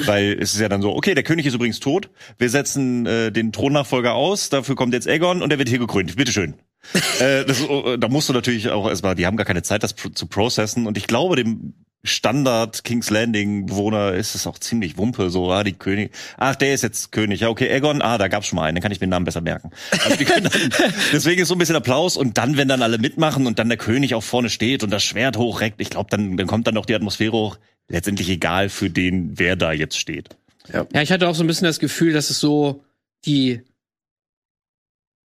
weil 0.06 0.36
es 0.40 0.56
ist 0.56 0.60
ja 0.60 0.68
dann 0.68 0.82
so, 0.82 0.96
okay, 0.96 1.14
der 1.14 1.24
König 1.24 1.46
ist 1.46 1.54
übrigens 1.54 1.80
tot. 1.80 2.10
Wir 2.40 2.50
setzen 2.50 3.06
äh, 3.06 3.32
den 3.32 3.52
Thronnachfolger 3.52 4.16
aus. 4.16 4.50
Dafür 4.50 4.76
kommt 4.76 4.96
jetzt 4.96 5.08
Aegon 5.08 5.44
und 5.44 5.52
er 5.52 5.60
wird 5.60 5.70
hier 5.70 5.80
gekrönt. 5.80 6.16
Bitteschön. 6.16 6.56
äh, 7.20 7.46
das, 7.46 7.62
äh, 7.62 8.00
da 8.00 8.08
musst 8.08 8.30
du 8.30 8.34
natürlich 8.34 8.70
auch 8.70 8.90
erstmal, 8.90 9.14
die 9.14 9.28
haben 9.28 9.38
gar 9.38 9.46
keine 9.46 9.62
Zeit, 9.62 9.84
das 9.84 9.94
zu 9.96 10.26
processen. 10.26 10.88
Und 10.88 10.98
ich 10.98 11.06
glaube, 11.06 11.36
dem 11.36 11.76
Standard 12.04 12.84
King's 12.84 13.12
Landing 13.12 13.68
Bewohner 13.68 14.14
ist 14.14 14.34
es 14.34 14.48
auch 14.48 14.58
ziemlich 14.58 14.98
wumpe, 14.98 15.30
so, 15.30 15.52
ah, 15.52 15.64
die 15.64 15.74
König, 15.74 16.12
ach, 16.38 16.56
der 16.56 16.74
ist 16.74 16.82
jetzt 16.82 17.12
König, 17.12 17.42
ja, 17.42 17.50
okay, 17.50 17.72
Aegon, 17.72 18.02
ah, 18.02 18.18
da 18.18 18.28
gab's 18.28 18.48
schon 18.48 18.56
mal 18.58 18.66
einen, 18.66 18.76
dann 18.76 18.82
kann 18.82 18.92
ich 18.92 19.00
mir 19.00 19.06
den 19.06 19.12
Namen 19.12 19.26
besser 19.26 19.42
merken. 19.42 19.70
Also 20.04 20.18
die 20.18 20.26
können 20.26 20.50
dann, 20.52 20.92
deswegen 21.14 21.42
ist 21.42 21.48
so 21.48 21.56
ein 21.56 21.60
bisschen 21.60 21.76
Applaus 21.76 22.18
und 22.18 22.38
dann, 22.40 22.58
wenn 22.58 22.68
dann 22.68 22.82
alle 22.82 22.98
mitmachen 22.98 23.46
und 23.46 23.60
dann 23.60 23.70
der 23.70 23.78
König 23.78 24.16
auch 24.16 24.24
vorne 24.24 24.50
steht 24.50 24.84
und 24.84 24.90
das 24.90 25.04
Schwert 25.04 25.38
hochreckt, 25.38 25.80
ich 25.80 25.92
glaube, 25.92 26.10
dann, 26.10 26.38
dann 26.38 26.48
kommt 26.48 26.66
dann 26.66 26.78
auch 26.78 26.88
die 26.88 26.96
Atmosphäre 26.96 27.34
hoch, 27.34 27.58
letztendlich 27.88 28.30
egal 28.30 28.70
für 28.70 28.90
den, 28.90 29.38
wer 29.38 29.56
da 29.56 29.72
jetzt 29.72 29.98
steht. 30.00 30.30
Ja, 30.74 30.86
ich 31.02 31.12
hatte 31.12 31.28
auch 31.28 31.36
so 31.36 31.44
ein 31.44 31.48
bisschen 31.48 31.66
das 31.66 31.80
Gefühl, 31.80 32.14
dass 32.14 32.30
es 32.30 32.40
so 32.40 32.84
die, 33.26 33.62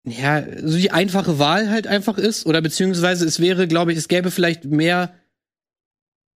ja, 0.04 0.44
so 0.62 0.76
die 0.76 0.90
einfache 0.90 1.38
Wahl 1.38 1.70
halt 1.70 1.86
einfach 1.86 2.18
ist. 2.18 2.46
Oder 2.46 2.60
beziehungsweise 2.60 3.24
es 3.24 3.40
wäre, 3.40 3.66
glaube 3.66 3.92
ich, 3.92 3.98
es 3.98 4.08
gäbe 4.08 4.30
vielleicht 4.30 4.64
mehr 4.64 5.14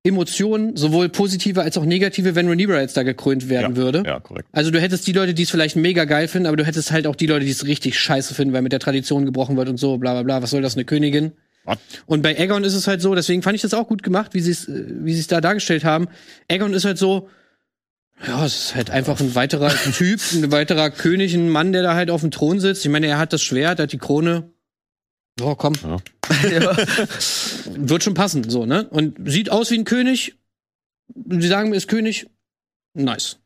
Emotionen, 0.04 0.78
sowohl 0.78 1.10
positive 1.10 1.62
als 1.62 1.78
auch 1.78 1.84
negative, 1.84 2.34
wenn 2.34 2.47
Rhaenyra 2.47 2.80
jetzt 2.80 2.95
da 2.95 3.04
gekrönt 3.04 3.50
werden 3.50 3.76
ja, 3.76 3.76
würde. 3.76 4.04
Ja, 4.06 4.20
korrekt. 4.20 4.47
Also 4.54 4.72
du 4.72 4.80
hättest 4.80 5.06
die 5.08 5.12
Leute, 5.12 5.34
die 5.34 5.43
es 5.43 5.50
vielleicht 5.50 5.76
mega 5.76 6.06
geil 6.06 6.30
finden, 6.30 6.47
aber 6.47 6.56
du 6.56 6.66
hättest 6.66 6.91
halt 6.91 7.06
auch 7.06 7.18
die 7.18 7.28
Leute, 7.28 7.43
die 7.43 7.52
es 7.52 7.66
richtig 7.66 8.00
scheiße 8.00 8.34
finden, 8.34 8.54
weil 8.54 8.62
mit 8.62 8.72
der 8.72 8.80
Tradition 8.80 9.26
gebrochen 9.26 9.58
wird 9.58 9.68
und 9.68 9.78
so, 9.78 9.97
bla 9.97 10.14
bla 10.14 10.24
bla. 10.24 10.41
Was 10.41 10.52
soll 10.52 10.62
das, 10.62 10.76
eine 10.76 10.86
Königin? 10.86 11.34
What? 11.66 11.80
Und 12.06 12.22
bei 12.22 12.38
Aegon 12.39 12.64
ist 12.64 12.76
es 12.76 12.88
halt 12.88 13.02
so, 13.02 13.14
deswegen 13.14 13.41
fand 13.41 13.56
ich 13.56 13.62
das 13.62 13.74
auch 13.74 13.88
gut 13.88 14.02
gemacht, 14.02 14.34
wie 14.34 14.39
sie 14.39 14.52
es, 14.52 14.70
äh, 14.70 14.86
wie 14.88 15.14
sie 15.14 15.20
es 15.20 15.28
da 15.28 15.41
dargestellt 15.41 15.84
haben. 15.84 16.08
Aegon 16.50 16.74
ist 16.74 16.86
halt 16.86 16.97
so, 16.97 17.28
ja, 18.26 18.45
es 18.45 18.56
ist 18.56 18.76
halt 18.76 18.89
einfach 18.89 19.20
ein 19.20 19.36
weiterer 19.36 19.70
Typ, 19.70 20.22
ein 20.34 20.52
weiterer 20.52 20.91
König, 20.91 21.34
ein 21.34 21.50
Mann, 21.50 21.74
der 21.74 21.84
da 21.84 21.95
halt 21.95 22.10
auf 22.10 22.22
dem 22.22 22.32
Thron 22.32 22.60
sitzt. 22.60 22.86
Ich 22.86 22.91
meine, 22.91 23.08
er 23.08 23.18
hat 23.18 23.34
das 23.34 23.41
Schwert, 23.41 23.80
er 23.80 23.84
hat 23.84 23.91
die 23.91 23.97
Krone. 23.97 24.52
Ja, 25.40 25.56
komm. 25.56 25.74
Ja. 26.44 26.78
Wird 27.66 28.04
schon 28.04 28.14
passen, 28.14 28.48
so, 28.48 28.68
ne? 28.68 28.88
Und 28.92 29.18
sieht 29.30 29.52
aus 29.52 29.72
wie 29.72 29.80
ein 29.80 29.84
König. 29.84 30.36
Sie 31.28 31.48
sagen, 31.48 31.72
er 31.72 31.78
ist 31.78 31.88
König. 31.88 32.28
Nice. 32.94 33.38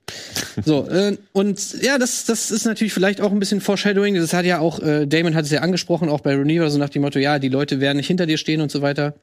So, 0.66 0.88
äh, 0.90 1.18
und 1.32 1.82
ja, 1.82 1.98
das, 1.98 2.26
das 2.26 2.52
ist 2.52 2.66
natürlich 2.66 2.94
vielleicht 2.94 3.22
auch 3.22 3.32
ein 3.32 3.40
bisschen 3.40 3.62
Foreshadowing. 3.62 4.16
Das 4.16 4.34
hat 4.34 4.46
ja 4.46 4.60
auch, 4.60 4.80
äh, 4.80 5.06
Damon 5.06 5.34
hat 5.34 5.46
es 5.46 5.52
ja 5.52 5.62
angesprochen, 5.62 6.10
auch 6.10 6.22
bei 6.22 6.36
Rhaenyra, 6.36 6.70
so 6.70 6.78
nach 6.78 6.90
dem 6.90 7.04
Motto, 7.04 7.20
ja, 7.20 7.40
die 7.40 7.50
Leute 7.50 7.80
werden 7.80 7.98
nicht 7.98 8.08
hinter 8.08 8.26
dir 8.26 8.38
stehen 8.38 8.60
und 8.60 8.72
so 8.72 8.82
weiter. 8.82 9.16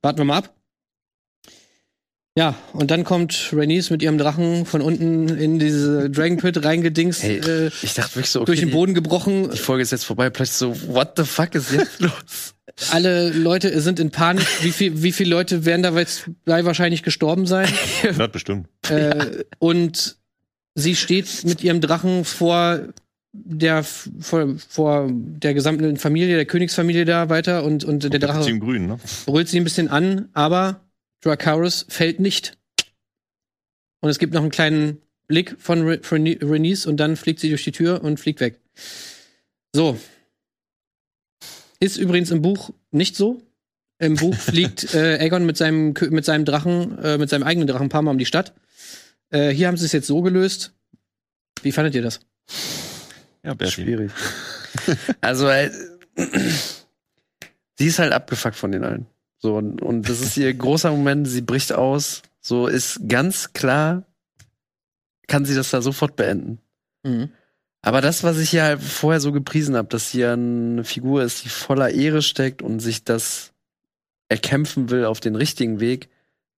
Warten 0.00 0.18
wir 0.18 0.24
mal 0.24 0.38
ab. 0.38 0.54
Ja, 2.38 2.54
und 2.72 2.92
dann 2.92 3.02
kommt 3.02 3.50
Rhaenys 3.52 3.90
mit 3.90 4.00
ihrem 4.00 4.16
Drachen 4.16 4.64
von 4.64 4.80
unten 4.80 5.28
in 5.28 5.58
diese 5.58 6.08
Dragon 6.08 6.36
Pit 6.36 6.64
reingedingst, 6.64 7.24
Hey, 7.24 7.38
äh, 7.38 7.70
ich 7.82 7.94
dachte 7.94 8.14
wirklich 8.14 8.30
so, 8.30 8.42
okay, 8.42 8.46
durch 8.46 8.60
den 8.60 8.70
Boden 8.70 8.94
gebrochen. 8.94 9.50
Die, 9.50 9.56
die 9.56 9.58
Folge 9.58 9.82
ist 9.82 9.90
jetzt 9.90 10.04
vorbei, 10.04 10.30
plötzlich 10.30 10.56
so, 10.56 10.76
what 10.86 11.14
the 11.16 11.24
fuck 11.24 11.56
ist 11.56 11.72
jetzt 11.72 11.98
los? 12.00 12.54
Alle 12.92 13.30
Leute 13.30 13.80
sind 13.80 13.98
in 13.98 14.12
Panik. 14.12 14.46
Wie 14.62 14.70
viel, 14.70 15.02
wie 15.02 15.10
viele 15.10 15.30
Leute 15.30 15.64
werden 15.64 15.82
da 15.82 15.90
jetzt 15.98 16.30
bei 16.44 16.64
wahrscheinlich 16.64 17.02
gestorben 17.02 17.44
sein? 17.44 17.68
Ja, 18.16 18.28
bestimmt. 18.28 18.68
äh, 18.88 19.42
und 19.58 20.16
sie 20.76 20.94
steht 20.94 21.42
mit 21.42 21.64
ihrem 21.64 21.80
Drachen 21.80 22.24
vor 22.24 22.82
der 23.32 23.82
vor, 23.82 24.54
vor 24.68 25.08
der 25.10 25.54
gesamten 25.54 25.96
Familie, 25.96 26.36
der 26.36 26.46
Königsfamilie 26.46 27.04
da 27.04 27.28
weiter 27.30 27.64
und, 27.64 27.82
und 27.84 28.04
der 28.04 28.10
Der 28.10 28.20
Drache 28.20 28.58
Grün, 28.60 28.86
ne? 28.86 29.00
brüllt 29.26 29.48
sie 29.48 29.58
ein 29.58 29.64
bisschen 29.64 29.88
an, 29.88 30.28
aber 30.34 30.87
Dracarys 31.20 31.86
fällt 31.88 32.20
nicht. 32.20 32.56
Und 34.00 34.10
es 34.10 34.18
gibt 34.18 34.34
noch 34.34 34.42
einen 34.42 34.50
kleinen 34.50 35.02
Blick 35.26 35.56
von 35.58 35.82
Re 35.82 36.00
Rhaenys 36.02 36.86
und 36.86 36.96
dann 36.98 37.16
fliegt 37.16 37.40
sie 37.40 37.48
durch 37.50 37.64
die 37.64 37.72
Tür 37.72 38.02
und 38.02 38.18
fliegt 38.18 38.40
weg. 38.40 38.60
So. 39.72 39.98
Ist 41.80 41.96
übrigens 41.96 42.30
im 42.30 42.42
Buch 42.42 42.70
nicht 42.90 43.16
so. 43.16 43.42
Im 43.98 44.16
Buch 44.16 44.34
fliegt 44.38 44.94
äh, 44.94 45.18
Aegon 45.20 45.44
mit 45.44 45.56
seinem, 45.56 45.94
mit 46.10 46.24
seinem 46.24 46.44
Drachen, 46.44 46.98
äh, 46.98 47.18
mit 47.18 47.28
seinem 47.28 47.42
eigenen 47.42 47.66
Drachen 47.66 47.86
ein 47.86 47.90
paar 47.90 48.02
Mal 48.02 48.12
um 48.12 48.18
die 48.18 48.26
Stadt. 48.26 48.54
Äh, 49.30 49.50
hier 49.50 49.68
haben 49.68 49.76
sie 49.76 49.84
es 49.84 49.92
jetzt 49.92 50.06
so 50.06 50.22
gelöst. 50.22 50.72
Wie 51.62 51.72
fandet 51.72 51.94
ihr 51.94 52.02
das? 52.02 52.20
Ja, 53.44 53.54
Bertie. 53.54 53.82
Schwierig. 53.82 54.12
also, 55.20 55.48
äh, 55.48 55.70
sie 57.78 57.86
ist 57.86 57.98
halt 57.98 58.12
abgefuckt 58.12 58.56
von 58.56 58.72
den 58.72 58.84
allen. 58.84 59.06
So, 59.38 59.56
und, 59.56 59.80
und 59.82 60.08
das 60.08 60.20
ist 60.20 60.36
ihr 60.36 60.52
großer 60.52 60.90
Moment, 60.90 61.28
sie 61.28 61.42
bricht 61.42 61.72
aus. 61.72 62.22
So 62.40 62.66
ist 62.66 63.08
ganz 63.08 63.52
klar, 63.52 64.04
kann 65.26 65.44
sie 65.44 65.54
das 65.54 65.70
da 65.70 65.80
sofort 65.82 66.16
beenden. 66.16 66.58
Mhm. 67.04 67.30
Aber 67.82 68.00
das, 68.00 68.24
was 68.24 68.38
ich 68.38 68.52
ja 68.52 68.64
halt 68.64 68.82
vorher 68.82 69.20
so 69.20 69.30
gepriesen 69.30 69.76
habe, 69.76 69.88
dass 69.88 70.10
sie 70.10 70.20
ja 70.20 70.32
eine 70.32 70.82
Figur 70.84 71.22
ist, 71.22 71.44
die 71.44 71.48
voller 71.48 71.90
Ehre 71.90 72.22
steckt 72.22 72.62
und 72.62 72.80
sich 72.80 73.04
das 73.04 73.52
erkämpfen 74.28 74.90
will 74.90 75.04
auf 75.04 75.20
den 75.20 75.36
richtigen 75.36 75.78
Weg, 75.78 76.08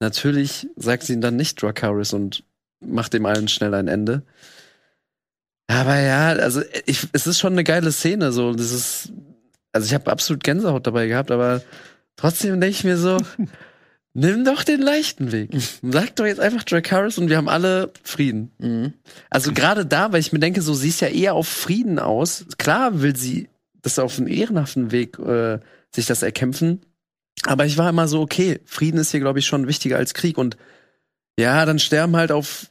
natürlich 0.00 0.68
sagt 0.76 1.02
sie 1.04 1.20
dann 1.20 1.36
nicht 1.36 1.60
Dracarys 1.60 2.14
und 2.14 2.44
macht 2.80 3.12
dem 3.12 3.26
allen 3.26 3.48
schnell 3.48 3.74
ein 3.74 3.88
Ende. 3.88 4.22
Aber 5.66 6.00
ja, 6.00 6.30
also 6.30 6.62
ich, 6.86 7.06
es 7.12 7.26
ist 7.26 7.38
schon 7.38 7.52
eine 7.52 7.64
geile 7.64 7.92
Szene, 7.92 8.32
so 8.32 8.52
das 8.54 8.72
ist, 8.72 9.12
also 9.72 9.86
ich 9.86 9.94
habe 9.94 10.10
absolut 10.10 10.42
Gänsehaut 10.42 10.86
dabei 10.86 11.06
gehabt, 11.06 11.30
aber 11.30 11.62
trotzdem 12.20 12.60
denke 12.60 12.76
ich 12.76 12.84
mir 12.84 12.96
so, 12.96 13.18
nimm 14.14 14.44
doch 14.44 14.64
den 14.64 14.80
leichten 14.80 15.32
Weg. 15.32 15.50
Sag 15.82 16.16
doch 16.16 16.26
jetzt 16.26 16.40
einfach 16.40 16.64
Dracarys 16.64 17.18
und 17.18 17.28
wir 17.28 17.36
haben 17.36 17.48
alle 17.48 17.92
Frieden. 18.02 18.50
Mhm. 18.58 18.94
Also 19.30 19.52
gerade 19.52 19.86
da, 19.86 20.12
weil 20.12 20.20
ich 20.20 20.32
mir 20.32 20.38
denke, 20.38 20.62
so 20.62 20.74
sie 20.74 20.88
ist 20.88 21.00
ja 21.00 21.08
eher 21.08 21.34
auf 21.34 21.48
Frieden 21.48 21.98
aus. 21.98 22.46
Klar 22.58 23.02
will 23.02 23.16
sie 23.16 23.48
das 23.82 23.98
auf 23.98 24.18
einem 24.18 24.28
ehrenhaften 24.28 24.90
Weg 24.90 25.18
äh, 25.18 25.58
sich 25.94 26.06
das 26.06 26.22
erkämpfen. 26.22 26.80
Aber 27.46 27.64
ich 27.64 27.78
war 27.78 27.88
immer 27.88 28.06
so, 28.06 28.20
okay, 28.20 28.60
Frieden 28.66 29.00
ist 29.00 29.12
hier, 29.12 29.20
glaube 29.20 29.38
ich, 29.38 29.46
schon 29.46 29.66
wichtiger 29.66 29.96
als 29.96 30.12
Krieg. 30.12 30.36
Und 30.36 30.56
ja, 31.38 31.64
dann 31.64 31.78
sterben 31.78 32.16
halt 32.16 32.32
auf 32.32 32.66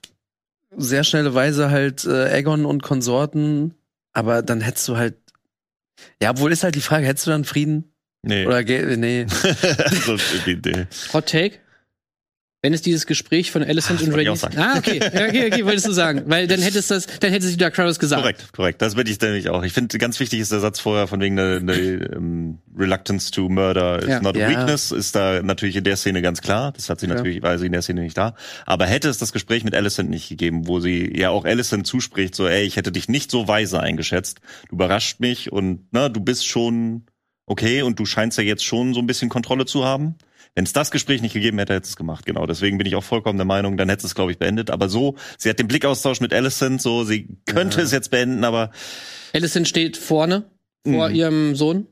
sehr 0.77 1.03
schnelle 1.03 1.33
Weise 1.33 1.71
halt 1.71 2.05
äh, 2.05 2.29
Aegon 2.35 2.65
und 2.65 2.83
Konsorten. 2.83 3.73
Aber 4.13 4.43
dann 4.43 4.61
hättest 4.61 4.87
du 4.87 4.97
halt. 4.97 5.17
Ja, 6.21 6.31
obwohl 6.31 6.51
ist 6.51 6.63
halt 6.63 6.75
die 6.75 6.81
Frage, 6.81 7.07
hättest 7.07 7.27
du 7.27 7.31
dann 7.31 7.45
Frieden? 7.45 7.91
Nee. 8.21 8.45
Oder 8.45 8.63
ge- 8.63 8.97
nee. 8.97 9.25
also, 9.85 10.17
Hot 11.13 11.25
Take? 11.27 11.59
wenn 12.61 12.73
es 12.73 12.81
dieses 12.81 13.05
Gespräch 13.05 13.51
von 13.51 13.63
Alicent 13.63 14.01
Ah, 14.01 14.31
und 14.31 14.35
sagen. 14.37 14.57
Ah, 14.57 14.77
okay, 14.77 14.99
okay, 15.01 15.47
okay, 15.47 15.65
wolltest 15.65 15.87
du 15.87 15.93
sagen, 15.93 16.23
weil 16.25 16.45
dann 16.45 16.59
hättest 16.61 16.91
das, 16.91 17.07
dann 17.21 17.31
hätte 17.31 17.45
sich 17.45 17.55
Dark 17.55 17.73
Crowders 17.75 17.99
gesagt. 17.99 18.21
Korrekt, 18.21 18.51
korrekt. 18.51 18.81
Das 18.81 18.95
bin 18.95 19.07
ich 19.07 19.19
nämlich 19.21 19.47
auch. 19.47 19.63
Ich 19.63 19.71
finde, 19.71 19.97
ganz 19.97 20.19
wichtig 20.19 20.41
ist 20.41 20.51
der 20.51 20.59
Satz 20.59 20.77
vorher 20.81 21.07
von 21.07 21.21
wegen 21.21 21.37
der, 21.37 21.61
der 21.61 21.77
ähm, 22.17 22.59
Reluctance 22.77 23.31
to 23.31 23.47
Murder 23.47 23.99
is 24.01 24.09
Ja. 24.09 24.21
not 24.21 24.35
a 24.35 24.39
Ja. 24.41 24.49
weakness, 24.49 24.91
ist 24.91 25.15
da 25.15 25.41
natürlich 25.41 25.77
in 25.77 25.85
der 25.85 25.95
Szene 25.95 26.21
ganz 26.21 26.41
klar. 26.41 26.73
Das 26.73 26.89
hat 26.89 26.99
sie 26.99 27.07
Ja. 27.07 27.13
natürlich, 27.15 27.41
war 27.41 27.57
sie 27.57 27.67
in 27.67 27.71
der 27.71 27.81
Szene 27.81 28.01
nicht 28.01 28.17
da. 28.17 28.35
Aber 28.65 28.85
hätte 28.87 29.07
es 29.07 29.17
das 29.19 29.31
Gespräch 29.31 29.63
mit 29.63 29.73
Alicent 29.73 30.09
nicht 30.09 30.27
gegeben, 30.27 30.67
wo 30.67 30.81
sie 30.81 31.17
ja 31.17 31.29
auch 31.29 31.45
Alicent 31.45 31.87
zuspricht, 31.87 32.35
so, 32.35 32.45
ey, 32.45 32.63
ich 32.65 32.75
hätte 32.75 32.91
dich 32.91 33.07
nicht 33.07 33.31
so 33.31 33.47
weise 33.47 33.79
eingeschätzt. 33.79 34.41
Du 34.67 34.75
überrascht 34.75 35.21
mich 35.21 35.49
und 35.53 35.87
na, 35.91 36.09
du 36.09 36.19
bist 36.19 36.45
schon 36.45 37.05
okay 37.49 37.81
und 37.81 37.99
du 37.99 38.05
scheinst 38.05 38.37
ja 38.37 38.43
jetzt 38.43 38.63
schon 38.63 38.93
so 38.93 39.01
ein 39.01 39.07
bisschen 39.07 39.29
Kontrolle 39.29 39.65
zu 39.65 39.83
haben. 39.83 40.15
Wenn 40.55 40.63
es 40.63 40.73
das 40.73 40.89
Gespräch 40.91 41.21
nicht 41.21 41.33
gegeben 41.33 41.59
hätte, 41.59 41.73
hätte 41.73 41.87
es 41.87 41.95
gemacht. 41.95 42.25
Genau. 42.25 42.45
Deswegen 42.47 42.77
bin 42.77 42.87
ich 42.87 42.95
auch 42.95 43.03
vollkommen 43.03 43.37
der 43.37 43.45
Meinung, 43.45 43.77
dann 43.77 43.87
hätte 43.89 44.05
es, 44.07 44.15
glaube 44.15 44.31
ich, 44.31 44.39
beendet. 44.39 44.71
Aber 44.71 44.89
so, 44.89 45.15
sie 45.37 45.49
hat 45.49 45.59
den 45.59 45.67
Blickaustausch 45.67 46.21
mit 46.21 46.33
Alicent, 46.33 46.81
so, 46.81 47.03
sie 47.03 47.27
könnte 47.45 47.81
es 47.81 47.91
jetzt 47.91 48.09
beenden, 48.09 48.43
aber 48.43 48.71
Alicent 49.33 49.67
steht 49.67 49.95
vorne, 49.97 50.49
vor 50.85 51.09
Mhm. 51.09 51.15
ihrem 51.15 51.55
Sohn. 51.55 51.87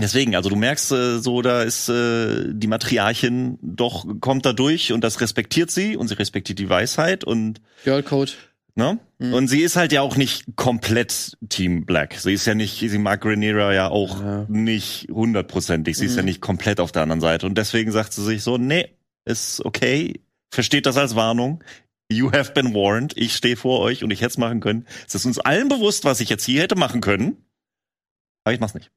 Deswegen, 0.00 0.34
also 0.34 0.48
du 0.48 0.56
merkst 0.56 0.92
äh, 0.92 1.18
so, 1.18 1.42
da 1.42 1.62
ist 1.62 1.88
äh, 1.90 2.46
die 2.48 2.66
Matriarchin 2.66 3.58
doch 3.62 4.06
kommt 4.20 4.46
da 4.46 4.52
durch 4.54 4.92
und 4.92 5.04
das 5.04 5.20
respektiert 5.20 5.70
sie 5.70 5.94
und 5.96 6.08
sie 6.08 6.14
respektiert 6.14 6.58
die 6.58 6.70
Weisheit 6.70 7.22
und 7.22 7.60
Girl 7.84 8.02
Code. 8.02 8.32
Ne 8.80 8.98
Mhm. 9.18 9.34
und 9.34 9.48
sie 9.48 9.60
ist 9.60 9.76
halt 9.76 9.92
ja 9.92 10.00
auch 10.00 10.16
nicht 10.16 10.44
komplett 10.56 11.36
Team 11.50 11.84
Black. 11.86 12.14
Sie 12.14 12.32
ist 12.32 12.46
ja 12.46 12.54
nicht, 12.54 12.78
sie 12.80 12.98
mag 12.98 13.24
Rhaenyra 13.24 13.72
ja 13.74 13.88
auch 13.88 14.20
Ja. 14.22 14.46
nicht 14.48 15.08
hundertprozentig. 15.12 15.96
Sie 15.96 16.06
ist 16.06 16.16
ja 16.16 16.22
Mhm. 16.22 16.26
nicht 16.26 16.40
komplett 16.40 16.80
auf 16.80 16.90
der 16.90 17.02
anderen 17.02 17.20
Seite 17.20 17.46
und 17.46 17.56
deswegen 17.58 17.92
sagt 17.92 18.12
sie 18.14 18.24
sich 18.24 18.42
so, 18.42 18.56
nee, 18.58 18.88
ist 19.26 19.64
okay, 19.64 20.20
versteht 20.50 20.86
das 20.86 20.96
als 20.96 21.14
Warnung. 21.14 21.62
You 22.10 22.32
have 22.32 22.52
been 22.54 22.74
warned. 22.74 23.12
Ich 23.16 23.36
stehe 23.36 23.56
vor 23.56 23.80
euch 23.80 24.02
und 24.02 24.10
ich 24.10 24.20
hätte 24.20 24.30
es 24.30 24.38
machen 24.38 24.60
können. 24.60 24.86
Es 25.06 25.14
ist 25.14 25.26
uns 25.26 25.38
allen 25.38 25.68
bewusst, 25.68 26.04
was 26.04 26.20
ich 26.20 26.28
jetzt 26.28 26.44
hier 26.44 26.62
hätte 26.62 26.74
machen 26.74 27.00
können. 27.00 27.36
Aber 28.44 28.54
ich 28.54 28.58
mach's 28.60 28.74
nicht. 28.74 28.90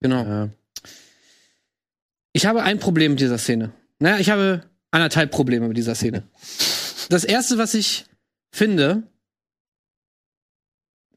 Genau. 0.00 0.22
Ja. 0.24 0.48
Ich 2.32 2.46
habe 2.46 2.62
ein 2.62 2.78
Problem 2.78 3.12
mit 3.12 3.20
dieser 3.20 3.38
Szene. 3.38 3.72
Naja, 3.98 4.18
ich 4.18 4.30
habe 4.30 4.62
anderthalb 4.90 5.30
Probleme 5.30 5.66
mit 5.68 5.76
dieser 5.76 5.94
Szene. 5.94 6.24
Das 7.08 7.22
erste, 7.22 7.56
was 7.56 7.74
ich 7.74 8.04
finde, 8.56 9.04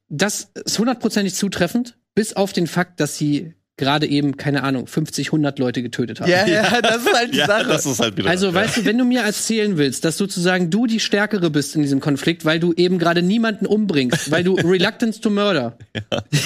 das 0.09 0.51
ist 0.65 0.79
hundertprozentig 0.79 1.35
zutreffend, 1.35 1.97
bis 2.15 2.33
auf 2.33 2.53
den 2.53 2.67
Fakt, 2.67 2.99
dass 2.99 3.17
sie 3.17 3.53
gerade 3.77 4.07
eben, 4.07 4.35
keine 4.35 4.63
Ahnung, 4.63 4.87
50, 4.87 5.27
100 5.27 5.57
Leute 5.57 5.81
getötet 5.81 6.19
haben. 6.19 6.29
Ja, 6.29 6.45
ja, 6.45 6.81
das 6.81 7.05
ist 7.05 7.13
halt 7.13 7.33
die 7.33 7.37
Ja, 7.37 7.47
Sache. 7.47 7.67
das 7.67 7.85
ist 7.85 7.99
halt 7.99 8.17
wieder. 8.17 8.29
Also, 8.29 8.47
ja. 8.47 8.53
weißt 8.53 8.77
du, 8.77 8.85
wenn 8.85 8.97
du 8.97 9.05
mir 9.05 9.21
erzählen 9.21 9.77
willst, 9.77 10.03
dass 10.03 10.17
sozusagen 10.17 10.69
du 10.69 10.85
die 10.85 10.99
Stärkere 10.99 11.49
bist 11.49 11.75
in 11.75 11.81
diesem 11.83 12.01
Konflikt, 12.01 12.43
weil 12.43 12.59
du 12.59 12.73
eben 12.73 12.99
gerade 12.99 13.21
niemanden 13.21 13.65
umbringst, 13.65 14.31
weil 14.31 14.43
du 14.43 14.55
Reluctance 14.55 15.21
to 15.21 15.29
Murder 15.29 15.77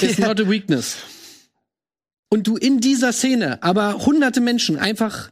is 0.01 0.19
not 0.19 0.39
a 0.39 0.47
weakness. 0.47 0.97
Und 2.29 2.45
du 2.47 2.55
in 2.57 2.79
dieser 2.79 3.13
Szene 3.13 3.63
aber 3.63 4.05
hunderte 4.05 4.41
Menschen 4.41 4.77
einfach 4.77 5.31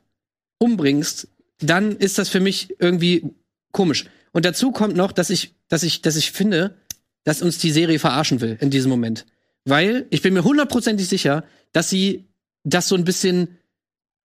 umbringst, 0.57 1.27
dann 1.59 1.97
ist 1.97 2.17
das 2.17 2.29
für 2.29 2.39
mich 2.39 2.75
irgendwie 2.79 3.31
komisch. 3.71 4.05
Und 4.31 4.45
dazu 4.45 4.71
kommt 4.71 4.95
noch, 4.95 5.11
dass 5.11 5.29
ich, 5.29 5.55
dass 5.67 5.83
ich, 5.83 6.01
dass 6.01 6.15
ich 6.15 6.31
finde, 6.31 6.77
dass 7.23 7.41
uns 7.41 7.57
die 7.57 7.71
Serie 7.71 7.99
verarschen 7.99 8.41
will 8.41 8.57
in 8.59 8.69
diesem 8.69 8.89
Moment. 8.89 9.25
Weil 9.65 10.07
ich 10.09 10.21
bin 10.21 10.33
mir 10.33 10.43
hundertprozentig 10.43 11.07
sicher, 11.07 11.43
dass 11.71 11.89
sie 11.89 12.29
das 12.63 12.87
so 12.87 12.95
ein 12.95 13.03
bisschen, 13.03 13.57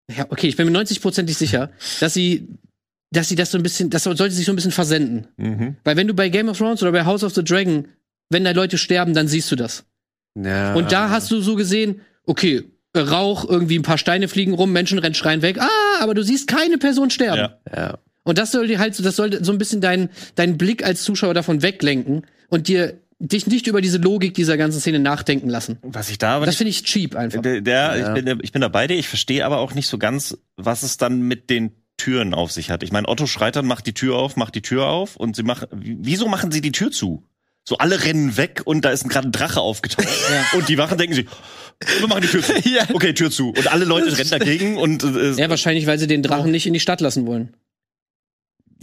ja, 0.10 0.26
okay, 0.30 0.48
ich 0.48 0.56
bin 0.56 0.72
mir 0.72 0.80
90%ig 0.80 1.38
sicher, 1.38 1.72
dass 2.00 2.14
sie, 2.14 2.48
dass 3.12 3.28
sie 3.28 3.36
das 3.36 3.52
so 3.52 3.58
ein 3.58 3.64
bisschen, 3.64 3.90
das 3.90 4.04
sollte 4.04 4.32
sich 4.32 4.46
so 4.46 4.52
ein 4.52 4.56
bisschen 4.56 4.72
versenden. 4.72 5.28
Mhm. 5.38 5.76
Weil 5.84 5.98
wenn 5.98 6.08
du 6.08 6.14
bei 6.14 6.30
Game 6.30 6.50
of 6.50 6.58
Thrones 6.58 6.82
oder 6.82 6.92
bei 6.92 7.06
House 7.06 7.24
of 7.24 7.34
the 7.34 7.44
Dragon, 7.44 7.88
wenn 8.30 8.44
da 8.44 8.52
Leute 8.52 8.78
sterben, 8.78 9.14
dann 9.14 9.28
siehst 9.28 9.52
du 9.52 9.56
das. 9.56 9.86
Ja. 10.36 10.74
Und 10.74 10.92
da 10.92 11.10
hast 11.10 11.32
du 11.32 11.42
so 11.42 11.56
gesehen, 11.56 12.02
okay, 12.26 12.64
Rauch, 12.96 13.48
irgendwie 13.48 13.78
ein 13.78 13.84
paar 13.84 13.98
Steine 13.98 14.28
fliegen 14.28 14.54
rum, 14.54 14.72
Menschen 14.72 15.00
rennen 15.00 15.16
schreien 15.16 15.42
weg. 15.42 15.60
Ah, 15.60 16.00
aber 16.00 16.14
du 16.14 16.24
siehst 16.24 16.48
keine 16.48 16.78
Person 16.78 17.10
sterben. 17.10 17.38
Ja. 17.38 17.60
Ja. 17.76 18.00
Und 18.26 18.38
das 18.38 18.52
soll 18.52 18.68
dir 18.68 18.80
halt 18.80 18.94
so, 18.96 19.04
das 19.04 19.16
soll 19.16 19.42
so 19.44 19.52
ein 19.52 19.58
bisschen 19.58 19.80
deinen 19.80 20.10
deinen 20.36 20.58
Blick 20.58 20.84
als 20.84 21.04
Zuschauer 21.04 21.34
davon 21.34 21.62
weglenken 21.62 22.26
und 22.50 22.68
dir 22.68 23.00
dich 23.20 23.48
nicht 23.48 23.68
über 23.68 23.80
diese 23.82 23.98
Logik 23.98 24.34
dieser 24.34 24.58
ganzen 24.58 24.82
Szene 24.82 25.00
nachdenken 25.00 25.48
lassen. 25.50 25.78
Was 25.84 26.10
ich 26.10 26.18
da 26.18 26.36
aber 26.36 26.46
Das 26.46 26.58
finde 26.58 26.72
ich 26.72 26.84
cheap 26.84 27.16
einfach. 27.16 27.42
Der, 27.42 27.62
der, 27.62 27.98
Ja. 27.98 28.16
ich, 28.16 28.24
bin, 28.24 28.40
ich 28.42 28.52
bin 28.52 28.62
da 28.62 28.68
bei 28.68 28.88
dir. 28.88 28.96
Ich 28.98 29.08
verstehe 29.08 29.46
aber 29.46 29.60
auch 29.60 29.74
nicht 29.74 29.88
so 29.88 29.98
ganz, 29.98 30.38
was 30.58 30.84
es 30.84 30.98
dann 30.98 31.22
mit 31.22 31.50
den 31.50 31.72
Türen 31.98 32.34
auf 32.34 32.52
sich 32.52 32.72
hat. 32.72 32.84
Ich 32.84 32.92
meine, 32.92 33.08
Otto 33.08 33.26
schreit 33.26 33.56
dann, 33.56 33.68
macht 33.68 33.88
die 33.88 33.94
Tür 33.94 34.18
auf, 34.18 34.36
macht 34.36 34.56
die 34.56 34.62
Tür 34.62 34.88
auf 34.88 35.16
und 35.16 35.38
sie 35.38 35.44
machen. 35.44 35.68
Wieso 35.72 36.28
machen 36.28 36.52
sie 36.52 36.60
die 36.60 36.74
Tür 36.74 36.92
zu? 36.92 37.24
So 37.64 37.78
alle 37.78 38.04
rennen 38.04 38.36
weg 38.38 38.62
und 38.66 38.84
da 38.86 38.90
ist 38.90 39.08
gerade 39.10 39.30
ein 39.30 39.32
Drache 39.32 39.60
aufgetaucht. 39.60 40.08
Und 40.54 40.70
die 40.70 40.78
Wachen 40.78 41.00
denken 41.00 41.16
sich, 41.16 41.26
wir 42.00 42.08
machen 42.08 42.22
die 42.22 42.28
Tür 42.28 42.44
zu. 42.44 42.54
Ja. 42.70 42.84
Okay, 42.94 43.14
Tür 43.14 43.32
zu. 43.32 43.50
Und 43.50 43.72
alle 43.72 43.86
Leute 43.86 44.16
rennen 44.16 44.30
dagegen 44.30 44.78
und 44.78 45.04
äh, 45.04 45.32
Ja, 45.32 45.50
wahrscheinlich, 45.50 45.88
weil 45.88 45.98
sie 45.98 46.06
den 46.06 46.22
Drachen 46.22 46.52
nicht 46.52 46.68
in 46.68 46.74
die 46.74 46.80
Stadt 46.80 47.02
lassen 47.02 47.26
wollen. 47.26 47.56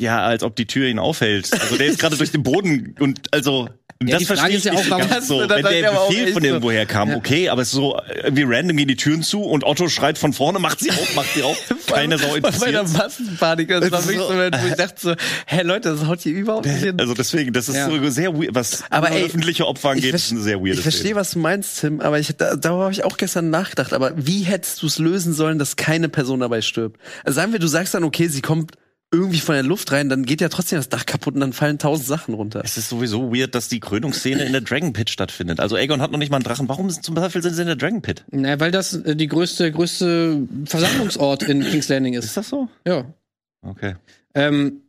Ja, 0.02 0.20
als 0.22 0.42
ob 0.42 0.56
die 0.56 0.66
Tür 0.66 0.86
ihn 0.88 0.98
aufhält. 0.98 1.50
Also 1.52 1.76
der 1.76 1.86
ist 1.86 1.98
gerade 1.98 2.16
durch 2.16 2.32
den 2.32 2.42
Boden 2.42 2.94
und 3.00 3.20
also 3.32 3.68
Ja, 4.04 4.18
das 4.18 4.26
verstehe 4.26 4.56
ich 4.56 4.64
ja 4.64 4.72
nicht 4.72 4.86
auch, 4.86 4.98
warum- 4.98 5.08
ganz 5.08 5.28
so. 5.28 5.38
Wenn 5.38 5.48
der 5.48 5.62
Befehl 5.92 6.32
von 6.32 6.42
so- 6.42 6.48
irgendwoher 6.48 6.86
kam, 6.86 7.10
Ja. 7.10 7.16
okay, 7.16 7.48
aber 7.50 7.62
es 7.62 7.68
ist 7.68 7.74
so 7.74 7.96
äh, 7.96 8.24
irgendwie 8.24 8.42
random 8.44 8.76
gehen 8.76 8.88
die 8.88 8.96
Türen 8.96 9.22
zu 9.22 9.42
und 9.42 9.62
Otto 9.64 9.88
schreit 9.88 10.18
von 10.18 10.32
vorne, 10.32 10.58
macht 10.58 10.80
sie 10.80 10.90
auf, 10.90 11.14
macht 11.14 11.32
sie 11.34 11.42
auf. 11.44 11.56
Keine 11.86 12.18
Sau 12.18 12.26
Bei 12.40 12.72
der. 12.72 12.82
Massenpanik, 12.82 13.68
das 13.68 13.82
war 13.82 13.90
Das 13.90 14.08
wirklich 14.08 14.18
so, 14.26 14.32
so- 14.32 14.38
wo 14.38 14.66
ich 14.68 14.74
dachte 14.74 15.00
so, 15.00 15.14
hä 15.46 15.62
Leute, 15.62 15.90
das 15.90 16.04
haut 16.06 16.20
hier 16.20 16.32
überhaupt 16.32 16.66
nicht 16.66 16.82
hin. 16.82 16.96
Also 16.98 17.14
deswegen, 17.14 17.52
das 17.52 17.68
ist 17.68 17.76
Ja. 17.76 17.88
so 17.88 18.08
sehr 18.10 18.34
weird, 18.36 18.54
was 18.56 18.82
Aber 18.90 19.12
ey, 19.12 19.24
öffentliche 19.24 19.66
Opfer 19.68 19.90
angeht, 19.90 20.12
ist 20.14 20.32
eine 20.32 20.40
sehr 20.40 20.58
weirde 20.58 20.72
Ich 20.72 20.80
verstehe, 20.80 21.14
was 21.14 21.30
du 21.30 21.38
meinst, 21.38 21.80
Tim, 21.80 22.00
aber 22.00 22.18
ich, 22.18 22.34
da, 22.36 22.56
darüber 22.56 22.82
habe 22.84 22.92
ich 22.92 23.04
auch 23.04 23.16
gestern 23.16 23.50
nachgedacht. 23.50 23.92
Aber 23.92 24.12
wie 24.16 24.42
hättest 24.42 24.82
du 24.82 24.86
es 24.86 24.98
lösen 24.98 25.32
sollen, 25.32 25.60
dass 25.60 25.76
keine 25.76 26.08
Person 26.08 26.40
dabei 26.40 26.60
stirbt? 26.60 26.98
Also 27.22 27.36
sagen 27.36 27.52
wir, 27.52 27.60
du 27.60 27.68
sagst 27.68 27.94
dann, 27.94 28.02
okay, 28.02 28.26
sie 28.26 28.40
kommt 28.42 28.72
irgendwie 29.12 29.40
von 29.40 29.54
der 29.54 29.62
Luft 29.62 29.92
rein, 29.92 30.08
dann 30.08 30.24
geht 30.24 30.40
ja 30.40 30.48
trotzdem 30.48 30.78
das 30.78 30.88
Dach 30.88 31.04
kaputt 31.04 31.34
und 31.34 31.40
dann 31.40 31.52
fallen 31.52 31.78
tausend 31.78 32.08
Sachen 32.08 32.34
runter. 32.34 32.62
Es 32.64 32.78
ist 32.78 32.88
sowieso 32.88 33.32
weird, 33.32 33.54
dass 33.54 33.68
die 33.68 33.78
Krönungsszene 33.78 34.42
in 34.42 34.52
der 34.52 34.62
Dragon 34.62 34.94
Pit 34.94 35.10
stattfindet. 35.10 35.60
Also 35.60 35.76
Aegon 35.76 36.00
hat 36.00 36.10
noch 36.10 36.18
nicht 36.18 36.30
mal 36.30 36.38
einen 36.38 36.44
Drachen. 36.44 36.68
Warum 36.68 36.88
zum 36.88 37.14
Teufel 37.14 37.42
sind 37.42 37.54
sie 37.54 37.60
in 37.60 37.66
der 37.66 37.76
Dragon 37.76 38.00
Pit? 38.00 38.24
Na, 38.30 38.58
weil 38.58 38.70
das 38.70 38.94
äh, 38.94 39.14
die 39.14 39.28
größte, 39.28 39.70
größte 39.70 40.48
Versammlungsort 40.64 41.42
in 41.42 41.62
King's 41.62 41.88
Landing 41.88 42.14
ist. 42.14 42.24
Ist 42.24 42.38
das 42.38 42.48
so? 42.48 42.68
Ja. 42.86 43.04
Okay. 43.60 43.96
Ähm, 44.34 44.80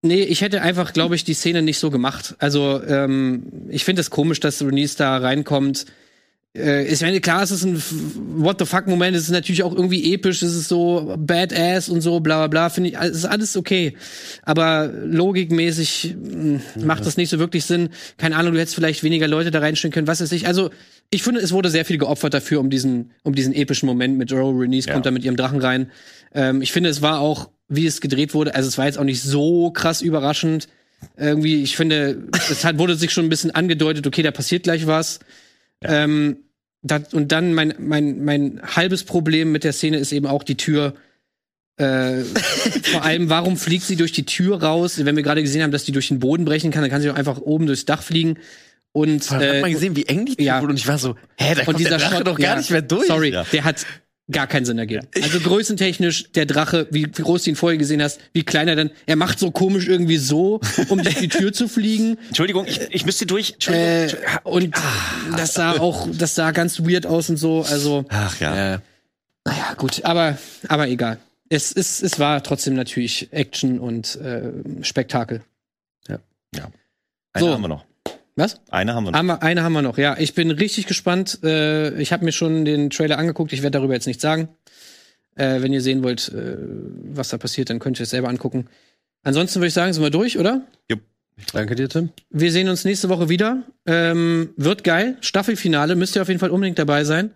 nee, 0.00 0.22
ich 0.22 0.40
hätte 0.40 0.62
einfach, 0.62 0.94
glaube 0.94 1.14
ich, 1.14 1.24
die 1.24 1.34
Szene 1.34 1.60
nicht 1.60 1.78
so 1.78 1.90
gemacht. 1.90 2.34
Also, 2.38 2.82
ähm, 2.82 3.44
ich 3.68 3.84
finde 3.84 4.00
es 4.00 4.10
komisch, 4.10 4.40
dass 4.40 4.62
Renice 4.62 4.96
da 4.96 5.18
reinkommt. 5.18 5.84
Äh, 6.56 6.86
ich 6.86 7.00
meine, 7.00 7.20
klar, 7.20 7.42
es 7.42 7.50
ist 7.50 7.64
ein 7.64 7.82
What 8.36 8.58
the 8.58 8.66
fuck-Moment, 8.66 9.16
es 9.16 9.24
ist 9.24 9.30
natürlich 9.30 9.62
auch 9.62 9.74
irgendwie 9.74 10.12
episch, 10.14 10.42
es 10.42 10.54
ist 10.54 10.68
so 10.68 11.14
badass 11.18 11.88
und 11.88 12.00
so, 12.00 12.20
bla 12.20 12.36
bla 12.38 12.46
bla, 12.48 12.68
finde 12.70 12.90
ich, 12.90 12.96
es 12.96 13.18
ist 13.18 13.24
alles 13.24 13.56
okay. 13.56 13.94
Aber 14.42 14.90
logikmäßig 14.92 16.14
mh, 16.18 16.60
macht 16.84 17.06
das 17.06 17.16
nicht 17.16 17.28
so 17.28 17.38
wirklich 17.38 17.64
Sinn. 17.64 17.90
Keine 18.16 18.36
Ahnung, 18.36 18.54
du 18.54 18.60
hättest 18.60 18.74
vielleicht 18.74 19.02
weniger 19.02 19.28
Leute 19.28 19.50
da 19.50 19.58
reinstellen 19.60 19.92
können, 19.92 20.06
was 20.06 20.20
weiß 20.20 20.32
ich. 20.32 20.46
Also, 20.46 20.70
ich 21.10 21.22
finde, 21.22 21.40
es 21.40 21.52
wurde 21.52 21.70
sehr 21.70 21.84
viel 21.84 21.98
geopfert 21.98 22.34
dafür, 22.34 22.60
um 22.60 22.70
diesen, 22.70 23.12
um 23.22 23.34
diesen 23.34 23.52
epischen 23.54 23.86
Moment 23.86 24.18
mit 24.18 24.30
Joe 24.30 24.52
Renice 24.58 24.86
Ja. 24.86 24.92
kommt 24.94 25.06
da 25.06 25.10
mit 25.10 25.24
ihrem 25.24 25.36
Drachen 25.36 25.60
rein. 25.60 25.90
Ähm, 26.34 26.62
ich 26.62 26.72
finde, 26.72 26.90
es 26.90 27.00
war 27.02 27.20
auch, 27.20 27.50
wie 27.68 27.86
es 27.86 28.00
gedreht 28.00 28.34
wurde, 28.34 28.54
also 28.54 28.68
es 28.68 28.78
war 28.78 28.86
jetzt 28.86 28.98
auch 28.98 29.04
nicht 29.04 29.22
so 29.22 29.70
krass 29.70 30.02
überraschend. 30.02 30.68
Irgendwie, 31.16 31.62
ich 31.62 31.76
finde, 31.76 32.26
es 32.50 32.64
hat, 32.64 32.78
wurde 32.78 32.96
sich 32.96 33.12
schon 33.12 33.26
ein 33.26 33.28
bisschen 33.28 33.50
angedeutet, 33.50 34.06
okay, 34.06 34.22
da 34.22 34.30
passiert 34.30 34.62
gleich 34.64 34.86
was. 34.86 35.20
Ähm, 35.82 36.38
dat, 36.90 37.14
und 37.14 37.32
dann 37.32 37.54
mein, 37.54 37.74
mein, 37.78 38.24
mein 38.24 38.60
halbes 38.62 39.04
Problem 39.04 39.52
mit 39.52 39.64
der 39.64 39.72
Szene 39.72 39.98
ist 39.98 40.12
eben 40.12 40.26
auch 40.26 40.42
die 40.42 40.56
Tür. 40.56 40.94
Äh, 41.78 42.22
vor 42.84 43.04
allem, 43.04 43.28
warum 43.28 43.56
fliegt 43.56 43.84
sie 43.84 43.96
durch 43.96 44.12
die 44.12 44.24
Tür 44.24 44.62
raus? 44.62 45.04
Wenn 45.04 45.16
wir 45.16 45.22
gerade 45.22 45.42
gesehen 45.42 45.62
haben, 45.62 45.72
dass 45.72 45.84
die 45.84 45.92
durch 45.92 46.08
den 46.08 46.20
Boden 46.20 46.44
brechen 46.44 46.70
kann, 46.70 46.82
dann 46.82 46.90
kann 46.90 47.02
sie 47.02 47.10
auch 47.10 47.16
einfach 47.16 47.38
oben 47.38 47.66
durchs 47.66 47.84
Dach 47.84 48.02
fliegen. 48.02 48.38
Und, 48.92 49.30
allem 49.30 49.48
hat 49.48 49.56
äh, 49.56 49.60
man 49.60 49.72
gesehen, 49.72 49.94
wie 49.94 50.06
eng 50.06 50.24
die 50.24 50.36
Tür 50.36 50.44
ja. 50.46 50.60
wurde 50.62 50.70
und 50.70 50.78
ich 50.78 50.88
war 50.88 50.98
so, 50.98 51.16
hä, 51.36 51.54
da 51.54 51.60
und 51.60 51.64
kommt 51.66 51.78
dieser 51.78 51.90
der 51.90 51.98
Drache 51.98 52.16
Shot, 52.16 52.26
doch 52.26 52.38
gar 52.38 52.52
ja, 52.52 52.56
nicht 52.56 52.70
mehr 52.70 52.82
durch. 52.82 53.06
Sorry, 53.06 53.30
Ja. 53.30 53.44
der 53.52 53.64
hat 53.64 53.84
gar 54.30 54.46
keinen 54.46 54.64
Sinn 54.64 54.78
ergeben. 54.78 55.06
Also 55.22 55.40
größentechnisch, 55.40 56.32
der 56.32 56.46
Drache, 56.46 56.88
wie, 56.90 57.06
wie 57.06 57.22
groß 57.22 57.44
du 57.44 57.50
ihn 57.50 57.56
vorher 57.56 57.78
gesehen 57.78 58.02
hast, 58.02 58.20
wie 58.32 58.42
klein 58.42 58.66
er 58.68 58.76
dann, 58.76 58.90
er 59.06 59.16
macht 59.16 59.38
so 59.38 59.50
komisch 59.50 59.86
irgendwie 59.86 60.16
so, 60.16 60.60
um 60.88 61.02
durch 61.02 61.16
die 61.16 61.28
Tür 61.28 61.52
zu 61.52 61.68
fliegen. 61.68 62.18
Entschuldigung, 62.28 62.66
ich, 62.66 62.80
ich 62.90 63.06
müsste 63.06 63.26
durch. 63.26 63.54
Entschuldigung. 63.54 63.86
Äh, 63.88 64.38
und 64.44 64.74
das 65.36 65.54
sah 65.54 65.78
auch, 65.78 66.08
das 66.12 66.34
sah 66.34 66.50
ganz 66.50 66.80
weird 66.80 67.06
aus 67.06 67.30
und 67.30 67.36
so. 67.36 67.62
Also, 67.62 68.04
Ach 68.08 68.38
ja. 68.40 68.56
Ja. 68.56 68.82
naja, 69.44 69.74
gut, 69.76 70.04
aber, 70.04 70.38
aber 70.68 70.88
egal. 70.88 71.18
Es, 71.48 71.70
es, 71.70 72.02
es 72.02 72.18
war 72.18 72.42
trotzdem 72.42 72.74
natürlich 72.74 73.28
Action 73.32 73.78
und 73.78 74.16
äh, 74.16 74.50
Spektakel. 74.82 75.42
Eine 77.36 77.44
So. 77.46 77.52
haben 77.52 77.62
wir 77.62 77.68
noch. 77.68 77.84
Was? 78.36 78.60
Eine 78.70 78.94
haben 78.94 79.04
wir 79.04 79.12
noch. 79.12 79.18
Haben 79.18 79.26
wir, 79.26 79.42
eine 79.42 79.62
haben 79.62 79.72
wir 79.72 79.82
noch, 79.82 79.98
ja. 79.98 80.16
Ich 80.18 80.34
bin 80.34 80.50
richtig 80.50 80.86
gespannt. 80.86 81.40
Äh, 81.42 82.00
ich 82.00 82.12
habe 82.12 82.24
mir 82.24 82.32
schon 82.32 82.64
den 82.64 82.90
Trailer 82.90 83.18
angeguckt. 83.18 83.52
Ich 83.52 83.62
werde 83.62 83.78
darüber 83.78 83.94
jetzt 83.94 84.06
nichts 84.06 84.22
sagen. 84.22 84.48
Äh, 85.34 85.62
wenn 85.62 85.72
ihr 85.72 85.80
sehen 85.80 86.02
wollt, 86.02 86.28
äh, 86.28 86.56
was 86.58 87.30
da 87.30 87.38
passiert, 87.38 87.70
dann 87.70 87.78
könnt 87.78 87.98
ihr 87.98 88.04
es 88.04 88.10
selber 88.10 88.28
angucken. 88.28 88.68
Ansonsten 89.22 89.60
würde 89.60 89.68
ich 89.68 89.74
sagen, 89.74 89.92
sind 89.92 90.02
wir 90.02 90.10
durch, 90.10 90.38
oder? 90.38 90.62
Danke 91.52 91.74
dir, 91.74 91.88
Tim. 91.88 92.10
Wir 92.30 92.50
sehen 92.50 92.68
uns 92.68 92.84
nächste 92.84 93.08
Woche 93.08 93.28
wieder. 93.28 93.62
Ähm, 93.86 94.50
wird 94.56 94.84
geil. 94.84 95.16
Staffelfinale. 95.20 95.96
Müsst 95.96 96.16
ihr 96.16 96.22
auf 96.22 96.28
jeden 96.28 96.40
Fall 96.40 96.50
unbedingt 96.50 96.78
dabei 96.78 97.04
sein. 97.04 97.30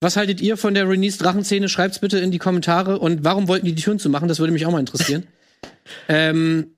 Was 0.00 0.16
haltet 0.16 0.40
ihr 0.40 0.56
von 0.56 0.74
der 0.74 0.88
Renice 0.88 1.18
Drachenszene? 1.18 1.68
Schreibt's 1.68 1.98
bitte 1.98 2.18
in 2.18 2.30
die 2.30 2.38
Kommentare. 2.38 2.98
Und 2.98 3.24
warum 3.24 3.48
wollten 3.48 3.66
die 3.66 3.74
die 3.74 3.82
Türen 3.82 3.98
zu 3.98 4.08
machen? 4.08 4.28
Das 4.28 4.38
würde 4.38 4.52
mich 4.52 4.66
auch 4.66 4.72
mal 4.72 4.80
interessieren. 4.80 5.26
ähm, 6.08 6.76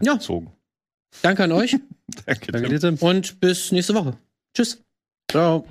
ja, 0.00 0.14
Gezogen. 0.14 0.52
Danke 1.22 1.44
an 1.44 1.52
euch 1.52 1.76
Danke, 2.26 2.52
Danke 2.52 2.68
dir, 2.68 2.80
Tim. 2.80 2.96
und 3.00 3.40
bis 3.40 3.72
nächste 3.72 3.94
Woche. 3.94 4.16
Tschüss. 4.54 4.80
Ciao. 5.30 5.66